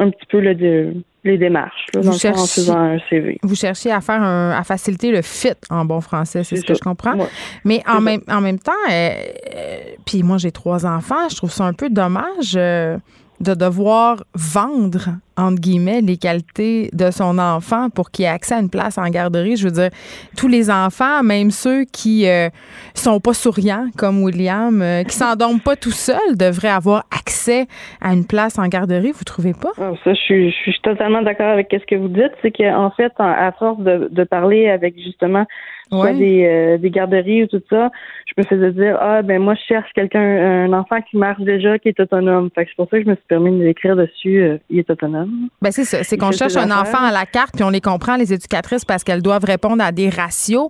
un 0.00 0.10
petit 0.10 0.26
peu 0.28 0.42
de, 0.54 0.92
les 1.24 1.38
démarches 1.38 1.86
là, 1.94 2.02
dans 2.02 2.10
en 2.10 2.46
faisant 2.46 2.78
un 2.78 2.98
CV. 3.10 3.38
Vous 3.42 3.54
cherchez 3.54 3.90
à 3.90 4.00
faire 4.00 4.22
un, 4.22 4.50
à 4.50 4.62
faciliter 4.64 5.10
le 5.10 5.22
fit 5.22 5.54
en 5.70 5.84
bon 5.84 6.00
français, 6.00 6.44
c'est 6.44 6.56
ce 6.56 6.62
que 6.62 6.74
ça. 6.74 6.74
je 6.74 6.80
comprends. 6.80 7.16
Ouais. 7.16 7.26
Mais 7.64 7.82
en 7.86 7.94
ça. 7.94 8.00
même, 8.00 8.20
en 8.28 8.40
même 8.40 8.58
temps, 8.58 8.72
euh, 8.90 8.92
euh, 8.92 9.78
puis 10.06 10.22
moi 10.22 10.38
j'ai 10.38 10.52
trois 10.52 10.86
enfants, 10.86 11.28
je 11.28 11.36
trouve 11.36 11.50
ça 11.50 11.64
un 11.64 11.72
peu 11.72 11.90
dommage 11.90 12.54
euh, 12.56 12.96
de 13.40 13.54
devoir 13.54 14.24
vendre 14.34 15.18
entre 15.38 15.60
guillemets, 15.60 16.00
les 16.00 16.16
qualités 16.16 16.90
de 16.92 17.10
son 17.10 17.38
enfant 17.38 17.88
pour 17.90 18.10
qu'il 18.10 18.24
ait 18.24 18.28
accès 18.28 18.56
à 18.56 18.58
une 18.58 18.70
place 18.70 18.98
en 18.98 19.08
garderie. 19.08 19.56
Je 19.56 19.68
veux 19.68 19.72
dire, 19.72 19.90
tous 20.36 20.48
les 20.48 20.70
enfants, 20.70 21.22
même 21.22 21.50
ceux 21.50 21.84
qui 21.84 22.28
euh, 22.28 22.48
sont 22.94 23.20
pas 23.20 23.34
souriants, 23.34 23.86
comme 23.96 24.22
William, 24.22 24.82
euh, 24.82 25.04
qui 25.04 25.14
s'endorment 25.16 25.60
pas 25.60 25.76
tout 25.76 25.92
seuls, 25.92 26.36
devraient 26.36 26.68
avoir 26.68 27.04
accès 27.16 27.66
à 28.00 28.12
une 28.12 28.26
place 28.26 28.58
en 28.58 28.66
garderie. 28.66 29.12
Vous 29.12 29.24
trouvez 29.24 29.52
pas? 29.52 29.70
Ah, 29.78 29.92
ça, 30.02 30.12
je 30.12 30.20
suis, 30.20 30.50
je 30.50 30.56
suis 30.56 30.80
totalement 30.82 31.22
d'accord 31.22 31.48
avec 31.48 31.68
ce 31.70 31.86
que 31.86 31.94
vous 31.94 32.08
dites. 32.08 32.32
C'est 32.42 32.50
qu'en 32.50 32.90
fait, 32.90 33.12
à 33.18 33.52
force 33.52 33.78
de, 33.80 34.08
de 34.10 34.24
parler 34.24 34.68
avec 34.68 34.96
justement 34.98 35.46
soit 35.90 36.12
des, 36.12 36.44
euh, 36.44 36.78
des 36.78 36.90
garderies 36.90 37.44
ou 37.44 37.46
tout 37.46 37.62
ça, 37.70 37.90
je 38.26 38.34
me 38.36 38.44
faisais 38.44 38.72
dire 38.72 38.96
ah 39.00 39.22
ben 39.22 39.40
moi 39.40 39.54
je 39.54 39.62
cherche 39.66 39.90
quelqu'un 39.94 40.20
un 40.20 40.72
enfant 40.72 41.00
qui 41.02 41.16
marche 41.16 41.40
déjà 41.40 41.78
qui 41.78 41.88
est 41.88 42.00
autonome. 42.00 42.50
Fait 42.54 42.64
que 42.64 42.70
c'est 42.70 42.76
pour 42.76 42.88
ça 42.90 42.98
que 42.98 43.04
je 43.04 43.08
me 43.08 43.14
suis 43.14 43.24
permis 43.28 43.58
d'écrire 43.58 43.96
dessus 43.96 44.40
euh, 44.42 44.58
il 44.70 44.78
est 44.78 44.90
autonome. 44.90 45.48
Ben 45.62 45.70
c'est 45.70 45.84
ça, 45.84 46.02
c'est 46.04 46.16
qu'on 46.16 46.32
cherche 46.32 46.56
un 46.56 46.70
enfant 46.70 47.02
à 47.02 47.12
la 47.12 47.26
carte 47.26 47.54
puis 47.54 47.64
on 47.64 47.70
les 47.70 47.80
comprend 47.80 48.16
les 48.16 48.32
éducatrices 48.32 48.84
parce 48.84 49.04
qu'elles 49.04 49.22
doivent 49.22 49.44
répondre 49.44 49.82
à 49.82 49.92
des 49.92 50.08
ratios, 50.08 50.68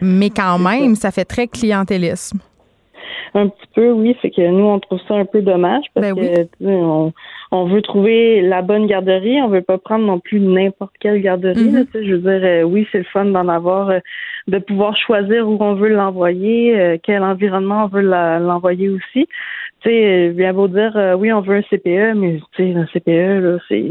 mais 0.00 0.30
quand 0.30 0.58
même 0.58 0.94
ça. 0.94 1.10
fait 1.10 1.24
très 1.24 1.46
clientélisme. 1.46 2.38
Un 3.38 3.48
petit 3.48 3.66
peu, 3.74 3.92
oui. 3.92 4.16
C'est 4.20 4.30
que 4.30 4.46
nous, 4.48 4.64
on 4.64 4.80
trouve 4.80 5.00
ça 5.06 5.14
un 5.14 5.24
peu 5.24 5.42
dommage 5.42 5.84
parce 5.94 6.12
ben 6.12 6.48
que 6.48 6.64
on, 6.64 7.12
on 7.50 7.64
veut 7.66 7.82
trouver 7.82 8.42
la 8.42 8.62
bonne 8.62 8.86
garderie. 8.86 9.40
On 9.40 9.48
veut 9.48 9.62
pas 9.62 9.78
prendre 9.78 10.04
non 10.04 10.18
plus 10.18 10.40
n'importe 10.40 10.94
quelle 10.98 11.20
garderie. 11.20 11.70
Mm-hmm. 11.70 12.04
je 12.04 12.14
veux 12.14 12.18
dire, 12.18 12.48
euh, 12.48 12.62
oui, 12.62 12.86
c'est 12.90 12.98
le 12.98 13.04
fun 13.04 13.26
d'en 13.26 13.48
avoir, 13.48 13.90
euh, 13.90 13.98
de 14.48 14.58
pouvoir 14.58 14.96
choisir 14.96 15.48
où 15.48 15.56
on 15.60 15.74
veut 15.74 15.90
l'envoyer, 15.90 16.78
euh, 16.78 16.96
quel 17.02 17.22
environnement 17.22 17.84
on 17.84 17.88
veut 17.88 18.02
l'envoyer 18.02 18.88
aussi. 18.88 19.28
Tu 19.80 19.90
sais, 19.90 20.30
bien 20.30 20.52
beau 20.52 20.66
dire, 20.66 21.14
oui, 21.18 21.32
on 21.32 21.40
veut 21.40 21.56
un 21.56 21.62
CPE, 21.62 22.16
mais 22.16 22.40
tu 22.56 22.72
sais, 22.72 22.74
un 22.74 22.86
CPE, 22.86 23.40
là, 23.40 23.58
c'est 23.68 23.84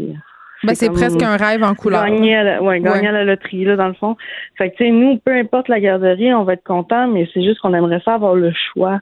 ben, 0.64 0.74
c'est 0.74 0.89
presque 0.89 1.22
un 1.22 1.38
rêve 1.38 1.64
en 1.64 1.76
couleur. 1.76 2.06
Gagner 2.06 2.36
à 2.36 2.43
la, 2.43 2.64
ouais, 2.64 2.80
gagner 2.80 3.08
à 3.08 3.12
la 3.12 3.24
loterie, 3.24 3.66
là, 3.66 3.76
dans 3.76 3.88
le 3.88 3.93
fond. 3.93 4.16
Fait 4.58 4.72
que, 4.72 4.78
tu 4.78 4.86
sais, 4.86 4.91
nous, 4.91 5.18
peu 5.18 5.32
importe 5.32 5.68
la 5.68 5.80
garderie, 5.80 6.34
on 6.34 6.43
va 6.43 6.54
être 6.54 6.64
content, 6.64 7.08
mais 7.08 7.30
c'est 7.34 7.43
juste 7.43 7.60
qu'on 7.60 7.74
aimerait 7.74 8.02
ça 8.04 8.16
avoir 8.16 8.36
le 8.36 8.52
choix. 8.74 9.00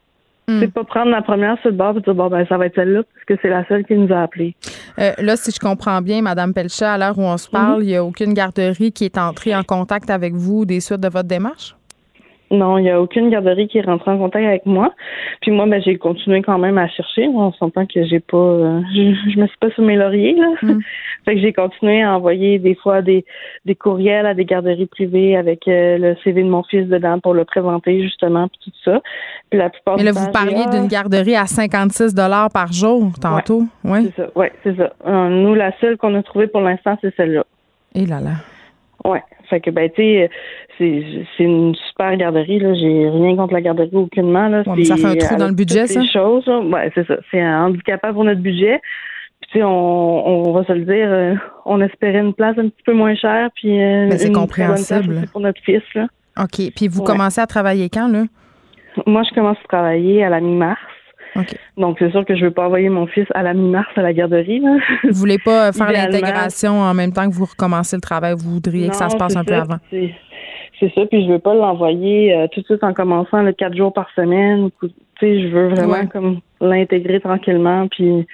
Hmm. 0.47 0.59
C'est 0.59 0.71
pas 0.71 0.83
prendre 0.83 1.09
la 1.09 1.21
première 1.21 1.59
sur 1.61 1.71
le 1.71 1.75
bord 1.75 1.97
et 1.97 2.01
dire 2.01 2.13
bon 2.13 2.29
ben 2.29 2.45
ça 2.47 2.57
va 2.57 2.67
être 2.67 2.75
celle-là 2.75 3.01
parce 3.01 3.25
que 3.25 3.33
c'est 3.41 3.49
la 3.49 3.67
seule 3.67 3.83
qui 3.83 3.95
nous 3.95 4.13
a 4.13 4.21
appelés. 4.21 4.55
Euh, 4.99 5.11
là, 5.17 5.35
si 5.35 5.51
je 5.51 5.59
comprends 5.59 6.01
bien, 6.01 6.21
Madame 6.21 6.53
Pelchat, 6.53 6.93
à 6.93 6.97
l'heure 6.97 7.17
où 7.17 7.23
on 7.23 7.37
se 7.37 7.49
parle, 7.49 7.83
il 7.83 7.87
n'y 7.87 7.95
a 7.95 8.03
aucune 8.03 8.33
garderie 8.33 8.91
qui 8.91 9.05
est 9.05 9.17
entrée 9.17 9.55
en 9.55 9.63
contact 9.63 10.09
avec 10.09 10.33
vous 10.33 10.65
des 10.65 10.79
suites 10.79 11.01
de 11.01 11.09
votre 11.09 11.27
démarche? 11.27 11.75
Non, 12.51 12.77
il 12.77 12.83
n'y 12.83 12.91
a 12.91 13.01
aucune 13.01 13.29
garderie 13.31 13.67
qui 13.67 13.79
est 13.79 13.85
rentrée 13.85 14.11
en 14.11 14.19
contact 14.19 14.45
avec 14.45 14.65
moi. 14.65 14.93
Puis 15.41 15.51
moi, 15.51 15.65
ben, 15.65 15.81
j'ai 15.81 15.97
continué 15.97 16.43
quand 16.43 16.59
même 16.59 16.77
à 16.77 16.87
chercher. 16.87 17.27
On 17.27 17.51
s'entend 17.53 17.87
que 17.87 18.05
j'ai 18.05 18.19
pas, 18.19 18.37
euh, 18.37 18.81
je, 18.93 19.39
me 19.39 19.47
suis 19.47 19.57
pas 19.59 19.71
sous 19.71 19.81
mes 19.81 19.95
lauriers 19.95 20.35
là. 20.35 20.49
Mm. 20.61 20.79
fait 21.25 21.35
que 21.35 21.41
j'ai 21.41 21.53
continué 21.53 22.03
à 22.03 22.15
envoyer 22.15 22.59
des 22.59 22.75
fois 22.75 23.01
des, 23.01 23.25
des 23.65 23.73
courriels 23.73 24.27
à 24.27 24.35
des 24.35 24.45
garderies 24.45 24.85
privées 24.85 25.35
avec 25.35 25.67
euh, 25.67 25.97
le 25.97 26.15
CV 26.23 26.43
de 26.43 26.49
mon 26.49 26.63
fils 26.63 26.87
dedans 26.87 27.19
pour 27.19 27.33
le 27.33 27.45
présenter 27.45 28.01
justement 28.03 28.47
puis 28.47 28.59
tout 28.65 28.77
ça. 28.83 29.01
Puis 29.49 29.57
la 29.57 29.69
plupart. 29.69 29.97
Mais 29.97 30.03
là, 30.03 30.11
vous 30.11 30.31
parliez 30.31 30.65
d'une 30.71 30.87
garderie 30.87 31.35
à 31.35 31.47
56 31.47 32.13
dollars 32.13 32.49
par 32.51 32.71
jour 32.71 33.11
tantôt, 33.19 33.63
oui. 33.83 34.11
C'est 34.15 34.21
ça, 34.21 34.29
ouais, 34.35 34.51
c'est 34.63 34.77
ça. 34.77 34.93
Euh, 35.07 35.29
nous, 35.29 35.55
la 35.55 35.71
seule 35.79 35.97
qu'on 35.97 36.13
a 36.15 36.21
trouvée 36.21 36.47
pour 36.47 36.61
l'instant, 36.61 36.97
c'est 37.01 37.15
celle-là. 37.15 37.43
Et 37.95 38.05
là 38.05 38.19
là. 38.19 38.31
Ouais. 39.03 39.23
Fait 39.49 39.59
que 39.59 39.69
ben 39.69 39.89
tu 39.89 40.01
sais, 40.01 40.29
c'est 40.77 41.03
c'est 41.37 41.43
une 41.43 41.75
super 41.87 42.15
garderie 42.17 42.59
là. 42.59 42.73
J'ai 42.73 43.09
rien 43.09 43.35
contre 43.35 43.53
la 43.53 43.61
garderie 43.61 43.89
aucunement 43.93 44.47
là. 44.47 44.63
ça 44.63 44.97
fait 44.97 45.05
un 45.05 45.15
trou 45.15 45.35
dans 45.35 45.47
le 45.47 45.53
budget 45.55 45.87
ça. 45.87 46.01
Choses, 46.11 46.47
ouais, 46.47 46.91
c'est 46.95 47.05
ça. 47.07 47.17
C'est 47.31 47.41
un 47.41 47.65
handicapant 47.65 48.13
pour 48.13 48.23
notre 48.23 48.41
budget. 48.41 48.81
Puis 49.41 49.49
tu 49.51 49.59
sais, 49.59 49.63
on, 49.63 50.47
on 50.47 50.51
va 50.53 50.63
se 50.63 50.73
le 50.73 50.85
dire, 50.85 51.11
euh, 51.11 51.35
on 51.65 51.81
espérait 51.81 52.19
une 52.19 52.33
place 52.33 52.57
un 52.57 52.69
petit 52.69 52.83
peu 52.85 52.93
moins 52.93 53.15
chère 53.15 53.49
puis 53.55 53.81
euh, 53.81 54.09
c'est 54.11 54.31
compréhensible 54.31 55.25
pour 55.31 55.41
notre 55.41 55.61
fils 55.61 55.83
là. 55.93 56.07
OK. 56.41 56.71
Puis 56.75 56.87
vous 56.87 57.03
commencez 57.03 57.41
à 57.41 57.47
travailler 57.47 57.89
quand 57.89 58.07
là? 58.07 58.23
Moi, 59.05 59.23
je 59.29 59.35
commence 59.35 59.57
à 59.63 59.67
travailler 59.67 60.23
à 60.23 60.29
la 60.29 60.39
mi-mars. 60.39 60.79
Donc, 61.77 61.97
c'est 61.99 62.11
sûr 62.11 62.25
que 62.25 62.35
je 62.35 62.41
ne 62.41 62.45
veux 62.45 62.53
pas 62.53 62.65
envoyer 62.65 62.89
mon 62.89 63.07
fils 63.07 63.27
à 63.33 63.43
la 63.43 63.53
mi-mars 63.53 63.89
à 63.95 64.01
la 64.01 64.13
garderie. 64.13 64.59
Là. 64.59 64.77
Vous 65.03 65.13
voulez 65.13 65.37
pas 65.37 65.71
faire 65.71 65.91
l'intégration 65.91 66.79
en 66.79 66.93
même 66.93 67.11
temps 67.11 67.29
que 67.29 67.35
vous 67.35 67.45
recommencez 67.45 67.97
le 67.97 68.01
travail. 68.01 68.33
Vous 68.37 68.51
voudriez 68.51 68.89
que 68.89 68.95
ça 68.95 69.09
se 69.09 69.17
passe 69.17 69.35
un 69.35 69.43
peu 69.43 69.55
avant? 69.55 69.77
C'est 69.89 70.93
ça. 70.93 71.05
Puis 71.05 71.25
je 71.25 71.31
veux 71.31 71.39
pas 71.39 71.53
l'envoyer 71.53 72.33
euh, 72.33 72.47
tout 72.51 72.61
de 72.61 72.65
suite 72.65 72.83
en 72.83 72.93
commençant 72.93 73.41
le 73.41 73.53
quatre 73.53 73.75
jours 73.75 73.93
par 73.93 74.09
semaine. 74.15 74.69
Tu 75.19 75.25
sais, 75.25 75.41
je 75.41 75.47
veux 75.47 75.69
vraiment 75.69 76.07
comme 76.07 76.39
l'intégrer 76.61 77.19
tranquillement 77.19 77.87
puis 77.87 78.25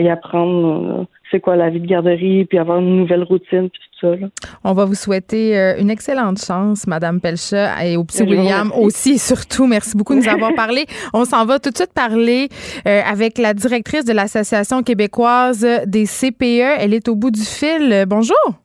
y 0.00 0.08
apprendre. 0.08 1.00
Euh, 1.00 1.04
c'est 1.30 1.40
quoi 1.40 1.56
la 1.56 1.70
vie 1.70 1.80
de 1.80 1.86
garderie, 1.86 2.44
puis 2.44 2.58
avoir 2.58 2.78
une 2.78 2.98
nouvelle 2.98 3.22
routine, 3.22 3.70
puis 3.70 3.80
tout 4.00 4.06
ça. 4.06 4.16
Là. 4.16 4.28
On 4.64 4.74
va 4.74 4.84
vous 4.84 4.94
souhaiter 4.94 5.58
euh, 5.58 5.78
une 5.78 5.90
excellente 5.90 6.38
chance, 6.44 6.86
Madame 6.86 7.20
Pelcha, 7.20 7.84
et 7.86 7.96
au 7.96 8.04
petit 8.04 8.22
William 8.22 8.70
aussi, 8.76 9.12
et 9.12 9.18
surtout. 9.18 9.66
Merci 9.66 9.96
beaucoup 9.96 10.14
de 10.14 10.20
nous 10.20 10.28
avoir 10.28 10.54
parlé. 10.54 10.84
On 11.14 11.24
s'en 11.24 11.46
va 11.46 11.58
tout 11.58 11.70
de 11.70 11.76
suite 11.76 11.94
parler 11.94 12.48
euh, 12.86 13.00
avec 13.10 13.38
la 13.38 13.54
directrice 13.54 14.04
de 14.04 14.12
l'Association 14.12 14.82
québécoise 14.82 15.66
des 15.86 16.04
CPE. 16.04 16.80
Elle 16.80 16.92
est 16.92 17.08
au 17.08 17.16
bout 17.16 17.30
du 17.30 17.42
fil. 17.42 18.04
Bonjour. 18.06 18.61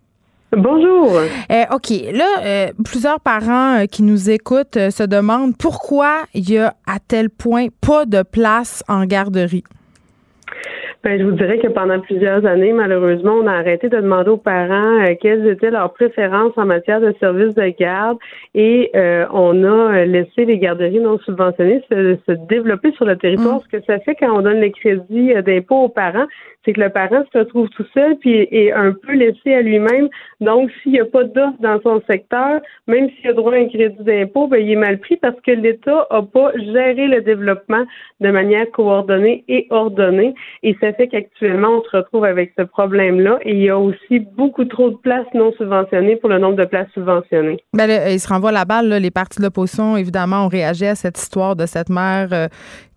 Bonjour. 0.52 1.18
Euh, 1.18 1.64
OK. 1.74 1.90
Là, 2.14 2.72
plusieurs 2.86 3.20
parents 3.20 3.86
qui 3.92 4.04
nous 4.04 4.30
écoutent 4.30 4.78
se 4.90 5.04
demandent 5.04 5.58
pourquoi 5.58 6.24
il 6.34 6.50
y 6.50 6.58
a 6.58 6.74
à 6.86 7.00
tel 7.06 7.30
point 7.30 7.68
pas 7.82 8.06
de 8.06 8.24
place 8.24 8.84
en 8.88 9.06
garderie. 9.06 9.64
Ben, 11.04 11.20
je 11.20 11.24
vous 11.24 11.32
dirais 11.32 11.60
que 11.60 11.68
pendant 11.68 12.00
plusieurs 12.00 12.46
années, 12.46 12.74
malheureusement, 12.74 13.34
on 13.34 13.48
a 13.48 13.54
arrêté 13.54 13.88
de 13.88 13.98
demander 13.98 14.30
aux 14.32 14.38
parents 14.38 15.00
euh, 15.00 15.14
quelles 15.22 15.48
étaient 15.48 15.70
leurs 15.70 15.94
préférences 15.94 16.54
en 16.58 16.66
matière 16.66 17.00
de 17.00 17.14
services 17.20 17.54
de 17.54 17.74
garde 17.80 18.18
et 18.56 18.92
euh, 18.96 19.26
on 19.32 19.64
a 19.64 20.06
laissé 20.06 20.46
les 20.46 20.58
garderies 20.58 21.00
non 21.00 21.20
subventionnées 21.20 21.84
se, 21.90 22.18
se 22.28 22.32
développer 22.50 22.92
sur 22.94 23.06
le 23.06 23.16
territoire. 23.16 23.58
Mm. 23.58 23.62
Ce 23.72 23.78
que 23.78 23.84
ça 23.86 24.00
fait 24.00 24.16
quand 24.16 24.38
on 24.38 24.42
donne 24.42 24.60
les 24.60 24.72
crédits 24.72 25.34
euh, 25.34 25.42
d'impôt 25.42 25.84
aux 25.84 25.90
parents, 25.90 26.28
c'est 26.68 26.74
que 26.74 26.82
le 26.82 26.90
parent 26.90 27.24
se 27.32 27.38
retrouve 27.38 27.70
tout 27.70 27.86
seul 27.94 28.18
puis 28.18 28.48
est 28.52 28.74
un 28.74 28.92
peu 28.92 29.14
laissé 29.14 29.54
à 29.54 29.62
lui-même. 29.62 30.10
Donc, 30.42 30.70
s'il 30.84 30.92
n'y 30.92 31.00
a 31.00 31.06
pas 31.06 31.24
d'offre 31.24 31.58
dans 31.62 31.80
son 31.82 32.02
secteur, 32.10 32.60
même 32.88 33.10
s'il 33.10 33.30
a 33.30 33.34
droit 33.34 33.54
à 33.54 33.58
un 33.58 33.68
crédit 33.70 34.04
d'impôt, 34.04 34.48
ben, 34.48 34.58
il 34.58 34.72
est 34.72 34.76
mal 34.76 35.00
pris 35.00 35.16
parce 35.16 35.40
que 35.46 35.52
l'État 35.52 36.06
n'a 36.12 36.22
pas 36.22 36.52
géré 36.58 37.08
le 37.08 37.22
développement 37.22 37.86
de 38.20 38.30
manière 38.32 38.70
coordonnée 38.72 39.46
et 39.48 39.68
ordonnée. 39.70 40.34
Et 40.64 40.76
ça 40.82 40.92
fait 40.92 41.08
qu'actuellement, 41.08 41.80
on 41.80 41.84
se 41.84 41.96
retrouve 41.96 42.26
avec 42.26 42.52
ce 42.58 42.64
problème-là. 42.64 43.40
Et 43.44 43.54
il 43.54 43.64
y 43.64 43.70
a 43.70 43.80
aussi 43.80 44.20
beaucoup 44.20 44.66
trop 44.66 44.90
de 44.90 44.98
places 44.98 45.28
non 45.34 45.54
subventionnées 45.54 46.18
pour 46.18 46.30
le 46.30 46.40
nombre 46.40 46.58
de 46.58 46.66
places 46.66 46.90
subventionnées. 46.94 47.60
Ben, 47.74 47.90
il 48.12 48.20
se 48.20 48.28
renvoie 48.28 48.52
la 48.52 48.66
balle. 48.66 48.90
Les 48.90 49.12
partis 49.12 49.40
de 49.40 49.44
l'opposition, 49.46 49.96
évidemment, 49.96 50.46
ont 50.46 50.50
réagi 50.50 50.86
à 50.86 50.96
cette 50.96 51.18
histoire 51.18 51.56
de 51.56 51.66
cette 51.66 51.90
mère 51.90 52.28
euh, 52.34 52.48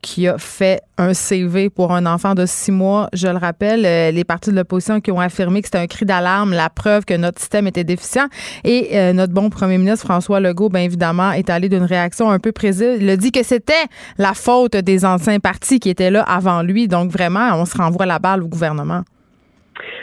qui 0.03 0.27
a 0.29 0.39
fait 0.39 0.83
un 0.99 1.15
CV 1.15 1.71
pour 1.71 1.93
un 1.93 2.07
enfant 2.07 2.35
de 2.35 2.47
six 2.47 2.73
mois. 2.73 3.09
Je 3.13 3.29
le 3.29 3.37
rappelle, 3.37 3.85
euh, 3.87 4.11
les 4.11 4.25
partis 4.25 4.51
de 4.51 4.57
l'opposition 4.57 5.01
qui 5.01 5.11
ont 5.11 5.21
affirmé 5.21 5.61
que 5.61 5.69
c'était 5.69 5.79
un 5.79 5.87
cri 5.87 6.05
d'alarme, 6.05 6.53
la 6.53 6.71
preuve 6.71 7.05
que 7.05 7.15
notre 7.15 7.39
système 7.39 7.67
était 7.67 7.85
déficient. 7.85 8.27
Et 8.65 8.91
euh, 8.95 9.13
notre 9.13 9.33
bon 9.33 9.51
premier 9.51 9.79
ministre 9.79 10.07
François 10.07 10.41
Legault, 10.41 10.69
bien 10.69 10.83
évidemment, 10.83 11.33
est 11.33 11.51
allé 11.51 11.69
d'une 11.69 11.85
réaction 11.85 12.31
un 12.31 12.39
peu 12.39 12.53
précise. 12.53 12.99
Il 13.01 13.09
a 13.11 13.17
dit 13.17 13.33
que 13.33 13.43
c'était 13.43 13.73
la 14.19 14.35
faute 14.35 14.77
des 14.77 15.05
anciens 15.05 15.41
partis 15.41 15.81
qui 15.81 15.91
étaient 15.91 16.11
là 16.11 16.23
avant 16.23 16.63
lui. 16.63 16.89
Donc 16.89 17.11
vraiment, 17.11 17.51
on 17.55 17.65
se 17.65 17.77
renvoie 17.77 18.07
la 18.07 18.19
balle 18.19 18.43
au 18.43 18.49
gouvernement. 18.49 19.03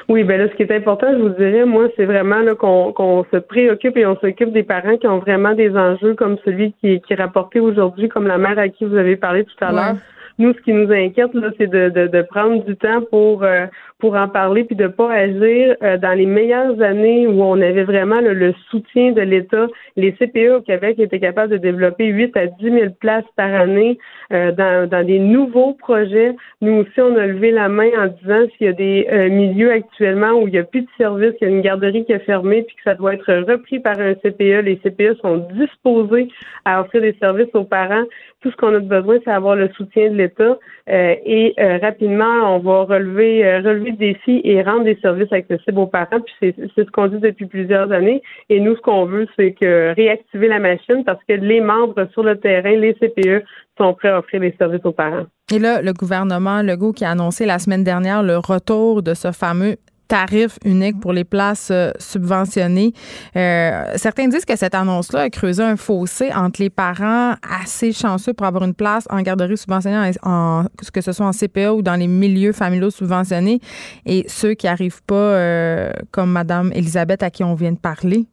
Oui, 0.10 0.24
ben 0.24 0.40
là, 0.40 0.48
ce 0.50 0.56
qui 0.56 0.64
est 0.64 0.72
important, 0.72 1.08
je 1.12 1.18
vous 1.18 1.30
dirais, 1.30 1.66
moi, 1.66 1.88
c'est 1.96 2.06
vraiment 2.06 2.40
là 2.40 2.56
qu'on 2.56 3.26
se 3.32 3.38
préoccupe 3.38 3.98
et 3.98 4.06
on 4.06 4.18
s'occupe 4.18 4.52
des 4.52 4.64
parents 4.64 4.98
qui 4.98 5.08
ont 5.08 5.20
vraiment 5.20 5.54
des 5.54 5.76
enjeux 5.76 6.16
comme 6.16 6.38
celui 6.46 6.74
qui, 6.74 7.02
qui 7.02 7.14
est 7.14 7.18
rapporté 7.18 7.60
aujourd'hui, 7.60 8.10
comme 8.10 8.28
la 8.28 8.38
mère 8.38 8.58
à 8.58 8.70
qui 8.70 8.86
vous 8.86 8.96
avez 8.96 9.16
parlé 9.16 9.44
tout 9.44 9.66
à 9.66 9.72
l'heure. 9.72 9.96
Nous, 10.40 10.54
ce 10.54 10.62
qui 10.62 10.72
nous 10.72 10.92
inquiète, 10.92 11.34
là, 11.34 11.50
c'est 11.58 11.68
de, 11.68 11.90
de, 11.90 12.08
de, 12.08 12.22
prendre 12.22 12.64
du 12.64 12.76
temps 12.76 13.02
pour 13.10 13.44
euh, 13.44 13.66
pour 14.00 14.16
en 14.16 14.28
parler 14.28 14.64
puis 14.64 14.76
de 14.76 14.88
pas 14.88 15.12
agir 15.12 15.76
euh, 15.82 15.98
dans 15.98 16.14
les 16.14 16.26
meilleures 16.26 16.82
années 16.82 17.28
où 17.28 17.42
on 17.42 17.60
avait 17.62 17.84
vraiment 17.84 18.22
le 18.22 18.54
soutien 18.70 19.12
de 19.12 19.22
l'État. 19.22 19.68
Les 19.96 20.12
CPE 20.14 20.58
au 20.58 20.62
Québec 20.62 21.00
étaient 21.00 21.20
capables 21.20 21.52
de 21.52 21.58
développer 21.58 22.06
8 22.06 22.38
à 22.38 22.48
10 22.48 22.64
000 22.64 22.76
places 23.00 23.26
par 23.36 23.54
année 23.54 23.98
euh, 24.32 24.52
dans, 24.52 24.88
dans 24.90 25.06
des 25.06 25.20
nouveaux 25.20 25.74
projets. 25.74 26.36
Nous 26.62 26.74
aussi, 26.74 27.00
on 27.02 27.16
a 27.16 27.26
levé 27.26 27.52
la 27.52 27.70
main 27.70 27.90
en 27.98 28.08
disant 28.08 28.48
s'il 28.58 28.68
y 28.68 28.70
a 28.70 28.74
des 28.74 29.30
milieux 29.30 29.72
actuellement 29.72 30.32
où 30.34 30.48
il 30.48 30.52
n'y 30.52 30.60
a 30.60 30.64
plus 30.64 30.82
de 30.82 30.88
service, 30.98 31.34
qu'il 31.38 31.48
y 31.48 31.52
a 31.52 31.54
une 31.54 31.62
garderie 31.62 32.06
qui 32.06 32.12
est 32.12 32.20
fermée 32.20 32.64
puis 32.64 32.76
que 32.76 32.84
ça 32.84 32.96
doit 32.96 33.14
être 33.14 33.34
repris 33.34 33.80
par 33.80 34.00
un 34.00 34.14
CPE. 34.16 34.64
Les 34.64 34.80
CPE 34.84 35.18
sont 35.22 35.48
disposés 35.54 36.28
à 36.66 36.82
offrir 36.82 37.02
des 37.02 37.16
services 37.20 37.54
aux 37.54 37.64
parents. 37.64 38.04
Tout 38.42 38.52
ce 38.52 38.56
qu'on 38.58 38.74
a 38.76 38.80
besoin, 38.80 39.18
c'est 39.24 39.32
avoir 39.32 39.56
le 39.56 39.70
soutien 39.70 40.12
de 40.12 40.16
l'État 40.16 40.58
euh, 40.90 41.16
et 41.26 41.54
euh, 41.60 41.80
rapidement, 41.82 42.56
on 42.56 42.60
va 42.60 42.84
relever, 42.84 43.46
euh, 43.46 43.62
relever 43.88 44.18
et 44.26 44.62
rendre 44.62 44.86
des 44.86 44.98
services 45.02 45.32
accessibles 45.32 45.80
aux 45.80 45.88
parents. 45.88 46.22
Puis 46.22 46.54
c'est 46.76 46.86
ce 46.86 46.92
qu'on 46.92 47.08
dit 47.08 47.20
depuis 47.20 47.46
plusieurs 47.46 47.92
années. 47.92 48.22
Et 48.50 48.60
nous, 48.60 48.76
ce 48.76 48.82
qu'on 48.82 49.06
veut, 49.06 49.28
c'est 49.36 49.54
que 49.54 49.94
réactiver 49.96 50.48
la 50.48 50.60
machine 50.60 51.04
parce 51.06 51.24
que 51.28 51.34
les 51.34 51.62
membres 51.62 52.08
sur 52.14 52.24
le 52.24 52.38
terrain, 52.38 52.76
les 52.76 52.94
CPE, 52.96 53.44
sont 53.78 53.94
prêts 53.94 54.10
à 54.10 54.20
offrir 54.20 54.42
les 54.42 54.56
services 54.58 54.84
aux 54.86 54.92
parents. 54.92 55.26
Et 55.54 55.60
là, 55.60 55.82
le 55.82 55.94
gouvernement 55.94 56.62
Legault 56.62 56.94
qui 56.94 57.06
a 57.06 57.12
annoncé 57.12 57.46
la 57.46 57.60
semaine 57.60 57.84
dernière 57.84 58.24
le 58.24 58.38
retour 58.38 59.02
de 59.04 59.14
ce 59.14 59.32
fameux 59.32 59.78
tarif 60.08 60.58
unique 60.66 61.00
pour 61.00 61.14
les 61.14 61.24
places 61.24 61.70
euh, 61.72 61.92
subventionnées. 62.00 62.94
Euh, 63.36 63.86
certains 63.96 64.28
disent 64.28 64.46
que 64.46 64.56
cette 64.56 64.76
annonce-là 64.76 65.22
a 65.22 65.30
creusé 65.30 65.64
un 65.64 65.76
fossé 65.76 66.32
entre 66.34 66.62
les 66.62 66.70
parents 66.70 67.36
assez 67.42 67.92
chanceux 67.92 68.34
pour 68.34 68.48
avoir 68.48 68.64
une 68.64 68.74
place 68.74 69.06
en 69.10 69.22
garderie 69.22 69.58
subventionnée, 69.58 70.12
en, 70.24 70.66
que 70.94 71.02
ce 71.02 71.12
soit 71.12 71.26
en 71.26 71.32
CPA 71.32 71.74
ou 71.74 71.82
dans 71.82 71.96
les 71.96 72.08
milieux 72.08 72.54
familiaux 72.54 72.90
subventionnés, 72.90 73.60
et 74.06 74.26
ceux 74.28 74.54
qui 74.54 74.66
n'arrivent 74.68 75.04
pas, 75.04 75.16
euh, 75.16 75.92
comme 76.12 76.32
Madame 76.32 76.72
Elisabeth 76.74 77.24
à 77.24 77.30
qui 77.30 77.44
on 77.44 77.56
vient 77.56 77.72
de 77.72 77.78
parler. 77.78 78.28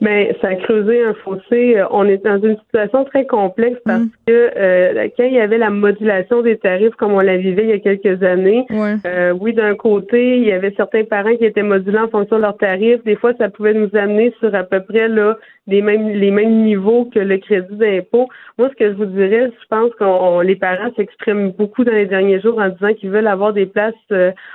Mais 0.00 0.36
ça 0.40 0.48
a 0.48 0.54
creusé 0.56 1.02
un 1.02 1.14
fossé. 1.14 1.78
Euh, 1.78 1.86
on 1.90 2.04
est 2.04 2.24
dans 2.24 2.40
une 2.40 2.56
situation 2.58 3.04
très 3.04 3.26
complexe 3.26 3.78
parce 3.84 4.02
mm. 4.02 4.10
que 4.26 4.50
euh, 4.56 5.08
quand 5.16 5.24
il 5.24 5.34
y 5.34 5.40
avait 5.40 5.58
la 5.58 5.70
modulation 5.70 6.42
des 6.42 6.56
tarifs 6.58 6.94
comme 6.96 7.12
on 7.12 7.20
la 7.20 7.36
vivait 7.36 7.64
il 7.64 7.70
y 7.70 7.72
a 7.72 7.78
quelques 7.78 8.22
années, 8.22 8.66
euh, 9.06 9.32
oui, 9.40 9.52
d'un 9.52 9.74
côté, 9.74 10.38
il 10.38 10.44
y 10.44 10.52
avait 10.52 10.74
certains 10.76 11.04
parents 11.04 11.36
qui 11.36 11.44
étaient 11.44 11.62
modulés 11.62 11.98
en 11.98 12.08
fonction 12.08 12.36
de 12.36 12.42
leurs 12.42 12.56
tarifs. 12.56 13.02
Des 13.04 13.16
fois, 13.16 13.32
ça 13.38 13.48
pouvait 13.48 13.74
nous 13.74 13.90
amener 13.94 14.34
sur 14.40 14.54
à 14.54 14.62
peu 14.62 14.80
près 14.80 15.08
là 15.08 15.36
les 15.66 15.82
mêmes 15.82 16.08
les 16.08 16.30
mêmes 16.30 16.62
niveaux 16.62 17.08
que 17.12 17.18
le 17.18 17.38
crédit 17.38 17.76
d'impôt. 17.76 18.28
Moi, 18.58 18.68
ce 18.70 18.74
que 18.74 18.90
je 18.90 18.96
vous 18.96 19.06
dirais, 19.06 19.50
je 19.50 19.66
pense 19.68 19.90
qu'on 19.98 20.40
les 20.40 20.56
parents 20.56 20.90
s'expriment 20.96 21.50
beaucoup 21.52 21.84
dans 21.84 21.92
les 21.92 22.06
derniers 22.06 22.40
jours 22.40 22.58
en 22.58 22.68
disant 22.68 22.94
qu'ils 22.94 23.10
veulent 23.10 23.26
avoir 23.26 23.52
des 23.52 23.66
places 23.66 23.94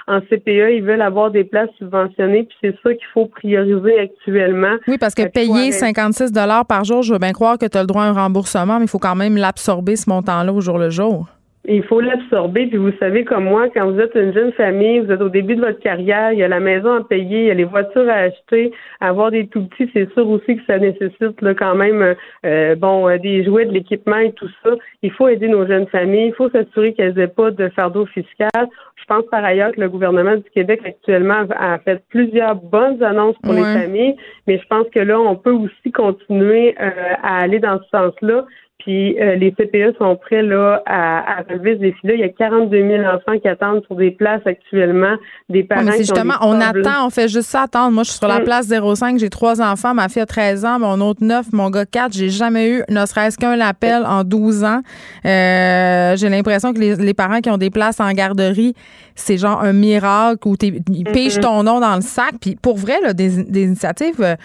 en 0.08 0.22
CPE, 0.22 0.72
ils 0.74 0.84
veulent 0.84 1.02
avoir 1.02 1.32
des 1.32 1.44
places 1.44 1.70
subventionnées, 1.78 2.44
puis 2.44 2.58
c'est 2.62 2.76
ça 2.84 2.94
qu'il 2.94 3.08
faut 3.14 3.26
prioriser 3.26 4.00
actuellement. 4.00 4.78
Oui, 4.88 4.98
parce 4.98 5.16
que 5.16 5.28
payer 5.28 5.72
56 5.72 6.32
dollars 6.32 6.66
par 6.66 6.84
jour, 6.84 7.02
je 7.02 7.14
veux 7.14 7.20
bien 7.20 7.34
croire 7.34 7.58
que 7.58 7.66
tu 7.66 7.78
as 7.78 7.82
le 7.82 7.88
droit 7.88 8.04
à 8.04 8.08
un 8.08 8.14
remboursement, 8.14 8.80
mais 8.80 8.86
il 8.86 8.90
faut 8.90 9.00
quand 9.00 9.16
même 9.16 9.38
l'absorber 9.38 9.96
ce 9.96 10.10
montant-là 10.10 10.52
au 10.54 10.62
jour 10.62 10.78
le 10.78 10.90
jour. 10.90 11.28
Il 11.66 11.84
faut 11.84 12.02
l'absorber, 12.02 12.66
puis 12.66 12.78
vous 12.78 12.92
savez 13.00 13.24
comme 13.24 13.44
moi, 13.44 13.70
quand 13.70 13.92
vous 13.92 14.00
êtes 14.00 14.16
une 14.16 14.34
jeune 14.34 14.52
famille, 14.54 15.00
vous 15.00 15.12
êtes 15.12 15.22
au 15.22 15.30
début 15.30 15.56
de 15.56 15.62
votre 15.62 15.80
carrière, 15.80 16.34
il 16.34 16.40
y 16.40 16.44
a 16.44 16.48
la 16.48 16.60
maison 16.60 16.96
à 16.96 17.04
payer, 17.04 17.42
il 17.42 17.46
y 17.46 17.52
a 17.52 17.54
les 17.54 17.66
voitures 17.66 18.10
à 18.10 18.14
acheter, 18.14 18.72
avoir 19.00 19.30
des 19.30 19.46
tout 19.46 19.68
petits, 19.68 19.88
c'est 19.94 20.12
sûr 20.14 20.28
aussi 20.28 20.56
que 20.56 20.66
ça 20.66 20.80
nécessite 20.80 21.40
là, 21.40 21.54
quand 21.54 21.76
même 21.76 22.16
euh, 22.46 22.76
bon 22.76 23.08
euh, 23.08 23.20
des 23.20 23.44
jouets, 23.44 23.66
de 23.66 23.74
l'équipement 23.74 24.18
et 24.18 24.32
tout 24.32 24.50
ça. 24.64 24.72
Il 25.04 25.12
faut 25.12 25.28
aider 25.28 25.48
nos 25.50 25.68
jeunes 25.68 25.86
familles, 25.88 26.30
il 26.30 26.34
faut 26.34 26.50
s'assurer 26.50 26.94
qu'elles 26.94 27.14
n'aient 27.14 27.28
pas 27.28 27.52
de 27.52 27.70
fardeau 27.70 28.08
fiscal. 28.08 28.68
Je 28.96 29.06
pense 29.06 29.26
par 29.30 29.46
ailleurs 29.46 29.72
que 29.72 29.82
le 29.82 29.90
gouvernement 29.90 30.38
du 30.38 30.50
Québec 30.56 30.82
actuellement 30.84 31.44
a 31.56 31.78
fait 31.80 32.04
plusieurs 32.10 32.56
bonnes 32.56 33.04
annonces 33.04 33.38
pour 33.44 33.54
les 33.54 33.62
familles, 33.62 34.16
mais 34.48 34.58
je 34.58 34.68
pense 34.68 34.88
que 34.90 35.00
là, 35.00 35.20
on 35.20 35.36
peut 35.36 35.52
aussi 35.52 35.92
continuer 35.92 36.76
euh, 36.82 36.90
à 37.22 37.42
aller 37.42 37.60
dans 37.60 37.80
ce 37.80 37.90
sens-là. 37.90 38.46
Puis 38.84 39.20
euh, 39.20 39.36
les 39.36 39.52
CPE 39.52 39.98
sont 39.98 40.16
prêts 40.16 40.42
là 40.42 40.82
à, 40.86 41.40
à 41.40 41.44
relever 41.44 41.76
ce 41.76 41.82
défi-là. 41.82 42.14
Il 42.16 42.20
y 42.20 42.24
a 42.24 42.30
42 42.30 42.78
000 42.78 43.04
enfants 43.04 43.38
qui 43.40 43.48
attendent 43.48 43.84
sur 43.86 43.96
des 43.96 44.12
places 44.12 44.42
actuellement, 44.46 45.16
des 45.50 45.64
parents 45.64 45.84
mais 45.84 45.98
justement, 45.98 46.34
on 46.42 46.60
attend, 46.60 47.06
on 47.06 47.10
fait 47.10 47.28
juste 47.28 47.50
ça 47.50 47.64
attendre. 47.64 47.92
Moi, 47.92 48.04
je 48.04 48.10
suis 48.10 48.18
sur 48.18 48.28
la 48.28 48.40
mm. 48.40 48.44
place 48.44 48.68
05, 48.68 49.20
j'ai 49.20 49.30
trois 49.30 49.62
enfants, 49.62 49.94
ma 49.94 50.10
fille 50.10 50.22
a 50.22 50.26
13 50.26 50.66
ans, 50.66 50.80
mon 50.80 51.00
autre 51.02 51.24
9, 51.24 51.54
mon 51.54 51.70
gars 51.70 51.86
4. 51.86 52.14
J'ai 52.14 52.30
jamais 52.30 52.70
eu 52.70 52.84
ne 52.90 53.06
serait-ce 53.06 53.38
qu'un 53.38 53.60
appel 53.60 54.04
en 54.06 54.24
12 54.24 54.64
ans. 54.64 54.82
Euh, 55.26 56.16
j'ai 56.16 56.30
l'impression 56.30 56.74
que 56.74 56.80
les, 56.80 56.96
les, 56.96 57.14
parents 57.14 57.42
qui 57.42 57.50
ont 57.50 57.58
des 57.58 57.70
places 57.70 58.00
en 58.00 58.12
garderie, 58.14 58.74
c'est 59.16 59.38
genre 59.38 59.62
un 59.62 59.74
miracle 59.74 60.48
où 60.48 60.56
ils 60.62 60.82
mm 60.82 61.42
ton 61.42 61.64
nom 61.64 61.80
dans 61.80 61.96
le 61.96 62.02
sac. 62.02 62.34
Puis 62.42 62.58
pour 62.62 62.78
vrai, 62.78 63.00
là, 63.02 63.14
des, 63.14 63.44
des 63.44 63.64
initiatives 63.64 64.36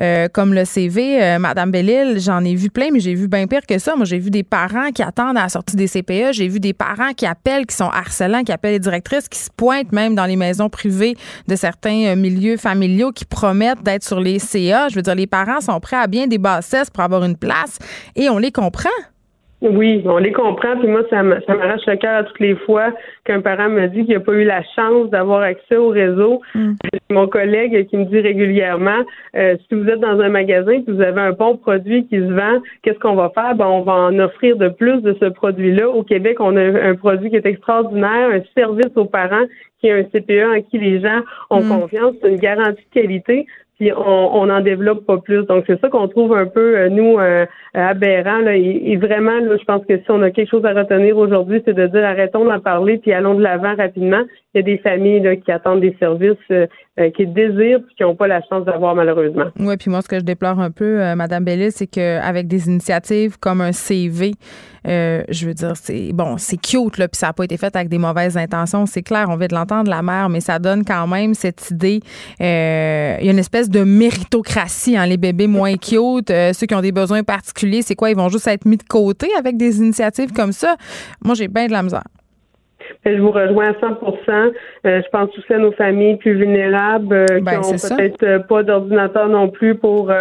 euh, 0.00 0.28
comme 0.32 0.54
le 0.54 0.64
CV, 0.64 1.38
Madame 1.38 1.70
Bellil, 1.70 2.18
j'en 2.18 2.44
ai 2.44 2.54
vu 2.54 2.70
plein, 2.70 2.88
mais 2.92 3.00
j'ai 3.00 3.14
vu 3.14 3.28
bien 3.28 3.46
pire 3.46 3.66
que 3.66 3.75
ça. 3.78 3.96
Moi, 3.96 4.04
j'ai 4.04 4.18
vu 4.18 4.30
des 4.30 4.42
parents 4.42 4.90
qui 4.92 5.02
attendent 5.02 5.36
à 5.36 5.42
la 5.42 5.48
sortie 5.48 5.76
des 5.76 5.88
CPE. 5.88 6.32
J'ai 6.32 6.48
vu 6.48 6.60
des 6.60 6.72
parents 6.72 7.12
qui 7.12 7.26
appellent, 7.26 7.66
qui 7.66 7.76
sont 7.76 7.88
harcelants, 7.88 8.42
qui 8.44 8.52
appellent 8.52 8.72
les 8.72 8.78
directrices, 8.78 9.28
qui 9.28 9.38
se 9.38 9.50
pointent 9.56 9.92
même 9.92 10.14
dans 10.14 10.26
les 10.26 10.36
maisons 10.36 10.68
privées 10.68 11.16
de 11.48 11.56
certains 11.56 12.06
euh, 12.06 12.16
milieux 12.16 12.56
familiaux, 12.56 13.12
qui 13.12 13.24
promettent 13.24 13.82
d'être 13.82 14.04
sur 14.04 14.20
les 14.20 14.38
CA. 14.38 14.88
Je 14.88 14.96
veux 14.96 15.02
dire, 15.02 15.14
les 15.14 15.26
parents 15.26 15.60
sont 15.60 15.78
prêts 15.80 15.96
à 15.96 16.06
bien 16.06 16.26
des 16.26 16.38
bassesses 16.38 16.90
pour 16.90 17.02
avoir 17.02 17.24
une 17.24 17.36
place 17.36 17.78
et 18.14 18.28
on 18.28 18.38
les 18.38 18.52
comprend. 18.52 18.90
Oui, 19.62 20.02
on 20.04 20.18
les 20.18 20.32
comprend. 20.32 20.76
Puis 20.78 20.88
moi, 20.88 21.02
ça 21.08 21.22
m'arrache 21.22 21.86
le 21.86 21.96
cœur 21.96 22.18
à 22.18 22.24
toutes 22.24 22.40
les 22.40 22.54
fois 22.56 22.92
qu'un 23.24 23.40
parent 23.40 23.70
me 23.70 23.86
dit 23.86 24.04
qu'il 24.04 24.14
n'a 24.14 24.20
pas 24.20 24.34
eu 24.34 24.44
la 24.44 24.62
chance 24.74 25.08
d'avoir 25.08 25.40
accès 25.40 25.76
au 25.76 25.88
réseau. 25.88 26.42
Mm. 26.54 26.72
Mon 27.10 27.26
collègue 27.26 27.86
qui 27.86 27.96
me 27.96 28.04
dit 28.04 28.20
régulièrement, 28.20 29.02
euh, 29.34 29.56
si 29.66 29.74
vous 29.74 29.88
êtes 29.88 30.00
dans 30.00 30.20
un 30.20 30.28
magasin 30.28 30.72
et 30.72 30.84
que 30.84 30.90
vous 30.90 31.00
avez 31.00 31.20
un 31.22 31.32
bon 31.32 31.56
produit 31.56 32.06
qui 32.06 32.16
se 32.16 32.32
vend, 32.32 32.60
qu'est-ce 32.82 32.98
qu'on 32.98 33.14
va 33.14 33.30
faire? 33.30 33.54
Ben, 33.54 33.66
on 33.66 33.80
va 33.80 33.94
en 33.94 34.18
offrir 34.18 34.56
de 34.56 34.68
plus 34.68 35.00
de 35.00 35.16
ce 35.20 35.26
produit-là. 35.26 35.88
Au 35.88 36.02
Québec, 36.02 36.36
on 36.40 36.54
a 36.56 36.62
un 36.62 36.94
produit 36.94 37.30
qui 37.30 37.36
est 37.36 37.46
extraordinaire, 37.46 38.30
un 38.30 38.42
service 38.54 38.94
aux 38.94 39.06
parents 39.06 39.46
qui 39.80 39.88
est 39.88 39.92
un 39.92 40.04
CPE 40.04 40.54
en 40.54 40.62
qui 40.62 40.78
les 40.78 41.00
gens 41.00 41.20
ont 41.48 41.62
mm. 41.62 41.68
confiance. 41.68 42.14
C'est 42.20 42.28
une 42.28 42.38
garantie 42.38 42.84
de 42.94 43.00
qualité 43.00 43.46
puis 43.78 43.92
on 43.94 44.46
n'en 44.46 44.60
développe 44.60 45.04
pas 45.04 45.18
plus. 45.18 45.44
Donc 45.44 45.64
c'est 45.66 45.78
ça 45.80 45.88
qu'on 45.90 46.08
trouve 46.08 46.34
un 46.34 46.46
peu 46.46 46.78
euh, 46.78 46.88
nous 46.88 47.18
euh, 47.18 47.44
aberrant 47.74 48.38
là. 48.38 48.56
Et, 48.56 48.96
vraiment 48.96 49.38
là, 49.38 49.56
je 49.58 49.64
pense 49.64 49.84
que 49.86 49.98
si 49.98 50.10
on 50.10 50.22
a 50.22 50.30
quelque 50.30 50.50
chose 50.50 50.64
à 50.64 50.72
retenir 50.72 51.16
aujourd'hui, 51.18 51.60
c'est 51.64 51.74
de 51.74 51.86
dire 51.86 52.04
arrêtons 52.04 52.46
d'en 52.46 52.58
parler 52.58 52.98
puis 52.98 53.12
allons 53.12 53.34
de 53.34 53.42
l'avant 53.42 53.74
rapidement. 53.76 54.22
Il 54.54 54.58
y 54.58 54.60
a 54.60 54.62
des 54.62 54.78
familles 54.78 55.20
là, 55.20 55.36
qui 55.36 55.52
attendent 55.52 55.82
des 55.82 55.94
services, 55.98 56.36
euh, 56.50 56.66
qui 57.14 57.26
désirent 57.26 57.80
puis 57.84 57.94
qui 57.96 58.02
n'ont 58.02 58.16
pas 58.16 58.26
la 58.26 58.40
chance 58.48 58.64
d'avoir 58.64 58.94
malheureusement. 58.94 59.46
Oui, 59.58 59.76
puis 59.76 59.90
moi 59.90 60.00
ce 60.00 60.08
que 60.08 60.18
je 60.18 60.24
déplore 60.24 60.58
un 60.58 60.70
peu, 60.70 61.14
Madame 61.14 61.44
Bellis, 61.44 61.72
c'est 61.72 61.86
qu'avec 61.86 62.48
des 62.48 62.68
initiatives 62.68 63.38
comme 63.38 63.60
un 63.60 63.72
CV, 63.72 64.32
je 64.86 65.46
veux 65.46 65.54
dire, 65.54 65.74
c'est 65.80 66.12
bon, 66.12 66.38
c'est 66.38 66.56
cute 66.56 66.98
là, 66.98 67.08
puis 67.08 67.18
ça 67.18 67.28
n'a 67.28 67.32
pas 67.32 67.44
été 67.44 67.56
fait 67.56 67.74
avec 67.74 67.88
des 67.88 67.98
mauvaises 67.98 68.36
intentions, 68.36 68.86
c'est 68.86 69.02
clair, 69.02 69.26
on 69.28 69.36
veut 69.36 69.48
de 69.48 69.54
l'entendre 69.54 69.90
la 69.90 70.02
mère, 70.02 70.28
mais 70.28 70.40
ça 70.40 70.58
donne 70.58 70.84
quand 70.84 71.06
même 71.06 71.34
cette 71.34 71.70
idée. 71.70 72.00
il 72.40 72.44
y 72.44 73.28
a 73.28 73.30
une 73.30 73.38
espèce 73.38 73.68
de 73.68 73.84
méritocratie, 73.84 74.96
hein, 74.96 75.06
les 75.06 75.16
bébés 75.16 75.46
moins 75.46 75.76
cute, 75.76 76.30
euh, 76.30 76.52
ceux 76.52 76.66
qui 76.66 76.74
ont 76.74 76.80
des 76.80 76.92
besoins 76.92 77.22
particuliers, 77.22 77.82
c'est 77.82 77.94
quoi? 77.94 78.10
Ils 78.10 78.16
vont 78.16 78.28
juste 78.28 78.46
être 78.46 78.64
mis 78.64 78.76
de 78.76 78.82
côté 78.82 79.28
avec 79.38 79.56
des 79.56 79.78
initiatives 79.78 80.32
comme 80.32 80.52
ça? 80.52 80.76
Moi, 81.24 81.34
j'ai 81.34 81.48
bien 81.48 81.66
de 81.66 81.72
la 81.72 81.82
misère. 81.82 82.04
Je 83.04 83.20
vous 83.20 83.30
rejoins 83.30 83.68
à 83.68 83.72
100% 83.72 84.52
euh, 84.86 85.02
Je 85.02 85.08
pense 85.10 85.28
aussi 85.36 85.52
à 85.52 85.58
nos 85.58 85.72
familles 85.72 86.16
plus 86.16 86.34
vulnérables 86.34 87.14
euh, 87.14 87.26
qui 87.26 87.34
n'ont 87.34 87.40
ben, 87.42 87.62
peut-être 87.62 88.46
pas 88.48 88.62
d'ordinateur 88.62 89.28
non 89.28 89.48
plus 89.48 89.74
pour 89.74 90.12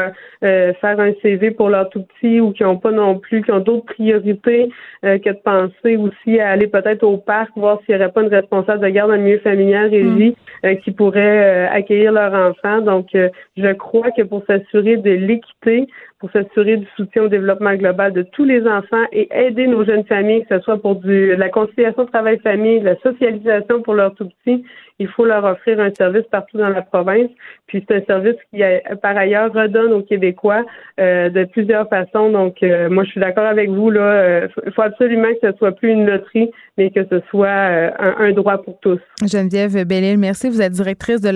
faire 0.41 0.99
un 0.99 1.11
CV 1.21 1.51
pour 1.51 1.69
leur 1.69 1.89
tout 1.89 2.03
petit 2.03 2.39
ou 2.39 2.51
qui 2.51 2.63
n'ont 2.63 2.77
pas 2.77 2.91
non 2.91 3.17
plus, 3.17 3.41
qui 3.41 3.51
ont 3.51 3.59
d'autres 3.59 3.85
priorités 3.85 4.69
que 5.01 5.29
de 5.29 5.39
penser 5.43 5.97
aussi 5.97 6.39
à 6.39 6.51
aller 6.51 6.67
peut-être 6.67 7.03
au 7.03 7.17
parc, 7.17 7.49
voir 7.55 7.79
s'il 7.85 7.95
n'y 7.95 8.01
aurait 8.01 8.11
pas 8.11 8.21
une 8.21 8.29
responsable 8.29 8.83
de 8.83 8.89
garde 8.89 9.11
le 9.11 9.17
milieu 9.17 9.39
familial 9.39 9.89
régie 9.89 10.35
mm. 10.63 10.77
qui 10.83 10.91
pourrait 10.91 11.67
accueillir 11.67 12.11
leur 12.11 12.33
enfant. 12.33 12.81
Donc, 12.81 13.07
je 13.13 13.73
crois 13.73 14.11
que 14.11 14.21
pour 14.21 14.43
s'assurer 14.45 14.97
de 14.97 15.11
l'équité, 15.11 15.87
pour 16.19 16.31
s'assurer 16.31 16.77
du 16.77 16.87
soutien 16.95 17.23
au 17.23 17.27
développement 17.27 17.75
global 17.75 18.13
de 18.13 18.21
tous 18.21 18.45
les 18.45 18.65
enfants 18.67 19.05
et 19.11 19.27
aider 19.33 19.67
nos 19.67 19.83
jeunes 19.83 20.05
familles, 20.05 20.45
que 20.45 20.57
ce 20.57 20.63
soit 20.63 20.81
pour 20.81 20.95
du, 20.95 21.35
la 21.35 21.49
conciliation 21.49 22.05
travail-famille, 22.05 22.79
la 22.79 22.95
socialisation 22.97 23.81
pour 23.81 23.95
leurs 23.95 24.15
tout 24.15 24.29
petits, 24.29 24.63
il 24.99 25.07
faut 25.09 25.25
leur 25.25 25.43
offrir 25.43 25.79
un 25.81 25.93
service 25.93 26.25
partout 26.31 26.57
dans 26.57 26.69
la 26.69 26.81
province. 26.81 27.29
Puis 27.67 27.83
c'est 27.87 27.97
un 27.97 28.05
service 28.05 28.37
qui, 28.49 28.63
euh, 28.63 28.79
par 29.01 29.17
ailleurs, 29.17 29.51
redonne 29.51 29.91
aux 29.91 30.03
Québécois 30.03 30.65
euh, 30.99 31.29
de 31.29 31.43
plusieurs 31.43 31.89
façons. 31.89 32.29
Donc, 32.29 32.63
euh, 32.63 32.89
moi, 32.89 33.03
je 33.03 33.09
suis 33.11 33.19
d'accord 33.19 33.45
avec 33.45 33.69
vous. 33.69 33.89
Là, 33.89 34.47
il 34.65 34.71
faut 34.71 34.81
absolument 34.83 35.27
que 35.33 35.51
ce 35.51 35.57
soit 35.57 35.73
plus 35.73 35.91
une 35.91 36.05
loterie, 36.05 36.49
mais 36.77 36.91
que 36.91 37.05
ce 37.09 37.21
soit 37.29 37.93
un, 37.99 38.31
droit 38.33 38.57
pour 38.57 38.77
tous. 38.79 38.99
Geneviève 39.25 39.85
Bellil, 39.85 40.17
merci. 40.17 40.49
Vous 40.49 40.61
êtes 40.61 40.73
directrice 40.73 41.21
de 41.21 41.29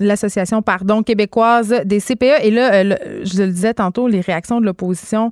l'association, 0.00 0.62
pardon, 0.62 1.02
québécoise 1.02 1.82
des 1.84 2.00
CPE. 2.00 2.44
Et 2.44 2.50
là, 2.50 2.82
je 2.82 3.42
le 3.42 3.48
disais 3.48 3.74
tantôt, 3.74 4.08
les 4.08 4.20
réactions 4.20 4.60
de 4.60 4.66
l'opposition 4.66 5.30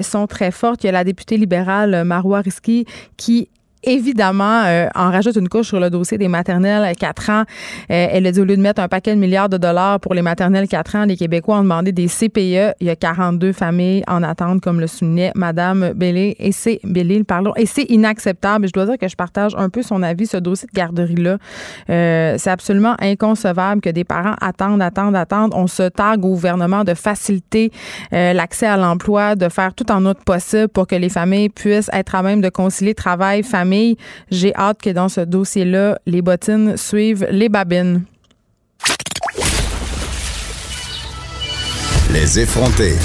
sont 0.00 0.26
très 0.26 0.50
fortes. 0.50 0.84
Il 0.84 0.86
y 0.86 0.90
a 0.90 0.92
la 0.92 1.04
députée 1.04 1.36
libérale 1.36 2.04
Marois 2.04 2.40
Risky 2.40 2.86
qui 3.16 3.48
évidemment, 3.82 4.64
euh, 4.64 4.88
rajoute 4.94 5.36
une 5.36 5.48
couche 5.48 5.68
sur 5.68 5.80
le 5.80 5.90
dossier 5.90 6.18
des 6.18 6.28
maternelles 6.28 6.94
4 6.96 7.30
ans. 7.30 7.42
Euh, 7.90 8.08
elle 8.10 8.26
a 8.26 8.32
dit 8.32 8.40
au 8.40 8.44
lieu 8.44 8.56
de 8.56 8.62
mettre 8.62 8.80
un 8.80 8.88
paquet 8.88 9.14
de 9.14 9.20
milliards 9.20 9.48
de 9.48 9.56
dollars 9.56 10.00
pour 10.00 10.14
les 10.14 10.22
maternelles 10.22 10.68
4 10.68 10.96
ans, 10.96 11.04
les 11.04 11.16
Québécois 11.16 11.58
ont 11.58 11.62
demandé 11.62 11.92
des 11.92 12.06
CPE. 12.06 12.74
Il 12.80 12.86
y 12.86 12.90
a 12.90 12.96
42 12.96 13.52
familles 13.52 14.02
en 14.06 14.22
attente, 14.22 14.60
comme 14.60 14.80
le 14.80 14.86
soulignait 14.86 15.32
Madame 15.34 15.92
Bellé. 15.94 16.36
Et 16.38 16.52
c'est 16.52 16.80
Bellé, 16.84 17.22
pardon. 17.24 17.52
Et 17.56 17.66
c'est 17.66 17.84
inacceptable. 17.84 18.66
Je 18.68 18.72
dois 18.72 18.86
dire 18.86 18.98
que 18.98 19.08
je 19.08 19.16
partage 19.16 19.54
un 19.56 19.68
peu 19.68 19.82
son 19.82 20.02
avis, 20.02 20.26
ce 20.26 20.36
dossier 20.36 20.68
de 20.72 20.76
garderie-là. 20.76 21.38
Euh, 21.88 22.34
c'est 22.38 22.50
absolument 22.50 22.94
inconcevable 23.00 23.80
que 23.80 23.90
des 23.90 24.04
parents 24.04 24.36
attendent, 24.40 24.82
attendent, 24.82 25.16
attendent. 25.16 25.52
On 25.54 25.66
se 25.66 25.84
targue 25.88 26.24
au 26.24 26.30
gouvernement 26.30 26.84
de 26.84 26.94
faciliter 26.94 27.72
l'accès 28.12 28.66
à 28.66 28.76
l'emploi, 28.76 29.34
de 29.36 29.48
faire 29.48 29.74
tout 29.74 29.90
en 29.90 30.04
autre 30.06 30.22
possible 30.24 30.68
pour 30.68 30.86
que 30.86 30.94
les 30.94 31.08
familles 31.08 31.48
puissent 31.48 31.90
être 31.92 32.14
à 32.14 32.22
même 32.22 32.40
de 32.40 32.48
concilier 32.48 32.94
travail, 32.94 33.42
famille 33.42 33.69
j'ai 34.30 34.54
hâte 34.54 34.80
que 34.82 34.90
dans 34.90 35.08
ce 35.08 35.20
dossier-là, 35.20 35.98
les 36.06 36.22
bottines 36.22 36.76
suivent 36.76 37.26
les 37.30 37.48
babines. 37.48 38.04
Les 42.12 42.40
effrontés. 42.40 42.96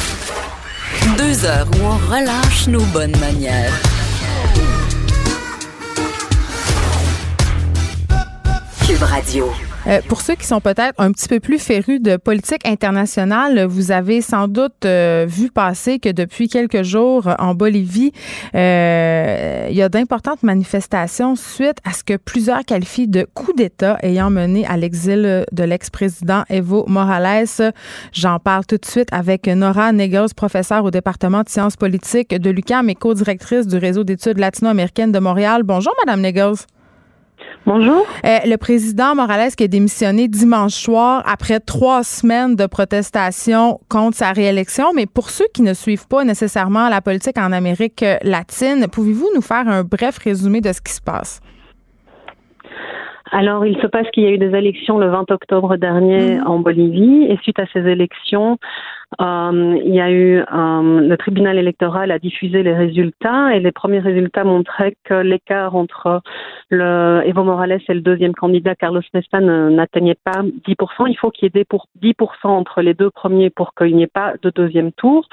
Deux 1.17 1.45
heures 1.45 1.67
où 1.75 1.85
on 1.85 1.97
relâche 2.11 2.67
nos 2.67 2.83
bonnes 2.85 3.15
manières. 3.19 3.73
Cube 8.87 9.03
Radio. 9.03 9.51
Euh, 9.87 10.01
pour 10.07 10.21
ceux 10.21 10.33
qui 10.33 10.47
sont 10.47 10.61
peut-être 10.61 10.95
un 10.97 11.11
petit 11.11 11.27
peu 11.27 11.39
plus 11.39 11.59
férus 11.59 12.01
de 12.01 12.17
politique 12.17 12.65
internationale, 12.67 13.65
vous 13.65 13.91
avez 13.91 14.21
sans 14.21 14.47
doute 14.47 14.83
euh, 14.85 15.25
vu 15.27 15.51
passer 15.51 15.99
que 15.99 16.09
depuis 16.09 16.49
quelques 16.49 16.81
jours 16.81 17.29
en 17.37 17.53
Bolivie, 17.53 18.11
euh, 18.55 19.67
il 19.69 19.75
y 19.75 19.83
a 19.83 19.89
d'importantes 19.89 20.41
manifestations 20.41 21.35
suite 21.35 21.77
à 21.83 21.93
ce 21.93 22.03
que 22.03 22.17
plusieurs 22.17 22.65
qualifient 22.65 23.07
de 23.07 23.27
coup 23.35 23.53
d'État 23.53 23.97
ayant 24.01 24.31
mené 24.31 24.65
à 24.65 24.75
l'exil 24.75 25.45
de 25.51 25.63
l'ex-président 25.63 26.43
Evo 26.49 26.85
Morales. 26.87 27.45
J'en 28.11 28.39
parle 28.39 28.65
tout 28.65 28.77
de 28.77 28.85
suite 28.85 29.09
avec 29.11 29.47
Nora 29.47 29.91
Negos, 29.91 30.33
professeure 30.35 30.83
au 30.83 30.91
département 30.91 31.43
de 31.43 31.49
sciences 31.49 31.75
politiques 31.75 32.33
de 32.33 32.49
l'UQAM 32.49 32.89
et 32.89 32.95
co-directrice 32.95 33.67
du 33.67 33.77
réseau 33.77 34.03
d'études 34.03 34.39
latino-américaines 34.39 35.11
de 35.11 35.19
Montréal. 35.19 35.61
Bonjour, 35.63 35.93
Madame 36.03 36.21
Negos. 36.21 36.65
Bonjour. 37.65 38.05
Euh, 38.25 38.37
le 38.45 38.57
président 38.57 39.15
Morales 39.15 39.51
qui 39.57 39.63
a 39.63 39.67
démissionné 39.67 40.27
dimanche 40.27 40.73
soir 40.73 41.23
après 41.25 41.59
trois 41.59 42.03
semaines 42.03 42.55
de 42.55 42.67
protestation 42.67 43.79
contre 43.89 44.17
sa 44.17 44.31
réélection. 44.31 44.93
Mais 44.95 45.05
pour 45.05 45.29
ceux 45.29 45.47
qui 45.53 45.61
ne 45.61 45.73
suivent 45.73 46.07
pas 46.07 46.23
nécessairement 46.23 46.89
la 46.89 47.01
politique 47.01 47.37
en 47.37 47.51
Amérique 47.51 48.05
latine, 48.23 48.87
pouvez-vous 48.91 49.29
nous 49.33 49.41
faire 49.41 49.67
un 49.67 49.83
bref 49.83 50.17
résumé 50.19 50.61
de 50.61 50.71
ce 50.71 50.81
qui 50.81 50.93
se 50.93 51.01
passe? 51.01 51.41
Alors, 53.31 53.65
il 53.65 53.75
se 53.81 53.87
passe 53.87 54.07
qu'il 54.13 54.23
y 54.23 54.27
a 54.27 54.29
eu 54.29 54.37
des 54.37 54.55
élections 54.55 54.97
le 54.97 55.09
20 55.09 55.31
octobre 55.31 55.75
dernier 55.77 56.37
mmh. 56.37 56.47
en 56.47 56.59
Bolivie, 56.59 57.25
et 57.29 57.37
suite 57.41 57.59
à 57.59 57.65
ces 57.73 57.79
élections, 57.79 58.57
euh, 59.21 59.79
il 59.83 59.93
y 59.93 60.01
a 60.01 60.11
eu 60.11 60.39
euh, 60.39 61.01
le 61.01 61.15
tribunal 61.17 61.57
électoral 61.57 62.11
a 62.11 62.19
diffusé 62.19 62.63
les 62.63 62.73
résultats 62.73 63.55
et 63.55 63.59
les 63.59 63.71
premiers 63.71 63.99
résultats 63.99 64.43
montraient 64.43 64.95
que 65.03 65.13
l'écart 65.13 65.75
entre 65.75 66.21
le 66.69 67.21
Evo 67.25 67.43
Morales 67.43 67.79
et 67.87 67.93
le 67.93 68.01
deuxième 68.01 68.33
candidat 68.33 68.75
Carlos 68.75 69.01
Mesta 69.13 69.39
n'atteignait 69.39 70.17
pas 70.23 70.41
10%. 70.41 71.07
Il 71.07 71.17
faut 71.17 71.31
qu'il 71.31 71.49
y 71.53 71.59
ait 71.59 71.65
pour 71.65 71.87
10% 72.01 72.47
entre 72.47 72.81
les 72.81 72.93
deux 72.93 73.09
premiers 73.09 73.49
pour 73.49 73.73
qu'il 73.73 73.95
n'y 73.95 74.03
ait 74.03 74.07
pas 74.07 74.33
de 74.41 74.49
deuxième 74.49 74.91
tour. 74.91 75.27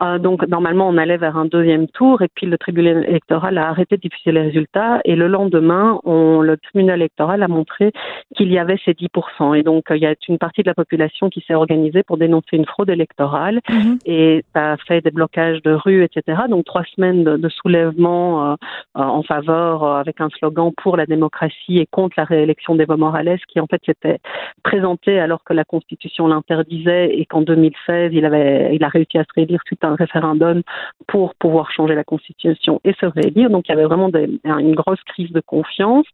Euh, 0.00 0.18
donc 0.18 0.46
normalement 0.46 0.88
on 0.88 0.96
allait 0.96 1.16
vers 1.16 1.36
un 1.36 1.46
deuxième 1.46 1.88
tour 1.88 2.22
et 2.22 2.28
puis 2.32 2.46
le 2.46 2.56
tribunal 2.56 3.04
électoral 3.08 3.58
a 3.58 3.68
arrêté 3.68 3.96
de 3.96 4.02
diffuser 4.02 4.30
les 4.30 4.42
résultats 4.42 5.00
et 5.04 5.16
le 5.16 5.26
lendemain 5.26 5.98
on, 6.04 6.40
le 6.40 6.56
tribunal 6.56 7.00
électoral 7.00 7.42
a 7.42 7.48
montré 7.48 7.90
qu'il 8.36 8.52
y 8.52 8.60
avait 8.60 8.78
ces 8.84 8.92
10% 8.92 9.58
et 9.58 9.64
donc 9.64 9.86
il 9.90 9.96
y 9.96 10.06
a 10.06 10.14
une 10.28 10.38
partie 10.38 10.62
de 10.62 10.68
la 10.68 10.74
population 10.74 11.30
qui 11.30 11.44
s'est 11.44 11.54
organisée 11.54 12.04
pour 12.04 12.16
dénoncer 12.16 12.56
une 12.56 12.64
fraude 12.64 12.90
électorale 12.90 13.60
mhm. 13.68 13.98
et 14.06 14.44
ça 14.54 14.74
a 14.74 14.76
fait 14.76 15.00
des 15.00 15.10
blocages 15.10 15.62
de 15.62 15.72
rue 15.72 16.04
etc 16.04 16.42
donc 16.48 16.64
trois 16.64 16.84
semaines 16.94 17.24
de, 17.24 17.48
soulèvement 17.48 18.52
euh, 18.52 18.54
euh, 18.98 19.02
en 19.02 19.24
faveur 19.24 19.84
avec 19.84 20.20
un 20.20 20.28
slogan 20.28 20.70
pour 20.80 20.96
la 20.96 21.06
démocratie 21.06 21.78
et 21.78 21.86
contre 21.86 22.14
la 22.18 22.24
réélection 22.24 22.76
d'Evo 22.76 22.96
Morales 22.96 23.40
qui 23.48 23.58
en 23.58 23.66
fait 23.66 23.80
s'était 23.84 24.20
présenté 24.62 25.18
alors 25.18 25.42
que 25.42 25.54
la 25.54 25.64
constitution 25.64 26.28
l'interdisait 26.28 27.18
et 27.18 27.26
qu'en 27.26 27.40
2016 27.40 28.12
il 28.12 28.24
avait 28.24 28.76
il 28.76 28.84
a 28.84 28.88
réussi 28.88 29.18
à 29.18 29.24
se 29.24 29.32
réélire 29.34 29.60
suite 29.66 29.82
à 29.82 29.87
un 29.88 29.94
référendum 29.94 30.62
pour 31.06 31.34
pouvoir 31.34 31.70
changer 31.70 31.94
la 31.94 32.04
constitution 32.04 32.80
et 32.84 32.92
se 32.94 33.06
réélire. 33.06 33.50
Donc 33.50 33.68
il 33.68 33.72
y 33.72 33.74
avait 33.74 33.84
vraiment 33.84 34.10
une 34.44 34.74
grosse 34.74 35.02
crise 35.04 35.32
de 35.32 35.40
confiance. 35.40 36.06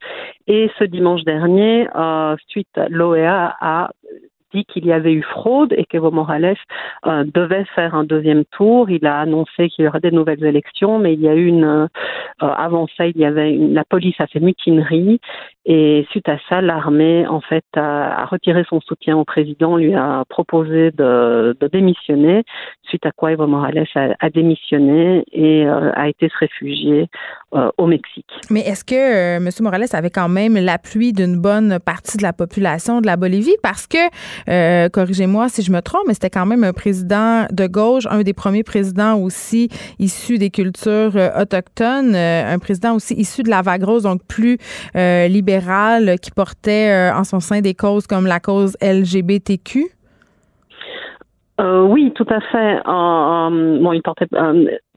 Et 0.47 0.71
ce 0.79 0.85
dimanche 0.85 1.25
dernier, 1.25 1.89
euh, 1.95 2.37
suite, 2.49 2.81
l'OEA 2.89 3.57
a 3.61 3.91
dit 4.55 4.65
qu'il 4.65 4.87
y 4.87 4.93
avait 4.93 5.13
eu 5.13 5.23
fraude 5.23 5.75
et 5.77 5.85
qu'Evo 5.85 6.11
Morales 6.11 6.57
euh, 7.07 7.25
devait 7.35 7.65
faire 7.75 7.95
un 7.95 8.05
deuxième 8.05 8.45
tour. 8.47 8.89
Il 8.91 9.07
a 9.07 9.21
annoncé 9.21 9.69
qu'il 9.69 9.85
y 9.85 9.89
aurait 9.89 10.01
des 10.01 10.11
nouvelles 10.11 10.45
élections, 10.45 10.99
mais 10.99 11.15
il 11.15 11.21
y 11.21 11.29
a 11.29 11.35
eu 11.35 11.47
une 11.47 11.65
euh, 11.65 11.89
avant 12.39 12.87
ça, 12.97 13.07
il 13.07 13.17
y 13.17 13.25
avait 13.25 13.53
une, 13.53 13.75
la 13.75 13.85
police 13.85 14.17
a 14.19 14.27
fait 14.27 14.41
mutinerie 14.41 15.21
et 15.67 16.07
suite 16.11 16.29
à 16.29 16.37
ça, 16.49 16.61
l'armée 16.61 17.27
en 17.27 17.41
fait 17.41 17.65
a, 17.77 18.27
retiré 18.27 18.65
son 18.69 18.81
soutien 18.81 19.17
au 19.17 19.25
président, 19.25 19.77
lui 19.77 19.95
a 19.95 20.25
proposé 20.29 20.91
de, 20.91 21.57
démissionner. 21.73 22.43
Suite 22.83 23.07
à 23.07 23.13
quoi 23.13 23.33
Evo 23.33 23.47
Morales 23.47 23.87
a, 23.95 24.31
démissionné 24.31 25.25
et 25.33 25.67
euh, 25.67 25.91
a 25.95 26.09
été 26.09 26.29
se 26.29 26.37
réfugier 26.39 27.09
au 27.79 27.87
Mexique. 27.87 28.29
Mais 28.51 28.61
est-ce 28.61 28.85
que 28.85 29.37
M. 29.37 29.49
Morales 29.61 29.85
avait 29.93 30.11
quand 30.11 30.29
même 30.29 30.57
l'appui 30.57 31.13
d'une 31.13 31.41
bonne 31.41 31.79
partie 31.79 32.19
de 32.19 32.23
la 32.23 32.33
population 32.33 33.01
de 33.01 33.07
la 33.07 33.17
Bolivie? 33.17 33.57
Parce 33.63 33.87
que 33.87 33.99
euh, 34.49 34.89
corrigez-moi 34.89 35.49
si 35.49 35.63
je 35.63 35.73
me 35.73 35.81
trompe, 35.81 36.03
mais 36.07 36.15
c'était 36.15 36.31
quand 36.31 36.47
même 36.47 36.65
un 36.65 36.73
président 36.73 37.47
de 37.51 37.67
gauche, 37.67 38.07
un 38.11 38.23
des 38.23 38.35
premiers 38.35 38.63
présidents 38.63 39.17
aussi 39.17 39.69
issus 39.99 40.39
des 40.39 40.51
cultures 40.51 41.17
euh, 41.17 41.41
autochtones, 41.41 42.15
euh, 42.15 42.55
un 42.55 42.59
président 42.59 42.95
aussi 42.95 43.15
issu 43.15 43.43
de 43.43 43.51
la 43.51 43.63
vague 43.63 43.85
rose, 43.85 44.05
donc 44.05 44.23
plus 44.27 44.59
libéral, 44.95 46.19
qui 46.21 46.31
portait 46.31 47.11
en 47.15 47.25
son 47.25 47.41
sein 47.41 47.61
des 47.61 47.75
causes 47.75 48.07
comme 48.07 48.27
la 48.27 48.41
cause 48.41 48.77
LGBTQ. 48.81 49.87
oui, 51.61 52.13
tout 52.15 52.27
à 52.29 52.41
fait. 52.41 52.83
bon, 52.85 53.93
il 53.93 54.03
portait 54.03 54.27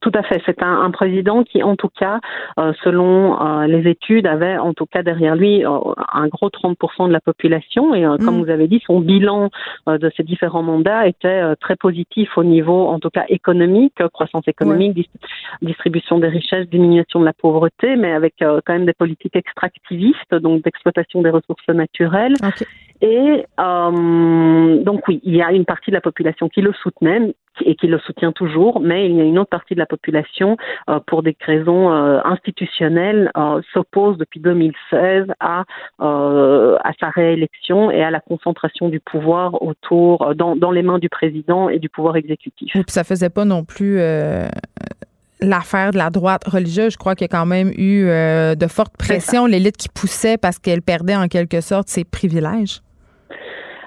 tout 0.09 0.17
à 0.17 0.23
fait. 0.23 0.41
C'est 0.45 0.63
un, 0.63 0.81
un, 0.81 0.91
président 0.91 1.43
qui, 1.43 1.61
en 1.63 1.75
tout 1.75 1.89
cas, 1.89 2.19
euh, 2.59 2.71
selon 2.83 3.41
euh, 3.41 3.67
les 3.67 3.89
études, 3.89 4.25
avait 4.25 4.57
en 4.57 4.73
tout 4.73 4.85
cas 4.85 5.03
derrière 5.03 5.35
lui 5.35 5.65
euh, 5.65 5.79
un 6.13 6.27
gros 6.27 6.49
30% 6.49 7.07
de 7.07 7.11
la 7.11 7.19
population. 7.19 7.93
Et 7.93 8.03
comme 8.23 8.37
mm. 8.37 8.43
vous 8.43 8.49
avez 8.49 8.67
dit, 8.67 8.81
son 8.85 9.01
bilan 9.01 9.49
de 9.87 10.11
ces 10.15 10.23
différents 10.23 10.63
mandats 10.63 11.07
était 11.07 11.55
très 11.59 11.75
positif 11.75 12.37
au 12.37 12.43
niveau, 12.43 12.87
en 12.87 12.99
tout 12.99 13.09
cas, 13.09 13.25
économique, 13.27 13.95
croissance 14.13 14.47
économique, 14.47 15.09
distribution 15.61 16.19
des 16.19 16.27
richesses, 16.27 16.69
diminution 16.69 17.19
de 17.19 17.25
la 17.25 17.33
pauvreté, 17.33 17.95
mais 17.95 18.13
avec 18.13 18.35
quand 18.39 18.73
même 18.73 18.85
des 18.85 18.93
politiques 18.93 19.35
extractivistes, 19.35 20.35
donc 20.35 20.63
d'exploitation 20.63 21.21
des 21.21 21.29
ressources 21.29 21.67
naturelles. 21.67 22.35
Et 23.01 23.45
donc 23.57 25.07
oui, 25.07 25.21
il 25.23 25.35
y 25.35 25.41
a 25.41 25.51
une 25.51 25.65
partie 25.65 25.91
de 25.91 25.95
la 25.95 26.01
population 26.01 26.49
qui 26.49 26.61
le 26.61 26.73
soutenait, 26.73 27.33
et 27.65 27.75
qui 27.75 27.87
le 27.87 27.99
soutient 27.99 28.31
toujours, 28.31 28.79
mais 28.79 29.09
il 29.09 29.15
y 29.15 29.21
a 29.21 29.23
une 29.23 29.39
autre 29.39 29.49
partie 29.49 29.73
de 29.73 29.79
la 29.79 29.85
population, 29.85 30.57
euh, 30.89 30.99
pour 31.05 31.23
des 31.23 31.35
raisons 31.45 31.91
euh, 31.91 32.19
institutionnelles, 32.23 33.31
euh, 33.37 33.61
s'oppose 33.73 34.17
depuis 34.17 34.39
2016 34.39 35.25
à, 35.39 35.63
à 35.99 36.91
sa 36.99 37.09
réélection 37.09 37.91
et 37.91 38.03
à 38.03 38.11
la 38.11 38.19
concentration 38.19 38.89
du 38.89 38.99
pouvoir 38.99 39.61
autour, 39.61 40.35
dans, 40.35 40.55
dans 40.55 40.71
les 40.71 40.81
mains 40.81 40.99
du 40.99 41.09
président 41.09 41.69
et 41.69 41.79
du 41.79 41.89
pouvoir 41.89 42.15
exécutif. 42.15 42.75
Et 42.75 42.83
puis 42.83 42.91
ça 42.91 43.03
faisait 43.03 43.29
pas 43.29 43.45
non 43.45 43.63
plus 43.63 43.99
l'affaire 45.41 45.91
de 45.91 45.97
la 45.97 46.09
droite 46.09 46.43
religieuse, 46.47 46.93
je 46.93 46.97
crois 46.97 47.15
qu'il 47.15 47.25
y 47.25 47.29
a 47.29 47.37
quand 47.37 47.45
même 47.45 47.71
eu 47.77 48.05
de 48.05 48.67
fortes 48.67 48.97
pressions, 48.97 49.45
l'élite 49.45 49.77
qui 49.77 49.89
poussait 49.89 50.37
parce 50.37 50.59
qu'elle 50.59 50.81
perdait 50.81 51.15
en 51.15 51.27
quelque 51.27 51.61
sorte 51.61 51.87
ses 51.89 52.03
privilèges. 52.03 52.81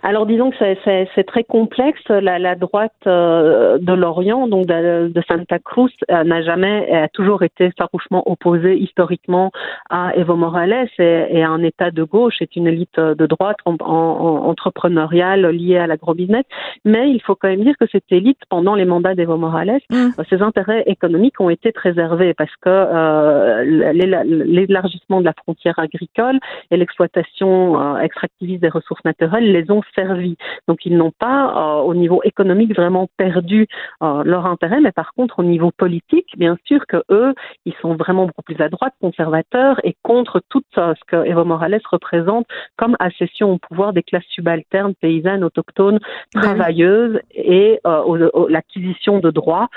Alors 0.03 0.25
disons 0.25 0.51
que 0.51 0.57
c'est 0.57 1.25
très 1.25 1.45
complexe. 1.45 2.01
La, 2.09 2.39
la 2.39 2.55
droite 2.55 2.93
euh, 3.07 3.79
de 3.79 3.93
l'Orient, 3.93 4.47
donc 4.49 4.67
de, 4.67 5.23
Santa 5.29 5.59
Cruz, 5.59 5.91
euh, 6.11 6.25
n'a 6.25 6.43
jamais, 6.43 6.91
a 6.91 7.09
toujours 7.09 7.43
été 7.43 7.71
farouchement 7.79 8.29
opposée 8.31 8.79
historiquement 8.79 9.51
à 9.91 10.17
Evo 10.17 10.37
Morales 10.37 10.89
et, 10.99 11.43
à 11.43 11.51
un 11.51 11.63
État 11.63 11.91
de 11.91 12.03
gauche. 12.03 12.37
C'est 12.39 12.57
une 12.57 12.67
élite 12.67 12.99
de 12.99 13.27
droite 13.27 13.59
en, 13.67 13.77
entrepreneuriale 13.81 15.47
liée 15.49 15.77
à 15.77 15.87
l'agro-business. 15.87 16.45
Mais 16.85 17.11
il 17.11 17.21
faut 17.21 17.35
quand 17.35 17.49
même 17.49 17.65
dire 17.65 17.77
que 17.79 17.87
cette 17.93 18.11
élite, 18.11 18.41
pendant 18.49 18.75
les 18.75 18.87
mandats 18.87 19.15
d'Evo 19.15 19.37
Morales, 19.37 19.81
mmh. 19.91 19.95
euh, 20.19 20.25
ses 20.31 20.41
intérêts 20.41 20.85
économiques 20.87 21.41
ont 21.41 21.51
été 21.51 21.73
préservés 21.73 22.33
parce 22.35 22.55
que 22.63 23.63
l'élargissement 23.63 25.21
de 25.21 25.27
la 25.27 25.35
frontière 25.35 25.79
agricole 25.79 26.39
et 26.71 26.77
l'exploitation 26.77 27.99
extractiviste 27.99 28.63
des 28.63 28.69
ressources 28.69 29.05
naturelles 29.05 29.53
les 29.53 29.71
ont 29.71 29.83
servi. 29.95 30.37
Donc 30.69 30.87
ils 30.87 30.97
n'ont 30.97 31.13
pas, 31.13 31.79
euh, 31.79 31.83
au 31.83 31.95
niveau 31.95 32.21
économique, 32.25 32.75
vraiment 32.75 33.09
perdu 33.17 33.67
euh, 34.03 34.23
leur 34.25 34.47
intérêt, 34.47 34.81
mais 34.81 34.93
par 34.93 35.13
contre, 35.15 35.39
au 35.41 35.43
niveau 35.43 35.71
politique, 35.71 36.27
bien 36.37 36.57
sûr 36.65 36.87
que 36.87 37.03
eux, 37.11 37.35
ils 37.65 37.75
sont 37.81 37.95
vraiment 37.95 38.27
beaucoup 38.27 38.43
plus 38.43 38.61
à 38.61 38.69
droite, 38.69 38.95
conservateurs, 39.01 39.81
et 39.85 39.97
contre 40.03 40.41
tout 40.49 40.63
ce 40.75 41.05
que 41.07 41.27
Evo 41.27 41.45
Morales 41.45 41.81
représente 41.91 42.47
comme 42.77 42.97
accession 42.99 43.53
au 43.53 43.59
pouvoir 43.59 43.93
des 43.93 44.03
classes 44.03 44.25
subalternes, 44.31 44.95
paysannes, 45.01 45.45
autochtones, 45.45 45.99
ben 46.35 46.41
travailleuses, 46.41 47.21
et 47.35 47.81
euh, 47.87 48.47
l'acquisition 48.49 49.19
de 49.19 49.31
droits 49.31 49.69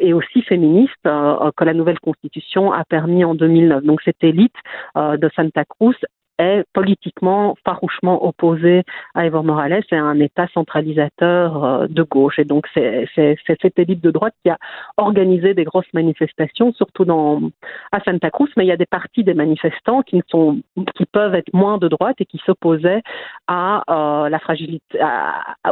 et 0.00 0.12
aussi 0.12 0.42
féministes 0.42 0.94
que 1.02 1.64
la 1.64 1.74
nouvelle 1.74 2.00
constitution 2.00 2.72
a 2.72 2.84
permis 2.84 3.24
en 3.24 3.34
2009. 3.34 3.84
Donc 3.84 4.00
cette 4.02 4.22
élite 4.22 4.54
de 4.96 5.30
Santa 5.34 5.64
Cruz 5.64 5.96
est 6.38 6.64
politiquement 6.72 7.56
farouchement 7.64 8.24
opposé 8.26 8.82
à 9.14 9.26
Evo 9.26 9.42
Morales 9.42 9.82
et 9.90 9.96
à 9.96 10.02
un 10.02 10.20
État 10.20 10.46
centralisateur 10.54 11.64
euh, 11.64 11.86
de 11.88 12.02
gauche. 12.02 12.38
Et 12.38 12.44
donc 12.44 12.66
c'est 12.74 13.08
cette 13.16 13.78
élite 13.78 14.02
de 14.02 14.10
droite 14.10 14.34
qui 14.42 14.50
a 14.50 14.58
organisé 14.96 15.54
des 15.54 15.64
grosses 15.64 15.92
manifestations, 15.92 16.72
surtout 16.72 17.04
dans, 17.04 17.40
à 17.92 18.00
Santa 18.00 18.30
Cruz, 18.30 18.48
mais 18.56 18.64
il 18.64 18.68
y 18.68 18.72
a 18.72 18.76
des 18.76 18.86
parties 18.86 19.24
des 19.24 19.34
manifestants 19.34 20.02
qui, 20.02 20.22
sont, 20.28 20.60
qui 20.94 21.06
peuvent 21.06 21.34
être 21.34 21.52
moins 21.52 21.78
de 21.78 21.88
droite 21.88 22.16
et 22.20 22.26
qui 22.26 22.40
s'opposaient 22.44 23.02
à 23.46 23.82
euh, 23.88 24.28
la 24.28 24.38
fragilité, 24.38 24.98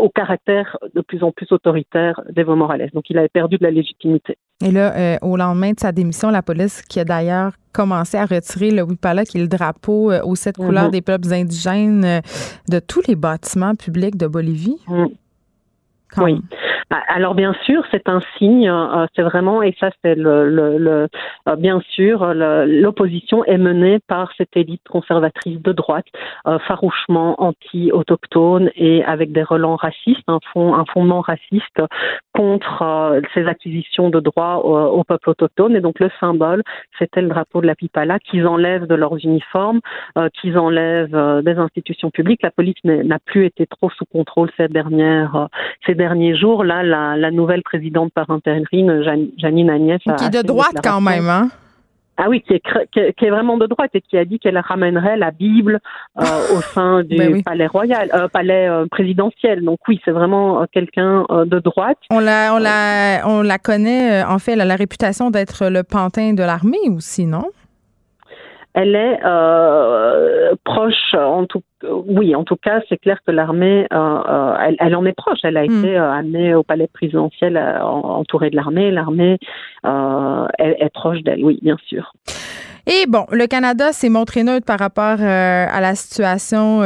au 0.00 0.08
caractère 0.08 0.76
de 0.94 1.00
plus 1.00 1.22
en 1.22 1.32
plus 1.32 1.50
autoritaire 1.52 2.20
d'Evo 2.30 2.56
Morales. 2.56 2.90
Donc 2.93 3.10
il 3.10 3.18
avait 3.18 3.28
perdu 3.28 3.59
de 3.59 3.64
la 3.64 3.70
légitimité. 3.70 4.36
Et 4.64 4.70
là, 4.70 4.94
euh, 4.97 5.16
au 5.22 5.36
lendemain 5.36 5.72
de 5.72 5.80
sa 5.80 5.93
démission, 5.93 6.30
la 6.30 6.43
police, 6.43 6.82
qui 6.82 7.01
a 7.01 7.05
d'ailleurs 7.05 7.52
commencé 7.74 8.16
à 8.16 8.24
retirer 8.24 8.70
le 8.70 8.82
Wipala, 8.82 9.24
qui 9.26 9.36
est 9.38 9.40
le 9.42 9.48
drapeau 9.48 10.10
euh, 10.10 10.22
aux 10.24 10.36
sept 10.36 10.56
couleurs 10.56 10.84
Mhm. 10.86 10.90
des 10.92 11.02
peuples 11.02 11.32
indigènes, 11.32 12.05
euh, 12.05 12.20
de 12.68 12.78
tous 12.78 13.02
les 13.09 13.16
bâtiments 13.16 13.74
publics 13.74 14.16
de 14.16 14.26
Bolivie. 14.26 14.78
Mm. 14.88 15.06
Quand 16.15 16.24
Oui. 16.24 16.41
Alors 17.09 17.35
bien 17.35 17.55
sûr, 17.65 17.82
c'est 17.91 18.09
un 18.09 18.20
signe. 18.39 18.69
euh, 18.69 19.07
c'est 19.16 19.23
vraiment 19.23 19.62
et 19.62 19.74
ça 19.81 19.91
c'est 20.03 20.15
le, 20.15 20.49
le, 20.49 20.78
le- 20.78 21.09
euh, 21.49 21.57
bien 21.57 21.81
sûr 21.91 22.32
l'opposition 22.35 23.45
est 23.45 23.59
menée 23.59 23.99
par 24.07 24.31
cette 24.36 24.57
élite 24.57 24.82
conservatrice 24.89 25.61
de 25.62 25.73
droite, 25.73 26.07
euh, 26.47 26.59
farouchement 26.61 27.35
anti-autochtone 27.43 28.70
et 28.77 29.03
avec 29.05 29.32
des 29.32 29.43
relents 29.43 29.77
racistes, 29.77 30.23
un 30.28 30.39
fond 30.53 30.74
un 30.74 30.85
fondement 30.93 31.20
raciste 31.20 31.81
contre 32.35 32.82
euh, 32.82 33.20
ces 33.32 33.47
acquisitions 33.47 34.11
de 34.11 34.20
droits 34.20 34.65
au, 34.65 34.99
au 35.01 35.05
peuple 35.05 35.31
autochtone. 35.31 35.74
Et 35.77 35.81
donc 35.81 35.99
le 36.01 36.11
symbole, 36.20 36.62
c'était 36.99 37.23
le 37.23 37.28
drapeau 37.28 37.61
de 37.61 37.66
la 37.66 37.74
Pipala 37.74 38.19
qu'ils 38.19 38.47
enlèvent 38.47 38.86
de 38.86 38.95
leurs 38.95 39.16
uniformes, 39.24 39.81
euh, 40.19 40.28
qu'ils 40.41 40.59
enlèvent 40.59 41.15
euh, 41.16 41.43
des 41.43 41.57
institutions 41.59 42.11
publiques. 42.11 42.43
La 42.43 42.51
police 42.51 42.77
n'a 42.85 43.19
plus 43.24 43.47
été 43.47 43.66
trop 43.66 43.91
sous 43.91 44.05
contrôle 44.07 44.51
ces 44.57 44.69
dernières 44.69 45.36
euh, 45.36 45.47
ces 45.86 45.95
derniers 46.05 46.36
jours. 46.36 46.64
Là, 46.64 46.82
la, 46.82 47.16
la 47.16 47.31
nouvelle 47.31 47.62
présidente 47.62 48.12
par 48.12 48.28
intérim, 48.31 49.02
Janine 49.39 49.70
Agnès, 49.70 50.01
Qui 50.18 50.24
est 50.24 50.43
de 50.43 50.47
droite 50.47 50.78
quand 50.82 51.01
même, 51.01 51.28
hein? 51.28 51.48
Ah 52.16 52.26
oui, 52.28 52.44
qui 52.47 52.55
est, 52.55 53.12
qui 53.18 53.28
vraiment 53.28 53.56
de 53.56 53.66
droite 53.66 53.90
et 53.94 54.01
qui 54.01 54.16
a 54.16 54.24
dit 54.24 54.39
qu'elle 54.39 54.59
ramènerait 54.59 55.16
la 55.16 55.32
Bible 55.32 55.81
euh, 56.20 56.56
au 56.56 56.60
sein 56.74 57.02
du 57.02 57.16
Ben 57.16 57.32
oui. 57.32 57.43
palais 57.43 57.66
royal, 57.66 58.09
euh, 58.14 58.28
palais 58.28 58.68
euh, 58.68 58.86
présidentiel. 58.89 59.64
Donc 59.64 59.81
oui, 59.89 60.01
c'est 60.05 60.12
vraiment 60.12 60.64
quelqu'un 60.72 61.24
de 61.31 61.59
droite. 61.59 61.98
On 62.10 62.20
la, 62.20 62.55
on 62.55 62.59
la, 62.59 63.22
on 63.26 63.43
la 63.43 63.59
connaît, 63.59 64.22
en 64.22 64.39
fait, 64.39 64.52
elle 64.52 64.60
a 64.60 64.64
la 64.64 64.76
réputation 64.76 65.31
d'être 65.31 65.68
le 65.68 65.82
pantin 65.82 66.35
de 66.35 66.43
l'armée 66.44 66.89
aussi, 66.94 67.26
non? 67.26 67.47
Elle 68.74 68.96
est 68.96 69.20
euh, 69.24 70.55
proche, 70.64 71.14
en 71.14 71.46
tout, 71.46 71.62
oui, 72.09 72.34
en 72.34 72.42
tout 72.42 72.56
cas, 72.56 72.80
c'est 72.88 72.96
clair 72.98 73.18
que 73.24 73.30
l'armée, 73.30 73.86
euh, 73.92 73.96
euh, 73.96 74.55
elle, 74.66 74.76
elle 74.80 74.96
en 74.96 75.05
est 75.06 75.12
proche. 75.12 75.38
Elle 75.44 75.56
a 75.56 75.62
Mm. 75.62 75.78
été 75.78 75.96
amenée 75.96 76.55
au 76.56 76.62
palais 76.64 76.88
présidentiel 76.92 77.56
en- 77.56 78.18
entourée 78.20 78.51
de 78.51 78.56
l'armée. 78.56 78.90
L'armée 78.90 79.38
euh, 79.86 80.46
est, 80.59 80.76
est 80.80 80.92
proche 80.92 81.20
d'elle, 81.22 81.44
oui, 81.44 81.59
bien 81.62 81.76
sûr. 81.86 82.12
Et 82.86 83.06
bon, 83.09 83.24
le 83.30 83.46
Canada 83.46 83.92
s'est 83.92 84.10
montré 84.10 84.42
neutre 84.42 84.66
par 84.66 84.78
rapport 84.78 85.18
à 85.20 85.80
la 85.80 85.94
situation 85.94 86.80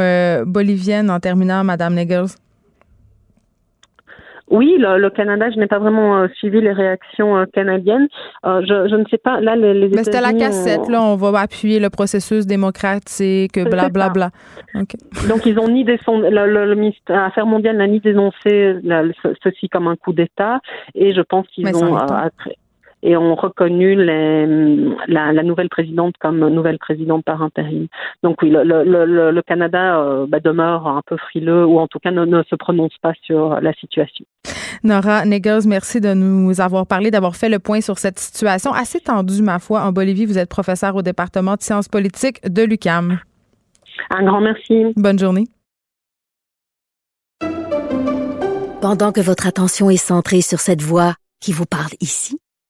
bolivienne 0.45 1.09
en 1.09 1.19
terminant, 1.19 1.63
Madame 1.63 1.95
Niggles. 1.95 2.27
Oui, 4.49 4.75
le, 4.79 4.97
le 4.97 5.09
Canada, 5.09 5.49
je 5.51 5.59
n'ai 5.59 5.67
pas 5.67 5.79
vraiment 5.79 6.17
euh, 6.17 6.27
suivi 6.37 6.59
les 6.61 6.71
réactions 6.71 7.37
euh, 7.37 7.45
canadiennes. 7.53 8.07
Euh, 8.45 8.61
je, 8.61 8.89
je 8.89 8.95
ne 8.95 9.03
sais 9.09 9.17
pas. 9.17 9.39
Là, 9.41 9.55
les, 9.55 9.73
les 9.73 9.89
Mais 9.89 10.03
c'était 10.03 10.21
la 10.21 10.33
cassette, 10.33 10.81
ont- 10.87 10.89
là, 10.89 11.03
on 11.03 11.15
va 11.15 11.39
appuyer 11.41 11.79
le 11.79 11.89
processus 11.89 12.45
démocratique, 12.47 13.59
blablabla. 13.63 14.31
OK. 14.75 14.93
Donc 15.27 15.45
ils 15.45 15.59
ont 15.59 15.67
ni 15.67 15.83
descend- 15.83 16.21
le, 16.23 16.45
le, 16.47 16.65
le 16.65 16.75
ministère 16.75 17.23
Affaires 17.23 17.45
mondiales 17.45 17.77
n'a 17.77 17.87
ni 17.87 17.99
dénoncé 17.99 18.75
ce- 18.83 19.33
ceci 19.43 19.69
comme 19.69 19.87
un 19.87 19.95
coup 19.95 20.13
d'État 20.13 20.59
et 20.95 21.13
je 21.13 21.21
pense 21.21 21.47
qu'ils 21.47 21.65
ont 21.75 21.95
euh, 21.95 21.99
après- 21.99 22.57
et 23.03 23.15
ont 23.15 23.35
reconnu 23.35 23.95
les, 23.95 24.45
la, 25.07 25.31
la 25.31 25.43
nouvelle 25.43 25.69
présidente 25.69 26.15
comme 26.19 26.47
nouvelle 26.49 26.79
présidente 26.79 27.23
par 27.23 27.41
intérim. 27.41 27.87
Donc 28.23 28.41
oui, 28.41 28.49
le, 28.49 28.63
le, 28.63 28.83
le, 29.05 29.31
le 29.31 29.41
Canada 29.41 29.99
euh, 29.99 30.25
bah, 30.27 30.39
demeure 30.39 30.87
un 30.87 31.01
peu 31.05 31.17
frileux 31.17 31.65
ou 31.65 31.79
en 31.79 31.87
tout 31.87 31.99
cas 31.99 32.11
ne, 32.11 32.25
ne 32.25 32.43
se 32.43 32.55
prononce 32.55 32.97
pas 33.01 33.13
sur 33.23 33.61
la 33.61 33.73
situation. 33.73 34.25
Nora 34.83 35.25
Niggles, 35.25 35.67
merci 35.67 35.99
de 35.99 36.13
nous 36.13 36.61
avoir 36.61 36.87
parlé, 36.87 37.11
d'avoir 37.11 37.35
fait 37.35 37.49
le 37.49 37.59
point 37.59 37.81
sur 37.81 37.97
cette 37.97 38.19
situation 38.19 38.71
assez 38.71 38.99
tendue, 38.99 39.41
ma 39.41 39.59
foi, 39.59 39.81
en 39.81 39.91
Bolivie. 39.91 40.25
Vous 40.25 40.37
êtes 40.37 40.49
professeur 40.49 40.95
au 40.95 41.01
département 41.01 41.55
de 41.55 41.61
sciences 41.61 41.87
politiques 41.87 42.39
de 42.47 42.63
l'UCAM. 42.63 43.19
Un 44.09 44.23
grand 44.23 44.41
merci. 44.41 44.93
Bonne 44.95 45.19
journée. 45.19 45.45
Pendant 48.81 49.11
que 49.11 49.19
votre 49.19 49.45
attention 49.45 49.89
est 49.89 49.97
centrée 49.97 50.41
sur 50.41 50.59
cette 50.59 50.81
voix 50.81 51.15
qui 51.41 51.51
vous 51.51 51.65
parle 51.65 51.91
ici, 51.99 52.39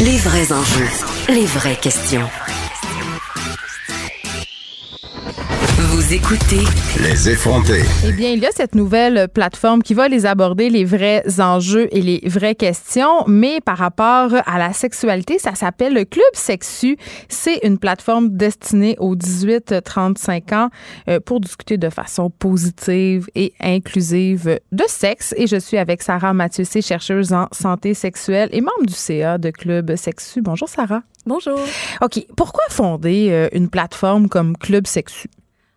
Les 0.00 0.16
vrais 0.18 0.52
enjeux, 0.52 0.86
les 1.28 1.44
vraies 1.44 1.74
questions. 1.74 2.28
Vous 5.80 6.12
écoutez 6.12 6.64
Les 7.00 7.28
effronter. 7.28 7.82
Eh 8.04 8.10
bien, 8.10 8.30
il 8.30 8.40
y 8.40 8.46
a 8.46 8.50
cette 8.50 8.74
nouvelle 8.74 9.28
plateforme 9.28 9.80
qui 9.80 9.94
va 9.94 10.08
les 10.08 10.26
aborder, 10.26 10.70
les 10.70 10.84
vrais 10.84 11.22
enjeux 11.38 11.86
et 11.92 12.02
les 12.02 12.20
vraies 12.26 12.56
questions, 12.56 13.22
mais 13.28 13.60
par 13.60 13.78
rapport 13.78 14.32
à 14.44 14.58
la 14.58 14.72
sexualité, 14.72 15.38
ça 15.38 15.54
s'appelle 15.54 15.94
le 15.94 16.04
Club 16.04 16.24
Sexu. 16.32 16.96
C'est 17.28 17.60
une 17.62 17.78
plateforme 17.78 18.30
destinée 18.30 18.96
aux 18.98 19.14
18-35 19.14 20.52
ans 20.52 20.70
euh, 21.08 21.20
pour 21.20 21.38
discuter 21.38 21.78
de 21.78 21.90
façon 21.90 22.28
positive 22.28 23.28
et 23.36 23.52
inclusive 23.60 24.58
de 24.72 24.84
sexe. 24.88 25.32
Et 25.36 25.46
je 25.46 25.60
suis 25.60 25.78
avec 25.78 26.02
Sarah 26.02 26.34
Mathieu, 26.34 26.64
chercheuse 26.64 27.32
en 27.32 27.46
santé 27.52 27.94
sexuelle 27.94 28.48
et 28.50 28.62
membre 28.62 28.84
du 28.84 28.94
CA 28.94 29.38
de 29.38 29.50
Club 29.50 29.94
Sexu. 29.94 30.42
Bonjour 30.42 30.68
Sarah. 30.68 31.02
Bonjour. 31.24 31.60
OK. 32.00 32.26
Pourquoi 32.36 32.64
fonder 32.68 33.28
euh, 33.30 33.48
une 33.52 33.68
plateforme 33.68 34.28
comme 34.28 34.56
Club 34.56 34.88
Sexu? 34.88 35.28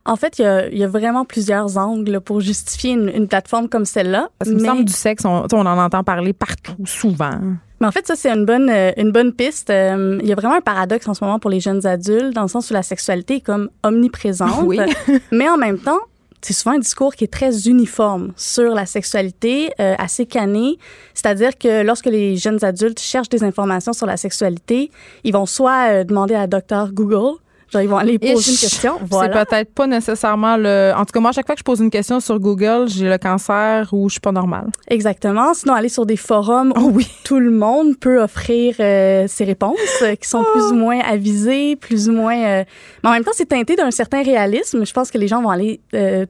En 0.05 0.15
fait, 0.15 0.39
il 0.39 0.41
y 0.41 0.45
a, 0.45 0.67
il 0.67 0.77
y 0.77 0.83
a 0.83 0.87
vraiment 0.87 1.25
plusieurs 1.25 1.77
angles 1.77 2.19
pour 2.21 2.41
justifier 2.41 2.93
une, 2.93 3.09
une 3.09 3.27
plateforme 3.27 3.69
comme 3.69 3.85
celle-là. 3.85 4.29
Parce 4.39 4.49
qu'il 4.49 4.57
me 4.57 4.63
mais- 4.63 4.67
semble 4.67 4.85
du 4.85 4.93
sexe, 4.93 5.25
on, 5.25 5.45
on 5.51 5.65
en 5.65 5.77
entend 5.77 6.03
parler 6.03 6.33
partout, 6.33 6.75
souvent. 6.85 7.37
Mais 7.79 7.87
en 7.87 7.91
fait, 7.91 8.05
ça, 8.07 8.15
c'est 8.15 8.29
une 8.29 8.45
bonne, 8.45 8.69
euh, 8.69 8.91
une 8.97 9.11
bonne 9.11 9.33
piste. 9.33 9.69
Euh, 9.69 10.17
il 10.21 10.27
y 10.27 10.31
a 10.31 10.35
vraiment 10.35 10.55
un 10.55 10.61
paradoxe 10.61 11.07
en 11.07 11.13
ce 11.13 11.23
moment 11.23 11.39
pour 11.39 11.49
les 11.51 11.59
jeunes 11.59 11.85
adultes, 11.85 12.33
dans 12.33 12.43
le 12.43 12.47
sens 12.47 12.69
où 12.69 12.73
la 12.73 12.83
sexualité 12.83 13.35
est 13.35 13.41
comme 13.41 13.69
omniprésente. 13.83 14.63
Oui. 14.65 14.79
mais 15.31 15.47
en 15.49 15.57
même 15.57 15.77
temps, 15.79 15.99
c'est 16.41 16.53
souvent 16.53 16.75
un 16.75 16.79
discours 16.79 17.13
qui 17.15 17.23
est 17.23 17.31
très 17.31 17.67
uniforme 17.67 18.33
sur 18.35 18.73
la 18.73 18.87
sexualité, 18.87 19.71
euh, 19.79 19.93
assez 19.99 20.25
canné. 20.25 20.77
C'est-à-dire 21.13 21.55
que 21.57 21.83
lorsque 21.83 22.07
les 22.07 22.37
jeunes 22.37 22.63
adultes 22.63 22.99
cherchent 22.99 23.29
des 23.29 23.43
informations 23.43 23.93
sur 23.93 24.07
la 24.07 24.17
sexualité, 24.17 24.89
ils 25.23 25.33
vont 25.33 25.45
soit 25.45 25.89
euh, 25.91 26.03
demander 26.03 26.33
à 26.35 26.47
docteur 26.47 26.91
Google, 26.93 27.37
genre 27.71 27.81
ils 27.81 27.87
vont 27.89 27.97
aller 27.97 28.19
poser 28.19 28.51
une 28.51 28.57
question. 28.57 28.99
C'est 29.09 29.31
peut-être 29.31 29.73
pas 29.73 29.87
nécessairement 29.87 30.57
le. 30.57 30.91
En 30.95 31.05
tout 31.05 31.11
cas, 31.13 31.19
moi, 31.19 31.29
à 31.29 31.33
chaque 31.33 31.45
fois 31.45 31.55
que 31.55 31.59
je 31.59 31.63
pose 31.63 31.79
une 31.79 31.89
question 31.89 32.19
sur 32.19 32.39
Google, 32.39 32.87
j'ai 32.87 33.07
le 33.09 33.17
cancer 33.17 33.87
ou 33.93 34.09
je 34.09 34.13
suis 34.13 34.19
pas 34.21 34.31
normale. 34.31 34.67
Exactement. 34.87 35.53
Sinon, 35.53 35.73
aller 35.73 35.89
sur 35.89 36.05
des 36.05 36.17
forums 36.17 36.73
Oh 36.75 36.81
où 36.81 36.91
oui. 36.91 37.07
tout 37.23 37.39
le 37.39 37.51
monde 37.51 37.97
peut 37.99 38.21
offrir 38.21 38.75
euh, 38.79 39.25
ses 39.27 39.45
réponses, 39.45 39.77
euh, 40.01 40.15
qui 40.15 40.27
sont 40.27 40.43
plus 40.53 40.63
ou 40.71 40.75
moins 40.75 40.99
avisées, 40.99 41.75
plus 41.75 42.09
ou 42.09 42.13
moins. 42.13 42.37
euh, 42.37 42.63
Mais 43.03 43.09
en 43.09 43.13
même 43.13 43.23
temps, 43.23 43.31
c'est 43.33 43.47
teinté 43.47 43.75
d'un 43.75 43.91
certain 43.91 44.23
réalisme. 44.23 44.85
Je 44.85 44.93
pense 44.93 45.09
que 45.11 45.17
les 45.17 45.27
gens 45.27 45.41
vont 45.41 45.49
aller 45.49 45.79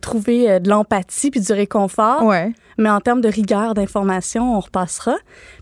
trouver 0.01 0.59
de 0.59 0.69
l'empathie 0.69 1.31
puis 1.31 1.39
du 1.41 1.51
réconfort. 1.53 2.23
Ouais. 2.23 2.51
Mais 2.77 2.89
en 2.89 2.99
termes 2.99 3.21
de 3.21 3.27
rigueur 3.29 3.73
d'information, 3.73 4.55
on 4.55 4.59
repassera. 4.59 5.15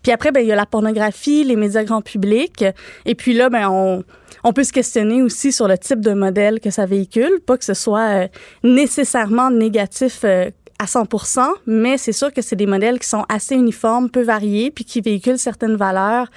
Puis 0.04 0.12
après, 0.12 0.32
ben 0.32 0.42
il 0.42 0.48
y 0.48 0.52
a 0.52 0.56
la 0.56 0.66
pornographie, 0.66 1.44
les 1.44 1.56
médias 1.56 1.84
grand 1.84 2.02
public. 2.02 2.64
Et 3.06 3.16
puis 3.16 3.34
là, 3.34 3.50
ben 3.50 3.68
on 3.70 4.04
on 4.44 4.54
peut 4.54 4.64
se 4.64 4.74
questionner 4.74 5.22
aussi 5.22 5.52
sur 5.52 5.68
le 5.68 5.78
type 5.78 6.02
de 6.02 6.14
modèle 6.14 6.60
que 6.60 6.70
ça 6.70 6.86
véhicule, 6.86 7.40
pas 7.46 7.58
que 7.58 7.66
ce 7.66 7.74
soit 7.74 8.24
euh, 8.24 8.28
nécessairement 8.64 9.50
négatif 9.52 10.22
euh, 10.24 10.50
à 10.80 10.86
100% 10.86 11.46
mais 11.68 11.98
c'est 11.98 12.14
sûr 12.14 12.34
que 12.34 12.42
c'est 12.42 12.56
des 12.56 12.66
modèles 12.66 13.00
qui 13.00 13.08
sont 13.08 13.26
assez 13.28 13.54
uniformes, 13.56 14.10
peu 14.10 14.24
variés, 14.24 14.72
puis 14.72 14.86
qui 14.86 15.02
véhiculent 15.02 15.38
certaines 15.38 15.76
valeurs 15.76 16.28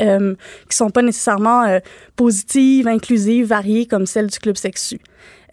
euh, 0.00 0.34
qui 0.70 0.76
sont 0.76 0.90
pas 0.90 1.02
nécessairement 1.02 1.64
euh, 1.64 1.80
positives, 2.14 2.86
inclusives, 2.86 3.46
variées 3.46 3.86
comme 3.86 4.06
celle 4.06 4.28
du 4.28 4.38
club 4.38 4.56
sexu. 4.56 5.00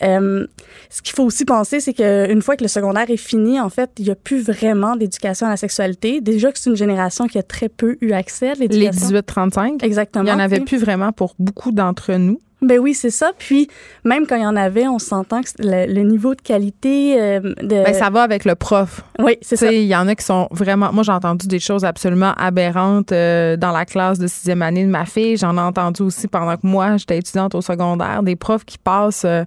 Euh, 0.03 0.45
ce 0.89 1.01
qu'il 1.01 1.15
faut 1.15 1.23
aussi 1.23 1.45
penser, 1.45 1.79
c'est 1.79 1.93
qu'une 1.93 2.41
fois 2.41 2.55
que 2.55 2.63
le 2.63 2.67
secondaire 2.67 3.09
est 3.09 3.17
fini, 3.17 3.59
en 3.59 3.69
fait, 3.69 3.89
il 3.97 4.05
n'y 4.05 4.11
a 4.11 4.15
plus 4.15 4.43
vraiment 4.43 4.95
d'éducation 4.95 5.47
à 5.47 5.49
la 5.49 5.57
sexualité. 5.57 6.21
Déjà 6.21 6.51
que 6.51 6.59
c'est 6.59 6.69
une 6.69 6.75
génération 6.75 7.27
qui 7.27 7.37
a 7.37 7.43
très 7.43 7.69
peu 7.69 7.97
eu 8.01 8.11
accès 8.11 8.49
à 8.51 8.53
Les 8.55 8.67
l'éducation. 8.67 9.09
18-35. 9.09 9.83
Exactement. 9.83 10.25
Il 10.25 10.29
y 10.29 10.33
en 10.33 10.39
avait 10.39 10.59
plus 10.61 10.77
vraiment 10.79 11.11
pour 11.11 11.35
beaucoup 11.39 11.71
d'entre 11.71 12.13
nous. 12.13 12.39
Ben 12.61 12.79
oui, 12.79 12.93
c'est 12.95 13.11
ça. 13.11 13.31
Puis 13.37 13.67
même 14.05 14.25
quand 14.25 14.37
il 14.37 14.41
y 14.41 14.45
en 14.45 14.55
avait, 14.55 14.87
on 14.87 14.97
s'entend 14.97 15.41
que 15.41 15.49
le, 15.59 15.93
le 15.93 16.01
niveau 16.01 16.33
de 16.33 16.41
qualité 16.41 17.21
euh, 17.21 17.39
de. 17.61 17.83
Ben, 17.83 17.93
ça 17.93 18.09
va 18.09 18.23
avec 18.23 18.43
le 18.45 18.55
prof. 18.55 19.03
Oui, 19.19 19.37
c'est 19.41 19.57
ça. 19.57 19.71
Il 19.71 19.83
y 19.83 19.95
en 19.95 20.07
a 20.07 20.15
qui 20.15 20.23
sont 20.25 20.47
vraiment. 20.51 20.91
Moi, 20.93 21.03
j'ai 21.03 21.11
entendu 21.11 21.47
des 21.47 21.59
choses 21.59 21.83
absolument 21.85 22.33
aberrantes 22.37 23.11
euh, 23.11 23.55
dans 23.57 23.71
la 23.71 23.85
classe 23.85 24.19
de 24.19 24.25
sixième 24.27 24.61
année 24.61 24.85
de 24.85 24.89
ma 24.89 25.05
fille. 25.05 25.37
J'en 25.37 25.57
ai 25.57 25.61
entendu 25.61 26.01
aussi 26.01 26.27
pendant 26.27 26.55
que 26.55 26.65
moi, 26.65 26.95
j'étais 26.97 27.17
étudiante 27.19 27.53
au 27.55 27.61
secondaire, 27.61 28.23
des 28.23 28.37
profs 28.37 28.65
qui 28.65 28.77
passent. 28.77 29.25
euh, 29.25 29.43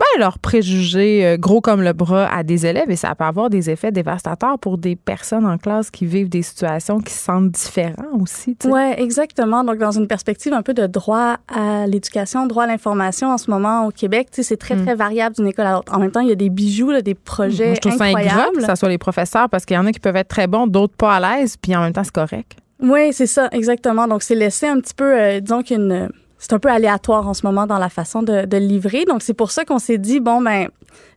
ben, 0.00 0.20
leurs 0.20 0.38
préjugés 0.38 1.24
euh, 1.24 1.36
gros 1.36 1.60
comme 1.60 1.82
le 1.82 1.92
bras 1.92 2.26
à 2.26 2.42
des 2.42 2.66
élèves 2.66 2.90
et 2.90 2.96
ça 2.96 3.14
peut 3.14 3.24
avoir 3.24 3.50
des 3.50 3.70
effets 3.70 3.92
dévastateurs 3.92 4.58
pour 4.58 4.78
des 4.78 4.96
personnes 4.96 5.46
en 5.46 5.58
classe 5.58 5.90
qui 5.90 6.06
vivent 6.06 6.28
des 6.28 6.42
situations 6.42 7.00
qui 7.00 7.12
se 7.12 7.22
sentent 7.24 7.50
différents 7.50 8.18
aussi. 8.20 8.56
Oui, 8.64 8.92
exactement. 8.96 9.62
Donc, 9.62 9.78
dans 9.78 9.92
une 9.92 10.08
perspective 10.08 10.52
un 10.52 10.62
peu 10.62 10.74
de 10.74 10.86
droit 10.86 11.36
à 11.48 11.86
l'éducation, 11.86 12.46
droit 12.46 12.64
à 12.64 12.66
l'information 12.66 13.28
en 13.28 13.38
ce 13.38 13.50
moment 13.50 13.86
au 13.86 13.90
Québec, 13.90 14.28
c'est 14.32 14.56
très, 14.56 14.76
très 14.76 14.94
variable 14.94 15.36
d'une 15.36 15.46
école 15.46 15.66
à 15.66 15.72
l'autre. 15.74 15.94
En 15.94 15.98
même 15.98 16.10
temps, 16.10 16.20
il 16.20 16.28
y 16.28 16.32
a 16.32 16.36
des 16.36 16.50
bijoux, 16.50 16.90
là, 16.90 17.02
des 17.02 17.14
projets 17.14 17.60
Mm. 17.60 17.66
Moi, 17.66 17.74
je 17.74 17.80
trouve 17.80 17.96
ça 17.96 18.04
ingrat 18.04 18.20
incroyables. 18.20 18.56
que 18.56 18.62
ça 18.64 18.76
soit 18.76 18.88
les 18.88 18.98
professeurs 18.98 19.48
parce 19.48 19.64
qu'il 19.64 19.76
y 19.76 19.78
en 19.78 19.86
a 19.86 19.92
qui 19.92 20.00
peuvent 20.00 20.16
être 20.16 20.28
très 20.28 20.46
bons, 20.46 20.66
d'autres 20.66 20.96
pas 20.96 21.16
à 21.16 21.38
l'aise, 21.38 21.56
puis 21.56 21.74
en 21.76 21.82
même 21.82 21.92
temps, 21.92 22.04
c'est 22.04 22.14
correct. 22.14 22.56
Oui, 22.82 23.12
c'est 23.12 23.26
ça, 23.26 23.48
exactement. 23.52 24.08
Donc, 24.08 24.22
c'est 24.22 24.34
laissé 24.34 24.66
un 24.66 24.80
petit 24.80 24.94
peu, 24.94 25.18
euh, 25.18 25.40
disons 25.40 25.62
qu'une. 25.62 26.08
C'est 26.40 26.54
un 26.54 26.58
peu 26.58 26.70
aléatoire 26.70 27.28
en 27.28 27.34
ce 27.34 27.44
moment 27.44 27.66
dans 27.66 27.78
la 27.78 27.90
façon 27.90 28.22
de, 28.22 28.56
livrer. 28.56 29.04
Donc, 29.04 29.22
c'est 29.22 29.34
pour 29.34 29.50
ça 29.50 29.66
qu'on 29.66 29.78
s'est 29.78 29.98
dit, 29.98 30.20
bon, 30.20 30.40
ben, 30.40 30.68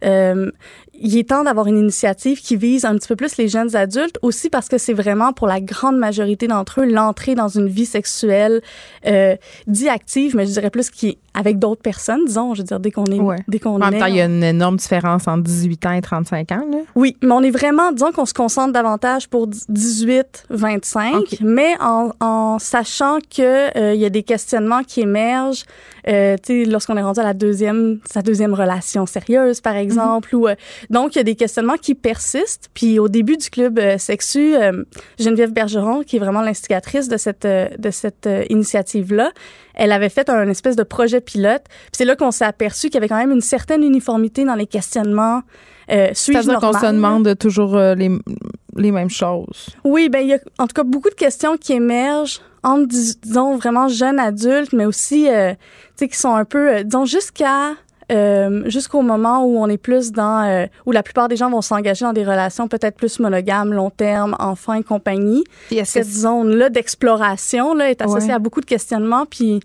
euh, 0.03 0.51
il 0.93 1.17
est 1.17 1.29
temps 1.29 1.45
d'avoir 1.45 1.67
une 1.67 1.77
initiative 1.77 2.41
qui 2.41 2.57
vise 2.57 2.83
un 2.83 2.95
petit 2.97 3.07
peu 3.07 3.15
plus 3.15 3.37
les 3.37 3.47
jeunes 3.47 3.73
adultes, 3.73 4.19
aussi 4.21 4.49
parce 4.49 4.67
que 4.67 4.77
c'est 4.77 4.93
vraiment 4.93 5.31
pour 5.31 5.47
la 5.47 5.61
grande 5.61 5.97
majorité 5.97 6.47
d'entre 6.47 6.81
eux 6.81 6.85
l'entrée 6.85 7.35
dans 7.35 7.47
une 7.47 7.69
vie 7.69 7.85
sexuelle 7.85 8.61
euh, 9.05 9.35
active, 9.89 10.35
mais 10.35 10.45
je 10.45 10.51
dirais 10.51 10.69
plus 10.69 10.89
qui 10.89 11.17
avec 11.34 11.57
d'autres 11.60 11.81
personnes, 11.81 12.26
disons, 12.26 12.53
je 12.53 12.60
veux 12.61 12.65
dire, 12.65 12.80
dès 12.80 12.91
qu'on 12.91 13.05
est, 13.05 13.19
Ouais. 13.19 13.38
dès 13.47 13.60
qu'on 13.60 13.76
En 13.76 13.80
même 13.80 13.95
est 13.95 13.99
temps, 13.99 14.05
il 14.05 14.15
y 14.15 14.22
a 14.22 14.26
une 14.26 14.43
énorme 14.43 14.77
différence 14.77 15.27
entre 15.27 15.43
18 15.43 15.85
ans 15.88 15.91
et 15.93 16.01
35 16.01 16.51
ans. 16.51 16.65
Là. 16.72 16.77
oui, 16.95 17.18
mais 17.23 17.31
on 17.31 17.41
est 17.41 17.49
vraiment, 17.51 17.91
disons 17.91 18.11
qu'on 18.11 18.26
se 18.26 18.34
concentre 18.34 18.73
davantage 18.73 19.27
pour 19.30 19.47
18-25, 19.47 21.15
Ok. 21.15 21.38
mais 21.41 21.76
en, 21.80 22.11
en 22.19 22.60
sachant 22.60 23.18
que 23.35 23.77
euh, 23.77 23.93
il 23.93 23.99
y 23.99 24.05
a 24.05 24.10
des 24.10 24.23
questionnements 24.23 24.84
qui 24.84 25.01
émergent, 25.01 25.64
euh, 26.07 26.35
tu 26.43 26.64
sais, 26.65 26.69
lorsqu'on 26.69 26.97
est 26.97 27.01
rendu 27.01 27.19
à 27.19 27.23
la 27.23 27.34
deuxième, 27.34 27.99
sa 28.10 28.22
deuxième 28.22 28.53
relation 28.53 29.05
sérieuse, 29.05 29.61
par 29.61 29.76
exemple, 29.76 30.35
ou 30.35 30.47
euh, 30.47 30.55
donc 30.89 31.15
il 31.15 31.19
y 31.19 31.22
a 31.22 31.23
des 31.23 31.35
questionnements 31.35 31.77
qui 31.81 31.95
persistent. 31.95 32.69
Puis 32.73 32.99
au 32.99 33.07
début 33.07 33.38
du 33.38 33.49
club 33.49 33.80
euh, 33.80 33.97
Sexu, 33.97 34.55
euh, 34.55 34.84
Geneviève 35.19 35.51
Bergeron, 35.53 36.01
qui 36.03 36.18
est 36.18 36.19
vraiment 36.19 36.41
l'instigatrice 36.41 37.07
de 37.07 37.18
cette 37.18 37.45
euh, 37.45 37.68
de 37.77 37.89
cette 37.91 38.27
euh, 38.27 38.43
initiative 38.49 39.14
là, 39.14 39.31
elle 39.73 39.91
avait 39.91 40.09
fait 40.09 40.29
un 40.29 40.47
espèce 40.49 40.75
de 40.75 40.83
projet 40.83 41.21
pilote. 41.21 41.63
C'est 41.91 42.05
là 42.05 42.15
qu'on 42.15 42.31
s'est 42.31 42.45
aperçu 42.45 42.87
qu'il 42.87 42.95
y 42.95 42.97
avait 42.97 43.07
quand 43.07 43.17
même 43.17 43.31
une 43.31 43.41
certaine 43.41 43.83
uniformité 43.83 44.45
dans 44.45 44.55
les 44.55 44.67
questionnements. 44.67 45.41
Euh, 45.91 46.09
C'est-à-dire 46.13 46.59
qu'on 46.59 46.73
se 46.73 46.85
demande 46.85 47.37
toujours 47.37 47.75
euh, 47.75 47.95
les, 47.95 48.09
les 48.75 48.91
mêmes 48.91 49.09
choses. 49.09 49.69
Oui, 49.83 50.09
ben 50.09 50.19
il 50.19 50.29
y 50.29 50.33
a 50.33 50.39
en 50.57 50.67
tout 50.67 50.73
cas 50.73 50.83
beaucoup 50.83 51.09
de 51.09 51.15
questions 51.15 51.57
qui 51.57 51.73
émergent 51.73 52.41
entre, 52.63 52.87
dis- 52.87 53.17
disons, 53.21 53.57
vraiment 53.57 53.87
jeunes 53.89 54.19
adultes, 54.19 54.71
mais 54.73 54.85
aussi, 54.85 55.27
euh, 55.29 55.51
tu 55.51 55.57
sais, 55.97 56.07
qui 56.07 56.17
sont 56.17 56.33
un 56.33 56.45
peu, 56.45 56.75
euh, 56.75 56.83
disons, 56.83 57.05
jusqu'à... 57.05 57.71
euh, 58.14 58.69
jusqu'au 58.69 59.02
moment 59.02 59.44
où 59.44 59.57
on 59.57 59.68
est 59.68 59.77
plus 59.77 60.11
dans 60.11 60.44
euh, 60.48 60.65
où 60.85 60.91
la 60.91 61.03
plupart 61.03 61.27
des 61.27 61.35
gens 61.35 61.49
vont 61.49 61.61
s'engager 61.61 62.06
dans 62.06 62.14
des 62.14 62.23
relations 62.23 62.68
peut-être 62.68 62.95
plus 62.95 63.19
monogames, 63.19 63.73
long 63.73 63.90
terme, 63.90 64.35
enfants 64.40 64.73
et 64.73 64.84
compagnie. 64.84 65.44
Cette 65.84 66.07
zone-là 66.10 66.69
d'exploration 66.69 67.73
là 67.73 67.90
est 67.90 68.02
associée 68.02 68.30
Ouais. 68.30 68.35
à 68.35 68.40
beaucoup 68.40 68.61
de 68.61 68.65
questionnements, 68.65 69.26
puis 69.26 69.60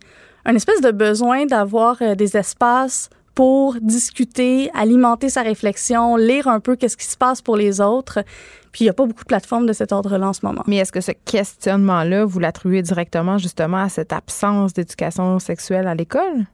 un 0.44 0.54
espèce 0.54 0.80
de 0.80 0.90
besoin 0.90 1.46
d'avoir 1.46 1.96
euh, 2.00 2.14
des 2.14 2.36
espaces 2.36 3.10
pour 3.34 3.76
discuter, 3.80 4.68
alimenter 4.74 5.28
sa 5.28 5.42
réflexion, 5.42 6.16
lire 6.16 6.48
un 6.48 6.58
peu 6.58 6.74
qu'est-ce 6.74 6.96
qui 6.96 7.06
se 7.06 7.16
passe 7.16 7.40
pour 7.40 7.56
les 7.56 7.80
autres. 7.80 8.24
Puis 8.72 8.82
il 8.82 8.84
n'y 8.86 8.90
a 8.90 8.92
pas 8.92 9.06
beaucoup 9.06 9.22
de 9.22 9.28
plateformes 9.28 9.66
de 9.66 9.72
cet 9.72 9.92
ordre-là 9.92 10.28
en 10.28 10.32
ce 10.32 10.44
moment. 10.44 10.62
Mais 10.66 10.76
est-ce 10.78 10.90
que 10.90 11.00
ce 11.00 11.12
questionnement-là, 11.24 12.24
vous 12.24 12.40
l'attribuez 12.40 12.82
directement 12.82 13.38
justement 13.38 13.76
à 13.78 13.88
cette 13.88 14.12
absence 14.12 14.72
d'éducation 14.72 15.38
sexuelle 15.38 15.86
à 15.86 15.94
l'école? 15.94 16.46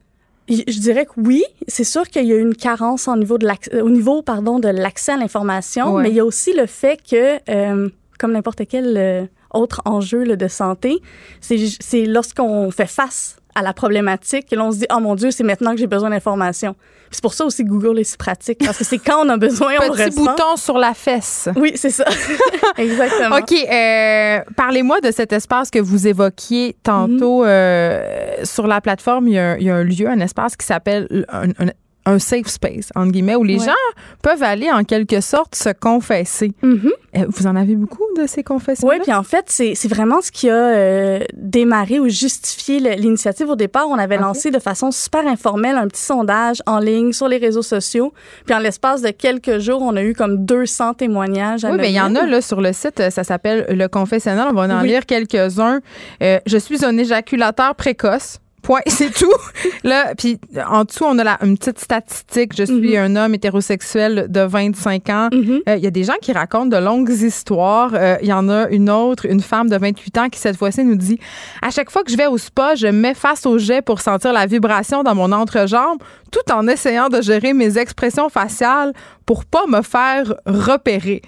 Je 0.47 0.79
dirais 0.79 1.05
que 1.05 1.13
oui, 1.17 1.43
c'est 1.67 1.83
sûr 1.83 2.07
qu'il 2.07 2.25
y 2.25 2.31
a 2.33 2.37
une 2.37 2.55
carence 2.55 3.07
au 3.07 3.15
niveau 3.15 3.37
de 3.37 3.47
l'acc- 3.47 3.73
au 3.81 3.89
niveau 3.89 4.21
pardon 4.21 4.59
de 4.59 4.67
l'accès 4.67 5.13
à 5.13 5.17
l'information, 5.17 5.93
Ouais. 5.95 6.03
mais 6.03 6.09
il 6.09 6.15
y 6.15 6.19
a 6.19 6.25
aussi 6.25 6.53
le 6.53 6.65
fait 6.67 6.99
que 7.01 7.39
euh, 7.49 7.89
comme 8.19 8.31
n'importe 8.33 8.61
quel 8.69 8.95
euh, 8.97 9.25
autre 9.53 9.81
enjeu 9.85 10.23
là, 10.23 10.35
de 10.35 10.47
santé, 10.47 11.01
c'est 11.41 12.05
lorsqu'on 12.05 12.69
fait 12.71 12.85
face 12.87 13.37
à 13.55 13.61
la 13.61 13.73
problématique 13.73 14.49
que 14.49 14.55
l'on 14.55 14.71
se 14.71 14.79
dit 14.79 14.85
oh 14.93 14.99
mon 14.99 15.15
dieu, 15.15 15.31
c'est 15.31 15.43
maintenant 15.43 15.71
que 15.71 15.77
j'ai 15.77 15.87
besoin 15.87 16.09
d'informations. 16.09 16.75
C'est 17.11 17.21
pour 17.21 17.33
ça 17.33 17.45
aussi 17.45 17.63
que 17.63 17.69
Google 17.69 17.99
est 17.99 18.03
si 18.03 18.17
pratique 18.17 18.59
parce 18.65 18.77
que 18.77 18.83
c'est 18.83 18.97
quand 18.97 19.25
on 19.25 19.29
a 19.29 19.37
besoin 19.37 19.73
on 19.81 19.91
Petit 19.93 20.03
ressent. 20.05 20.23
bouton 20.25 20.55
sur 20.57 20.77
la 20.77 20.93
fesse. 20.93 21.47
Oui, 21.55 21.71
c'est 21.75 21.89
ça. 21.91 22.03
Exactement. 22.77 23.37
OK. 23.37 23.53
euh, 23.53 24.39
Parlez-moi 24.57 24.99
de 25.01 25.11
cet 25.11 25.31
espace 25.31 25.69
que 25.71 25.79
vous 25.79 26.07
évoquiez 26.07 26.75
tantôt. 26.83 27.43
Mhm. 27.43 27.47
euh, 27.47 28.35
sur 28.43 28.67
la 28.67 28.81
plateforme, 28.81 29.27
il 29.29 29.35
y, 29.35 29.39
a, 29.39 29.57
il 29.57 29.63
y 29.63 29.69
a 29.69 29.75
un 29.75 29.83
lieu, 29.83 30.07
un 30.09 30.19
espace 30.19 30.55
qui 30.57 30.65
s'appelle 30.65 31.07
un, 32.05 32.19
safe 32.19 32.47
space, 32.47 32.89
entre 32.95 33.11
guillemets, 33.11 33.35
où 33.35 33.43
les 33.43 33.59
Ouais. 33.59 33.65
gens 33.65 33.71
peuvent 34.21 34.43
aller 34.43 34.69
en 34.71 34.83
quelque 34.83 35.21
sorte 35.21 35.55
se 35.55 35.69
confesser. 35.69 36.51
Mhm. 36.61 36.91
Euh, 37.17 37.25
Vous 37.29 37.47
en 37.47 37.55
avez 37.55 37.75
beaucoup 37.75 38.03
de 38.17 38.27
ces 38.27 38.43
confessions? 38.43 38.87
Oui, 38.87 38.95
puis 39.01 39.13
en 39.13 39.23
fait, 39.23 39.45
c'est 39.47 39.87
vraiment 39.87 40.21
ce 40.21 40.31
qui 40.31 40.49
a 40.49 40.53
euh, 40.53 41.19
démarré 41.33 41.99
ou 41.99 42.09
justifié 42.09 42.79
l'initiative 42.97 43.49
au 43.49 43.55
départ. 43.55 43.87
On 43.89 43.97
avait 43.97 44.17
lancé 44.17 44.51
de 44.51 44.59
façon 44.59 44.91
super 44.91 45.25
informelle 45.27 45.77
un 45.77 45.87
petit 45.87 46.01
sondage 46.01 46.61
en 46.65 46.79
ligne 46.79 47.13
sur 47.13 47.27
les 47.27 47.37
réseaux 47.37 47.61
sociaux. 47.61 48.13
Puis 48.45 48.53
en 48.55 48.59
l'espace 48.59 49.01
de 49.01 49.09
quelques 49.11 49.59
jours, 49.59 49.81
on 49.81 49.95
a 49.95 50.03
eu 50.03 50.13
comme 50.13 50.45
200 50.45 50.93
témoignages. 50.95 51.63
Oui, 51.63 51.77
mais 51.77 51.89
il 51.91 51.95
y 51.95 52.01
en 52.01 52.15
a 52.15 52.25
là 52.25 52.41
sur 52.41 52.61
le 52.61 52.73
site, 52.73 52.99
euh, 52.99 53.09
ça 53.09 53.23
s'appelle 53.23 53.65
Le 53.69 53.87
Confessionnal. 53.87 54.47
On 54.51 54.53
va 54.53 54.63
en 54.75 54.81
Oui. 54.81 54.89
lire 54.89 55.05
quelques-uns. 55.05 55.79
Euh, 56.21 56.39
je 56.45 56.57
suis 56.57 56.83
un 56.85 56.97
éjaculateur 56.97 57.75
précoce. 57.75 58.39
Point, 58.65 58.81
c'est 58.87 59.13
tout. 59.13 59.31
Là, 59.83 60.15
puis 60.17 60.39
en 60.67 60.85
dessous, 60.85 61.03
on 61.05 61.19
a 61.19 61.37
une 61.45 61.55
petite 61.55 61.79
statistique. 61.79 62.53
Je 62.57 62.63
suis 62.63 62.97
un 62.97 63.15
homme 63.15 63.35
hétérosexuel 63.35 64.25
de 64.27 64.41
25 64.41 65.09
ans. 65.09 65.29
Mhm. 65.31 65.61
Euh, 65.69 65.75
Il 65.75 65.83
y 65.83 65.87
a 65.87 65.91
des 65.91 66.03
gens 66.03 66.15
qui 66.19 66.33
racontent 66.33 66.65
de 66.65 66.77
longues 66.83 67.11
histoires. 67.11 67.91
Euh, 67.93 68.17
Il 68.23 68.27
y 68.27 68.33
en 68.33 68.49
a 68.49 68.67
une 68.69 68.89
autre, 68.89 69.27
une 69.27 69.41
femme 69.41 69.69
de 69.69 69.77
28 69.77 70.17
ans 70.17 70.29
qui, 70.29 70.39
cette 70.39 70.57
fois-ci, 70.57 70.83
nous 70.83 70.95
dit 70.95 71.19
À 71.61 71.69
chaque 71.69 71.91
fois 71.91 72.03
que 72.03 72.11
je 72.11 72.17
vais 72.17 72.25
au 72.25 72.39
spa, 72.39 72.73
je 72.73 72.87
me 72.87 72.91
mets 72.93 73.13
face 73.13 73.45
au 73.45 73.59
jet 73.59 73.83
pour 73.83 74.01
sentir 74.01 74.33
la 74.33 74.47
vibration 74.47 75.03
dans 75.03 75.13
mon 75.13 75.31
entrejambe, 75.31 75.99
tout 76.31 76.51
en 76.51 76.67
essayant 76.67 77.09
de 77.09 77.21
gérer 77.21 77.53
mes 77.53 77.77
expressions 77.77 78.29
faciales 78.29 78.93
pour 79.27 79.45
pas 79.45 79.67
me 79.67 79.83
faire 79.83 80.33
repérer. 80.47 81.21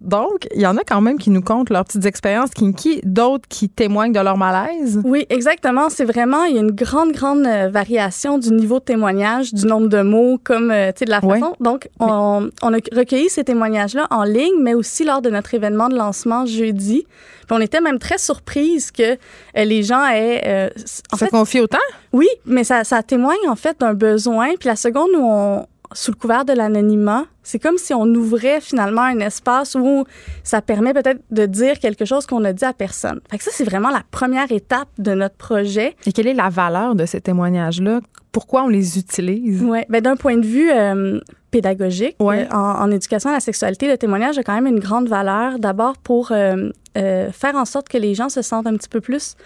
Donc, 0.00 0.46
il 0.54 0.60
y 0.60 0.66
en 0.66 0.76
a 0.76 0.82
quand 0.84 1.00
même 1.00 1.18
qui 1.18 1.30
nous 1.30 1.42
content 1.42 1.74
leurs 1.74 1.84
petites 1.84 2.06
expériences 2.06 2.50
kinky, 2.50 3.00
d'autres 3.04 3.48
qui 3.48 3.68
témoignent 3.68 4.12
de 4.12 4.20
leur 4.20 4.36
malaise. 4.36 5.00
Oui, 5.04 5.26
exactement. 5.28 5.88
C'est 5.90 6.04
vraiment, 6.04 6.44
il 6.44 6.54
y 6.54 6.58
a 6.58 6.60
une 6.60 6.70
grande, 6.70 7.12
grande 7.12 7.44
euh, 7.46 7.68
variation 7.68 8.38
du 8.38 8.52
niveau 8.52 8.78
de 8.78 8.84
témoignage, 8.84 9.52
du 9.52 9.66
nombre 9.66 9.88
de 9.88 10.02
mots, 10.02 10.38
comme, 10.42 10.70
euh, 10.70 10.92
tu 10.92 11.00
sais, 11.00 11.04
de 11.04 11.10
la 11.10 11.20
façon. 11.20 11.54
Donc, 11.60 11.88
on, 11.98 12.48
on 12.62 12.72
a 12.72 12.78
recueilli 12.92 13.28
ces 13.28 13.44
témoignages-là 13.44 14.06
en 14.10 14.22
ligne, 14.22 14.60
mais 14.60 14.74
aussi 14.74 15.04
lors 15.04 15.20
de 15.20 15.30
notre 15.30 15.54
événement 15.54 15.88
de 15.88 15.96
lancement 15.96 16.46
jeudi. 16.46 17.06
Puis 17.46 17.56
on 17.56 17.60
était 17.60 17.80
même 17.80 17.98
très 17.98 18.18
surprise 18.18 18.90
que 18.90 19.12
euh, 19.12 19.16
les 19.64 19.82
gens 19.82 20.04
aient... 20.06 20.42
euh, 20.46 20.68
en 21.12 21.16
Ça 21.16 21.26
fait, 21.26 21.30
confie 21.30 21.60
autant? 21.60 21.78
oui, 22.12 22.28
mais 22.44 22.62
ça, 22.64 22.84
ça 22.84 23.02
témoigne 23.02 23.48
en 23.48 23.56
fait 23.56 23.80
d'un 23.80 23.94
besoin. 23.94 24.48
Puis 24.60 24.68
la 24.68 24.76
seconde 24.76 25.08
où 25.16 25.22
on, 25.22 25.66
sous 25.92 26.10
le 26.10 26.16
couvert 26.16 26.44
de 26.44 26.52
l'anonymat, 26.52 27.24
c'est 27.42 27.58
comme 27.58 27.78
si 27.78 27.94
on 27.94 28.04
ouvrait 28.06 28.60
finalement 28.60 29.02
un 29.02 29.20
espace 29.20 29.74
où 29.74 30.04
ça 30.44 30.60
permet 30.60 30.92
peut-être 30.92 31.20
de 31.30 31.46
dire 31.46 31.78
quelque 31.78 32.04
chose 32.04 32.26
qu'on 32.26 32.44
a 32.44 32.52
dit 32.52 32.64
à 32.64 32.72
personne. 32.72 33.20
Fait 33.30 33.38
que 33.38 33.44
ça, 33.44 33.50
c'est 33.52 33.64
vraiment 33.64 33.90
la 33.90 34.02
première 34.10 34.52
étape 34.52 34.88
de 34.98 35.12
notre 35.14 35.36
projet. 35.36 35.96
Et 36.06 36.12
quelle 36.12 36.26
est 36.26 36.34
la 36.34 36.50
valeur 36.50 36.94
de 36.94 37.06
ces 37.06 37.20
témoignages-là? 37.20 38.00
Pourquoi 38.32 38.64
on 38.64 38.68
les 38.68 38.98
utilise? 38.98 39.62
Ouais, 39.62 39.86
ben 39.88 40.02
d'un 40.02 40.16
point 40.16 40.36
de 40.36 40.46
vue 40.46 40.70
euh, 40.70 41.18
pédagogique, 41.50 42.16
Ouais. 42.20 42.46
euh, 42.52 42.54
en, 42.54 42.82
en 42.82 42.90
éducation 42.90 43.30
à 43.30 43.32
la 43.32 43.40
sexualité, 43.40 43.88
le 43.88 43.96
témoignage 43.96 44.36
a 44.38 44.42
quand 44.42 44.54
même 44.54 44.66
une 44.66 44.80
grande 44.80 45.08
valeur. 45.08 45.58
D'abord 45.58 45.96
pour 45.96 46.30
euh, 46.32 46.70
faire 46.94 47.54
en 47.54 47.64
sorte 47.64 47.88
que 47.88 47.96
les 47.98 48.14
gens 48.14 48.28
se 48.28 48.42
sentent 48.42 48.66
un 48.66 48.76
petit 48.76 48.88
peu 48.88 49.00
plus, 49.00 49.36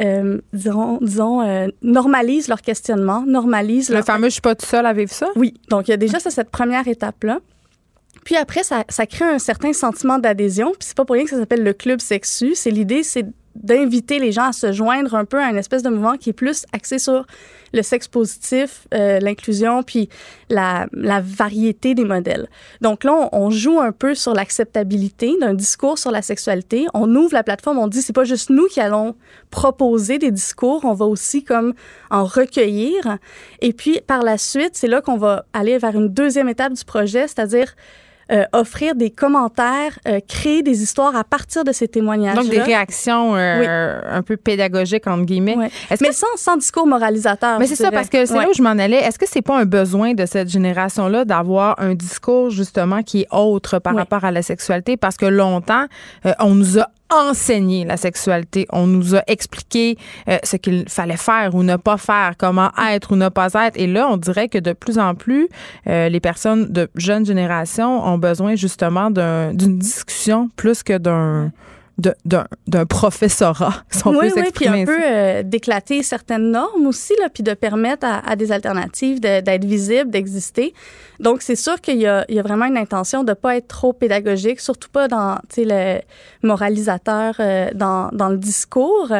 euh, 0.00 0.40
disons, 0.52 0.98
disons 1.00 1.40
euh, 1.42 1.68
normalisent 1.82 2.48
leur 2.48 2.62
questionnement, 2.62 3.24
normalisent 3.26 3.90
Le 3.90 3.96
leur 3.96 4.04
fameux 4.04 4.26
«je 4.28 4.34
suis 4.34 4.40
pas 4.40 4.54
tout 4.54 4.66
seul 4.66 4.86
à 4.86 4.92
vivre 4.92 5.12
ça». 5.12 5.28
Oui, 5.36 5.54
donc 5.68 5.88
il 5.88 5.92
y 5.92 5.94
a 5.94 5.96
déjà 5.96 6.18
ça, 6.18 6.30
cette 6.30 6.50
première 6.50 6.88
étape-là. 6.88 7.38
Puis 8.24 8.36
après, 8.36 8.62
ça, 8.62 8.84
ça 8.88 9.06
crée 9.06 9.24
un 9.24 9.38
certain 9.38 9.72
sentiment 9.72 10.18
d'adhésion. 10.18 10.70
Puis 10.70 10.88
c'est 10.88 10.96
pas 10.96 11.04
pour 11.04 11.14
rien 11.14 11.24
que 11.24 11.30
ça 11.30 11.38
s'appelle 11.38 11.62
le 11.62 11.74
club 11.74 12.00
sexu. 12.00 12.54
C'est 12.54 12.70
l'idée, 12.70 13.02
c'est 13.02 13.26
d'inviter 13.54 14.18
les 14.18 14.32
gens 14.32 14.48
à 14.48 14.52
se 14.52 14.72
joindre 14.72 15.14
un 15.14 15.24
peu 15.24 15.38
à 15.38 15.50
une 15.50 15.56
espèce 15.56 15.82
de 15.82 15.88
mouvement 15.88 16.16
qui 16.16 16.30
est 16.30 16.34
plus 16.34 16.66
axé 16.72 16.98
sur 16.98 17.24
le 17.72 17.82
sexe 17.82 18.08
positif, 18.08 18.86
euh, 18.94 19.18
l'inclusion, 19.18 19.82
puis 19.82 20.08
la, 20.48 20.86
la, 20.92 21.20
variété 21.20 21.94
des 21.94 22.04
modèles. 22.04 22.48
Donc 22.80 23.02
là, 23.02 23.12
on, 23.32 23.46
on 23.46 23.50
joue 23.50 23.80
un 23.80 23.90
peu 23.90 24.14
sur 24.14 24.32
l'acceptabilité 24.32 25.34
d'un 25.40 25.54
discours 25.54 25.98
sur 25.98 26.12
la 26.12 26.22
sexualité. 26.22 26.86
On 26.94 27.12
ouvre 27.16 27.34
la 27.34 27.42
plateforme, 27.42 27.78
on 27.78 27.88
dit 27.88 28.00
c'est 28.00 28.12
pas 28.12 28.24
juste 28.24 28.50
nous 28.50 28.66
qui 28.66 28.80
allons 28.80 29.16
proposer 29.50 30.18
des 30.18 30.30
discours, 30.30 30.84
on 30.84 30.94
va 30.94 31.06
aussi 31.06 31.42
comme 31.42 31.74
en 32.10 32.24
recueillir. 32.24 33.18
Et 33.60 33.72
puis 33.72 34.00
par 34.06 34.22
la 34.22 34.38
suite, 34.38 34.72
c'est 34.74 34.88
là 34.88 35.00
qu'on 35.00 35.16
va 35.16 35.44
aller 35.52 35.78
vers 35.78 35.96
une 35.96 36.08
deuxième 36.08 36.48
étape 36.48 36.74
du 36.74 36.84
projet, 36.84 37.26
c'est-à-dire 37.26 37.74
euh, 38.32 38.44
offrir 38.52 38.94
des 38.94 39.10
commentaires, 39.10 39.98
euh, 40.08 40.20
créer 40.26 40.62
des 40.62 40.82
histoires 40.82 41.14
à 41.14 41.24
partir 41.24 41.64
de 41.64 41.72
ces 41.72 41.88
témoignages. 41.88 42.36
Donc 42.36 42.48
des 42.48 42.60
réactions 42.60 43.36
euh, 43.36 44.00
un 44.10 44.22
peu 44.22 44.36
pédagogiques 44.36 45.06
entre 45.06 45.24
guillemets. 45.24 45.56
Ouais. 45.56 45.70
Mais 46.00 46.12
sans, 46.12 46.26
sans, 46.36 46.56
discours 46.56 46.86
moralisateur. 46.86 47.58
Mais 47.58 47.66
c'est 47.66 47.76
ça 47.76 47.90
parce 47.90 48.08
que 48.08 48.24
c'est 48.24 48.34
là 48.34 48.48
où 48.48 48.54
je 48.54 48.62
m'en 48.62 48.70
allais. 48.70 48.96
Est-ce 48.96 49.18
que 49.18 49.26
c'est 49.28 49.42
pas 49.42 49.58
un 49.58 49.66
besoin 49.66 50.14
de 50.14 50.26
cette 50.26 50.48
génération-là 50.48 51.24
d'avoir 51.24 51.78
un 51.80 51.94
discours 51.94 52.50
justement 52.50 53.02
qui 53.02 53.22
est 53.22 53.28
autre 53.30 53.78
par 53.78 53.94
rapport 53.94 54.24
à 54.24 54.30
la 54.30 54.42
sexualité? 54.42 54.96
Parce 54.96 55.16
que 55.16 55.26
longtemps 55.26 55.86
on 56.38 56.54
nous 56.54 56.78
a 56.78 56.88
enseigné 57.14 57.84
la 57.84 57.96
sexualité. 57.96 58.66
On 58.70 58.86
nous 58.86 59.14
a 59.14 59.22
expliqué 59.26 59.96
euh, 60.28 60.38
ce 60.42 60.56
qu'il 60.56 60.88
fallait 60.88 61.16
faire 61.16 61.54
ou 61.54 61.62
ne 61.62 61.76
pas 61.76 61.96
faire, 61.96 62.34
comment 62.38 62.70
être 62.90 63.12
ou 63.12 63.16
ne 63.16 63.28
pas 63.28 63.52
être. 63.54 63.76
Et 63.76 63.86
là, 63.86 64.08
on 64.10 64.16
dirait 64.16 64.48
que 64.48 64.58
de 64.58 64.72
plus 64.72 64.98
en 64.98 65.14
plus, 65.14 65.48
euh, 65.86 66.08
les 66.08 66.20
personnes 66.20 66.72
de 66.72 66.88
jeune 66.96 67.26
génération 67.26 68.04
ont 68.04 68.18
besoin 68.18 68.54
justement 68.54 69.10
d'une 69.10 69.78
discussion 69.78 70.50
plus 70.56 70.82
que 70.82 70.98
d'un 70.98 71.52
d'un 71.96 72.86
professorat, 72.86 73.84
si 73.88 74.04
on 74.06 74.10
oui, 74.10 74.30
peut 74.30 74.40
oui, 74.40 74.50
puis 74.52 74.66
un 74.66 74.84
peu 74.84 74.98
euh, 75.00 75.42
d'éclater 75.44 76.02
certaines 76.02 76.50
normes 76.50 76.86
aussi, 76.86 77.12
là, 77.20 77.28
puis 77.28 77.44
de 77.44 77.54
permettre 77.54 78.04
à, 78.04 78.18
à 78.28 78.34
des 78.34 78.50
alternatives 78.50 79.20
d'être 79.20 79.64
visibles, 79.64 80.10
d'exister. 80.10 80.74
Donc, 81.20 81.42
c'est 81.42 81.56
sûr 81.56 81.80
qu'il 81.80 81.98
y, 81.98 82.00
y, 82.00 82.06
a 82.06 82.42
vraiment 82.42 82.64
une 82.64 82.76
intention 82.76 83.22
de 83.22 83.30
ne 83.30 83.34
pas 83.34 83.56
être 83.56 83.68
trop 83.68 83.92
pédagogique, 83.92 84.58
surtout 84.58 84.88
pas 84.90 85.06
dans 85.06 85.38
le 85.56 86.00
moralisateur, 86.42 87.36
euh, 87.38 87.70
dans, 87.74 88.08
dans, 88.12 88.28
le 88.28 88.38
discours. 88.38 89.12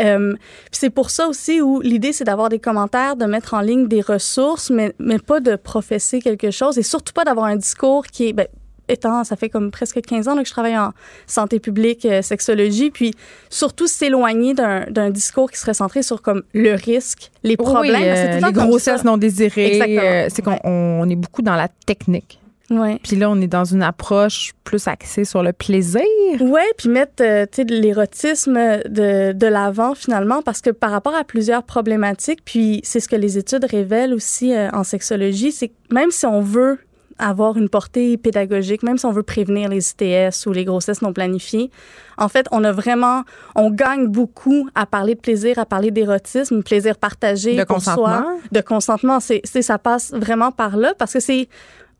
Euh, 0.00 0.32
puis 0.34 0.72
c'est 0.72 0.90
pour 0.90 1.08
ça 1.10 1.26
aussi 1.26 1.62
où 1.62 1.80
l'idée, 1.80 2.12
c'est 2.12 2.24
d'avoir 2.24 2.50
des 2.50 2.58
commentaires, 2.58 3.16
de 3.16 3.24
mettre 3.24 3.54
en 3.54 3.60
ligne 3.60 3.88
des 3.88 4.02
ressources, 4.02 4.68
mais, 4.68 4.92
mais 4.98 5.18
pas 5.18 5.40
de 5.40 5.56
professer 5.56 6.20
quelque 6.20 6.50
chose 6.50 6.76
et 6.76 6.82
surtout 6.82 7.14
pas 7.14 7.24
d'avoir 7.24 7.46
un 7.46 7.56
discours 7.56 8.06
qui 8.06 8.28
est... 8.28 8.32
Ben, 8.34 8.46
étant, 8.90 9.24
ça 9.24 9.36
fait 9.36 9.48
comme 9.48 9.70
presque 9.70 10.00
15 10.00 10.28
ans 10.28 10.34
là, 10.34 10.42
que 10.42 10.48
je 10.48 10.52
travaille 10.52 10.78
en 10.78 10.92
santé 11.26 11.60
publique, 11.60 12.04
euh, 12.04 12.22
sexologie, 12.22 12.90
puis 12.90 13.12
surtout 13.48 13.86
s'éloigner 13.86 14.54
d'un 14.54 15.10
discours 15.10 15.50
qui 15.50 15.58
serait 15.58 15.74
centré 15.74 16.02
sur 16.02 16.22
comme 16.22 16.42
le 16.52 16.74
risque, 16.74 17.30
les 17.42 17.56
problèmes. 17.56 17.94
Oui, 17.94 18.08
euh, 18.08 18.40
les 18.40 18.52
grossesses 18.52 19.04
non 19.04 19.16
désirées. 19.16 19.80
Euh, 19.98 20.26
c'est 20.30 20.42
qu'on 20.42 20.58
on 20.64 21.08
est 21.08 21.16
beaucoup 21.16 21.42
dans 21.42 21.56
la 21.56 21.68
technique. 21.86 22.40
Ouais. 22.70 23.00
Puis 23.02 23.16
là, 23.16 23.28
on 23.28 23.40
est 23.40 23.48
dans 23.48 23.64
une 23.64 23.82
approche 23.82 24.52
plus 24.62 24.86
axée 24.86 25.24
sur 25.24 25.42
le 25.42 25.52
plaisir. 25.52 26.02
Oui, 26.40 26.60
puis 26.78 26.88
mettre 26.88 27.22
euh, 27.22 27.44
l'érotisme 27.68 28.54
de, 28.88 29.32
de 29.32 29.46
l'avant 29.46 29.94
finalement, 29.96 30.40
parce 30.40 30.60
que 30.60 30.70
par 30.70 30.92
rapport 30.92 31.14
à 31.14 31.24
plusieurs 31.24 31.64
problématiques, 31.64 32.40
puis 32.44 32.80
c'est 32.84 33.00
ce 33.00 33.08
que 33.08 33.16
les 33.16 33.38
études 33.38 33.64
révèlent 33.64 34.14
aussi 34.14 34.54
euh, 34.54 34.70
en 34.72 34.84
sexologie, 34.84 35.50
c'est 35.50 35.68
que 35.68 35.74
même 35.90 36.12
si 36.12 36.26
on 36.26 36.40
veut 36.40 36.78
avoir 37.20 37.56
une 37.56 37.68
portée 37.68 38.16
pédagogique, 38.16 38.82
même 38.82 38.98
si 38.98 39.06
on 39.06 39.12
veut 39.12 39.22
prévenir 39.22 39.68
les 39.68 39.90
ITS 39.90 40.46
ou 40.46 40.52
les 40.52 40.64
grossesses 40.64 41.02
non 41.02 41.12
planifiées. 41.12 41.70
En 42.18 42.28
fait, 42.28 42.46
on 42.50 42.64
a 42.64 42.72
vraiment, 42.72 43.22
on 43.54 43.70
gagne 43.70 44.06
beaucoup 44.06 44.68
à 44.74 44.86
parler 44.86 45.14
de 45.14 45.20
plaisir, 45.20 45.58
à 45.58 45.66
parler 45.66 45.90
d'érotisme, 45.90 46.62
plaisir 46.62 46.96
partagé 46.96 47.56
de 47.56 47.64
consentement. 47.64 48.04
soi, 48.04 48.36
de 48.50 48.60
consentement. 48.60 49.20
C'est, 49.20 49.42
ça 49.44 49.78
passe 49.78 50.12
vraiment 50.12 50.50
par 50.50 50.76
là 50.76 50.94
parce 50.98 51.12
que 51.12 51.20
c'est 51.20 51.48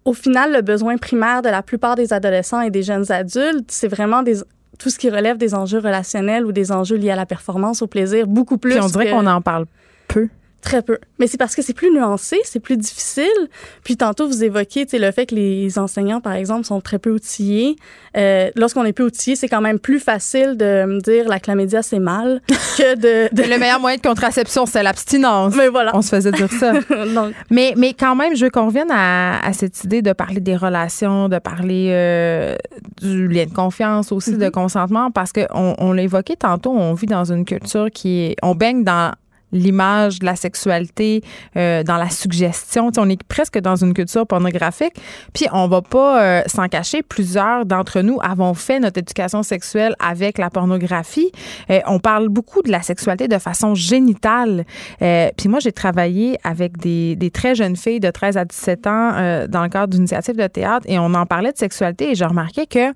au 0.05 0.15
final 0.15 0.53
le 0.53 0.63
besoin 0.63 0.97
primaire 0.97 1.43
de 1.43 1.49
la 1.49 1.63
plupart 1.63 1.95
des 1.95 2.13
adolescents 2.13 2.63
et 2.63 2.71
des 2.71 2.83
jeunes 2.83 3.11
adultes. 3.13 3.71
C'est 3.71 3.89
vraiment 3.89 4.23
des 4.23 4.39
tout 4.79 4.89
ce 4.89 4.99
qui 4.99 5.11
relève 5.11 5.37
des 5.37 5.55
enjeux 5.55 5.79
relationnels 5.79 6.47
ou 6.47 6.53
des 6.53 6.73
enjeux 6.73 6.97
liés 6.97 7.11
à 7.11 7.17
la 7.17 7.27
performance, 7.27 7.83
au 7.83 7.87
plaisir, 7.87 8.27
beaucoup 8.27 8.57
plus. 8.57 8.73
Puis 8.73 8.81
on 8.83 8.87
dirait 8.87 9.11
qu'on 9.11 9.27
en 9.27 9.43
parle 9.43 9.67
peu. 10.09 10.29
Très 10.63 10.83
peu. 10.83 10.99
Mais 11.19 11.27
c'est 11.27 11.39
parce 11.39 11.55
que 11.57 11.63
c'est 11.63 11.73
plus 11.73 11.91
nuancé, 11.91 12.39
c'est 12.45 12.61
plus 12.61 12.77
difficile. 12.77 13.49
Puis 13.83 13.97
tantôt, 13.97 14.27
vous 14.27 14.45
évoquiez 14.45 14.87
le 14.93 15.11
fait 15.11 15.27
que 15.27 15.35
les 15.35 15.79
enseignants, 15.79 16.21
par 16.21 16.35
exemple, 16.35 16.65
sont 16.67 16.81
très 16.81 16.99
peu 16.99 17.11
outillés. 17.11 17.77
Euh, 18.17 18.51
Lorsqu'on 18.57 18.85
est 18.85 18.93
peu 18.93 19.05
outillé, 19.05 19.37
c'est 19.37 19.49
quand 19.49 19.63
même 19.63 19.79
plus 19.79 20.01
facile 20.01 20.57
de 20.57 20.85
me 20.85 21.01
dire 21.01 21.29
la 21.29 21.39
chlamydia, 21.41 21.83
c'est 21.83 21.99
mal 21.99 22.43
que 22.49 22.95
de, 22.95 23.35
de... 23.35 23.43
Le 23.49 23.59
meilleur 23.59 23.81
moyen 23.81 23.97
de 23.97 24.03
contraception, 24.03 24.67
c'est 24.67 24.83
l'abstinence. 24.83 25.55
Mais 25.57 25.69
voilà. 25.69 25.97
On 25.97 26.03
se 26.03 26.11
faisait 26.11 26.33
dire 26.33 26.53
ça. 26.53 26.73
Donc, 27.15 27.33
mais, 27.51 27.73
mais 27.77 27.95
quand 27.95 28.15
même, 28.15 28.37
je 28.37 28.45
veux 28.45 28.51
qu'on 28.51 28.67
revienne 28.67 28.91
à, 28.91 29.45
à, 29.45 29.53
cette 29.55 29.83
idée 29.85 30.03
de 30.03 30.13
parler 30.13 30.41
des 30.41 30.57
relations, 30.57 31.29
de 31.29 31.39
parler 31.39 31.89
euh, 31.91 32.57
du 33.01 33.29
lien 33.29 33.47
de 33.47 33.53
confiance 33.53 34.13
aussi, 34.13 34.33
mm 34.33 34.35
-hmm. 34.35 34.45
de 34.45 34.49
consentement, 34.51 35.11
parce 35.11 35.33
qu'on 35.33 35.75
on 35.79 35.93
l'a 35.93 36.03
évoqué 36.03 36.37
tantôt, 36.37 36.73
on 36.73 36.93
vit 36.95 37.07
dans 37.07 37.33
une 37.33 37.45
culture 37.45 37.91
qui 37.91 38.11
est... 38.25 38.37
On 38.43 38.55
baigne 38.55 38.85
dans 38.85 39.13
l'image 39.53 40.19
de 40.19 40.27
la 40.27 40.37
sexualité, 40.37 41.23
euh, 41.57 41.83
dans 41.83 41.97
la 41.97 42.11
suggestion. 42.11 42.91
On 42.97 43.09
est 43.09 43.23
presque 43.25 43.59
dans 43.59 43.77
une 43.77 43.95
culture 43.95 44.27
pornographique. 44.27 44.95
Puis 45.33 45.47
on 45.53 45.69
va 45.69 45.83
pas 45.83 46.23
euh, 46.23 46.43
s'en 46.47 46.69
cacher. 46.69 47.03
Plusieurs 47.03 47.67
d'entre 47.67 48.01
nous 48.01 48.19
avons 48.23 48.55
fait 48.55 48.81
notre 48.81 48.99
éducation 48.99 49.43
sexuelle 49.43 49.95
avec 49.99 50.39
la 50.39 50.51
pornographie. 50.51 51.31
Euh, 51.71 51.81
on 51.87 51.99
parle 51.99 52.29
beaucoup 52.29 52.63
de 52.63 52.71
la 52.71 52.83
sexualité 52.83 53.29
de 53.29 53.39
façon 53.39 53.75
génitale. 53.75 54.65
puis 54.99 55.49
moi, 55.49 55.61
j'ai 55.61 55.73
travaillé 55.73 56.39
avec 56.45 56.79
des, 56.79 57.31
très 57.33 57.55
jeunes 57.55 57.77
filles 57.77 58.01
de 58.01 58.11
13 58.11 58.37
à 58.37 58.45
17 58.45 58.87
ans 58.87 59.47
dans 59.49 59.63
le 59.63 59.69
cadre 59.69 59.89
d'initiatives 59.89 60.37
de 60.37 60.47
théâtre 60.47 60.85
et 60.89 60.99
on 60.99 61.15
en 61.15 61.27
parlait 61.27 61.53
de 61.53 61.59
sexualité 61.59 62.11
et 62.11 62.15
je 62.15 62.25
remarquais 62.25 62.67
que 62.67 62.93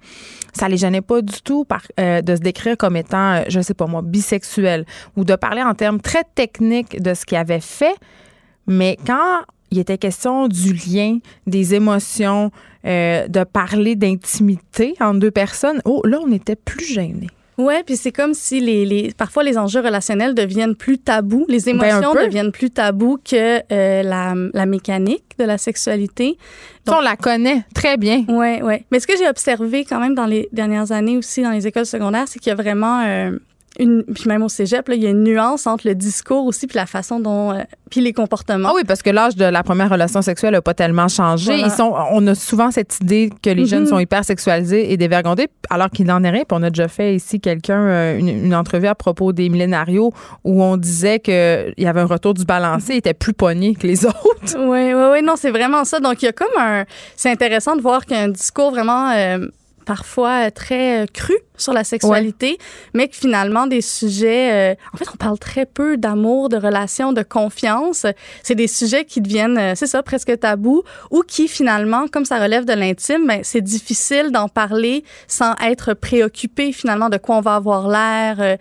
ça 0.52 0.68
les 0.68 0.76
gênait 0.76 1.00
pas 1.00 1.22
du 1.22 1.40
tout 1.42 1.66
de 1.98 2.34
se 2.34 2.40
décrire 2.40 2.76
comme 2.76 2.96
étant, 2.96 3.42
je 3.48 3.60
sais 3.60 3.74
pas 3.74 3.86
moi, 3.86 4.02
bisexuel 4.02 4.84
ou 5.16 5.24
de 5.24 5.36
parler 5.36 5.62
en 5.62 5.74
termes 5.74 6.00
très 6.00 6.24
technique 6.46 7.00
de 7.00 7.14
ce 7.14 7.24
qu'il 7.24 7.38
avait 7.38 7.60
fait, 7.60 7.94
mais 8.66 8.96
quand 9.06 9.42
il 9.70 9.78
était 9.78 9.98
question 9.98 10.48
du 10.48 10.72
lien, 10.72 11.18
des 11.46 11.74
émotions, 11.74 12.50
euh, 12.86 13.26
de 13.28 13.44
parler 13.44 13.96
d'intimité 13.96 14.94
entre 15.00 15.18
deux 15.20 15.30
personnes, 15.30 15.80
oh, 15.84 16.02
là, 16.04 16.18
on 16.24 16.32
était 16.32 16.56
plus 16.56 16.84
gênés. 16.84 17.30
Ouais, 17.56 17.82
puis 17.84 17.96
c'est 17.96 18.10
comme 18.10 18.34
si 18.34 18.60
les, 18.60 18.84
les, 18.84 19.12
parfois 19.16 19.44
les 19.44 19.56
enjeux 19.56 19.80
relationnels 19.80 20.34
deviennent 20.34 20.74
plus 20.74 20.98
tabous, 20.98 21.46
les 21.48 21.68
émotions 21.68 22.12
ben 22.12 22.26
deviennent 22.26 22.50
plus 22.50 22.70
tabous 22.70 23.18
que 23.24 23.60
euh, 23.72 24.02
la, 24.02 24.34
la, 24.52 24.66
mécanique 24.66 25.24
de 25.38 25.44
la 25.44 25.56
sexualité. 25.56 26.36
Donc, 26.84 26.96
on 26.98 27.00
la 27.00 27.16
connaît 27.16 27.64
très 27.72 27.96
bien. 27.96 28.24
Ouais, 28.28 28.60
ouais. 28.60 28.84
Mais 28.90 28.98
ce 28.98 29.06
que 29.06 29.16
j'ai 29.16 29.28
observé 29.28 29.84
quand 29.84 30.00
même 30.00 30.16
dans 30.16 30.26
les 30.26 30.48
dernières 30.52 30.90
années 30.90 31.16
aussi 31.16 31.42
dans 31.42 31.52
les 31.52 31.66
écoles 31.68 31.86
secondaires, 31.86 32.24
c'est 32.26 32.40
qu'il 32.40 32.50
y 32.50 32.52
a 32.52 32.56
vraiment 32.56 33.02
euh, 33.06 33.38
une, 33.78 34.04
puis 34.04 34.24
même 34.28 34.42
au 34.42 34.48
cégep, 34.48 34.88
là, 34.88 34.94
il 34.94 35.02
y 35.02 35.06
a 35.06 35.10
une 35.10 35.24
nuance 35.24 35.66
entre 35.66 35.86
le 35.86 35.94
discours 35.94 36.46
aussi 36.46 36.66
puis 36.66 36.76
la 36.76 36.86
façon 36.86 37.18
dont 37.20 37.52
euh, 37.52 37.62
puis 37.90 38.00
les 38.00 38.12
comportements. 38.12 38.70
Ah 38.70 38.74
oui, 38.74 38.82
parce 38.86 39.02
que 39.02 39.10
l'âge 39.10 39.36
de 39.36 39.44
la 39.44 39.62
première 39.62 39.90
relation 39.90 40.22
sexuelle 40.22 40.52
n'a 40.52 40.62
pas 40.62 40.74
tellement 40.74 41.08
changé. 41.08 41.52
Voilà. 41.52 41.66
Ils 41.66 41.70
sont, 41.70 41.94
on 42.12 42.26
a 42.26 42.34
souvent 42.34 42.70
cette 42.70 42.98
idée 43.00 43.30
que 43.42 43.50
les 43.50 43.62
mm 43.62 43.64
-hmm. 43.64 43.68
jeunes 43.68 43.86
sont 43.86 43.98
hyper 43.98 44.24
sexualisés 44.24 44.92
et 44.92 44.96
dévergondés, 44.96 45.48
alors 45.70 45.90
qu'il 45.90 46.06
n'en 46.06 46.22
est 46.22 46.30
rien. 46.30 46.44
Puis 46.48 46.56
on 46.58 46.62
a 46.62 46.70
déjà 46.70 46.88
fait 46.88 47.14
ici 47.14 47.40
quelqu'un 47.40 47.80
euh, 47.80 48.18
une, 48.18 48.28
une, 48.28 48.54
entrevue 48.54 48.86
à 48.88 48.94
propos 48.94 49.32
des 49.32 49.48
millénarios 49.48 50.12
où 50.44 50.62
on 50.62 50.76
disait 50.76 51.18
qu'il 51.20 51.74
y 51.76 51.86
avait 51.86 52.00
un 52.00 52.06
retour 52.06 52.34
du 52.34 52.44
balancé, 52.44 52.94
il 52.94 52.98
était 52.98 53.14
plus 53.14 53.34
pogné 53.34 53.74
que 53.74 53.86
les 53.86 54.06
autres. 54.12 54.54
Oui, 54.56 54.92
oui, 54.94 55.06
oui, 55.12 55.22
non, 55.22 55.34
c'est 55.36 55.50
vraiment 55.50 55.84
ça. 55.84 56.00
Donc 56.00 56.22
il 56.22 56.26
y 56.26 56.28
a 56.28 56.32
comme 56.32 56.56
un, 56.58 56.84
c'est 57.16 57.30
intéressant 57.30 57.74
de 57.76 57.82
voir 57.82 58.04
qu'il 58.06 58.16
y 58.16 58.20
a 58.20 58.22
un 58.22 58.28
discours 58.28 58.70
vraiment 58.70 59.10
euh, 59.10 59.46
parfois 59.84 60.50
très 60.50 61.06
cru 61.12 61.34
sur 61.56 61.72
la 61.72 61.84
sexualité, 61.84 62.46
ouais. 62.46 62.58
mais 62.94 63.08
que 63.08 63.16
finalement 63.16 63.66
des 63.66 63.80
sujets, 63.80 64.72
euh, 64.72 64.74
en 64.92 64.96
fait, 64.96 65.06
on 65.12 65.16
parle 65.16 65.38
très 65.38 65.66
peu 65.66 65.96
d'amour, 65.96 66.48
de 66.48 66.56
relations, 66.56 67.12
de 67.12 67.22
confiance. 67.22 68.06
C'est 68.42 68.56
des 68.56 68.66
sujets 68.66 69.04
qui 69.04 69.20
deviennent, 69.20 69.58
euh, 69.58 69.72
c'est 69.76 69.86
ça, 69.86 70.02
presque 70.02 70.38
tabous, 70.40 70.82
ou 71.10 71.22
qui 71.22 71.46
finalement, 71.46 72.06
comme 72.08 72.24
ça 72.24 72.42
relève 72.42 72.64
de 72.64 72.72
l'intime, 72.72 73.26
ben, 73.26 73.40
c'est 73.42 73.60
difficile 73.60 74.32
d'en 74.32 74.48
parler 74.48 75.04
sans 75.28 75.54
être 75.64 75.94
préoccupé 75.94 76.72
finalement 76.72 77.08
de 77.08 77.18
quoi 77.18 77.36
on 77.36 77.40
va 77.40 77.54
avoir 77.54 77.88
l'air. 77.88 78.36
Euh, 78.40 78.56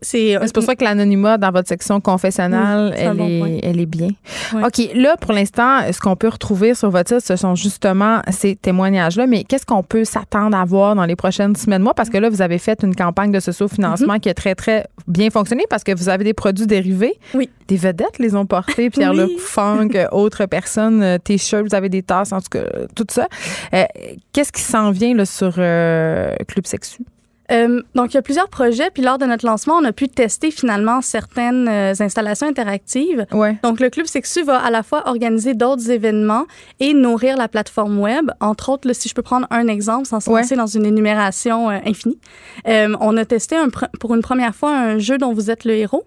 c'est 0.00 0.38
pour 0.54 0.62
ça 0.62 0.74
que 0.74 0.84
l'anonymat 0.84 1.36
dans 1.36 1.50
votre 1.50 1.68
section 1.68 2.00
confessionnelle, 2.00 2.92
oui, 2.94 3.00
elle, 3.00 3.16
bon 3.16 3.46
est, 3.46 3.60
elle 3.62 3.80
est 3.80 3.86
bien. 3.86 4.08
Ouais. 4.54 4.64
OK, 4.64 4.94
là, 4.94 5.16
pour 5.20 5.32
l'instant, 5.32 5.80
ce 5.92 6.00
qu'on 6.00 6.16
peut 6.16 6.28
retrouver 6.28 6.74
sur 6.74 6.90
votre 6.90 7.10
site, 7.10 7.26
ce 7.26 7.36
sont 7.36 7.54
justement 7.54 8.22
ces 8.30 8.56
témoignages-là, 8.56 9.26
mais 9.26 9.44
qu'est-ce 9.44 9.66
qu'on 9.66 9.82
peut 9.82 10.04
s'attendre 10.04 10.56
à 10.56 10.64
voir 10.64 10.94
dans 10.94 11.04
les 11.04 11.16
prochaines 11.16 11.54
semaines, 11.54 11.82
mois? 11.82 11.94
Parce 11.94 12.08
que 12.08 12.16
là, 12.16 12.29
vous 12.30 12.42
avez 12.42 12.58
fait 12.58 12.82
une 12.82 12.94
campagne 12.94 13.32
de 13.32 13.40
socio-financement 13.40 14.14
mm 14.14 14.16
-hmm. 14.16 14.20
qui 14.20 14.28
a 14.28 14.34
très, 14.34 14.54
très 14.54 14.86
bien 15.06 15.30
fonctionné 15.30 15.64
parce 15.68 15.84
que 15.84 15.94
vous 15.94 16.08
avez 16.08 16.24
des 16.24 16.34
produits 16.34 16.66
dérivés. 16.66 17.16
Oui. 17.34 17.48
Des 17.68 17.76
vedettes 17.76 18.18
les 18.18 18.34
ont 18.34 18.46
portés. 18.46 18.90
Pierre-Luc 18.94 19.28
oui. 19.28 19.38
Funk, 19.38 19.92
autres 20.12 20.46
personnes, 20.46 21.18
T-shirts, 21.24 21.66
vous 21.68 21.74
avez 21.74 21.88
des 21.88 22.02
tasses, 22.02 22.32
en 22.32 22.40
tout 22.40 22.52
cas, 22.56 22.66
tout 22.96 23.06
ça. 23.10 23.26
Euh, 23.74 23.84
Qu'est-ce 24.32 24.52
qui 24.52 24.62
s'en 24.62 24.90
vient 24.90 25.14
là, 25.14 25.24
sur 25.24 25.54
euh, 25.58 26.34
Club 26.48 26.66
Sexu? 26.66 27.02
Euh, 27.50 27.82
donc, 27.94 28.12
il 28.12 28.14
y 28.14 28.18
a 28.18 28.22
plusieurs 28.22 28.48
projets. 28.48 28.90
Puis, 28.92 29.02
lors 29.02 29.18
de 29.18 29.26
notre 29.26 29.44
lancement, 29.46 29.74
on 29.74 29.84
a 29.84 29.92
pu 29.92 30.08
tester 30.08 30.50
finalement 30.50 31.00
certaines 31.00 31.68
euh, 31.68 31.92
installations 32.00 32.46
interactives. 32.46 33.26
Ouais. 33.32 33.56
Donc, 33.62 33.80
le 33.80 33.90
Club 33.90 34.06
Sexu 34.06 34.42
va 34.42 34.58
à 34.58 34.70
la 34.70 34.82
fois 34.82 35.08
organiser 35.08 35.54
d'autres 35.54 35.90
événements 35.90 36.46
et 36.78 36.94
nourrir 36.94 37.36
la 37.36 37.48
plateforme 37.48 37.98
web. 37.98 38.30
Entre 38.40 38.68
autres, 38.68 38.86
là, 38.86 38.94
si 38.94 39.08
je 39.08 39.14
peux 39.14 39.22
prendre 39.22 39.46
un 39.50 39.66
exemple 39.68 40.06
sans 40.06 40.20
se 40.20 40.30
Ouais. 40.30 40.42
lancer 40.42 40.56
dans 40.56 40.66
une 40.66 40.86
énumération 40.86 41.70
euh, 41.70 41.78
infinie, 41.86 42.18
on 42.66 43.16
a 43.16 43.24
testé 43.24 43.56
un 43.56 43.68
pr- 43.68 43.88
pour 43.98 44.14
une 44.14 44.22
première 44.22 44.54
fois 44.54 44.70
un 44.76 44.98
jeu 44.98 45.18
dont 45.18 45.32
vous 45.32 45.50
êtes 45.50 45.64
le 45.64 45.72
héros. 45.74 46.04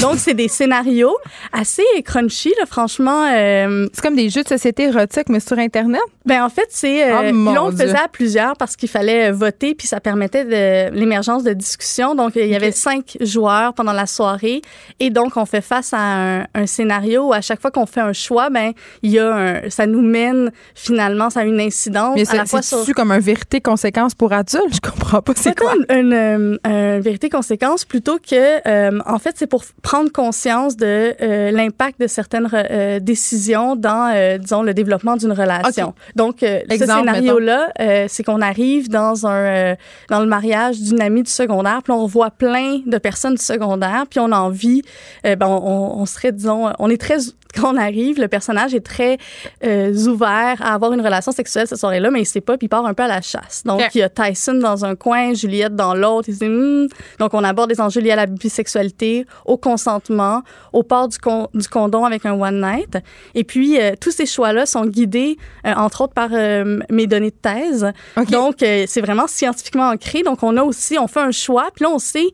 Donc, 0.00 0.16
c'est 0.18 0.34
des 0.34 0.48
scénarios 0.48 1.16
assez 1.52 1.84
crunchy, 2.04 2.52
là, 2.58 2.66
franchement. 2.66 3.26
euh, 3.32 3.86
c'est 3.92 4.02
comme 4.02 4.16
des 4.16 4.30
jeux 4.30 4.42
de 4.42 4.48
société 4.48 4.84
érotique, 4.84 5.28
mais 5.28 5.40
sur 5.40 5.58
Internet? 5.58 6.00
ben 6.26 6.42
en 6.42 6.48
fait, 6.48 6.66
c'est 6.70 7.08
euh, 7.10 7.32
mon 7.32 7.52
là 7.54 7.64
on 7.64 7.68
le 7.68 7.76
faisait 7.76 7.96
à 7.96 8.08
plusieurs 8.08 8.56
parce 8.56 8.74
qu'il 8.74 8.88
fallait 8.88 9.30
euh, 9.30 9.32
voter 9.32 9.76
puis 9.76 9.86
ça 9.86 10.00
permettait 10.00 10.44
de 10.44 10.92
l'émergence 10.92 11.44
de 11.44 11.52
discussions. 11.52 12.16
Donc 12.16 12.32
il 12.34 12.48
y 12.48 12.56
avait 12.56 12.72
cinq 12.72 13.16
joueurs 13.20 13.74
pendant 13.74 13.92
la 13.92 14.06
soirée 14.06 14.60
et 14.98 15.10
donc 15.10 15.36
on 15.36 15.46
fait 15.46 15.60
face 15.60 15.92
à 15.92 15.98
un, 15.98 16.46
un 16.54 16.66
scénario 16.66 17.28
où 17.28 17.32
à 17.32 17.40
chaque 17.40 17.60
fois 17.60 17.70
qu'on 17.70 17.86
fait 17.86 18.00
un 18.00 18.12
choix, 18.12 18.50
ben 18.50 18.72
il 19.02 19.12
y 19.12 19.20
a 19.20 19.32
un, 19.32 19.70
ça 19.70 19.86
nous 19.86 20.02
mène 20.02 20.50
finalement 20.74 21.30
ça 21.30 21.40
a 21.40 21.44
une 21.44 21.60
incidence 21.60 22.16
Mais 22.16 22.24
c'est 22.24 22.62
sur 22.62 22.94
comme 22.94 23.12
un 23.12 23.20
vérité-conséquence 23.20 24.14
pour 24.16 24.32
adultes? 24.32 24.74
Je 24.74 24.90
comprends 24.90 25.22
pas. 25.22 25.32
C'est 25.36 25.56
quoi? 25.56 25.74
une, 25.90 26.12
une, 26.12 26.58
euh, 26.66 27.00
vérité 27.00 27.28
conséquence 27.30 27.84
plutôt 27.84 28.18
que 28.18 28.68
euh, 28.68 28.98
en 29.06 29.18
fait 29.20 29.36
c'est 29.36 29.46
pour 29.46 29.62
prendre 29.82 30.10
conscience 30.10 30.76
de 30.76 31.14
euh, 31.20 31.50
l'impact 31.50 32.00
de 32.00 32.06
certaines 32.06 32.48
euh, 32.52 32.98
décisions 33.00 33.76
dans 33.76 34.12
euh, 34.14 34.38
disons 34.38 34.62
le 34.62 34.74
développement 34.74 35.16
d'une 35.16 35.32
relation. 35.32 35.94
Donc 36.14 36.38
ce 36.40 36.72
Exemple, 36.72 37.08
scénario 37.08 37.38
là 37.38 37.72
c'est 38.08 38.22
qu'on 38.22 38.40
arrive 38.40 38.88
dans 38.88 39.26
un 39.26 39.76
dans 40.10 40.20
le 40.20 40.26
mariage 40.26 40.80
d'une 40.80 41.00
amie 41.00 41.22
du 41.22 41.30
secondaire 41.30 41.80
puis 41.82 41.92
on 41.92 42.06
voit 42.06 42.30
plein 42.30 42.80
de 42.84 42.98
personnes 42.98 43.34
du 43.34 43.42
secondaire 43.42 44.04
puis 44.08 44.20
on 44.20 44.32
a 44.32 44.38
envie 44.38 44.82
ben, 45.24 45.46
on, 45.46 46.00
on 46.00 46.06
serait 46.06 46.32
disons 46.32 46.72
on 46.78 46.90
est 46.90 47.00
très 47.00 47.18
quand 47.54 47.72
on 47.72 47.78
arrive, 47.78 48.20
le 48.20 48.28
personnage 48.28 48.74
est 48.74 48.84
très 48.84 49.16
ouvert 49.64 50.60
à 50.60 50.74
avoir 50.74 50.92
une 50.92 51.00
relation 51.00 51.32
sexuelle 51.32 51.66
cette 51.66 51.78
soirée-là, 51.78 52.10
mais 52.10 52.20
il 52.20 52.26
sait 52.26 52.42
pas, 52.42 52.58
puis 52.58 52.66
il 52.66 52.68
part 52.68 52.84
un 52.84 52.92
peu 52.92 53.04
à 53.04 53.08
la 53.08 53.22
chasse. 53.22 53.62
Donc, 53.64 53.80
il 53.94 53.98
y 53.98 54.02
a 54.02 54.10
Tyson 54.10 54.54
dans 54.54 54.84
un 54.84 54.94
coin, 54.94 55.32
Juliette 55.32 55.74
dans 55.74 55.94
l'autre. 55.94 56.28
Il 56.28 56.36
Hmm. 56.44 56.86
Donc, 57.18 57.34
on 57.34 57.44
aborde 57.44 57.70
des 57.70 57.80
enjeux 57.80 58.00
liés 58.00 58.12
à 58.12 58.16
la 58.16 58.26
bisexualité, 58.26 59.26
au 59.44 59.55
consentement, 59.56 60.42
au 60.72 60.82
port 60.82 61.08
du, 61.08 61.18
con- 61.18 61.48
du 61.54 61.68
condom 61.68 62.04
avec 62.04 62.26
un 62.26 62.32
one 62.32 62.60
night. 62.60 62.98
Et 63.34 63.44
puis, 63.44 63.80
euh, 63.80 63.92
tous 64.00 64.10
ces 64.10 64.26
choix-là 64.26 64.66
sont 64.66 64.86
guidés, 64.86 65.36
euh, 65.66 65.72
entre 65.74 66.02
autres, 66.02 66.14
par 66.14 66.30
euh, 66.32 66.80
mes 66.90 67.06
données 67.06 67.30
de 67.30 67.36
thèse. 67.36 67.92
Donc, 68.30 68.56
c'est 68.60 69.00
vraiment 69.00 69.26
scientifiquement 69.26 69.90
ancré. 69.90 70.22
Donc, 70.22 70.42
on 70.42 70.56
a 70.56 70.62
aussi, 70.62 70.98
on 70.98 71.06
fait 71.08 71.20
un 71.20 71.30
choix, 71.30 71.68
puis 71.74 71.84
là, 71.84 71.90
on 71.90 71.98
sait 71.98 72.28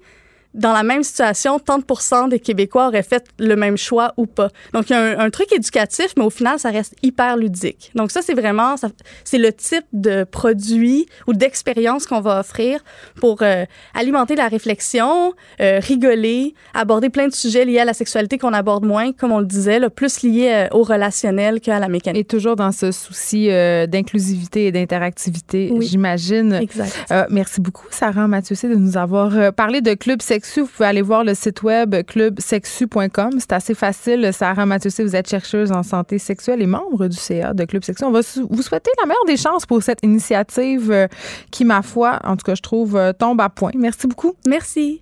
dans 0.54 0.72
la 0.72 0.82
même 0.82 1.02
situation, 1.02 1.58
tant 1.58 1.78
de 1.78 1.84
pourcents 1.84 2.28
des 2.28 2.38
Québécois 2.38 2.88
auraient 2.88 3.02
fait 3.02 3.24
le 3.38 3.56
même 3.56 3.76
choix 3.76 4.12
ou 4.16 4.26
pas. 4.26 4.48
Donc, 4.74 4.90
il 4.90 4.92
y 4.92 4.96
a 4.96 5.00
un, 5.00 5.18
un 5.18 5.30
truc 5.30 5.52
éducatif, 5.52 6.08
mais 6.16 6.24
au 6.24 6.30
final, 6.30 6.58
ça 6.58 6.70
reste 6.70 6.94
hyper 7.02 7.36
ludique. 7.36 7.90
Donc, 7.94 8.10
ça, 8.10 8.20
c'est 8.22 8.34
vraiment, 8.34 8.74
c'est 9.24 9.38
le 9.38 9.52
type 9.52 9.84
de 9.92 10.24
produit 10.24 11.06
ou 11.26 11.32
d'expérience 11.32 12.06
qu'on 12.06 12.20
va 12.20 12.40
offrir 12.40 12.80
pour 13.16 13.38
euh, 13.42 13.64
alimenter 13.94 14.34
la 14.36 14.48
réflexion, 14.48 15.32
euh, 15.60 15.78
rigoler, 15.80 16.54
aborder 16.74 17.08
plein 17.08 17.28
de 17.28 17.34
sujets 17.34 17.64
liés 17.64 17.78
à 17.80 17.84
la 17.84 17.94
sexualité 17.94 18.38
qu'on 18.38 18.52
aborde 18.52 18.84
moins, 18.84 19.12
comme 19.12 19.32
on 19.32 19.40
le 19.40 19.46
disait, 19.46 19.80
plus 19.90 20.22
liés 20.22 20.50
euh, 20.52 20.76
au 20.76 20.82
relationnel 20.82 21.60
qu'à 21.60 21.78
la 21.78 21.88
mécanique. 21.88 22.20
Et 22.20 22.24
toujours 22.24 22.56
dans 22.56 22.72
ce 22.72 22.92
souci 22.92 23.48
d'inclusivité 23.88 24.66
et 24.66 24.72
d'interactivité, 24.72 25.70
Oui. 25.72 25.86
j'imagine. 25.86 26.52
Exact. 26.54 27.12
Merci 27.30 27.60
beaucoup, 27.60 27.86
Sarah 27.90 28.28
Mathieussé, 28.28 28.68
de 28.68 28.74
nous 28.74 28.96
avoir 28.96 29.52
parlé 29.54 29.80
de 29.80 29.94
Club 29.94 30.20
Sexu. 30.42 30.60
Vous 30.62 30.66
pouvez 30.66 30.88
aller 30.88 31.02
voir 31.02 31.24
le 31.24 31.34
site 31.34 31.62
web 31.62 31.94
clubsexu.com. 32.06 33.30
C'est 33.38 33.52
assez 33.52 33.74
facile. 33.74 34.30
Sarah 34.32 34.66
Mathieussé, 34.66 35.04
vous 35.04 35.14
êtes 35.14 35.28
chercheuse 35.28 35.70
en 35.72 35.82
santé 35.82 36.18
sexuelle 36.18 36.62
et 36.62 36.66
membre 36.66 37.06
du 37.06 37.16
CA 37.16 37.54
de 37.54 37.64
Club 37.64 37.84
Sexu. 37.84 38.04
On 38.04 38.10
va 38.10 38.20
vous 38.50 38.62
souhaiter 38.62 38.90
la 39.00 39.06
meilleure 39.06 39.24
des 39.26 39.36
chances 39.36 39.66
pour 39.66 39.82
cette 39.82 40.00
initiative 40.02 40.90
euh, 40.90 41.06
qui, 41.50 41.64
ma 41.64 41.82
foi, 41.82 42.18
en 42.24 42.36
tout 42.36 42.44
cas, 42.44 42.54
je 42.54 42.62
trouve, 42.62 42.96
euh, 42.96 43.12
tombe 43.12 43.40
à 43.40 43.48
point. 43.48 43.70
Merci 43.74 44.06
beaucoup. 44.06 44.34
Merci. 44.46 45.00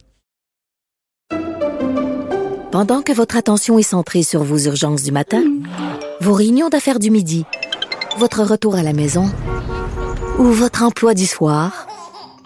Pendant 2.71 3.03
que 3.03 3.13
votre 3.13 3.37
attention 3.37 3.79
est 3.79 3.83
centrée 3.83 4.23
sur 4.23 4.43
vos 4.43 4.59
urgences 4.59 5.03
du 5.03 5.13
matin, 5.13 5.43
vos 6.21 6.35
réunions 6.35 6.69
d'affaires 6.69 6.99
du 6.99 7.11
midi, 7.11 7.45
votre 8.19 8.43
retour 8.43 8.75
à 8.75 8.83
la 8.83 8.93
maison 8.93 9.25
ou 10.39 10.45
votre 10.45 10.83
emploi 10.83 11.15
du 11.15 11.27
soir, 11.27 11.87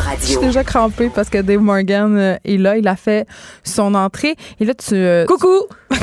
Cube 0.00 0.18
Je 0.20 0.26
suis 0.26 0.36
déjà 0.38 0.64
crampée 0.64 1.10
parce 1.14 1.28
que 1.30 1.38
Dave 1.38 1.60
Morgan 1.60 2.16
euh, 2.16 2.36
est 2.44 2.56
là. 2.58 2.76
Il 2.76 2.86
a 2.88 2.96
fait 2.96 3.26
son 3.64 3.94
entrée. 3.94 4.36
Et 4.60 4.64
là, 4.64 4.74
tu. 4.74 4.94
euh, 4.94 5.24
Coucou! 5.26 5.62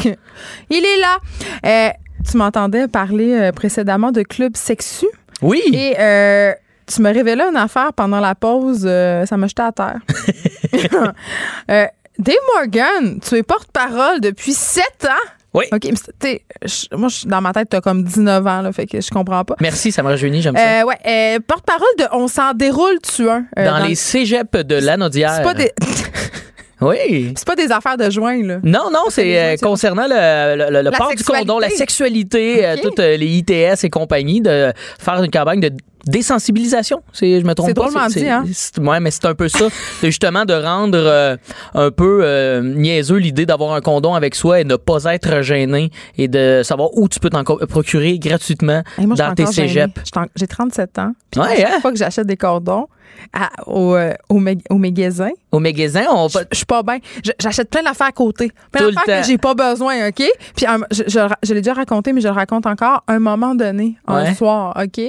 Il 0.70 0.86
est 0.86 1.00
là. 1.00 1.18
Euh, 1.66 1.90
tu 2.30 2.38
m'entendais 2.38 2.88
parler 2.88 3.52
précédemment 3.56 4.12
de 4.12 4.24
Club 4.24 4.56
Sexu. 4.56 5.06
Oui! 5.42 5.62
Et 5.74 5.96
euh, 6.00 6.54
tu 6.88 7.02
me 7.02 7.14
révélais 7.14 7.44
une 7.44 7.58
affaire 7.58 7.94
pendant 7.94 8.20
la 8.20 8.34
pause. 8.36 8.84
euh, 8.86 9.26
ça 9.26 9.38
m'a 9.38 9.48
jeté 9.48 9.62
à 9.62 9.72
terre. 9.72 10.00
Euh, 11.70 11.86
Dave 12.20 12.36
Morgan, 12.56 13.20
tu 13.20 13.36
es 13.36 13.44
porte-parole 13.44 14.20
depuis 14.22 14.54
sept 14.54 15.06
ans? 15.06 15.30
Oui. 15.54 15.66
OK, 15.72 15.82
mais 16.24 16.42
moi, 16.98 17.10
je- 17.10 17.28
dans 17.28 17.42
ma 17.42 17.54
tête, 17.54 17.70
tu 17.70 17.76
as 17.78 17.82
comme 17.82 18.04
19 18.04 18.46
ans, 18.48 18.62
là, 18.62 18.72
fait 18.72 18.88
que 18.88 19.00
je 19.00 19.10
comprends 19.10 19.44
pas. 19.46 19.56
Merci, 19.60 19.92
ça 19.92 20.02
me 20.02 20.08
rajeunit, 20.08 20.42
j'aime 20.42 20.58
ça. 20.58 20.82
Euh, 20.82 20.84
ouais, 20.86 20.96
euh, 21.06 21.40
porte-parole 21.46 21.88
de 22.00 22.06
On 22.12 22.28
s'en 22.28 22.54
déroule, 22.54 22.98
tu 23.02 23.30
un. 23.30 23.46
euh, 23.60 23.66
dans, 23.66 23.86
les 23.86 23.96
cégeps 23.96 24.52
de 24.66 24.76
l'Anaudière. 24.76 25.34
C'est 25.38 25.44
pas 25.44 25.54
des. 25.54 25.72
Oui. 26.82 27.34
C'est 27.38 27.48
pas 27.48 27.56
des 27.56 27.72
affaires 27.72 27.96
de 27.96 28.10
joint, 28.10 28.44
là. 28.44 28.58
Non, 28.62 28.90
non, 28.92 29.04
c'est 29.08 29.40
euh, 29.40 29.56
concernant 29.62 30.06
le, 30.06 30.58
le- 30.58 30.66
le- 30.70 30.82
le 30.82 30.90
La 30.90 30.92
port 30.92 31.14
du 31.16 31.24
condom, 31.24 31.58
la 31.60 31.70
sexualité. 31.70 32.66
euh, 32.66 32.76
toutes 32.82 33.00
euh, 33.00 33.16
les 33.16 33.28
ITS 33.38 33.84
et 33.86 33.90
compagnie, 33.90 34.42
de 34.42 34.74
faire 35.00 35.24
une 35.24 35.32
campagne 35.32 35.62
de 35.62 35.72
désensibilisation. 36.06 37.02
C'est, 37.14 37.40
je 37.40 37.46
me 37.46 37.54
trompe 37.54 37.70
C'est 37.70 37.74
pas. 37.74 37.82
drôlement 37.90 38.08
dit, 38.08 38.28
hein? 38.28 38.44
c'est- 38.54 38.80
ouais, 38.80 39.00
mais 39.00 39.12
c'est 39.12 39.26
un 39.26 39.36
peu 39.36 39.48
ça. 39.50 39.66
de 40.02 40.08
justement 40.08 40.46
de 40.46 40.54
rendre 40.54 40.98
euh, 40.98 41.38
un 41.74 41.92
peu 41.92 42.22
euh, 42.24 42.62
niaiseux 42.62 43.18
l'idée 43.18 43.46
d'avoir 43.46 43.74
un 43.74 43.82
condom 43.82 44.14
avec 44.14 44.36
soi 44.36 44.62
et 44.62 44.64
ne 44.64 44.76
pas 44.76 45.04
être 45.14 45.42
gêné 45.42 45.92
et 46.18 46.28
de 46.28 46.62
savoir 46.64 46.90
où 46.98 47.08
tu 47.08 47.20
peux 47.20 47.30
t'en 47.30 47.44
procurer 47.44 48.20
gratuitement 48.20 48.84
moi, 49.00 49.16
dans 49.16 49.34
tes 49.34 49.46
cégeps. 49.46 49.94
J'ai 50.36 50.48
37 50.48 51.00
ans. 51.00 51.14
Puis 51.32 51.42
Ouais, 51.42 51.58
chaque 51.58 51.72
hein? 51.74 51.80
fois 51.82 51.92
que 51.92 51.98
j'achète 51.98 52.28
des 52.28 52.38
cordons 52.38 52.88
à- 53.34 53.50
au, 53.68 53.96
euh, 53.96 54.14
au, 54.30 54.40
mag- 54.40 54.62
au 54.70 54.76
magasin, 54.78 55.30
Au 55.52 55.60
magasin, 55.60 56.06
on 56.12 56.28
je 56.28 56.40
je 56.52 56.58
suis 56.58 56.66
pas 56.66 56.84
bien. 56.84 56.98
J'achète 57.40 57.70
plein 57.70 57.84
d'affaires 57.84 58.08
à 58.08 58.12
côté. 58.12 58.52
Plein 58.72 58.90
d'affaires 58.92 59.22
que 59.22 59.28
j'ai 59.28 59.38
pas 59.38 59.54
besoin, 59.54 60.08
OK? 60.10 60.24
Puis 60.56 60.66
un- 60.66 60.80
je, 60.92 61.04
je, 61.08 61.20
je 61.44 61.54
l'ai 61.54 61.62
déjà 61.62 61.74
raconté, 61.74 62.14
mais 62.14 62.22
je 62.22 62.28
le 62.28 62.34
raconte 62.34 62.66
encore. 62.66 63.04
Un 63.08 63.20
moment 63.20 63.56
donné, 63.56 63.96
un 64.08 64.34
soir, 64.36 64.76
OK? 64.82 65.02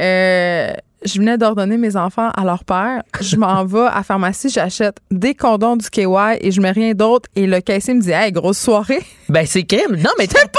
Euh, 0.00 0.72
je 1.04 1.18
venais 1.18 1.36
d'ordonner 1.36 1.76
mes 1.78 1.96
enfants 1.96 2.30
à 2.30 2.44
leur 2.44 2.64
père. 2.64 3.02
Je 3.20 3.36
m'en 3.36 3.64
vais 3.66 3.80
à 3.86 3.96
la 3.96 4.02
pharmacie, 4.02 4.48
j'achète 4.48 4.98
des 5.10 5.34
condoms 5.34 5.76
du 5.76 5.90
KY 5.90 6.06
et 6.40 6.50
je 6.52 6.60
mets 6.60 6.70
rien 6.70 6.92
d'autre. 6.94 7.28
Et 7.34 7.46
le 7.46 7.60
caissier 7.60 7.94
me 7.94 8.00
dit, 8.00 8.12
hey, 8.12 8.30
grosse 8.32 8.58
soirée. 8.58 9.02
Ben, 9.28 9.44
c'est 9.46 9.64
crème. 9.64 9.96
Non, 9.96 10.10
mais 10.18 10.26
C'est 10.26 10.34
pas! 10.50 10.58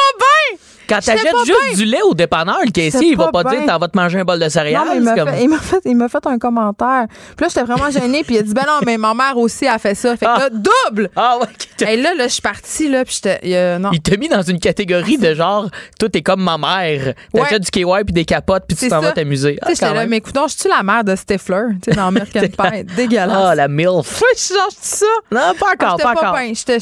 Quand 0.87 0.99
t'achètes 0.99 1.27
juste 1.45 1.59
bien. 1.67 1.75
du 1.75 1.85
lait 1.85 2.01
au 2.03 2.13
dépanneur, 2.13 2.59
le 2.65 2.71
caissier, 2.71 3.09
il 3.09 3.17
va 3.17 3.29
pas 3.31 3.43
pas 3.43 3.51
dire 3.51 3.61
t'en 3.65 3.77
vas 3.77 3.87
te 3.87 3.97
manger 3.97 4.19
un 4.19 4.23
bol 4.23 4.39
de 4.39 4.49
céréales. 4.49 4.83
Non, 4.85 4.93
il 4.95 5.01
m'a 5.01 5.15
comme- 5.15 5.29
fait, 5.29 5.81
fait, 6.09 6.25
un 6.27 6.37
commentaire. 6.37 7.05
Puis 7.35 7.43
là, 7.43 7.47
j'étais 7.49 7.63
vraiment 7.63 7.89
gênée. 7.89 8.23
Puis 8.23 8.35
il 8.35 8.39
a 8.39 8.41
dit, 8.43 8.53
ben 8.53 8.63
non, 8.67 8.79
mais 8.85 8.97
ma 8.97 9.13
mère 9.13 9.37
aussi 9.37 9.67
a 9.67 9.77
fait 9.79 9.95
ça. 9.95 10.15
Fait 10.17 10.25
que 10.25 10.31
Ah. 10.33 10.39
là, 10.39 10.49
double! 10.49 11.09
Ah 11.15 11.37
ouais. 11.39 11.89
Et 11.91 11.97
là, 11.97 12.13
là, 12.13 12.27
je 12.27 12.33
suis 12.33 12.41
partie, 12.41 12.89
là, 12.89 13.03
puis 13.05 13.15
j'étais. 13.15 13.39
euh, 13.55 13.79
non. 13.79 13.89
Il 13.91 14.01
t'a 14.01 14.15
mis 14.17 14.29
dans 14.29 14.41
une 14.41 14.59
catégorie 14.59 15.17
de 15.17 15.33
genre, 15.33 15.69
tout 15.99 16.15
est 16.15 16.21
comme 16.21 16.41
ma 16.43 16.57
mère. 16.57 17.13
T'achètes 17.33 17.51
Ouais. 17.51 17.59
du 17.59 17.71
KY 17.71 18.03
puis 18.05 18.13
des 18.13 18.25
capotes 18.25 18.63
puis 18.67 18.77
tu 18.77 18.87
t'en 18.89 18.99
vas 19.01 19.11
t'amuser. 19.11 19.53
Tu 19.53 19.59
Ah, 19.61 19.67
sais, 19.67 19.75
j'étais 19.75 19.93
là, 19.93 20.05
mais 20.05 20.17
écoute, 20.17 20.35
je 20.47 20.53
suis 20.61 20.69
la 20.69 20.83
mère 20.83 21.03
de 21.03 21.15
Stifler, 21.15 21.63
tu 21.81 21.91
sais, 21.91 21.95
dans 21.97 22.07
American 22.07 22.41
Pie. 22.71 22.83
Dégueulasse. 22.95 23.37
Ah, 23.37 23.55
la 23.55 23.67
MILF. 23.67 24.21
Je 24.37 24.53
genre, 24.53 24.67
je 24.71 24.75
dis 24.81 24.87
ça. 24.87 25.05
Non, 25.31 25.39
pas 25.59 25.67
Ah, 25.69 25.73
encore, 25.73 25.97
j'étais 25.97 26.03
pas 26.03 26.29
encore. 26.29 26.37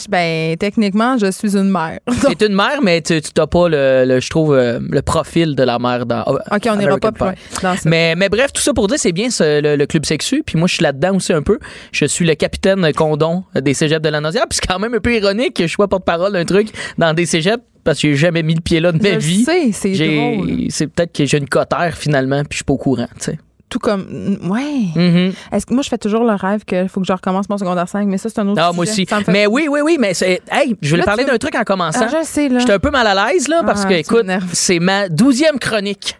ben, 0.09 0.57
techniquement, 0.57 1.17
je 1.17 1.31
suis 1.31 1.55
une 1.55 1.69
mère. 1.69 1.99
T'es 2.37 2.45
une 2.47 2.55
mère, 2.55 2.79
mais 2.81 3.01
tu 3.01 3.21
tu 3.21 3.31
t'as 3.31 3.47
pas 3.47 3.67
le, 3.69 3.90
le, 4.05 4.05
le- 4.15 4.19
je 4.19 4.29
trouve, 4.29 4.53
euh, 4.53 4.79
le 4.89 5.01
profil 5.01 5.55
de 5.55 5.63
la 5.63 5.79
mère 5.79 6.05
dans. 6.05 6.21
OK, 6.23 6.67
on 6.69 6.75
n'ira 6.75 6.97
pas 6.97 7.11
plus 7.11 7.23
loin 7.23 7.33
dans 7.63 7.75
ça. 7.75 7.89
Mais, 7.89 8.15
mais 8.15 8.29
bref, 8.29 8.51
tout 8.53 8.61
ça 8.61 8.73
pour 8.73 8.87
dire, 8.87 8.97
c'est 8.99 9.11
bien 9.11 9.29
ce- 9.29 9.61
le, 9.61 9.75
le 9.75 9.85
club 9.85 10.05
sexu. 10.05 10.43
Puis 10.45 10.57
moi, 10.57 10.67
je 10.67 10.75
suis 10.75 10.83
là-dedans 10.83 11.15
aussi 11.15 11.33
un 11.33 11.41
peu. 11.41 11.59
Je 11.91 12.05
suis 12.05 12.25
le 12.25 12.35
capitaine 12.35 12.91
condon 12.93 13.43
des 13.55 13.73
cégeps 13.73 14.01
de 14.01 14.09
la 14.09 14.21
Naudière. 14.21 14.45
Puis 14.49 14.59
c'est 14.61 14.67
quand 14.67 14.79
même 14.79 14.93
un 14.93 14.99
peu 14.99 15.15
ironique 15.15 15.55
que 15.55 15.67
je 15.67 15.71
sois 15.71 15.87
porte-parole 15.87 16.33
d'un 16.33 16.45
truc 16.45 16.69
dans 16.97 17.13
des 17.13 17.25
cégeps 17.25 17.63
parce 17.83 17.99
que 17.99 18.09
j'ai 18.09 18.15
jamais 18.15 18.43
mis 18.43 18.53
le 18.53 18.61
pied 18.61 18.79
là 18.79 18.91
de 18.91 18.97
Je 18.99 19.03
ma 19.03 19.11
le 19.15 19.17
vie. 19.19 19.43
sais, 19.43 19.71
c'est 19.71 19.91
drôle. 19.93 20.49
C'est 20.69 20.87
peut-être 20.87 21.13
que 21.15 21.25
j'ai 21.25 21.37
une 21.37 21.49
cotère 21.49 21.97
finalement, 21.97 22.41
puis 22.41 22.49
je 22.51 22.55
suis 22.57 22.63
pas 22.63 22.73
au 22.73 22.77
courant, 22.77 23.07
tu 23.17 23.25
sais. 23.31 23.39
Tout 23.71 23.79
comme. 23.79 24.37
Ouais. 24.43 24.89
Mhm. 24.95 25.33
Est-ce 25.51 25.65
que 25.65 25.73
moi, 25.73 25.81
je 25.81 25.87
fais 25.89 25.97
toujours 25.97 26.23
le 26.25 26.33
rêve 26.35 26.65
qu'il 26.65 26.87
faut 26.89 26.99
que 26.99 27.07
je 27.07 27.13
recommence 27.13 27.47
mon 27.49 27.57
secondaire 27.57 27.87
5, 27.87 28.05
mais 28.07 28.17
ça, 28.19 28.29
c'est 28.29 28.39
un 28.39 28.47
autre 28.49 28.61
Ah, 28.61 28.71
moi 28.73 28.83
aussi. 28.83 29.05
Fait- 29.05 29.27
Mais 29.29 29.47
oui, 29.47 29.67
oui, 29.69 29.79
oui, 29.81 29.95
mais 29.99 30.13
c'est. 30.13 30.41
Hey, 30.51 30.75
je 30.81 30.95
lui 30.97 31.03
parler 31.03 31.23
tu- 31.23 31.31
d'un 31.31 31.37
truc 31.37 31.55
en 31.55 31.63
commençant. 31.63 32.05
Ah, 32.05 32.19
je 32.21 32.25
sais, 32.25 32.49
là. 32.49 32.59
J'étais 32.59 32.73
un 32.73 32.79
peu 32.79 32.91
mal 32.91 33.07
à 33.07 33.31
l'aise, 33.31 33.47
là, 33.47 33.63
parce 33.65 33.83
Ah, 33.85 33.87
que, 33.89 33.93
écoute, 33.93 34.25
c'est 34.53 34.79
ma 34.79 35.07
douzième 35.09 35.57
chronique. 35.57 36.17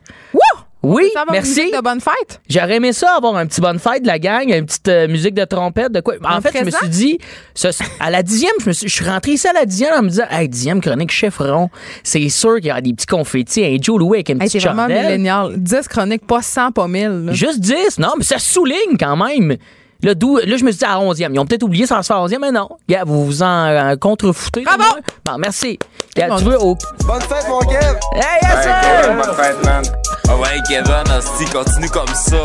Oui, 0.84 1.12
une 1.16 1.32
merci. 1.32 1.70
de 1.72 1.80
bonne 1.82 2.02
fête? 2.02 2.42
J'aurais 2.50 2.78
aimé 2.78 2.92
ça 2.92 3.16
avoir 3.16 3.36
un 3.36 3.46
petit 3.46 3.62
bonne 3.62 3.78
fête 3.78 4.02
de 4.02 4.08
la 4.08 4.18
gang, 4.18 4.50
une 4.50 4.66
petite 4.66 4.88
euh, 4.88 5.08
musique 5.08 5.36
de 5.36 5.46
trompette, 5.46 5.92
de 5.92 6.02
quoi. 6.02 6.16
En 6.24 6.38
Un 6.38 6.42
fait, 6.42 6.58
je 6.58 6.66
me 6.66 6.72
suis 6.72 6.90
dit, 6.90 7.20
à 8.00 8.10
la 8.10 8.24
dixième, 8.24 8.52
je, 8.62 8.66
me 8.68 8.72
suis, 8.74 8.88
je 8.88 8.94
suis 8.96 9.06
rentré 9.06 9.34
ici 9.34 9.48
à 9.48 9.54
la 9.54 9.66
dixième 9.66 9.94
en 9.94 10.02
me 10.02 10.10
disant, 10.10 10.24
hey, 10.32 10.50
dixième 10.50 10.82
chronique 10.82 11.12
chiffron, 11.12 11.70
c'est 12.04 12.28
sûr 12.30 12.56
qu'il 12.56 12.66
y 12.66 12.72
a 12.72 12.82
des 12.82 12.94
petits 12.94 13.06
confettis, 13.06 13.64
un 13.64 13.78
Joe 13.80 14.00
Louis 14.00 14.18
avec 14.18 14.30
une 14.30 14.42
Hey, 14.42 14.48
petite 14.48 14.62
c'est 14.62 14.68
vraiment 14.68 14.84
chandelle. 14.88 15.06
millénial. 15.06 15.54
10 15.58 15.88
chroniques, 15.88 16.26
pas 16.26 16.42
100, 16.42 16.72
pas 16.72 16.88
1000. 16.88 17.26
là. 17.26 17.34
Juste 17.34 17.60
10, 17.60 18.00
non, 18.00 18.14
mais 18.18 18.24
ça 18.24 18.40
souligne 18.40 18.98
quand 19.00 19.16
même. 19.18 19.58
Là, 20.04 20.14
là, 20.16 20.58
je 20.58 20.64
me 20.66 20.72
suis 20.72 20.80
dit 20.80 20.86
à 20.86 20.98
11e. 20.98 21.30
Ils 21.32 21.40
ont 21.40 21.46
peut-être 21.46 21.62
oublié 21.62 21.86
ça 21.86 22.02
se 22.02 22.08
faire 22.08 22.18
à 22.18 22.26
11e, 22.28 22.40
mais 22.42 22.52
non. 22.52 22.68
Vous 23.06 23.24
vous 23.26 23.44
en 23.44 23.66
euh, 23.68 23.96
contrefoutez. 23.98 24.64
Bravo! 24.64 24.84
Bon, 25.24 25.38
merci. 25.38 25.78
Bon, 26.18 26.36
tu 26.38 26.44
veux, 26.44 26.60
au... 26.62 26.76
Bonne 27.06 27.22
fête, 27.22 27.48
mon 27.48 27.60
Kev! 27.60 27.98
Hey, 28.14 28.40
yes, 28.44 28.64
sir! 28.64 28.76
Kevin, 28.82 29.18
bonne 29.18 29.36
fête, 29.36 29.66
man! 29.66 29.84
Ah 30.28 30.36
ouais, 30.38 30.60
Kevin, 30.68 31.04
hostie, 31.18 31.46
continue 31.52 31.90
comme 31.90 32.08
ça. 32.14 32.38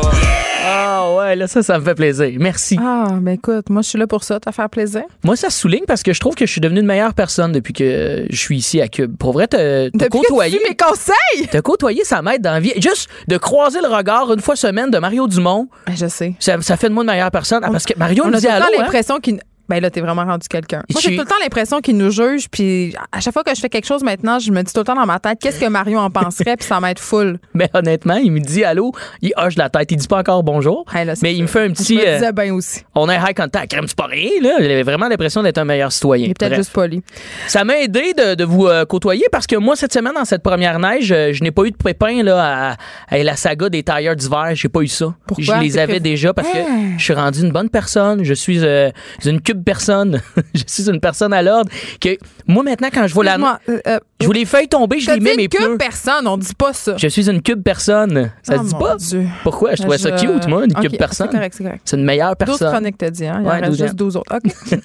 Ah, 0.64 1.12
ouais, 1.16 1.34
là, 1.36 1.46
ça, 1.48 1.62
ça 1.62 1.78
me 1.78 1.84
fait 1.84 1.94
plaisir. 1.96 2.30
Merci. 2.38 2.78
Ah, 2.80 3.08
ben 3.20 3.32
écoute, 3.34 3.68
moi, 3.68 3.82
je 3.82 3.88
suis 3.88 3.98
là 3.98 4.06
pour 4.06 4.22
ça, 4.24 4.38
te 4.40 4.50
faire 4.52 4.70
plaisir. 4.70 5.02
Moi, 5.24 5.34
ça 5.36 5.50
souligne 5.50 5.84
parce 5.86 6.02
que 6.04 6.12
je 6.12 6.20
trouve 6.20 6.34
que 6.36 6.46
je 6.46 6.52
suis 6.52 6.60
devenu 6.60 6.80
une 6.80 6.86
meilleure 6.86 7.14
personne 7.14 7.50
depuis 7.52 7.72
que 7.72 8.26
je 8.30 8.36
suis 8.36 8.56
ici 8.58 8.80
à 8.80 8.86
Cube. 8.88 9.16
Pour 9.16 9.32
vrai, 9.32 9.48
te, 9.48 9.88
te 9.90 10.08
côtoyer. 10.08 10.60
mes 10.68 10.76
conseils! 10.76 11.48
Te 11.50 11.58
côtoyer, 11.58 12.04
ça 12.04 12.22
m'aide 12.22 12.42
dans 12.42 12.52
la 12.52 12.60
vie. 12.60 12.72
Juste 12.76 13.08
de 13.28 13.36
croiser 13.36 13.80
le 13.80 13.88
regard 13.88 14.32
une 14.32 14.40
fois 14.40 14.54
semaine 14.56 14.90
de 14.90 14.98
Mario 14.98 15.26
Dumont, 15.26 15.68
Ben, 15.86 15.96
je 15.96 16.06
sais. 16.06 16.34
ça, 16.38 16.60
ça 16.60 16.76
fait 16.76 16.88
de 16.88 16.94
moi 16.94 17.02
une 17.04 17.10
meilleure 17.10 17.30
personne. 17.32 17.62
Ah, 17.64 17.70
parce 17.72 17.84
que 17.84 17.94
Mario 17.98 18.24
On 18.26 18.28
me 18.28 18.36
a 18.36 18.40
dit 18.40 18.48
hein? 18.48 18.60
l'impression 18.78 19.18
qu'il. 19.18 19.40
Ben 19.68 19.80
là, 19.80 19.90
t'es 19.90 20.00
vraiment 20.00 20.24
rendu 20.24 20.46
quelqu'un. 20.48 20.82
Moi, 20.90 21.00
Je- 21.02 21.08
j'ai 21.10 21.16
tout 21.16 21.22
le 21.22 21.28
temps 21.28 21.34
l'impression 21.42 21.80
qu'il 21.80 21.96
nous 21.96 22.10
juge, 22.10 22.48
puis 22.50 22.94
à 23.12 23.20
chaque 23.20 23.32
fois 23.32 23.42
que 23.44 23.54
je 23.54 23.60
fais 23.60 23.68
quelque 23.68 23.86
chose 23.86 24.02
maintenant, 24.02 24.38
je 24.38 24.50
me 24.52 24.62
dis 24.62 24.72
tout 24.72 24.80
le 24.80 24.84
temps 24.84 24.94
dans 24.94 25.06
ma 25.06 25.18
tête, 25.18 25.38
qu'est-ce 25.40 25.60
que 25.60 25.66
Mario 25.68 25.98
en 25.98 26.10
penserait, 26.10 26.56
puis 26.58 26.66
ça 26.66 26.80
m'aide 26.80 26.98
full. 26.98 27.38
Mais 27.54 27.68
honnêtement, 27.74 28.16
il 28.16 28.30
me 28.32 28.40
dit 28.40 28.64
allô, 28.64 28.92
il 29.22 29.32
hoche 29.36 29.56
la 29.56 29.68
tête, 29.68 29.90
il 29.92 29.96
dit 29.96 30.06
pas 30.08 30.18
encore 30.18 30.42
bonjour. 30.42 30.84
Hey, 30.94 31.04
là, 31.04 31.14
c'est 31.16 31.22
mais 31.22 31.34
il 31.34 31.42
me 31.42 31.46
fait 31.48 31.60
un 31.62 31.68
Je 31.68 31.72
petit. 31.72 31.96
me 31.96 32.06
euh, 32.06 32.14
disais 32.14 32.32
bien 32.32 32.54
aussi. 32.54 32.82
on 32.94 33.08
a 33.08 33.14
un 33.18 33.28
high 33.28 33.36
contact. 33.36 33.70
Crème, 33.72 33.86
c'est 33.88 33.96
pas 33.96 34.06
rien, 34.06 34.30
là. 34.42 34.56
Il 34.60 34.64
avait 34.70 34.82
vraiment 34.82 35.08
l'impression 35.08 35.42
d'être 35.42 35.58
un 35.58 35.64
meilleur 35.64 35.90
citoyen. 35.92 36.26
Il 36.26 36.30
est 36.30 36.38
peut-être 36.38 36.54
juste 36.54 36.72
poli. 36.72 37.02
Ça 37.48 37.64
m'a 37.64 37.78
aidé 37.78 38.12
de, 38.16 38.34
de 38.34 38.44
vous 38.44 38.66
euh, 38.66 38.84
côtoyer 38.84 39.26
parce 39.32 39.46
que 39.46 39.56
moi, 39.56 39.74
cette 39.76 39.92
semaine, 39.92 40.12
dans 40.14 40.24
cette 40.24 40.42
première 40.42 40.78
neige, 40.78 41.10
euh, 41.12 41.32
je 41.32 41.42
n'ai 41.42 41.50
pas 41.50 41.64
eu 41.64 41.70
de 41.72 41.76
pépin 41.76 42.22
là, 42.22 42.70
à, 42.72 43.14
à 43.14 43.18
la 43.18 43.36
saga 43.36 43.68
des 43.68 43.82
tailleurs 43.82 44.14
d'hiver. 44.16 44.50
J'ai 44.54 44.68
pas 44.68 44.80
eu 44.82 44.88
ça. 44.88 45.14
Pourquoi? 45.26 45.56
Je 45.58 45.60
les 45.62 45.78
avais 45.78 46.00
déjà 46.00 46.32
parce 46.32 46.48
que 46.48 46.58
Ah. 46.58 46.94
je 46.96 47.02
suis 47.02 47.14
rendu 47.14 47.40
une 47.40 47.50
bonne 47.52 47.68
personne. 47.70 48.22
Je 48.24 48.34
suis 48.34 48.60
euh, 48.64 48.90
une 49.24 49.40
cube 49.40 49.55
personne. 49.62 50.20
je 50.54 50.62
suis 50.66 50.88
une 50.88 51.00
personne 51.00 51.32
à 51.32 51.42
l'ordre. 51.42 51.70
Que 52.00 52.16
moi, 52.46 52.62
maintenant, 52.62 52.88
quand 52.92 53.06
je 53.06 53.14
vois 53.14 53.24
la 53.24 53.60
euh, 53.68 53.98
je 54.20 54.26
vois 54.26 54.34
les 54.34 54.44
feuilles 54.44 54.68
tomber, 54.68 54.98
je 54.98 55.10
les 55.10 55.20
mets 55.20 55.46
que 55.48 55.56
pneus. 55.58 55.76
personne, 55.78 56.26
on 56.26 56.36
dit 56.38 56.54
pas 56.56 56.72
ça. 56.72 56.94
Je 56.96 57.06
suis 57.08 57.28
une 57.30 57.42
cube 57.42 57.62
personne. 57.62 58.30
Ça 58.42 58.54
Oh, 58.58 58.62
se 58.62 58.68
dit 58.68 58.74
pas? 58.74 58.96
Pourquoi? 59.42 59.74
Je 59.74 59.82
trouvais 59.82 59.98
ça 59.98 60.12
cute, 60.12 60.46
moi, 60.48 60.64
une 60.64 60.72
cube 60.74 60.96
personne. 60.96 61.28
C'est 61.30 61.36
correct, 61.36 61.54
c'est 61.56 61.64
correct. 61.64 61.80
C'est 61.84 61.96
une 61.96 62.04
meilleure 62.04 62.34
12 62.36 62.46
personne. 62.46 62.70
chroniques, 62.72 62.98
t'as 62.98 63.10
dit, 63.10 63.26
hein? 63.26 63.40
Il 63.42 63.46
en 63.46 63.50
Ouais, 63.50 63.56
reste 63.60 63.70
12 63.70 63.78
juste 63.82 63.94
12 63.96 64.16
autres. 64.16 64.34
OK. 64.36 64.78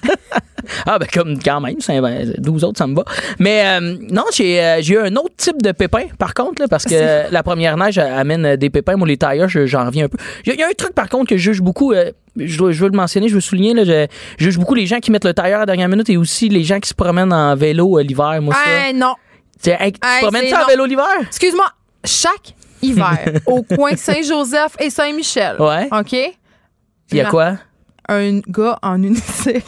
Ah, 0.86 0.96
ben, 0.96 1.08
comme 1.12 1.42
quand 1.42 1.60
même, 1.60 1.80
c'est- 1.80 2.00
ben, 2.00 2.32
12 2.38 2.62
autres, 2.62 2.78
ça 2.78 2.86
me 2.86 2.94
va. 2.94 3.02
Mais 3.40 3.64
euh, 3.66 3.96
non, 4.12 4.22
j'ai 4.32 4.60
euh, 4.62 4.78
j'ai 4.80 4.94
eu 4.94 4.98
un 4.98 5.14
autre 5.16 5.34
type 5.36 5.60
de 5.60 5.72
pépin, 5.72 6.04
par 6.18 6.34
contre, 6.34 6.62
là, 6.62 6.68
parce 6.68 6.84
que 6.84 7.30
la 7.32 7.42
première 7.42 7.76
neige 7.76 7.98
amène 7.98 8.54
des 8.54 8.70
pépins. 8.70 8.94
Moi, 8.94 9.08
les 9.08 9.16
tailleurs, 9.16 9.48
je- 9.48 9.66
j'en 9.66 9.84
reviens 9.86 10.04
un 10.04 10.08
peu. 10.08 10.18
Il 10.46 10.52
y, 10.54 10.56
a- 10.56 10.60
y 10.60 10.70
un 10.70 10.72
truc, 10.78 10.94
par 10.94 11.08
contre, 11.08 11.30
que 11.30 11.36
je 11.36 11.42
juge 11.50 11.60
beaucoup. 11.60 11.92
euh, 11.92 12.12
je, 12.36 12.62
veux 12.62 12.88
le 12.88 12.96
mentionner, 12.96 13.28
je 13.28 13.34
veux 13.34 13.40
souligner. 13.40 13.74
Là, 13.74 13.84
je, 13.84 14.06
juge 14.38 14.56
beaucoup 14.56 14.74
les 14.76 14.86
gens 14.86 15.00
qui 15.00 15.10
mettent 15.10 15.24
le 15.24 15.34
tailleur 15.34 15.56
à 15.58 15.62
la 15.62 15.66
dernière 15.66 15.88
minute 15.88 16.08
et 16.10 16.16
aussi 16.16 16.48
les 16.48 16.62
gens 16.62 16.78
qui 16.78 16.88
se 16.88 16.94
promènent 16.94 17.32
en 17.32 17.56
vélo 17.56 17.98
l'hiver. 17.98 18.40
Moi, 18.40 18.54
ça. 18.54 18.60
Hey, 18.88 18.94
non. 18.94 19.14
Tu 19.62 19.70
sais, 19.70 19.76
hey, 19.80 19.92
tu 19.92 20.00
Hey, 20.04 20.22
promènes 20.22 20.42
c'est 20.44 20.50
ça 20.50 20.64
en 20.64 20.66
vélo 20.66 20.84
l'hiver? 20.86 21.06
Excuse-moi, 21.22 21.66
chaque 22.04 22.54
hiver, 22.82 23.18
au 23.46 23.62
coin 23.62 23.96
Saint-Joseph 23.96 24.72
et 24.80 24.90
Saint-Michel, 24.90 25.56
Ouais. 25.60 25.88
OK? 25.92 26.12
Il 26.12 27.16
y 27.16 27.20
a 27.20 27.26
quoi? 27.26 27.58
Un 28.08 28.40
gars 28.40 28.78
en 28.82 29.02
unicycle. 29.02 29.62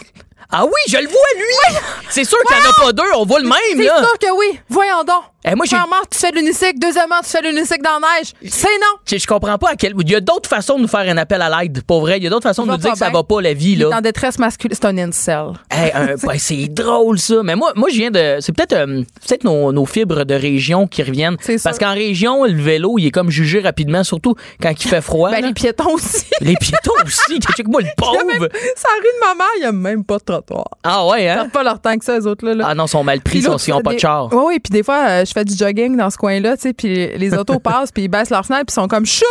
Ah 0.51 0.65
oui, 0.65 0.73
je 0.89 0.97
le 0.99 1.07
vois, 1.09 1.21
lui! 1.37 1.77
C'est 2.11 2.25
sûr 2.25 2.39
qu'il 2.47 2.57
n'y 2.57 2.63
en 2.63 2.71
a 2.71 2.73
pas 2.85 2.93
deux, 2.93 3.03
on 3.17 3.25
voit 3.25 3.41
le 3.41 3.49
même, 3.49 3.57
C'est 3.77 3.85
là. 3.85 3.99
sûr 3.99 4.19
que 4.19 4.37
oui. 4.39 4.59
Voyons 4.69 5.03
donc. 5.05 5.23
Eh, 5.47 5.55
moi, 5.55 5.67
Premièrement, 5.69 5.97
tu 6.11 6.19
fais 6.19 6.31
de 6.31 6.37
l'unicycle. 6.37 6.79
Deuxièmement, 6.79 7.17
tu 7.23 7.29
fais 7.29 7.43
de 7.43 7.49
l'unicycle 7.49 7.83
dans 7.83 8.01
la 8.01 8.19
neige. 8.19 8.33
C'est 8.49 8.67
non. 8.81 8.99
Je, 9.07 9.19
je 9.19 9.27
comprends 9.27 9.59
pas 9.59 9.71
à 9.73 9.77
quel. 9.77 9.93
Il 10.01 10.11
y 10.11 10.15
a 10.15 10.21
d'autres 10.21 10.49
façons 10.49 10.77
de 10.77 10.83
nous 10.83 10.89
faire 10.89 11.01
un 11.01 11.17
appel 11.19 11.43
à 11.43 11.51
l'aide, 11.63 11.83
pour 11.83 12.01
vrai. 12.01 12.17
Il 12.17 12.25
y 12.25 12.27
a 12.27 12.31
d'autres 12.31 12.49
façons 12.49 12.65
de 12.65 12.71
nous 12.71 12.79
dire 12.79 12.93
que 12.93 12.99
ça 12.99 13.11
va 13.11 13.23
pas 13.23 13.43
la 13.43 13.53
vie, 13.53 13.77
là. 13.77 13.91
en 13.95 14.01
détresse 14.01 14.39
masculine. 14.39 14.75
C'est 14.75 14.87
un 14.87 14.97
incel. 14.97 15.49
Hey, 15.71 15.93
un- 15.93 16.15
ben, 16.27 16.39
c'est 16.39 16.69
drôle 16.69 17.19
ça. 17.19 17.43
Mais 17.43 17.57
moi, 17.57 17.73
moi 17.77 17.91
je 17.91 17.97
viens 17.97 18.11
de. 18.11 18.39
C'est 18.41 18.53
peut-être 18.53 18.73
euh, 18.73 19.03
peut-être 19.27 19.45
nos, 19.45 19.71
nos 19.73 19.85
fibres 19.85 20.25
de 20.25 20.35
région 20.35 20.87
qui 20.87 21.03
reviennent. 21.03 21.37
C'est 21.41 21.59
sûr. 21.59 21.65
Parce 21.65 21.79
qu'en 21.79 21.93
région, 21.93 22.45
le 22.45 22.63
vélo, 22.63 22.95
il 22.99 23.07
est 23.07 23.11
comme 23.11 23.31
jugé 23.31 23.61
rapidement, 23.61 24.03
surtout 24.03 24.35
quand 24.63 24.71
il 24.71 24.89
fait 24.89 25.03
froid. 25.03 25.31
Ben, 25.31 25.43
là. 25.43 25.49
les 25.49 25.53
piétons 25.55 25.93
aussi. 25.93 26.25
Les 26.41 26.57
piétons 26.57 26.93
aussi. 27.05 27.39
Check-moi 27.57 27.83
le 27.83 27.89
pauvre. 27.97 28.49
Ça 28.77 28.89
rue 28.97 29.03
de 29.03 29.27
ma 29.27 29.35
mère, 29.35 29.47
il 29.57 29.61
n'y 29.61 29.67
a 29.67 29.73
même 29.73 30.05
pas 30.05 30.19
de 30.19 30.25
trottoir. 30.25 30.65
Ah 30.83 31.07
ouais, 31.07 31.25
Ils 31.25 31.29
hein? 31.29 31.35
perdent 31.35 31.53
pas 31.53 31.63
leur 31.63 31.81
temps 31.81 31.97
que 31.97 32.05
ça, 32.05 32.19
les 32.19 32.27
autres. 32.27 32.45
Là, 32.47 32.55
là. 32.55 32.65
Ah 32.69 32.75
non, 32.75 32.87
ils 32.87 32.89
sont 32.91 33.05
mal 33.05 33.21
pris, 33.21 33.41
Puis 33.41 33.49
là, 33.49 33.57
ils 33.67 33.71
n'ont 33.71 33.81
pas 33.83 33.95
de 33.95 33.99
char. 33.99 34.29
Oui, 34.33 34.43
oui. 34.49 34.59
Puis 34.61 34.71
des 34.71 34.83
fois, 34.83 35.05
euh, 35.09 35.25
je 35.25 35.33
fais 35.35 35.45
du 35.45 35.57
jogging 35.57 35.97
dans 35.97 36.11
ce 36.11 36.17
coin-là, 36.17 36.57
tu 36.57 36.63
sais, 36.63 36.73
puis 36.73 37.09
les 37.17 37.35
autos 37.35 37.59
passent, 37.61 37.93
puis 37.93 38.05
ils 38.05 38.09
baissent 38.09 38.31
leur 38.31 38.45
fenêtre, 38.47 38.67
puis 38.67 38.73
ils 38.73 38.81
sont 38.81 38.89
comme 38.89 39.07
chou! 39.07 39.25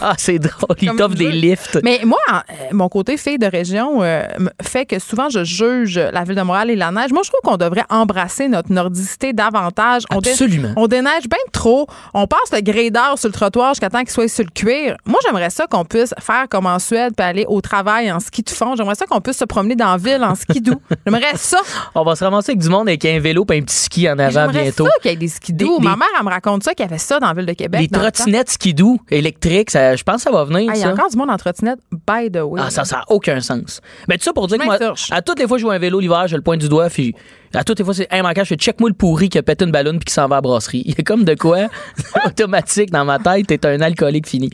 Ah, 0.00 0.14
c'est 0.18 0.38
drôle. 0.38 0.76
Ils 0.80 0.94
t'offrent 0.94 1.14
des 1.16 1.32
lifts. 1.32 1.78
Mais 1.82 2.00
moi, 2.04 2.18
euh, 2.28 2.52
mon 2.72 2.88
côté 2.88 3.16
fille 3.16 3.38
de 3.38 3.46
région 3.46 4.02
euh, 4.02 4.22
fait 4.62 4.86
que 4.86 4.98
souvent 4.98 5.28
je 5.30 5.44
juge 5.44 5.98
la 5.98 6.24
ville 6.24 6.34
de 6.36 6.42
Montréal 6.42 6.70
et 6.70 6.76
la 6.76 6.90
neige. 6.90 7.12
Moi, 7.12 7.22
je 7.24 7.30
trouve 7.30 7.40
qu'on 7.42 7.56
devrait 7.56 7.84
embrasser 7.90 8.48
notre 8.48 8.70
nordicité 8.72 9.32
davantage. 9.32 10.02
On 10.12 10.18
Absolument. 10.18 10.72
On 10.76 10.86
déneige 10.86 11.28
bien 11.28 11.38
trop. 11.52 11.86
On 12.14 12.26
passe 12.26 12.52
le 12.52 12.60
gré 12.60 12.90
d'or 12.90 13.18
sur 13.18 13.28
le 13.28 13.32
trottoir 13.32 13.74
jusqu'à 13.74 13.90
temps 13.90 14.00
qu'il 14.00 14.10
soit 14.10 14.28
sur 14.28 14.44
le 14.44 14.50
cuir. 14.50 14.96
Moi, 15.06 15.18
j'aimerais 15.24 15.50
ça 15.50 15.66
qu'on 15.66 15.84
puisse 15.84 16.14
faire 16.20 16.46
comme 16.48 16.66
en 16.66 16.78
Suède 16.78 17.14
puis 17.16 17.26
aller 17.26 17.44
au 17.48 17.60
travail 17.60 18.10
en 18.12 18.20
ski 18.20 18.42
de 18.42 18.50
fond. 18.50 18.74
J'aimerais 18.76 18.94
ça 18.94 19.06
qu'on 19.06 19.20
puisse 19.20 19.38
se 19.38 19.44
promener 19.44 19.76
dans 19.76 19.92
la 19.92 19.96
ville 19.96 20.22
en 20.24 20.34
ski 20.34 20.60
doux. 20.60 20.80
J'aimerais 21.06 21.36
ça. 21.36 21.58
On 21.94 22.04
va 22.04 22.14
se 22.16 22.24
ramasser 22.24 22.52
avec 22.52 22.60
du 22.62 22.68
monde 22.68 22.88
avec 22.88 23.04
un 23.04 23.18
vélo 23.20 23.46
et 23.50 23.58
un 23.58 23.62
petit 23.62 23.76
ski 23.76 24.08
en 24.08 24.18
avant 24.18 24.30
J'aimerais 24.30 24.62
bientôt. 24.64 24.84
ça 24.86 24.90
qu'il 25.00 25.10
y 25.10 25.14
ait 25.14 25.16
des 25.16 25.28
skis 25.28 25.45
Des- 25.52 25.64
Ma 25.64 25.78
des- 25.78 25.80
mère, 25.98 26.08
elle 26.18 26.24
me 26.24 26.30
raconte 26.30 26.62
ça, 26.64 26.74
qu'il 26.74 26.84
y 26.84 26.88
avait 26.88 26.98
ça 26.98 27.18
dans 27.20 27.28
la 27.28 27.34
ville 27.34 27.46
de 27.46 27.52
Québec. 27.52 27.90
Temps. 27.90 28.00
trottinettes 28.00 28.50
skidoo 28.50 28.98
électriques, 29.10 29.70
ça, 29.70 29.96
je 29.96 30.02
pense 30.02 30.16
que 30.16 30.22
ça 30.22 30.30
va 30.30 30.44
venir. 30.44 30.70
Ah, 30.72 30.76
il 30.76 30.80
y 30.80 30.84
a 30.84 30.90
encore 30.92 31.10
du 31.10 31.16
monde 31.16 31.30
en 31.30 31.36
trottinette, 31.36 31.78
by 31.92 32.30
the 32.30 32.40
way. 32.42 32.60
Ah, 32.64 32.70
ça, 32.70 32.84
ça 32.84 32.96
n'a 32.96 33.04
aucun 33.08 33.40
sens. 33.40 33.80
Mais 34.08 34.18
tout 34.18 34.24
ça 34.24 34.32
pour 34.32 34.46
dire 34.48 34.58
que 34.58 34.64
moi, 34.64 34.78
à 35.10 35.22
toutes 35.22 35.38
les 35.38 35.46
fois 35.46 35.56
que 35.56 35.60
je 35.60 35.66
vois 35.66 35.74
un 35.74 35.78
vélo 35.78 36.00
l'hiver, 36.00 36.26
je 36.28 36.36
le 36.36 36.42
pointe 36.42 36.60
du 36.60 36.68
doigt, 36.68 36.88
puis 36.90 37.14
à 37.56 37.64
toutes 37.64 37.78
les 37.78 37.84
fois, 37.84 37.94
c'est 37.94 38.08
immanquable. 38.12 38.44
Je 38.44 38.50
fais 38.50 38.56
check-moi 38.56 38.88
le 38.90 38.94
pourri 38.94 39.28
qui 39.28 39.38
a 39.38 39.42
pété 39.42 39.64
une 39.64 39.70
ballonne 39.72 39.98
puis 39.98 40.04
qui 40.06 40.14
s'en 40.14 40.28
va 40.28 40.36
à 40.36 40.38
la 40.38 40.42
brasserie. 40.42 40.82
Il 40.84 40.92
y 40.96 41.00
a 41.00 41.02
comme 41.02 41.24
de 41.24 41.34
quoi 41.34 41.66
automatique 42.26 42.90
dans 42.90 43.04
ma 43.04 43.18
tête, 43.18 43.46
t'es 43.46 43.66
un 43.66 43.80
alcoolique 43.80 44.28
fini. 44.28 44.50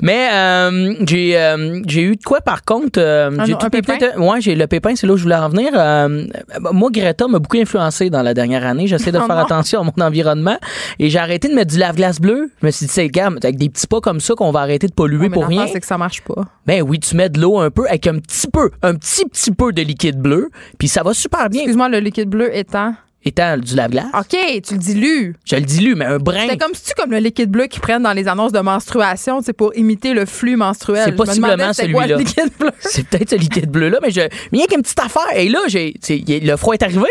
Mais 0.00 0.28
euh, 0.32 0.94
j'ai 1.06 1.36
euh, 1.38 1.80
j'ai 1.86 2.02
eu 2.02 2.16
de 2.16 2.22
quoi 2.22 2.40
par 2.40 2.64
contre 2.64 3.00
euh, 3.00 3.30
Un- 3.38 3.44
j'ai 3.44 3.52
un 3.54 3.56
tout 3.56 3.68
pépin? 3.70 3.96
ouais 4.18 4.40
j'ai 4.40 4.54
le 4.54 4.66
pépin 4.66 4.94
c'est 4.96 5.06
là 5.06 5.12
où 5.14 5.16
je 5.16 5.22
voulais 5.22 5.34
en 5.36 5.48
venir 5.48 5.70
Euh, 5.74 6.26
moi 6.72 6.90
Greta 6.92 7.26
m'a 7.28 7.38
beaucoup 7.38 7.56
influencé 7.58 8.10
dans 8.10 8.22
la 8.22 8.34
dernière 8.34 8.66
année 8.66 8.86
j'essaie 8.86 9.12
de 9.12 9.18
Oh 9.22 9.26
faire 9.26 9.36
non. 9.36 9.42
attention 9.44 9.80
à 9.80 9.84
mon 9.84 10.04
environnement 10.04 10.58
et 10.98 11.10
j'ai 11.10 11.18
arrêté 11.18 11.48
de 11.48 11.54
mettre 11.54 11.72
du 11.72 11.78
lave-glace 11.78 12.20
bleu 12.20 12.50
je 12.60 12.66
me 12.66 12.70
suis 12.70 12.86
dit 12.86 12.92
c'est 12.92 13.08
gars 13.08 13.26
avec 13.26 13.56
des 13.56 13.68
petits 13.68 13.86
pas 13.86 14.00
comme 14.00 14.20
ça 14.20 14.34
qu'on 14.34 14.50
va 14.52 14.60
arrêter 14.60 14.86
de 14.86 14.92
polluer 14.92 15.16
Ouais, 15.22 15.28
mais 15.28 15.34
pour 15.34 15.46
rien 15.46 15.66
c'est 15.72 15.80
que 15.80 15.86
ça 15.86 15.98
marche 15.98 16.22
pas. 16.22 16.44
ben 16.66 16.82
oui, 16.82 17.00
tu 17.00 17.16
mets 17.16 17.28
de 17.28 17.40
l'eau 17.40 17.58
un 17.58 17.70
peu 17.70 17.86
avec 17.88 18.06
un 18.06 18.18
petit 18.18 18.46
peu, 18.48 18.70
un 18.82 18.94
petit 18.94 19.24
petit 19.24 19.50
peu 19.50 19.72
de 19.72 19.82
liquide 19.82 20.18
bleu, 20.18 20.50
puis 20.78 20.88
ça 20.88 21.02
va 21.02 21.14
super 21.14 21.48
bien. 21.48 21.60
Excuse-moi, 21.62 21.88
le 21.88 21.98
liquide 21.98 22.28
bleu 22.28 22.35
étant? 22.44 22.94
Étant 23.24 23.56
du 23.56 23.74
lave-glace, 23.74 24.06
OK, 24.14 24.36
tu 24.62 24.74
le 24.74 24.78
dilues. 24.78 25.34
je 25.44 25.56
le 25.56 25.62
dilue, 25.62 25.94
mais 25.96 26.04
un 26.04 26.18
brin. 26.18 26.46
C'est 26.48 26.58
comme 26.58 26.74
si 26.74 26.84
tu 26.84 26.94
comme 26.94 27.10
le 27.10 27.18
liquide 27.18 27.50
bleu 27.50 27.66
qu'ils 27.66 27.82
prennent 27.82 28.04
dans 28.04 28.12
les 28.12 28.28
annonces 28.28 28.52
de 28.52 28.60
menstruation, 28.60 29.40
c'est 29.42 29.52
pour 29.52 29.76
imiter 29.76 30.14
le 30.14 30.26
flux 30.26 30.54
menstruel? 30.54 31.02
C'est 31.04 31.16
possiblement 31.16 31.72
celui-là. 31.72 32.06
le 32.06 32.16
liquide 32.18 32.52
bleu. 32.56 32.70
C'est 32.80 33.04
peut-être 33.08 33.30
ce 33.30 33.34
liquide 33.34 33.68
bleu 33.68 33.88
là, 33.88 33.98
mais 34.00 34.12
je, 34.12 34.20
mais 34.20 34.58
il 34.58 34.60
y 34.60 34.62
a 34.62 34.66
qu'une 34.68 34.82
petite 34.82 35.00
affaire. 35.00 35.26
Et 35.34 35.48
là, 35.48 35.58
j'ai, 35.66 35.94
le 36.08 36.56
froid 36.56 36.74
est 36.74 36.84
arrivé. 36.84 37.08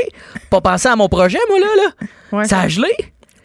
Pas 0.50 0.62
pensé 0.62 0.88
à 0.88 0.96
mon 0.96 1.10
projet, 1.10 1.40
moi 1.50 1.60
là, 1.60 1.66
là. 1.76 2.08
Ouais. 2.32 2.46
Ça 2.46 2.62
a 2.62 2.68
gelé. 2.70 2.88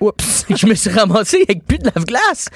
Oups. 0.01 0.47
je 0.57 0.67
me 0.67 0.75
suis 0.75 0.91
ramassé 0.91 1.45
avec 1.49 1.65
plus 1.67 1.79
de 1.79 1.85
lave-glace. 1.95 2.49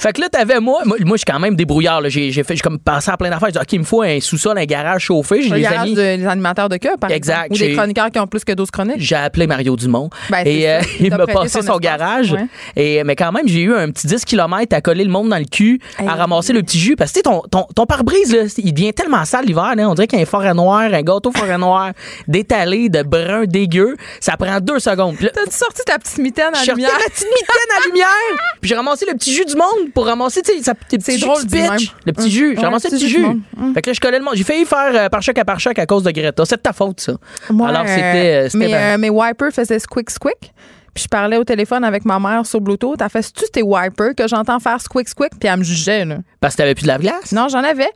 fait 0.00 0.12
que 0.12 0.20
là, 0.20 0.28
t'avais 0.28 0.60
moi. 0.60 0.82
Moi, 0.84 0.96
moi, 1.04 1.16
je 1.16 1.18
suis 1.26 1.30
quand 1.32 1.38
même 1.38 1.54
débrouillard. 1.54 2.00
là. 2.00 2.08
J'ai 2.08 2.30
j'ai 2.30 2.42
fait, 2.42 2.56
j'ai 2.56 2.62
comme 2.62 2.78
pensé 2.78 3.10
à 3.10 3.16
plein 3.16 3.30
d'affaires. 3.30 3.48
J'ai 3.48 3.52
dit, 3.52 3.58
OK, 3.58 3.72
il 3.72 3.78
me 3.80 3.84
faut 3.84 4.02
un 4.02 4.18
sous-sol, 4.20 4.56
un 4.58 4.64
garage 4.64 5.02
chauffé. 5.02 5.42
J'ai 5.42 5.54
les 5.54 5.60
garage 5.62 5.78
amis. 5.80 5.94
de- 5.94 6.16
des 6.16 6.26
animateurs 6.26 6.68
de 6.68 6.76
cœur, 6.78 6.96
par 6.98 7.10
Exact, 7.10 7.46
exemple. 7.46 7.52
Ou 7.52 7.66
des 7.66 7.74
chroniqueurs 7.76 8.10
qui 8.10 8.18
ont 8.18 8.26
plus 8.26 8.44
que 8.44 8.52
12 8.52 8.70
chroniques. 8.70 8.96
J'ai 8.98 9.14
appelé 9.16 9.46
Mario 9.46 9.76
Dumont. 9.76 10.10
Ben, 10.30 10.42
et 10.46 10.68
euh, 10.70 10.80
il 11.00 11.10
m'a 11.10 11.26
passé 11.26 11.62
son 11.62 11.76
garage. 11.78 12.32
Ouais. 12.32 12.46
Et, 12.76 13.04
mais 13.04 13.14
quand 13.16 13.30
même, 13.32 13.46
j'ai 13.46 13.60
eu 13.62 13.74
un 13.74 13.90
petit 13.90 14.06
10 14.06 14.24
km 14.24 14.74
à 14.74 14.80
coller 14.80 15.04
le 15.04 15.10
monde 15.10 15.28
dans 15.28 15.38
le 15.38 15.44
cul, 15.44 15.80
Hey. 15.98 16.08
à 16.08 16.14
ramasser 16.14 16.52
le 16.52 16.62
petit 16.62 16.78
jus. 16.78 16.96
Parce 16.96 17.12
que 17.12 17.20
tu 17.20 17.20
sais, 17.20 17.22
ton, 17.22 17.42
ton, 17.50 17.66
ton 17.74 17.86
pare-brise, 17.86 18.54
il 18.58 18.72
devient 18.72 18.92
tellement 18.92 19.24
sale 19.24 19.44
l'hiver. 19.44 19.74
là. 19.76 19.88
On 19.88 19.94
dirait 19.94 20.06
qu'il 20.06 20.18
y 20.18 20.22
a 20.22 20.24
un 20.24 20.26
forêt 20.26 20.54
noir, 20.54 20.80
un 20.92 21.02
gâteau 21.02 21.30
forêt 21.32 21.58
noir, 21.58 21.92
d'étalé, 22.28 22.88
de 22.88 23.02
brun 23.02 23.44
dégueu. 23.44 23.96
Ça 24.20 24.36
prend 24.36 24.60
deux 24.60 24.78
secondes. 24.78 25.16
T'as-tu 25.20 25.56
sorti 25.56 25.82
ta 25.86 25.98
petite 25.98 26.18
mitaine 26.18 26.54
à 26.54 26.64
lumière? 26.64 26.85
Petite 27.06 27.26
mitaine 27.26 27.76
à 27.82 27.86
lumière. 27.86 28.38
Puis 28.60 28.68
j'ai 28.68 28.74
ramassé 28.74 29.06
le 29.08 29.14
petit 29.14 29.32
jus 29.34 29.44
du 29.44 29.56
monde 29.56 29.92
pour 29.94 30.06
ramasser, 30.06 30.42
tu 30.42 30.52
sais, 30.52 30.62
sa- 30.62 30.74
tes 30.74 30.98
petits 30.98 31.18
jus 31.18 31.26
de 31.26 31.50
pitch. 31.76 31.92
Le 32.04 32.12
petit 32.12 32.30
jus. 32.30 32.54
J'ai 32.58 32.64
ramassé 32.64 32.88
le 32.90 32.96
petit 32.96 33.08
jus. 33.08 33.24
Hum. 33.24 33.74
Fait 33.74 33.82
que 33.82 33.90
là, 33.90 33.94
je 33.94 34.00
collais 34.00 34.18
le 34.18 34.24
monde. 34.24 34.34
J'ai 34.36 34.44
failli 34.44 34.64
faire 34.64 34.90
euh, 34.94 35.08
par 35.08 35.22
choc 35.22 35.36
à 35.38 35.44
par 35.44 35.60
choc 35.60 35.78
à 35.78 35.86
cause 35.86 36.02
de 36.02 36.10
Greta. 36.10 36.44
C'est 36.44 36.56
de 36.56 36.60
ta 36.62 36.72
faute, 36.72 37.00
ça. 37.00 37.12
Moi, 37.50 37.68
Alors, 37.68 37.82
euh, 37.86 38.48
c'était. 38.48 38.56
mes, 38.58 38.68
ben- 38.68 38.74
euh, 38.74 38.98
mes 38.98 39.10
wipers 39.10 39.52
faisaient 39.52 39.78
squick 39.78 40.10
squick. 40.10 40.52
Puis 40.94 41.04
je 41.04 41.08
parlais 41.08 41.36
au 41.36 41.44
téléphone 41.44 41.84
avec 41.84 42.06
ma 42.06 42.18
mère 42.18 42.46
sur 42.46 42.60
Bluetooth. 42.60 43.00
Elle 43.02 43.10
fait 43.10 43.30
tu 43.32 43.44
tes 43.52 43.62
wipers 43.62 44.14
que 44.16 44.26
j'entends 44.26 44.58
faire 44.60 44.80
squick 44.80 45.08
squick? 45.08 45.30
Puis 45.38 45.48
elle 45.48 45.58
me 45.58 45.62
jugeait, 45.64 46.04
là. 46.06 46.18
Parce 46.40 46.54
que 46.54 46.58
t'avais 46.58 46.74
plus 46.74 46.84
de 46.84 46.88
lave-glace. 46.88 47.32
Non, 47.32 47.48
j'en 47.48 47.62
avais. 47.62 47.90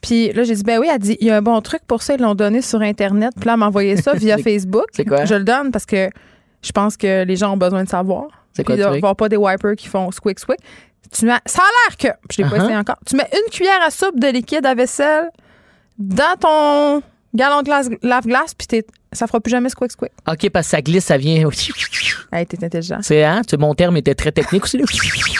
Puis 0.00 0.32
là, 0.32 0.44
j'ai 0.44 0.54
dit, 0.54 0.62
ben 0.62 0.78
oui, 0.78 0.86
elle 0.90 0.98
dit, 0.98 1.16
il 1.20 1.26
y 1.26 1.30
a 1.30 1.36
un 1.36 1.42
bon 1.42 1.60
truc 1.60 1.80
pour 1.86 2.02
ça, 2.02 2.14
ils 2.14 2.20
l'ont 2.22 2.34
donné 2.36 2.62
sur 2.62 2.80
Internet. 2.80 3.32
Puis 3.36 3.46
là, 3.46 3.52
elle 3.54 3.58
m'a 3.58 3.66
envoyé 3.66 3.96
ça 3.96 4.12
via 4.14 4.38
Facebook. 4.38 4.86
c'est 4.92 5.04
quoi? 5.04 5.24
Je 5.26 5.34
le 5.34 5.42
donne 5.44 5.70
parce 5.72 5.84
que 5.84 6.08
je 6.62 6.72
pense 6.72 6.96
que 6.96 7.24
les 7.24 7.36
gens 7.36 7.52
ont 7.52 7.56
besoin 7.56 7.84
de 7.84 7.88
savoir. 7.88 8.26
C'est 8.52 8.64
quoi 8.64 8.74
Puis 8.74 8.80
le 8.82 8.86
de 8.86 8.90
truc? 8.92 9.02
voir 9.02 9.16
pas 9.16 9.28
des 9.28 9.36
wipers 9.36 9.76
qui 9.76 9.86
font 9.88 10.10
squick 10.10 10.38
squick. 10.38 10.58
Tu 11.12 11.24
mets, 11.24 11.38
ça 11.46 11.62
a 11.62 11.66
l'air 11.88 11.96
que, 11.96 12.18
je 12.30 12.42
l'ai 12.42 12.48
pas 12.48 12.56
Uh-huh. 12.56 12.62
essayé 12.64 12.76
encore, 12.76 12.96
tu 13.06 13.16
mets 13.16 13.28
une 13.32 13.50
cuillère 13.50 13.80
à 13.86 13.90
soupe 13.90 14.18
de 14.18 14.28
liquide 14.28 14.66
à 14.66 14.74
vaisselle 14.74 15.28
dans 15.98 16.36
ton 16.38 17.02
gallon 17.34 17.60
de 17.62 17.64
glace- 17.66 17.90
lave-glace, 18.02 18.54
puis 18.54 18.66
t'es- 18.66 18.86
ça 19.12 19.26
fera 19.26 19.40
plus 19.40 19.50
jamais 19.50 19.68
squick 19.68 19.90
squick. 19.92 20.12
OK, 20.28 20.50
parce 20.50 20.66
que 20.66 20.70
ça 20.70 20.82
glisse, 20.82 21.04
ça 21.04 21.16
vient. 21.16 21.48
Hey, 22.32 22.46
t'es 22.46 22.62
intelligent. 22.62 22.98
C'est, 23.00 23.24
hein? 23.24 23.40
Mon 23.58 23.74
terme 23.74 23.96
était 23.96 24.14
très 24.14 24.32
technique 24.32 24.64
aussi. 24.64 24.76
là. 24.78 24.84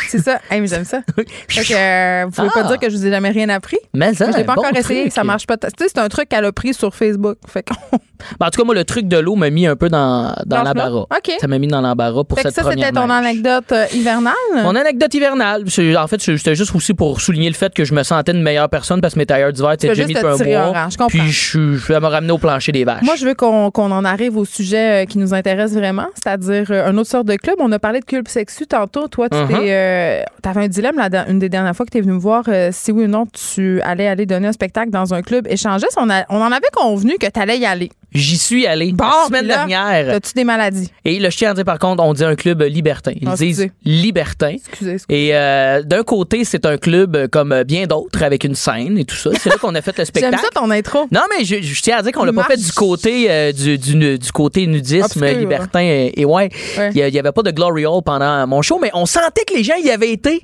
C'est 0.08 0.22
ça. 0.22 0.38
Hey, 0.50 0.60
mais 0.60 0.66
j'aime 0.66 0.84
ça. 0.86 1.02
Fait 1.48 1.62
que, 1.64 1.74
euh, 1.74 2.24
vous 2.26 2.30
pouvez 2.32 2.48
Ah. 2.54 2.62
pas 2.62 2.68
dire 2.68 2.78
que 2.78 2.88
je 2.88 2.96
vous 2.96 3.06
ai 3.06 3.10
jamais 3.10 3.28
rien 3.30 3.48
appris. 3.50 3.76
Mais 3.94 4.14
ça, 4.14 4.30
je 4.32 4.36
l'ai 4.38 4.44
pas 4.44 4.54
bon 4.54 4.62
encore 4.62 4.76
essayé, 4.76 5.02
truc. 5.02 5.12
ça 5.12 5.22
marche 5.24 5.46
pas. 5.46 5.56
Tu 5.58 5.66
sais, 5.78 5.86
c'est 5.88 5.98
un 5.98 6.08
truc 6.08 6.28
qu'elle 6.30 6.46
a 6.46 6.52
pris 6.52 6.72
sur 6.72 6.94
Facebook. 6.94 7.36
Fait 7.46 7.62
qu'on 7.62 7.98
Ben, 8.40 8.46
en 8.46 8.50
tout 8.50 8.60
cas, 8.60 8.64
moi, 8.64 8.74
le 8.74 8.84
truc 8.84 9.06
de 9.06 9.16
l'eau 9.18 9.36
m'a 9.36 9.48
mis 9.50 9.66
un 9.66 9.76
peu 9.76 9.88
dans, 9.88 10.22
dans 10.24 10.34
Dans 10.46 10.58
le 10.60 10.64
l'embarras. 10.64 11.02
OK. 11.16 11.32
Ça 11.40 11.46
m'a 11.46 11.58
mis 11.58 11.68
dans 11.68 11.80
l'embarras 11.80 12.24
pour 12.24 12.36
Fait 12.38 12.44
que 12.44 12.48
cette 12.48 12.56
ça, 12.56 12.62
première 12.62 12.86
c'était 12.88 13.00
ton 13.00 13.10
anecdote 13.10 13.70
euh, 13.72 13.84
hivernale? 13.92 14.34
Mon 14.54 14.74
anecdote 14.74 15.12
hivernale, 15.14 15.64
en 15.98 16.06
fait, 16.08 16.20
c'était 16.20 16.54
juste 16.56 16.74
aussi 16.74 16.94
pour 16.94 17.20
souligner 17.20 17.48
le 17.48 17.54
fait 17.54 17.72
que 17.72 17.84
je 17.84 17.94
me 17.94 18.02
sentais 18.02 18.32
une 18.32 18.42
meilleure 18.42 18.68
personne 18.70 19.00
parce 19.00 19.14
que 19.14 19.18
mes 19.20 19.26
tailleurs 19.26 19.52
d'hiver 19.52 19.72
étaient 19.72 19.88
déjà 19.88 20.04
mis 20.06 20.16
un 20.16 20.36
mois. 20.36 21.06
Puis 21.08 21.30
je, 21.30 21.48
suis- 21.48 21.58
me 21.98 22.06
ramener 22.06 22.32
au 22.32 22.38
plancher 22.38 22.72
des 22.72 22.84
vaches. 22.84 23.02
Moi, 23.02 23.14
je 23.16 23.24
veux 23.26 23.34
qu'on 23.34 23.57
qu'on 23.72 23.90
en 23.90 24.04
arrive 24.04 24.36
au 24.36 24.44
sujet 24.44 25.02
euh, 25.02 25.04
qui 25.06 25.18
nous 25.18 25.34
intéresse 25.34 25.72
vraiment, 25.72 26.06
c'est-à-dire 26.14 26.66
euh, 26.70 26.90
une 26.90 26.98
autre 26.98 27.10
sorte 27.10 27.26
de 27.26 27.36
club. 27.36 27.56
On 27.58 27.70
a 27.72 27.78
parlé 27.78 28.00
de 28.00 28.04
club 28.04 28.28
sexu 28.28 28.66
tantôt. 28.66 29.08
Toi, 29.08 29.28
tu 29.28 29.36
Uh-huh. 29.38 29.46
t'es, 29.48 29.72
euh, 29.72 30.22
avais 30.44 30.64
un 30.64 30.68
dilemme 30.68 30.96
la 30.96 31.28
une 31.28 31.38
des 31.38 31.48
dernières 31.48 31.74
fois 31.76 31.84
que 31.86 31.90
tu 31.90 31.98
es 31.98 32.00
venu 32.00 32.14
me 32.14 32.18
voir 32.18 32.44
euh, 32.48 32.70
si 32.72 32.90
oui 32.92 33.04
ou 33.04 33.08
non 33.08 33.26
tu 33.26 33.80
allais 33.82 34.06
aller 34.08 34.26
donner 34.26 34.48
un 34.48 34.52
spectacle 34.52 34.90
dans 34.90 35.12
un 35.14 35.22
club 35.22 35.46
échangiste. 35.48 35.96
On, 35.96 36.08
a- 36.10 36.24
on 36.30 36.40
en 36.40 36.50
avait 36.52 36.70
convenu 36.72 37.16
que 37.20 37.26
tu 37.26 37.38
allais 37.40 37.58
y 37.58 37.66
aller. 37.66 37.90
J'y 38.12 38.38
suis 38.38 38.66
allé 38.66 38.92
Bon, 38.92 39.04
la 39.04 39.26
semaine 39.26 39.46
là, 39.46 39.66
dernière. 39.66 40.14
As-tu 40.14 40.32
des 40.34 40.44
maladies? 40.44 40.90
Et 41.04 41.18
tiens 41.36 41.50
à 41.50 41.54
dire, 41.54 41.64
par 41.64 41.78
contre, 41.78 42.02
on 42.02 42.14
dit 42.14 42.24
un 42.24 42.34
club 42.36 42.62
libertin. 42.62 43.12
Ils 43.20 43.28
Ah, 43.28 43.34
disent 43.36 43.60
excusez. 43.60 43.72
libertin. 43.84 44.48
Excusez. 44.48 44.92
excusez. 44.94 45.26
Et 45.28 45.34
euh, 45.36 45.82
d'un 45.82 46.02
côté, 46.02 46.44
c'est 46.44 46.64
un 46.64 46.78
club 46.78 47.28
comme 47.28 47.62
bien 47.64 47.86
d'autres 47.86 48.22
avec 48.22 48.44
une 48.44 48.54
scène 48.54 48.96
et 48.98 49.04
tout 49.04 49.14
ça. 49.16 49.30
C'est 49.38 49.50
là 49.50 49.56
qu'on 49.60 49.74
a 49.74 49.82
fait 49.82 49.90
le 49.98 50.04
J'aime 50.04 50.06
spectacle. 50.06 50.38
ça 50.42 50.48
ton 50.60 50.70
intro. 50.70 51.06
Non, 51.12 51.20
mais 51.36 51.44
je, 51.44 51.60
je 51.60 51.82
tiens 51.82 51.98
à 51.98 52.02
dire 52.02 52.12
qu'on 52.12 52.24
l'a 52.24 52.32
pas 52.32 52.44
fait 52.44 52.56
du 52.56 52.72
côté 52.72 53.26
euh, 53.30 53.52
du, 53.52 53.76
du, 53.78 54.32
côté 54.32 54.66
nudisme 54.66 55.26
libertin 55.26 55.80
et, 55.80 56.12
et 56.16 56.24
ouais, 56.24 56.48
Ouais. 56.78 56.90
il 56.94 56.98
y 57.14 57.18
avait 57.18 57.32
pas 57.32 57.42
de 57.42 57.50
glory 57.50 57.84
hole 57.86 58.02
pendant 58.02 58.46
mon 58.46 58.62
show, 58.62 58.78
mais 58.80 58.90
on 58.94 59.04
sentait 59.06 59.44
que 59.46 59.54
les 59.54 59.62
gens 59.64 59.74
y 59.82 59.90
avaient 59.90 60.12
été. 60.12 60.42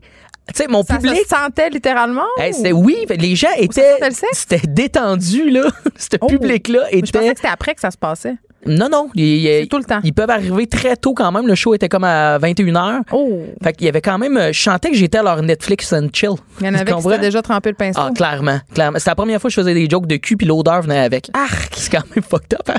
Tu 0.52 0.62
sais, 0.62 0.68
mon 0.68 0.82
Ça 0.84 0.96
public. 0.96 1.16
se 1.22 1.28
sentait 1.28 1.70
littéralement? 1.70 2.26
Hey, 2.38 2.52
oui, 2.72 3.06
les 3.18 3.34
gens 3.34 3.48
étaient 3.56 3.96
c'était 4.32 4.60
détendu 4.66 5.48
là, 5.50 5.62
ce 5.96 6.08
Oh. 6.20 6.26
public 6.26 6.68
là 6.68 6.80
Mais 6.92 7.00
Je 7.04 7.12
pensais 7.12 7.24
était 7.24 7.34
que 7.34 7.38
c'était 7.40 7.48
après 7.52 7.74
que 7.74 7.80
ça 7.80 7.90
se 7.90 7.96
passait. 7.96 8.34
Non 8.66 8.88
non, 8.90 9.10
ils, 9.14 9.42
C'est 9.62 9.66
tout 9.66 9.76
le 9.78 9.84
temps. 9.84 10.00
ils 10.04 10.12
peuvent 10.14 10.30
arriver 10.30 10.66
très 10.66 10.96
tôt 10.96 11.12
quand 11.12 11.30
même, 11.32 11.46
le 11.46 11.54
show 11.54 11.74
était 11.74 11.88
comme 11.90 12.04
à 12.04 12.38
21h. 12.38 13.02
Oh! 13.12 13.42
Fait 13.62 13.72
qu'il 13.74 13.84
y 13.86 13.88
avait 13.88 14.00
quand 14.00 14.16
même 14.18 14.38
je 14.48 14.52
chantais 14.52 14.90
que 14.90 14.96
j'étais 14.96 15.18
à 15.18 15.22
leur 15.22 15.42
Netflix 15.42 15.92
and 15.92 16.08
chill. 16.12 16.30
Il 16.60 16.66
y 16.66 16.70
en 16.70 16.74
avait 16.74 16.92
qui 16.92 17.18
déjà 17.18 17.42
trempé 17.42 17.70
le 17.70 17.74
pinceau. 17.76 18.00
Ah, 18.02 18.10
clairement, 18.14 18.58
clairement. 18.74 18.98
C'était 18.98 19.10
la 19.10 19.14
première 19.16 19.40
fois 19.40 19.48
que 19.48 19.54
je 19.54 19.60
faisais 19.60 19.74
des 19.74 19.88
jokes 19.88 20.06
de 20.06 20.16
cul 20.16 20.36
puis 20.38 20.46
l'odeur 20.46 20.80
venait 20.82 20.98
avec. 21.00 21.30
Arc! 21.34 21.74
C'est 21.76 21.90
quand 21.92 22.04
même 22.14 22.24
fucked 22.24 22.54
up. 22.54 22.68
hein? 22.70 22.78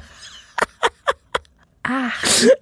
Ah! 1.87 2.09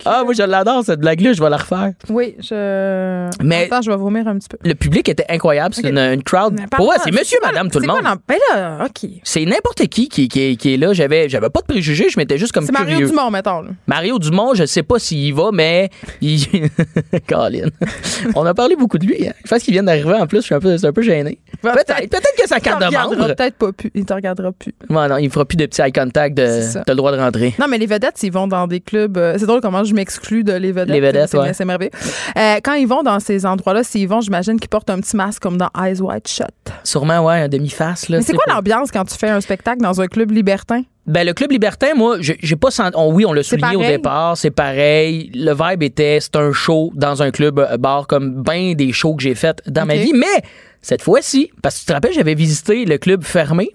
Ah, 0.06 0.22
moi, 0.26 0.34
je 0.34 0.44
l'adore, 0.44 0.84
cette 0.84 1.00
blague-là, 1.00 1.34
je 1.34 1.42
vais 1.42 1.50
la 1.50 1.58
refaire. 1.58 1.92
Oui, 2.10 2.36
je. 2.40 3.30
Mais- 3.42 3.66
Attends, 3.66 3.82
je 3.82 3.90
vais 3.92 3.98
vomir 3.98 4.28
un 4.28 4.38
petit 4.38 4.50
peu. 4.50 4.58
Le 4.64 4.74
public 4.76 5.08
était 5.10 5.26
incroyable. 5.30 5.74
C'est 5.74 5.88
une, 5.90 5.98
une 5.98 6.24
crowd. 6.24 6.60
Pour 6.72 6.94
c'est 7.04 7.12
monsieur, 7.12 7.38
quoi- 7.42 7.52
madame, 7.52 7.72
tout 7.72 7.80
le 7.80 7.86
quoi 7.86 7.96
monde. 7.96 8.04
l'en- 8.04 8.16
Ben 8.28 8.38
là, 8.54 8.86
OK. 8.86 9.10
C'est 9.24 9.46
n'importe 9.46 9.88
qui 9.88 10.10
qui, 10.10 10.28
qui, 10.28 10.58
qui 10.58 10.74
est 10.74 10.78
là. 10.78 10.94
J'avais, 10.94 11.30
j'avais 11.30 11.50
pas 11.50 11.62
de 11.62 11.66
préjugés, 11.68 12.10
je 12.10 12.20
m'étais 12.20 12.38
juste 12.38 12.52
comme 12.52 12.66
C'est 12.66 12.72
Mario. 12.74 13.08
Dumont, 13.08 13.32
mettons. 13.32 13.62
là. 13.62 13.70
Mario 13.88 14.20
Dumont, 14.20 14.54
je 14.54 14.66
sais 14.66 14.84
pas 14.84 15.00
s'il 15.00 15.20
y 15.20 15.32
va, 15.32 15.50
mais 15.54 15.90
il... 16.22 16.46
Colin. 17.30 17.68
On 18.36 18.46
a 18.46 18.54
parlé 18.54 18.76
beaucoup 18.76 18.98
de 18.98 19.06
lui. 19.06 19.28
Hein. 19.28 19.34
Je 19.46 19.50
pense 19.50 19.64
qu'il 19.64 19.74
vient 19.74 19.84
d'arriver 19.84 20.14
en 20.14 20.28
plus. 20.28 20.40
Je 20.40 20.46
suis 20.46 20.56
un 20.56 20.60
peu, 20.60 20.78
c'est 20.78 20.88
un 20.88 20.94
peu 20.94 21.02
gêné. 21.02 21.40
Peut-être, 21.62 22.10
que 22.10 22.44
te 22.44 22.60
carte 22.60 22.82
de 22.82 22.86
regardera 22.86 23.16
membre. 23.16 23.36
peut-être 23.36 23.56
pas 23.56 23.72
plus. 23.72 23.92
Il 23.94 24.06
te 24.06 24.14
regardera 24.14 24.52
plus. 24.52 24.74
Ouais, 24.90 25.08
non, 25.08 25.18
il 25.18 25.30
fera 25.30 25.46
plus 25.46 25.56
de 25.56 25.66
petits 25.66 25.82
eye 25.82 25.92
contact 25.92 26.36
de 26.36 26.62
ça. 26.62 26.84
t'as 26.86 26.94
le 26.94 26.98
droit 26.98 27.12
de 27.12 27.18
rentrer. 27.18 27.54
Non, 27.60 27.68
mais 27.70 27.78
les 27.78 27.86
vedettes, 27.86 28.22
ils 28.24 28.32
vont 28.32 28.48
dans 28.48 28.68
des 28.68 28.80
clubs. 28.80 29.18
euh, 29.18 29.36
c'est 29.38 29.46
drôle 29.46 29.62
comment 29.62 29.84
je 29.84 29.94
m'exclus 29.94 30.44
de 30.44 30.54
les 30.54 30.72
vedettes. 30.72 30.94
Les 30.94 31.00
vedettes, 31.00 31.30
c'est, 31.30 31.38
ouais. 31.38 31.54
c'est 31.54 31.66
merveilleux. 31.66 31.92
Euh, 32.38 32.56
quand 32.64 32.74
ils 32.74 32.88
vont 32.88 33.04
dans 33.04 33.20
ces 33.20 33.46
endroits-là, 33.46 33.84
s'ils 33.84 34.08
vont, 34.08 34.22
j'imagine 34.22 34.60
qu'ils 34.60 34.70
portent 34.70 34.90
un 34.90 35.00
petit 35.00 35.16
masque 35.16 35.42
comme 35.42 35.58
dans 35.58 35.70
Eyes 35.82 36.02
Wide 36.02 36.28
Shut. 36.28 36.48
Sûrement, 36.84 37.26
ouais, 37.26 37.42
un 37.42 37.48
demi-face. 37.48 38.10
Mais 38.10 38.22
c'est 38.22 38.34
quoi 38.34 38.46
l'ambiance 38.48 38.92
quand 38.92 39.06
tu 39.06 39.18
fais 39.18 39.30
un 39.30 39.42
spectacle 39.42 39.82
dans 39.82 40.02
un 40.02 40.08
club 40.08 40.32
libertin? 40.32 40.84
Ben, 41.06 41.26
le 41.28 41.34
club 41.34 41.52
libertin, 41.52 41.94
moi, 41.96 42.18
j'ai 42.22 42.56
pas 42.56 42.72
senti. 42.72 42.96
on- 42.98 43.12
oui, 43.14 43.26
on 43.26 43.34
l'a 43.34 43.44
souligné 43.44 43.76
au 43.76 43.82
départ, 43.98 44.38
c'est 44.38 44.52
pareil. 44.52 45.32
Le 45.36 45.54
vibe 45.54 45.84
était, 45.84 46.20
c'est 46.22 46.36
un 46.38 46.54
show 46.54 46.92
dans 46.96 47.22
un 47.22 47.30
club 47.32 47.60
euh, 47.60 47.78
bar 47.78 48.08
comme 48.08 48.42
bien 48.42 48.74
des 48.74 48.94
shows 48.94 49.16
que 49.16 49.24
j'ai 49.24 49.36
fait 49.36 49.62
dans 49.68 49.86
ma 49.86 49.96
vie. 49.96 50.14
Mais 50.14 50.42
cette 50.82 51.02
fois-ci, 51.02 51.52
parce 51.62 51.76
que 51.76 51.80
tu 51.82 51.86
te 51.88 51.94
rappelles, 51.94 52.14
j'avais 52.14 52.36
visité 52.36 52.86
le 52.86 52.98
club 52.98 53.24
fermé 53.24 53.72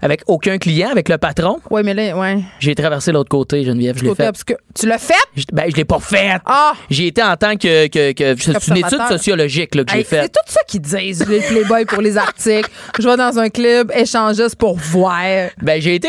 avec 0.00 0.22
aucun 0.26 0.58
client, 0.58 0.90
avec 0.90 1.08
le 1.08 1.18
patron. 1.18 1.58
Oui, 1.70 1.82
mais 1.84 1.94
là, 1.94 2.16
ouais. 2.16 2.38
J'ai 2.60 2.74
traversé 2.74 3.12
l'autre 3.12 3.28
côté, 3.28 3.64
Geneviève, 3.64 3.96
je 3.98 4.04
l'ai 4.04 4.14
fait. 4.14 4.28
obscur. 4.28 4.56
Tu 4.74 4.86
l'as 4.86 4.98
fait? 4.98 5.14
Je- 5.36 5.44
Ben, 5.52 5.64
je 5.70 5.76
l'ai 5.76 5.84
pas 5.84 6.00
fait. 6.00 6.38
Ah! 6.46 6.72
J'ai 6.90 7.08
été 7.08 7.22
en 7.22 7.36
tant 7.36 7.56
que. 7.56 7.88
que, 7.88 8.12
que 8.12 8.34
c'est 8.40 8.68
une 8.68 8.76
étude 8.78 9.00
sociologique 9.08 9.74
là, 9.74 9.84
que 9.84 9.92
j'ai 9.92 10.04
c'est 10.04 10.20
faite. 10.22 10.32
tout 10.32 10.52
ça 10.52 10.60
qu'ils 10.66 10.80
disent, 10.80 11.26
les 11.28 11.40
Playboy 11.40 11.84
pour 11.84 12.00
les 12.02 12.16
articles. 12.16 12.70
Je 12.98 13.08
vais 13.08 13.16
dans 13.16 13.38
un 13.38 13.48
club 13.48 13.92
échangiste 13.94 14.56
pour 14.56 14.76
voir. 14.76 15.22
Ben, 15.60 15.80
j'ai 15.80 15.94
été. 15.94 16.08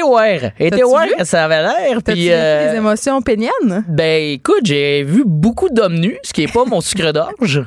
J'ai 0.59 0.67
été 0.67 0.77
vu? 0.77 1.25
ça 1.25 1.45
avait 1.45 1.61
l'air. 1.61 2.01
T'as-tu 2.03 2.11
Puis. 2.19 2.27
euh, 2.31 2.71
des 2.71 2.77
émotions 2.77 3.21
péniennes? 3.21 3.83
Ben 3.87 4.31
écoute, 4.33 4.61
j'ai 4.63 5.03
vu 5.03 5.23
beaucoup 5.25 5.69
d'hommes 5.69 5.95
nus, 5.99 6.17
ce 6.23 6.33
qui 6.33 6.43
est 6.43 6.51
pas 6.53 6.65
mon 6.65 6.81
sucre 6.81 7.11
d'orge. 7.11 7.63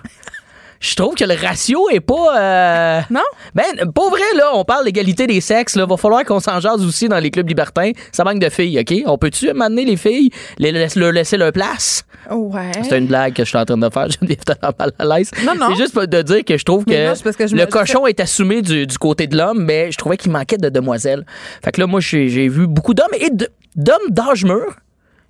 Je 0.87 0.95
trouve 0.95 1.15
que 1.15 1.25
le 1.25 1.35
ratio 1.35 1.89
est 1.91 2.01
pas. 2.01 2.39
euh, 2.39 3.01
Non? 3.11 3.21
Ben, 3.55 3.65
pas 3.93 4.09
vrai, 4.09 4.21
là. 4.37 4.53
On 4.55 4.65
parle 4.65 4.85
d'égalité 4.85 5.27
des 5.27 5.41
sexes. 5.41 5.75
Là. 5.77 5.85
Va 5.87 5.97
falloir 5.97 6.25
qu'on 6.25 6.41
s'en 6.41 6.61
jase 6.61 6.85
aussi 6.85 7.09
dans 7.09 7.19
les 7.19 7.31
clubs 7.31 7.49
libertins. 7.49 7.91
Ça 8.13 8.23
manque 8.25 8.39
de 8.39 8.49
filles, 8.49 8.79
OK? 8.81 8.95
On 9.07 9.19
peut-tu 9.19 9.53
m'amener 9.53 9.85
les 9.85 9.97
filles, 9.97 10.31
les, 10.59 10.71
leur 10.95 11.13
laisser 11.13 11.37
leur 11.37 11.53
place? 11.53 12.05
Ouais. 12.31 12.71
C'est 12.89 12.99
une 12.99 13.07
blague 13.07 13.35
que 13.35 13.45
je 13.45 13.49
suis 13.49 13.59
en 13.59 13.65
train 13.65 13.77
de 13.77 13.89
faire. 13.91 14.07
Tellement 14.47 14.75
mal 14.79 14.93
à 14.99 15.05
l'aise. 15.19 15.31
Non, 15.45 15.55
non. 15.59 15.67
C'est 15.71 15.77
juste 15.83 15.93
pour 15.95 16.07
de 16.07 16.23
dire 16.23 16.45
que 16.45 16.57
je 16.57 16.65
trouve 16.65 16.85
que, 16.85 17.09
non, 17.09 17.15
c'est 17.15 17.25
parce 17.25 17.37
que 17.37 17.47
je 17.47 17.55
me- 17.55 17.61
le 17.61 17.67
cochon 17.67 18.07
est 18.07 18.21
assumé 18.21 18.63
du, 18.63 18.87
du 18.87 18.99
côté 18.99 19.27
de 19.27 19.37
l'homme, 19.37 19.65
mais 19.65 19.91
je 19.91 19.99
trouvais 19.99 20.17
qu'il 20.17 20.31
manquait 20.33 20.59
de 20.59 20.69
demoiselles. 20.69 21.25
Fait 21.65 21.73
que 21.73 21.81
là, 21.81 21.87
moi, 21.87 22.01
j'ai 22.01 22.29
j'ai 22.29 22.49
vu 22.49 22.67
beaucoup 22.67 22.95
d'hommes 22.95 23.07
et 23.19 23.31
d'hommes 23.75 24.09
d'âge 24.11 24.45
mûr. 24.45 24.77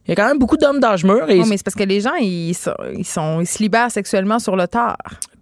Il 0.06 0.10
y 0.10 0.12
a 0.12 0.14
quand 0.14 0.28
même 0.28 0.38
beaucoup 0.38 0.56
d'hommes 0.56 0.78
d'âge 0.78 1.02
mûr. 1.04 1.28
Et 1.28 1.38
Non, 1.40 1.46
mais 1.46 1.56
c'est 1.56 1.64
parce 1.64 1.74
que 1.74 1.82
les 1.82 2.00
gens, 2.00 2.14
ils, 2.14 2.54
sont, 2.54 2.74
ils, 2.96 3.04
sont, 3.04 3.40
ils 3.40 3.46
se 3.46 3.58
libèrent 3.60 3.90
sexuellement 3.90 4.38
sur 4.38 4.54
le 4.54 4.68
tard. 4.68 4.96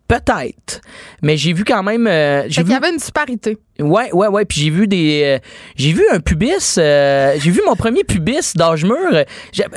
Peut-être. 0.06 0.80
Mais 1.22 1.36
j'ai 1.36 1.52
vu 1.54 1.64
quand 1.64 1.82
même. 1.82 2.06
euh, 2.06 2.42
j'ai 2.42 2.48
Fait 2.48 2.54
qu'il 2.60 2.64
vu... 2.66 2.72
y 2.72 2.76
avait 2.76 2.90
une 2.90 2.96
disparité. 2.98 3.56
Ouais, 3.80 4.12
ouais, 4.12 4.28
ouais. 4.28 4.44
Puis 4.44 4.60
j'ai 4.60 4.70
vu 4.70 4.86
des. 4.86 5.22
euh, 5.24 5.38
j'ai 5.76 5.92
vu 5.92 6.04
un 6.12 6.20
pubis. 6.20 6.76
euh, 6.78 7.34
j'ai 7.38 7.50
vu 7.50 7.62
mon 7.66 7.74
premier 7.74 8.04
pubis 8.04 8.52
d'âge 8.54 8.84
mûr. 8.84 8.94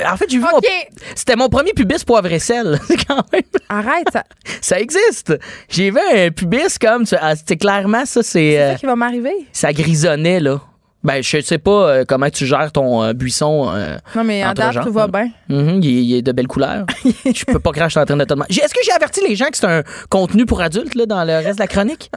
En 0.06 0.16
fait, 0.16 0.26
j'ai 0.28 0.36
vu 0.38 0.44
mon. 0.44 0.58
OK. 0.58 0.66
C'était 1.14 1.34
mon 1.34 1.48
premier 1.48 1.72
pubis 1.72 2.04
poivre 2.04 2.30
et 2.30 2.38
sel. 2.38 2.78
Quand 3.08 3.24
même. 3.32 3.42
Arrête, 3.70 4.06
ça. 4.12 4.24
Ça 4.60 4.78
existe. 4.78 5.34
J'ai 5.70 5.90
vu 5.90 5.98
un 6.14 6.30
pubis 6.30 6.78
comme. 6.78 7.06
tu- 7.06 7.16
ah, 7.20 7.34
C'est 7.34 7.56
clairement 7.56 8.04
ça, 8.04 8.22
c'est. 8.22 8.38
C'est 8.52 8.60
euh, 8.60 8.72
ça 8.72 8.78
qui 8.78 8.86
va 8.86 8.96
m'arriver. 8.96 9.32
ça 9.52 9.72
grisonnait, 9.72 10.40
là. 10.40 10.60
Ben, 11.04 11.22
je 11.22 11.40
sais 11.40 11.58
pas 11.58 11.70
euh, 11.90 12.04
comment 12.06 12.28
tu 12.28 12.44
gères 12.44 12.72
ton 12.72 13.04
euh, 13.04 13.12
buisson. 13.12 13.70
euh, 13.72 13.96
Non, 14.16 14.24
mais 14.24 14.42
à 14.42 14.48
entre 14.50 14.54
date, 14.62 14.72
gens. 14.72 14.82
tout 14.84 14.92
va 14.92 15.06
bien. 15.06 15.28
Mhm, 15.48 15.80
il, 15.82 15.86
est- 15.86 16.04
il 16.04 16.14
est 16.16 16.22
de 16.22 16.32
belles 16.32 16.48
couleurs. 16.48 16.86
je 17.24 17.44
peux 17.44 17.60
pas 17.60 17.70
cracher 17.70 18.00
en 18.00 18.04
train 18.04 18.16
de 18.16 18.24
te 18.24 18.28
demander. 18.34 18.48
J'ai- 18.52 18.62
Est-ce 18.62 18.74
que 18.74 18.80
j'ai 18.84 18.90
averti 18.92 19.20
les 19.26 19.36
gens 19.36 19.46
que 19.46 19.56
c'est 19.56 19.66
un 19.66 19.84
contenu 20.10 20.44
pour 20.44 20.60
adultes 20.60 20.96
là, 20.96 21.06
dans 21.06 21.22
le 21.24 21.34
reste 21.36 21.58
de 21.58 21.62
la 21.62 21.68
chronique? 21.68 22.10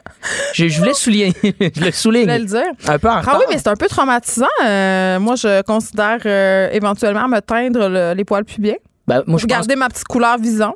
Je, 0.53 0.67
je 0.67 0.79
voulais 0.79 0.95
souligner. 0.95 1.31
je 1.43 1.81
le 1.85 1.91
souligne. 1.91 2.21
Je 2.21 2.25
voulais 2.25 2.39
le 2.39 2.45
dire. 2.45 2.63
Un 2.87 2.97
peu 2.97 3.07
en 3.07 3.11
Ah 3.17 3.19
retard. 3.21 3.37
oui, 3.39 3.45
mais 3.51 3.57
c'est 3.59 3.67
un 3.67 3.75
peu 3.75 3.87
traumatisant. 3.87 4.45
Euh, 4.65 5.19
moi, 5.19 5.35
je 5.35 5.61
considère 5.61 6.17
euh, 6.25 6.69
éventuellement 6.71 7.27
me 7.27 7.39
teindre 7.39 7.87
le- 7.87 8.13
les 8.15 8.25
poils 8.25 8.45
pubiens. 8.45 8.75
Ben, 9.07 9.21
moi, 9.27 9.37
je 9.39 9.45
Pour 9.45 9.55
pense 9.55 9.67
garder 9.67 9.75
ma 9.75 9.89
petite 9.89 10.07
couleur 10.07 10.39
visant. 10.39 10.73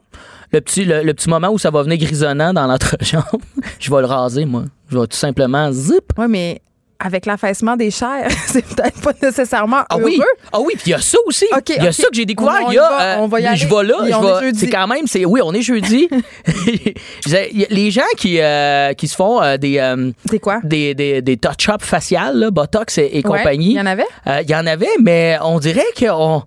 le 0.52 0.62
petit, 0.62 0.86
le, 0.86 1.02
le 1.02 1.14
petit 1.16 1.30
moment 1.30 1.50
où 1.50 1.58
ça 1.58 1.72
va 1.72 1.82
venir 1.82 1.98
grisonnant 1.98 2.54
dans 2.54 2.68
l'entrejambe, 2.68 3.24
je 3.80 3.90
vais 3.92 4.00
le 4.02 4.06
raser, 4.08 4.46
moi. 4.46 4.64
Je 4.92 5.00
vais 5.00 5.08
tout 5.08 5.18
simplement 5.18 5.72
zip. 5.72 6.04
Oui, 6.20 6.26
mais 6.30 6.62
avec 7.00 7.26
l'affaissement 7.26 7.76
des 7.76 7.92
chairs, 7.92 8.30
c'est 8.48 8.66
peut-être 8.66 9.02
pas 9.02 9.12
nécessairement 9.22 9.84
Ah 9.90 9.96
heureux. 9.98 10.04
oui, 10.06 10.22
ah 10.54 10.60
oui, 10.62 10.74
puis 10.76 10.84
il 10.88 10.90
y 10.92 10.94
a 10.94 11.00
ça 11.02 11.18
aussi. 11.26 11.46
Il 11.78 11.84
y 11.84 11.88
a 11.88 11.92
ça 11.92 12.08
que 12.08 12.14
j'ai 12.16 12.26
découvert. 12.26 12.62
Il 12.70 12.74
y 12.74 12.78
a, 12.78 13.02
euh, 13.02 13.16
on 13.20 13.28
va 13.28 13.40
y 13.40 13.44
je 13.44 13.48
aller. 13.48 13.66
vais 13.66 13.84
là, 13.84 13.96
je 14.42 14.46
vais- 14.46 14.54
c'est 14.58 14.70
quand 14.70 14.88
même, 14.88 15.06
c'est 15.08 15.26
oui, 15.26 15.42
on 15.44 15.54
est 15.54 15.62
jeudi. 15.62 16.08
Les 17.70 17.92
gens 17.92 18.02
qui 18.18 18.40
euh, 18.40 18.94
qui 18.94 19.08
se 19.08 19.16
font 19.16 19.42
euh, 19.42 19.58
des 19.58 19.78
euh, 19.80 20.12
Des 20.26 20.40
quoi? 20.40 20.60
des, 20.64 20.94
des, 20.94 21.22
des 21.22 21.38
touch-up 21.38 21.82
faciales, 21.82 22.38
là, 22.38 22.52
Botox 22.52 22.98
et, 22.98 23.10
et 23.14 23.16
Ouais, 23.18 23.40
compagnie. 23.40 23.72
Il 23.72 23.78
y 23.78 23.82
en 23.82 23.86
avait? 23.86 24.06
Il 24.44 24.50
y 24.50 24.56
en 24.56 24.66
avait, 24.66 24.88
mais 25.02 25.38
on 25.42 25.60
dirait 25.60 25.86
qu'on 25.98 26.44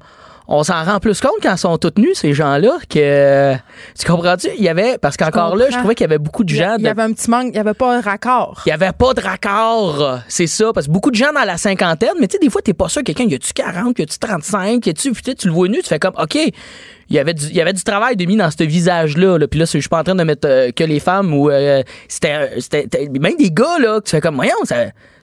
on 0.50 0.62
s'en 0.64 0.82
rend 0.82 0.98
plus 0.98 1.20
compte 1.20 1.34
quand 1.42 1.52
ils 1.52 1.58
sont 1.58 1.76
tous 1.76 1.92
nus, 1.98 2.14
ces 2.14 2.32
gens-là, 2.32 2.78
que. 2.88 3.54
Tu 3.98 4.06
comprends-tu? 4.06 4.48
Il 4.56 4.64
y 4.64 4.68
avait. 4.70 4.96
Parce 4.98 5.16
qu'encore 5.18 5.56
là, 5.56 5.66
je 5.70 5.76
trouvais 5.76 5.94
qu'il 5.94 6.04
y 6.04 6.08
avait 6.10 6.18
beaucoup 6.18 6.42
de 6.42 6.48
gens. 6.48 6.76
il 6.78 6.80
y 6.80 6.84
de- 6.84 6.88
avait 6.88 7.02
un 7.02 7.12
petit 7.12 7.30
manque, 7.30 7.46
il 7.48 7.52
n'y 7.52 7.58
avait 7.58 7.74
pas 7.74 7.96
un 7.96 8.00
raccord. 8.00 8.62
il 8.64 8.70
y 8.70 8.72
avait 8.72 8.92
pas 8.92 9.12
de 9.14 9.20
raccord, 9.20 10.20
c'est 10.28 10.46
ça. 10.46 10.72
Parce 10.72 10.86
que 10.86 10.92
beaucoup 10.92 11.10
de 11.10 11.16
gens 11.16 11.32
dans 11.34 11.44
la 11.44 11.56
cinquantaine, 11.58 12.14
mais 12.20 12.28
tu 12.28 12.32
sais, 12.34 12.38
des 12.38 12.48
fois, 12.50 12.62
t'es 12.62 12.72
pas 12.74 12.88
sûr, 12.88 13.02
quelqu'un, 13.02 13.24
y 13.24 13.34
a-tu 13.34 13.52
40, 13.52 13.98
y 13.98 14.02
a-tu 14.02 14.18
35, 14.18 14.86
y 14.86 14.90
a-tu, 14.90 15.12
putain, 15.12 15.32
tu 15.34 15.48
le 15.48 15.52
vois 15.52 15.68
nu, 15.68 15.78
tu 15.82 15.88
fais 15.88 15.98
comme, 15.98 16.14
OK, 16.18 16.34
il 16.36 17.16
y 17.16 17.18
avait 17.18 17.34
du, 17.34 17.44
il 17.46 17.54
y 17.56 17.60
avait 17.60 17.72
du 17.74 17.82
travail 17.82 18.16
de 18.16 18.24
mis 18.24 18.36
dans 18.36 18.50
ce 18.50 18.64
visage-là. 18.64 19.36
Là. 19.38 19.48
Puis 19.48 19.60
là, 19.60 19.66
c'est- 19.66 19.78
je 19.78 19.82
suis 19.82 19.88
pas 19.88 20.00
en 20.00 20.04
train 20.04 20.14
de 20.14 20.24
mettre 20.24 20.48
euh, 20.48 20.70
que 20.72 20.84
les 20.84 21.00
femmes 21.00 21.32
ou 21.34 21.50
euh, 21.50 21.82
c'était, 22.08 22.32
euh, 22.34 22.46
c'était- 22.60 23.08
même 23.20 23.36
des 23.38 23.50
gars, 23.50 23.78
là, 23.80 24.00
que 24.00 24.04
tu 24.04 24.10
fais 24.10 24.20
comme, 24.20 24.36
voyons, 24.36 24.52
ça, 24.64 24.76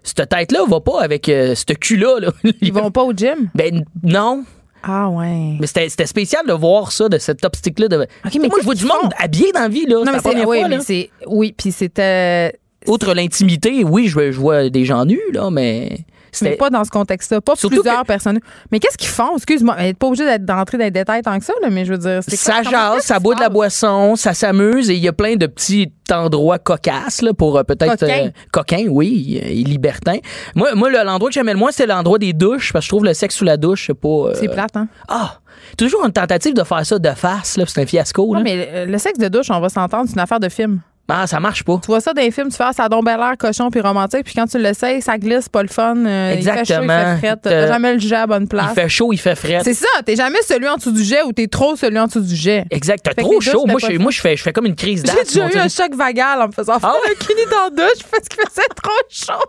cette 0.04 0.30
tête-là 0.30 0.60
va 0.68 0.80
pas 0.82 1.02
avec 1.02 1.30
euh, 1.30 1.56
ce 1.56 1.74
cul-là. 1.74 2.20
Là. 2.20 2.30
Ils 2.62 2.72
vont 2.74 2.92
pas 2.92 3.02
au 3.04 3.12
gym? 3.14 3.50
Ben, 3.56 3.84
non. 4.04 4.44
Ah 4.88 5.10
ouais. 5.10 5.57
Mais 5.60 5.68
c'était, 5.68 5.90
c'était 5.90 6.06
spécial 6.06 6.45
de 6.45 6.53
voir 6.53 6.91
ça, 6.91 7.10
de 7.10 7.18
cette 7.18 7.44
optique-là. 7.44 7.88
De... 7.88 7.98
mais 7.98 8.48
moi, 8.48 8.57
je 8.60 8.66
vois 8.66 8.76
du 8.76 8.86
monde 8.86 9.12
habillé 9.18 9.52
dans 9.52 9.62
la 9.62 9.68
vie, 9.68 9.86
là. 9.88 9.98
Non, 9.98 10.06
c'est 10.06 10.12
mais 10.12 10.20
c'est, 10.20 10.45
oui, 10.45 10.60
fois, 10.60 10.68
mais 10.68 10.78
là. 10.78 11.03
oui, 11.28 11.56
puis 11.57 11.72
c'était, 11.72 12.53
Outre 12.88 13.14
l'intimité, 13.14 13.84
oui, 13.84 14.07
je, 14.07 14.32
je 14.32 14.40
vois 14.40 14.70
des 14.70 14.86
gens 14.86 15.06
nus, 15.06 15.22
là, 15.34 15.49
mais. 15.49 16.06
Mais 16.44 16.56
pas 16.56 16.70
dans 16.70 16.84
ce 16.84 16.90
contexte-là, 16.90 17.41
pas 17.41 17.56
Surtout 17.56 17.82
plusieurs 17.82 18.06
personnes. 18.06 18.40
Mais 18.72 18.80
qu'est-ce 18.80 18.98
qu'ils 18.98 19.10
font? 19.10 19.36
Excuse-moi, 19.36 19.76
n'est 19.78 19.94
pas 19.94 20.07
obligée 20.07 20.26
d'être 20.26 20.45
d'entrer 20.45 20.78
dans 20.78 20.84
les 20.86 20.91
détails 20.91 21.22
tant 21.22 21.38
que 21.40 21.45
ça, 21.45 21.53
là, 21.62 21.70
mais 21.70 21.86
je 21.86 21.94
veux 21.94 21.98
dire, 21.99 22.22
ça 22.28 22.62
quoi- 22.62 22.72
jase, 22.72 23.03
ça 23.03 23.20
boit 23.20 23.36
de 23.36 23.40
la 23.41 23.49
boisson, 23.49 24.16
ça 24.16 24.34
s'amuse 24.34 24.90
et 24.90 24.94
il 24.95 24.99
y 25.03 25.07
a 25.07 25.14
plein 25.14 25.36
de 25.36 25.45
petits 25.48 25.91
endroits 26.12 26.60
cocasses 26.60 27.22
là, 27.22 27.34
pour 27.34 27.57
euh, 27.57 27.64
peut-être 27.64 28.06
Coquins. 28.52 28.86
euh, 28.86 28.90
oui, 28.90 29.40
euh, 29.44 29.48
et 29.48 29.64
libertins. 29.64 30.18
Moi, 30.56 30.76
moi 30.76 30.90
le- 30.90 31.03
l'endroit 31.03 31.30
que 31.30 31.34
j'aimais 31.34 31.53
le 31.53 31.60
moins, 31.60 31.72
c'est 31.72 31.86
l'endroit 31.88 32.20
des 32.20 32.34
douches 32.34 32.72
parce 32.74 32.84
que 32.84 32.88
je 32.88 32.90
trouve 32.90 33.06
le 33.06 33.14
sexe 33.14 33.36
sous 33.36 33.44
la 33.45 33.57
douche, 33.57 33.86
c'est 33.88 33.94
pas. 33.94 34.07
euh, 34.07 34.34
C'est 34.40 34.48
plate, 34.49 34.76
hein? 34.76 34.88
Ah, 35.07 35.40
toujours 35.78 36.06
une 36.06 36.12
tentative 36.12 36.53
de 36.53 36.64
faire 36.64 36.86
ça 36.86 36.99
de 36.99 37.10
face 37.12 37.57
là, 37.57 37.64
c'est 37.68 37.82
un 37.82 37.86
fiasco 37.86 38.34
là. 38.34 38.40
Non, 38.40 38.44
mais 38.44 38.86
le 38.86 38.98
sexe 38.98 39.18
de 39.20 39.28
douche, 39.28 39.48
on 39.49 39.60
va 39.60 39.70
s'entendre, 39.70 40.06
c'est 40.07 40.14
une 40.14 40.20
affaire 40.20 40.40
de 40.40 40.49
film. 40.49 40.82
Ah, 41.07 41.27
ça 41.27 41.40
marche 41.40 41.64
pas. 41.64 41.77
Tu 41.82 41.88
vois 41.88 42.02
ça 42.02 42.14
dans 42.14 42.22
les 42.22 42.32
films, 42.32 42.49
tu 42.49 42.56
fais 42.57 42.64
ah, 42.65 42.73
ça 42.73 42.86
a 42.86 42.90
donc 42.90 43.06
bel 43.06 43.19
air 43.19 43.34
cochon 43.38 43.69
puis 43.69 43.80
romantique, 43.80 44.23
puis 44.26 44.34
quand 44.34 44.48
tu 44.48 44.57
l'essayes, 44.57 45.02
ça 45.03 45.18
glisse, 45.19 45.48
pas 45.48 45.61
le 45.61 45.68
fun. 45.68 45.95
euh, 45.98 46.34
Il 46.36 46.44
fait 46.44 46.49
chaud, 46.49 46.56
il 46.56 46.60
Exactement. 46.60 47.18
fait 47.19 47.27
fret. 47.27 47.38
T'as 47.44 47.68
jamais 47.68 47.94
le 47.94 47.99
jet 47.99 48.15
à 48.15 48.26
bonne 48.27 48.44
Il 48.44 48.49
place. 48.49 48.73
fait 48.73 48.90
chaud, 48.90 49.14
il 49.14 49.18
fait 49.19 49.36
frais. 49.36 49.60
C'est 49.64 49.76
ça, 49.76 49.88
t'es 50.03 50.15
jamais 50.15 50.41
celui 50.48 50.68
en 50.68 50.77
dessous 50.77 50.91
du 50.91 51.03
jet 51.03 51.22
ou 51.23 51.32
t'es 51.32 51.45
trop 51.48 51.76
celui 51.76 51.99
en 51.99 52.07
dessous 52.07 52.22
du 52.22 52.36
jet. 52.36 52.65
Exact, 52.72 53.03
t'as 53.03 53.14
trop 53.22 53.40
chaud. 53.40 53.65
Moi, 53.68 53.77
je, 53.80 53.98
moi 53.98 54.10
je, 54.11 54.19
fais, 54.19 54.36
je 54.36 54.41
fais 54.41 54.52
comme 54.52 54.65
une 54.65 54.76
crise 54.76 55.03
J'ai 55.06 55.14
d'asthme. 55.14 55.26
déjà 55.26 55.45
on 55.45 55.49
eu 55.49 55.57
un 55.65 55.69
choc 55.69 55.94
vagal 55.95 56.41
en 56.41 56.48
me 56.48 56.52
faisant 56.52 56.80
faire 56.80 56.90
Ah 56.91 56.98
un 57.07 57.14
kini 57.23 57.41
dans 57.52 57.76
douche 57.76 58.03
parce 58.11 58.27
qu'il 58.27 58.44
faisait 58.49 58.68
trop 58.76 58.91
chaud. 59.10 59.45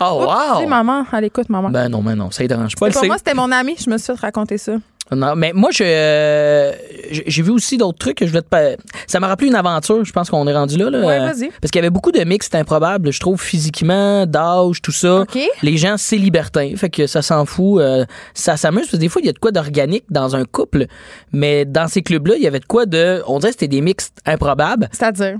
Oh, 0.00 0.26
wow! 0.26 0.66
maman, 0.66 1.04
elle 1.12 1.24
écoute, 1.24 1.48
maman. 1.50 1.68
Ben 1.68 1.88
non, 1.88 2.02
ben 2.02 2.14
non, 2.16 2.30
ça 2.30 2.42
ne 2.42 2.48
dérange 2.48 2.74
pas. 2.74 2.88
Pour 2.90 3.04
moi, 3.04 3.18
c'était 3.18 3.34
mon 3.34 3.52
ami, 3.52 3.76
je 3.78 3.88
me 3.90 3.98
suis 3.98 4.06
fait 4.14 4.18
raconter 4.18 4.56
ça. 4.58 4.72
Non, 5.12 5.34
mais 5.36 5.52
moi, 5.52 5.70
je, 5.72 5.82
euh, 5.84 6.72
j'ai 7.10 7.24
j'ai 7.26 7.42
vu 7.42 7.50
aussi 7.50 7.76
d'autres 7.76 7.98
trucs 7.98 8.18
que 8.18 8.26
je 8.26 8.30
voulais 8.30 8.42
te 8.42 8.82
Ça 9.06 9.18
m'a 9.20 9.28
rappelé 9.28 9.48
une 9.48 9.54
aventure, 9.54 10.04
je 10.04 10.12
pense 10.12 10.30
qu'on 10.30 10.46
est 10.46 10.54
rendu 10.54 10.76
là. 10.76 10.90
là 10.90 11.00
Ouais, 11.00 11.18
Euh, 11.18 11.26
vas-y. 11.32 11.50
Parce 11.60 11.70
qu'il 11.70 11.76
y 11.76 11.78
avait 11.80 11.90
beaucoup 11.90 12.12
de 12.12 12.22
mix 12.24 12.48
improbables, 12.52 13.12
je 13.12 13.20
trouve, 13.20 13.40
physiquement, 13.40 14.26
d'âge, 14.26 14.80
tout 14.82 14.92
ça. 14.92 15.20
OK. 15.22 15.38
Les 15.62 15.76
gens, 15.76 15.96
c'est 15.96 16.16
libertin, 16.16 16.72
fait 16.76 16.90
que 16.90 17.06
ça 17.06 17.22
s'en 17.22 17.44
fout. 17.44 17.80
euh, 17.80 18.04
ça 18.34 18.56
s'amuse, 18.56 18.82
parce 18.82 18.92
que 18.92 18.96
des 18.98 19.08
fois, 19.08 19.20
il 19.22 19.26
y 19.26 19.30
a 19.30 19.32
de 19.32 19.38
quoi 19.38 19.50
d'organique 19.50 20.04
dans 20.10 20.36
un 20.36 20.44
couple, 20.44 20.86
mais 21.32 21.64
dans 21.64 21.88
ces 21.88 22.02
clubs-là, 22.02 22.34
il 22.36 22.42
y 22.42 22.46
avait 22.46 22.60
de 22.60 22.64
quoi 22.66 22.86
de... 22.86 23.22
On 23.26 23.38
dirait 23.38 23.50
que 23.52 23.58
c'était 23.60 23.68
des 23.68 23.80
mix 23.80 24.10
improbables. 24.26 24.88
C'est-à-dire? 24.92 25.36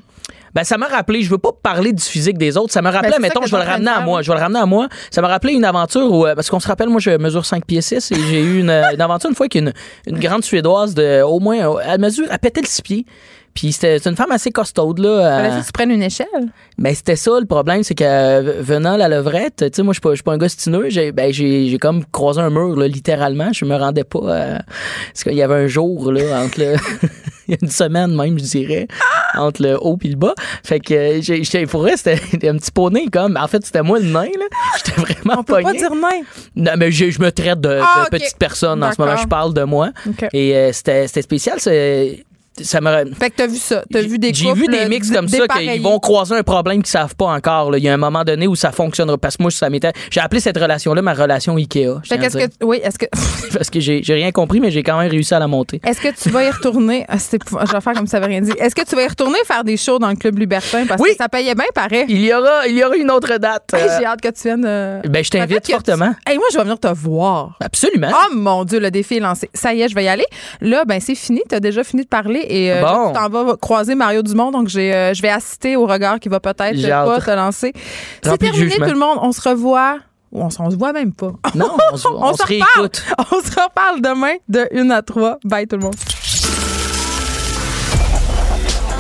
Ben, 0.55 0.65
ça 0.65 0.79
m'a 0.79 0.87
rappelé, 0.87 1.23
je 1.23 1.31
veux 1.31 1.39
pas 1.39 1.51
parler 1.63 1.93
du 1.93 2.03
physique 2.03 2.39
des 2.39 2.57
autres, 2.57 2.73
ça 2.73 2.83
m'a 2.83 2.91
rappelé, 2.91 3.13
Ben, 3.13 3.21
mettons, 3.21 3.47
je 3.47 3.55
vais 3.55 3.63
le 3.63 3.69
ramener 3.69 3.91
à 3.91 4.01
moi, 4.01 4.23
je 4.23 4.31
vais 4.31 4.37
le 4.37 4.43
ramener 4.43 4.61
à 4.61 4.67
moi. 4.67 4.89
Ça 5.11 5.23
m'a 5.23 5.29
rappelé 5.29 5.53
une 5.55 5.65
aventure 5.65 6.13
où, 6.13 6.27
euh, 6.27 6.35
parce 6.35 6.51
qu'on 6.51 6.61
se 6.61 6.69
rappelle, 6.69 6.89
moi, 6.89 7.01
je 7.01 7.11
mesure 7.17 7.45
5 7.47 7.65
pieds 7.65 7.81
6 7.81 8.13
et 8.13 8.15
j'ai 8.29 8.41
eu 8.41 8.61
une, 8.61 8.71
une 8.71 9.01
aventure 9.01 9.31
une 9.31 9.37
fois 9.37 9.49
qu'une 9.49 9.73
une 10.07 10.19
grande 10.19 10.45
Suédoise 10.45 10.95
de, 10.95 11.23
au 11.23 11.39
moins, 11.41 11.59
euh, 11.59 11.81
elle 11.87 12.01
mesure, 12.01 12.27
elle 12.31 12.39
pétait 12.39 12.61
le 12.61 12.67
6 12.67 12.83
pieds. 12.83 13.07
Puis 13.55 13.73
c'était 13.73 13.99
c'est 13.99 14.11
une 14.11 14.17
femme 14.17 14.33
assez 14.33 14.51
costaude, 14.51 14.99
là. 14.99 15.37
Fallait 15.37 15.55
euh, 15.55 15.61
que 15.61 15.67
tu 15.67 15.73
prennes 15.73 15.91
une 15.91 16.03
échelle? 16.03 16.27
ben, 16.81 16.95
c'était 16.95 17.17
ça, 17.17 17.39
le 17.39 17.47
problème, 17.47 17.83
c'est 17.83 17.95
que 17.95 18.05
euh, 18.05 18.61
venant 18.61 18.97
la 18.97 19.09
levrette, 19.09 19.57
tu 19.59 19.69
sais, 19.73 19.83
moi, 19.83 19.93
je 19.93 19.97
suis 19.97 20.23
pas, 20.23 20.31
pas 20.31 20.35
un 20.35 20.39
gars 20.39 20.49
stineux, 20.49 20.89
j'ai, 20.89 21.13
ben, 21.13 21.31
comme 21.79 22.05
croisé 22.07 22.41
un 22.41 22.49
mur, 22.49 22.75
là, 22.77 22.89
littéralement. 22.89 23.53
Je 23.53 23.67
me 23.67 23.77
rendais 23.77 24.05
pas, 24.05 24.21
euh, 24.21 24.59
parce 25.13 25.25
qu'il 25.25 25.35
y 25.35 25.43
avait 25.43 25.57
un 25.57 25.67
jour, 25.67 26.11
là, 26.11 26.43
entre 26.43 26.59
le, 26.59 26.77
il 27.49 27.53
y 27.53 27.55
a 27.55 27.59
une 27.61 27.71
semaine 27.71 28.15
même, 28.17 28.39
je 28.39 28.45
dirais, 28.45 28.89
entre 29.37 29.63
le 29.63 29.77
haut 29.79 29.99
et 30.03 30.09
le 30.09 30.17
bas. 30.17 30.35
Fait 30.65 30.81
que, 30.81 30.95
euh, 30.95 31.21
j'étais, 31.21 31.67
pour 31.67 31.83
vrai, 31.83 31.97
c'était 31.97 32.49
un 32.49 32.57
petit 32.57 32.71
poney, 32.71 33.09
comme. 33.13 33.37
En 33.37 33.47
fait, 33.47 33.65
c'était 33.65 33.83
moi 33.83 33.99
le 33.99 34.07
nain, 34.07 34.25
là. 34.25 34.47
J'étais 34.79 35.01
vraiment 35.01 35.41
On 35.41 35.45
peut 35.45 35.61
pas 35.63 35.73
dire 35.73 35.95
nain. 35.95 36.23
Non, 36.57 36.73
mais 36.79 36.91
je, 36.91 37.11
je 37.11 37.21
me 37.21 37.31
traite 37.31 37.61
de, 37.61 37.79
Ah, 37.83 38.07
de 38.11 38.17
petite 38.17 38.39
personne 38.39 38.83
en 38.83 38.93
ce 38.93 39.01
moment, 39.01 39.17
je 39.17 39.27
parle 39.27 39.53
de 39.53 39.65
moi. 39.65 39.91
Et 40.33 40.57
euh, 40.57 40.73
c'était, 40.73 41.07
c'était 41.09 41.23
spécial, 41.23 41.57
c'est, 41.59 42.25
ça 42.61 42.81
m'a, 42.81 43.05
Fait 43.19 43.31
que 43.31 43.37
t'as 43.37 43.47
vu 43.47 43.57
ça. 43.57 43.83
T'as 43.93 44.03
vu 44.03 44.19
des 44.19 44.35
j'ai 44.35 44.53
vu 44.53 44.67
des 44.67 44.87
mix 44.87 45.11
comme 45.11 45.29
ça 45.29 45.47
qu'ils 45.49 45.81
vont 45.83 45.99
croiser 45.99 46.35
un 46.37 46.43
problème 46.43 46.83
qu'ils 46.83 46.91
savent 46.91 47.15
pas 47.17 47.27
encore. 47.27 47.71
là. 47.71 47.79
Il 47.79 47.85
y 47.85 47.89
a 47.89 47.95
un 47.95 47.99
moment 47.99 48.25
donné 48.25 48.47
où 48.47 48.55
ça 48.57 48.73
fonctionnera. 48.73 49.17
Parce 49.19 49.37
que 49.37 49.43
moi, 49.43 49.51
ça 49.51 49.71
m'était. 49.71 49.93
J'ai 50.11 50.21
appelé 50.21 50.41
cette 50.41 50.59
relation-là 50.59 51.01
ma 51.03 51.15
relation 51.15 51.57
Ikea. 51.57 52.01
Fait 52.05 52.19
qu'est-ce 52.19 52.37
que 52.39 52.65
oui, 52.65 52.81
est-ce 52.83 52.99
que 52.99 53.07
Parce 53.55 53.71
que 53.71 53.81
j'ai 53.81 54.03
rien 54.09 54.31
compris, 54.33 54.61
mais 54.61 54.71
j'ai 54.71 54.83
quand 54.83 54.99
même 54.99 55.11
réussi 55.11 55.33
à 55.35 55.39
la 55.39 55.47
monter. 55.47 55.81
est-ce 55.87 56.01
que 56.01 56.09
tu 56.15 56.29
vas 56.31 56.45
y 56.45 56.51
retourner? 56.51 57.05
Ah, 57.09 57.17
je 57.19 57.73
vais 57.73 57.81
faire 57.81 57.93
comme 57.95 58.07
ça 58.07 58.21
veut 58.21 58.27
rien 58.27 58.41
dire. 58.41 58.55
Est-ce 58.59 58.75
que 58.75 58.85
tu 58.85 58.95
vas 58.95 59.03
y 59.03 59.09
retourner 59.09 59.39
faire 59.47 59.65
des 59.65 59.77
shows 59.77 59.99
dans 59.99 60.11
le 60.11 60.17
club 60.17 60.39
libertin? 60.39 60.85
Parce 60.87 61.01
Oui. 61.01 61.11
que 61.11 61.17
ça 61.17 61.29
payait 61.29 61.55
bien 61.55 61.65
pareil. 61.75 62.05
Il 62.09 62.21
y 62.25 62.33
aura, 62.35 62.67
il 62.69 62.77
y 62.77 62.85
aura 62.85 62.97
une 62.97 63.11
autre 63.11 63.37
date. 63.39 63.71
Euh, 63.75 63.99
J'ai 63.99 64.05
hâte 64.07 64.21
que 64.21 64.29
tu 64.29 64.43
viennes. 64.45 64.65
euh, 64.67 65.01
ben, 65.09 65.25
je 65.25 65.31
t'invite 65.31 65.71
fortement. 65.71 66.13
tu- 66.27 66.33
Hey, 66.33 66.37
moi, 66.39 66.47
je 66.53 66.57
vais 66.59 66.63
venir 66.65 66.79
te 66.79 66.89
voir. 66.89 67.57
Absolument. 67.61 68.09
Oh 68.13 68.35
mon 68.35 68.65
Dieu, 68.65 68.79
le 68.81 68.91
défi 68.91 69.17
est 69.17 69.21
lancé. 69.21 69.49
Ça 69.55 69.73
y 69.75 69.83
est, 69.83 69.89
je 69.89 69.95
vais 69.95 70.05
y 70.05 70.09
aller. 70.09 70.27
Là, 70.61 70.85
ben 70.85 71.01
c'est 71.01 71.15
fini. 71.15 71.41
Tu 71.49 71.55
as 71.55 71.61
déjà 71.61 71.83
fini 71.85 72.03
de 72.03 72.09
parler 72.09 72.40
et 72.49 72.73
euh, 72.73 72.83
Bon. 72.83 73.09
tu 73.09 73.15
t'en 73.19 73.29
vas 73.29 73.57
croiser 73.57 73.95
Mario 73.95 74.23
Dumont. 74.23 74.51
Donc, 74.51 74.69
j'ai, 74.69 74.93
euh, 74.95 75.15
je 75.15 75.23
vais 75.23 75.29
assister 75.31 75.77
au 75.77 75.87
regard 75.87 76.19
qui 76.21 76.29
va 76.29 76.41
peut-être 76.41 76.57
pas 76.59 77.21
te 77.21 77.31
lancer. 77.37 77.73
C'est 78.23 78.39
terminé, 78.39 78.75
tout 78.77 78.83
le 78.85 78.99
monde. 78.99 79.19
On 79.23 79.33
se 79.33 79.49
revoit. 79.49 79.99
Ou 80.33 80.43
on, 80.43 80.49
on 80.61 80.71
se 80.71 80.77
voit 80.77 80.93
même 80.93 81.13
pas. 81.13 81.33
Non, 81.55 81.71
on, 81.93 81.97
se- 81.97 82.07
on 82.09 82.23
On 82.23 82.33
se 82.33 82.39
se 82.39 82.43
reparle. 82.45 82.59
réécoute. 82.77 83.05
On 83.19 83.41
se 83.41 83.51
reparle 83.61 84.01
demain 84.01 84.35
de 84.49 84.69
1 84.75 84.91
à 84.91 85.03
3. 85.03 85.39
Bye 85.45 85.67
tout 85.67 85.77
le 85.77 85.83
monde. 85.83 85.95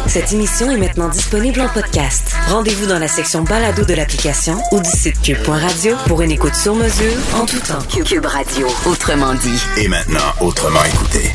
Cette 0.06 0.32
émission 0.32 0.68
est 0.72 0.76
maintenant 0.76 1.08
disponible 1.08 1.60
en 1.60 1.68
podcast. 1.68 2.34
Rendez-vous 2.48 2.86
dans 2.86 2.98
la 2.98 3.06
section 3.06 3.42
balado 3.44 3.84
de 3.84 3.94
l'application 3.94 4.56
ou 4.72 4.80
du 4.80 4.90
site 4.90 5.22
cube.radio 5.22 5.94
pour 6.08 6.20
une 6.22 6.32
écoute 6.32 6.56
sur 6.56 6.74
mesure 6.74 7.12
en 7.40 7.46
tout 7.46 7.60
temps. 7.60 7.78
Cube 8.04 8.26
Radio, 8.26 8.66
autrement 8.86 9.34
dit. 9.34 9.62
Et 9.76 9.86
maintenant, 9.86 10.18
autrement 10.40 10.82
écouté. 10.82 11.30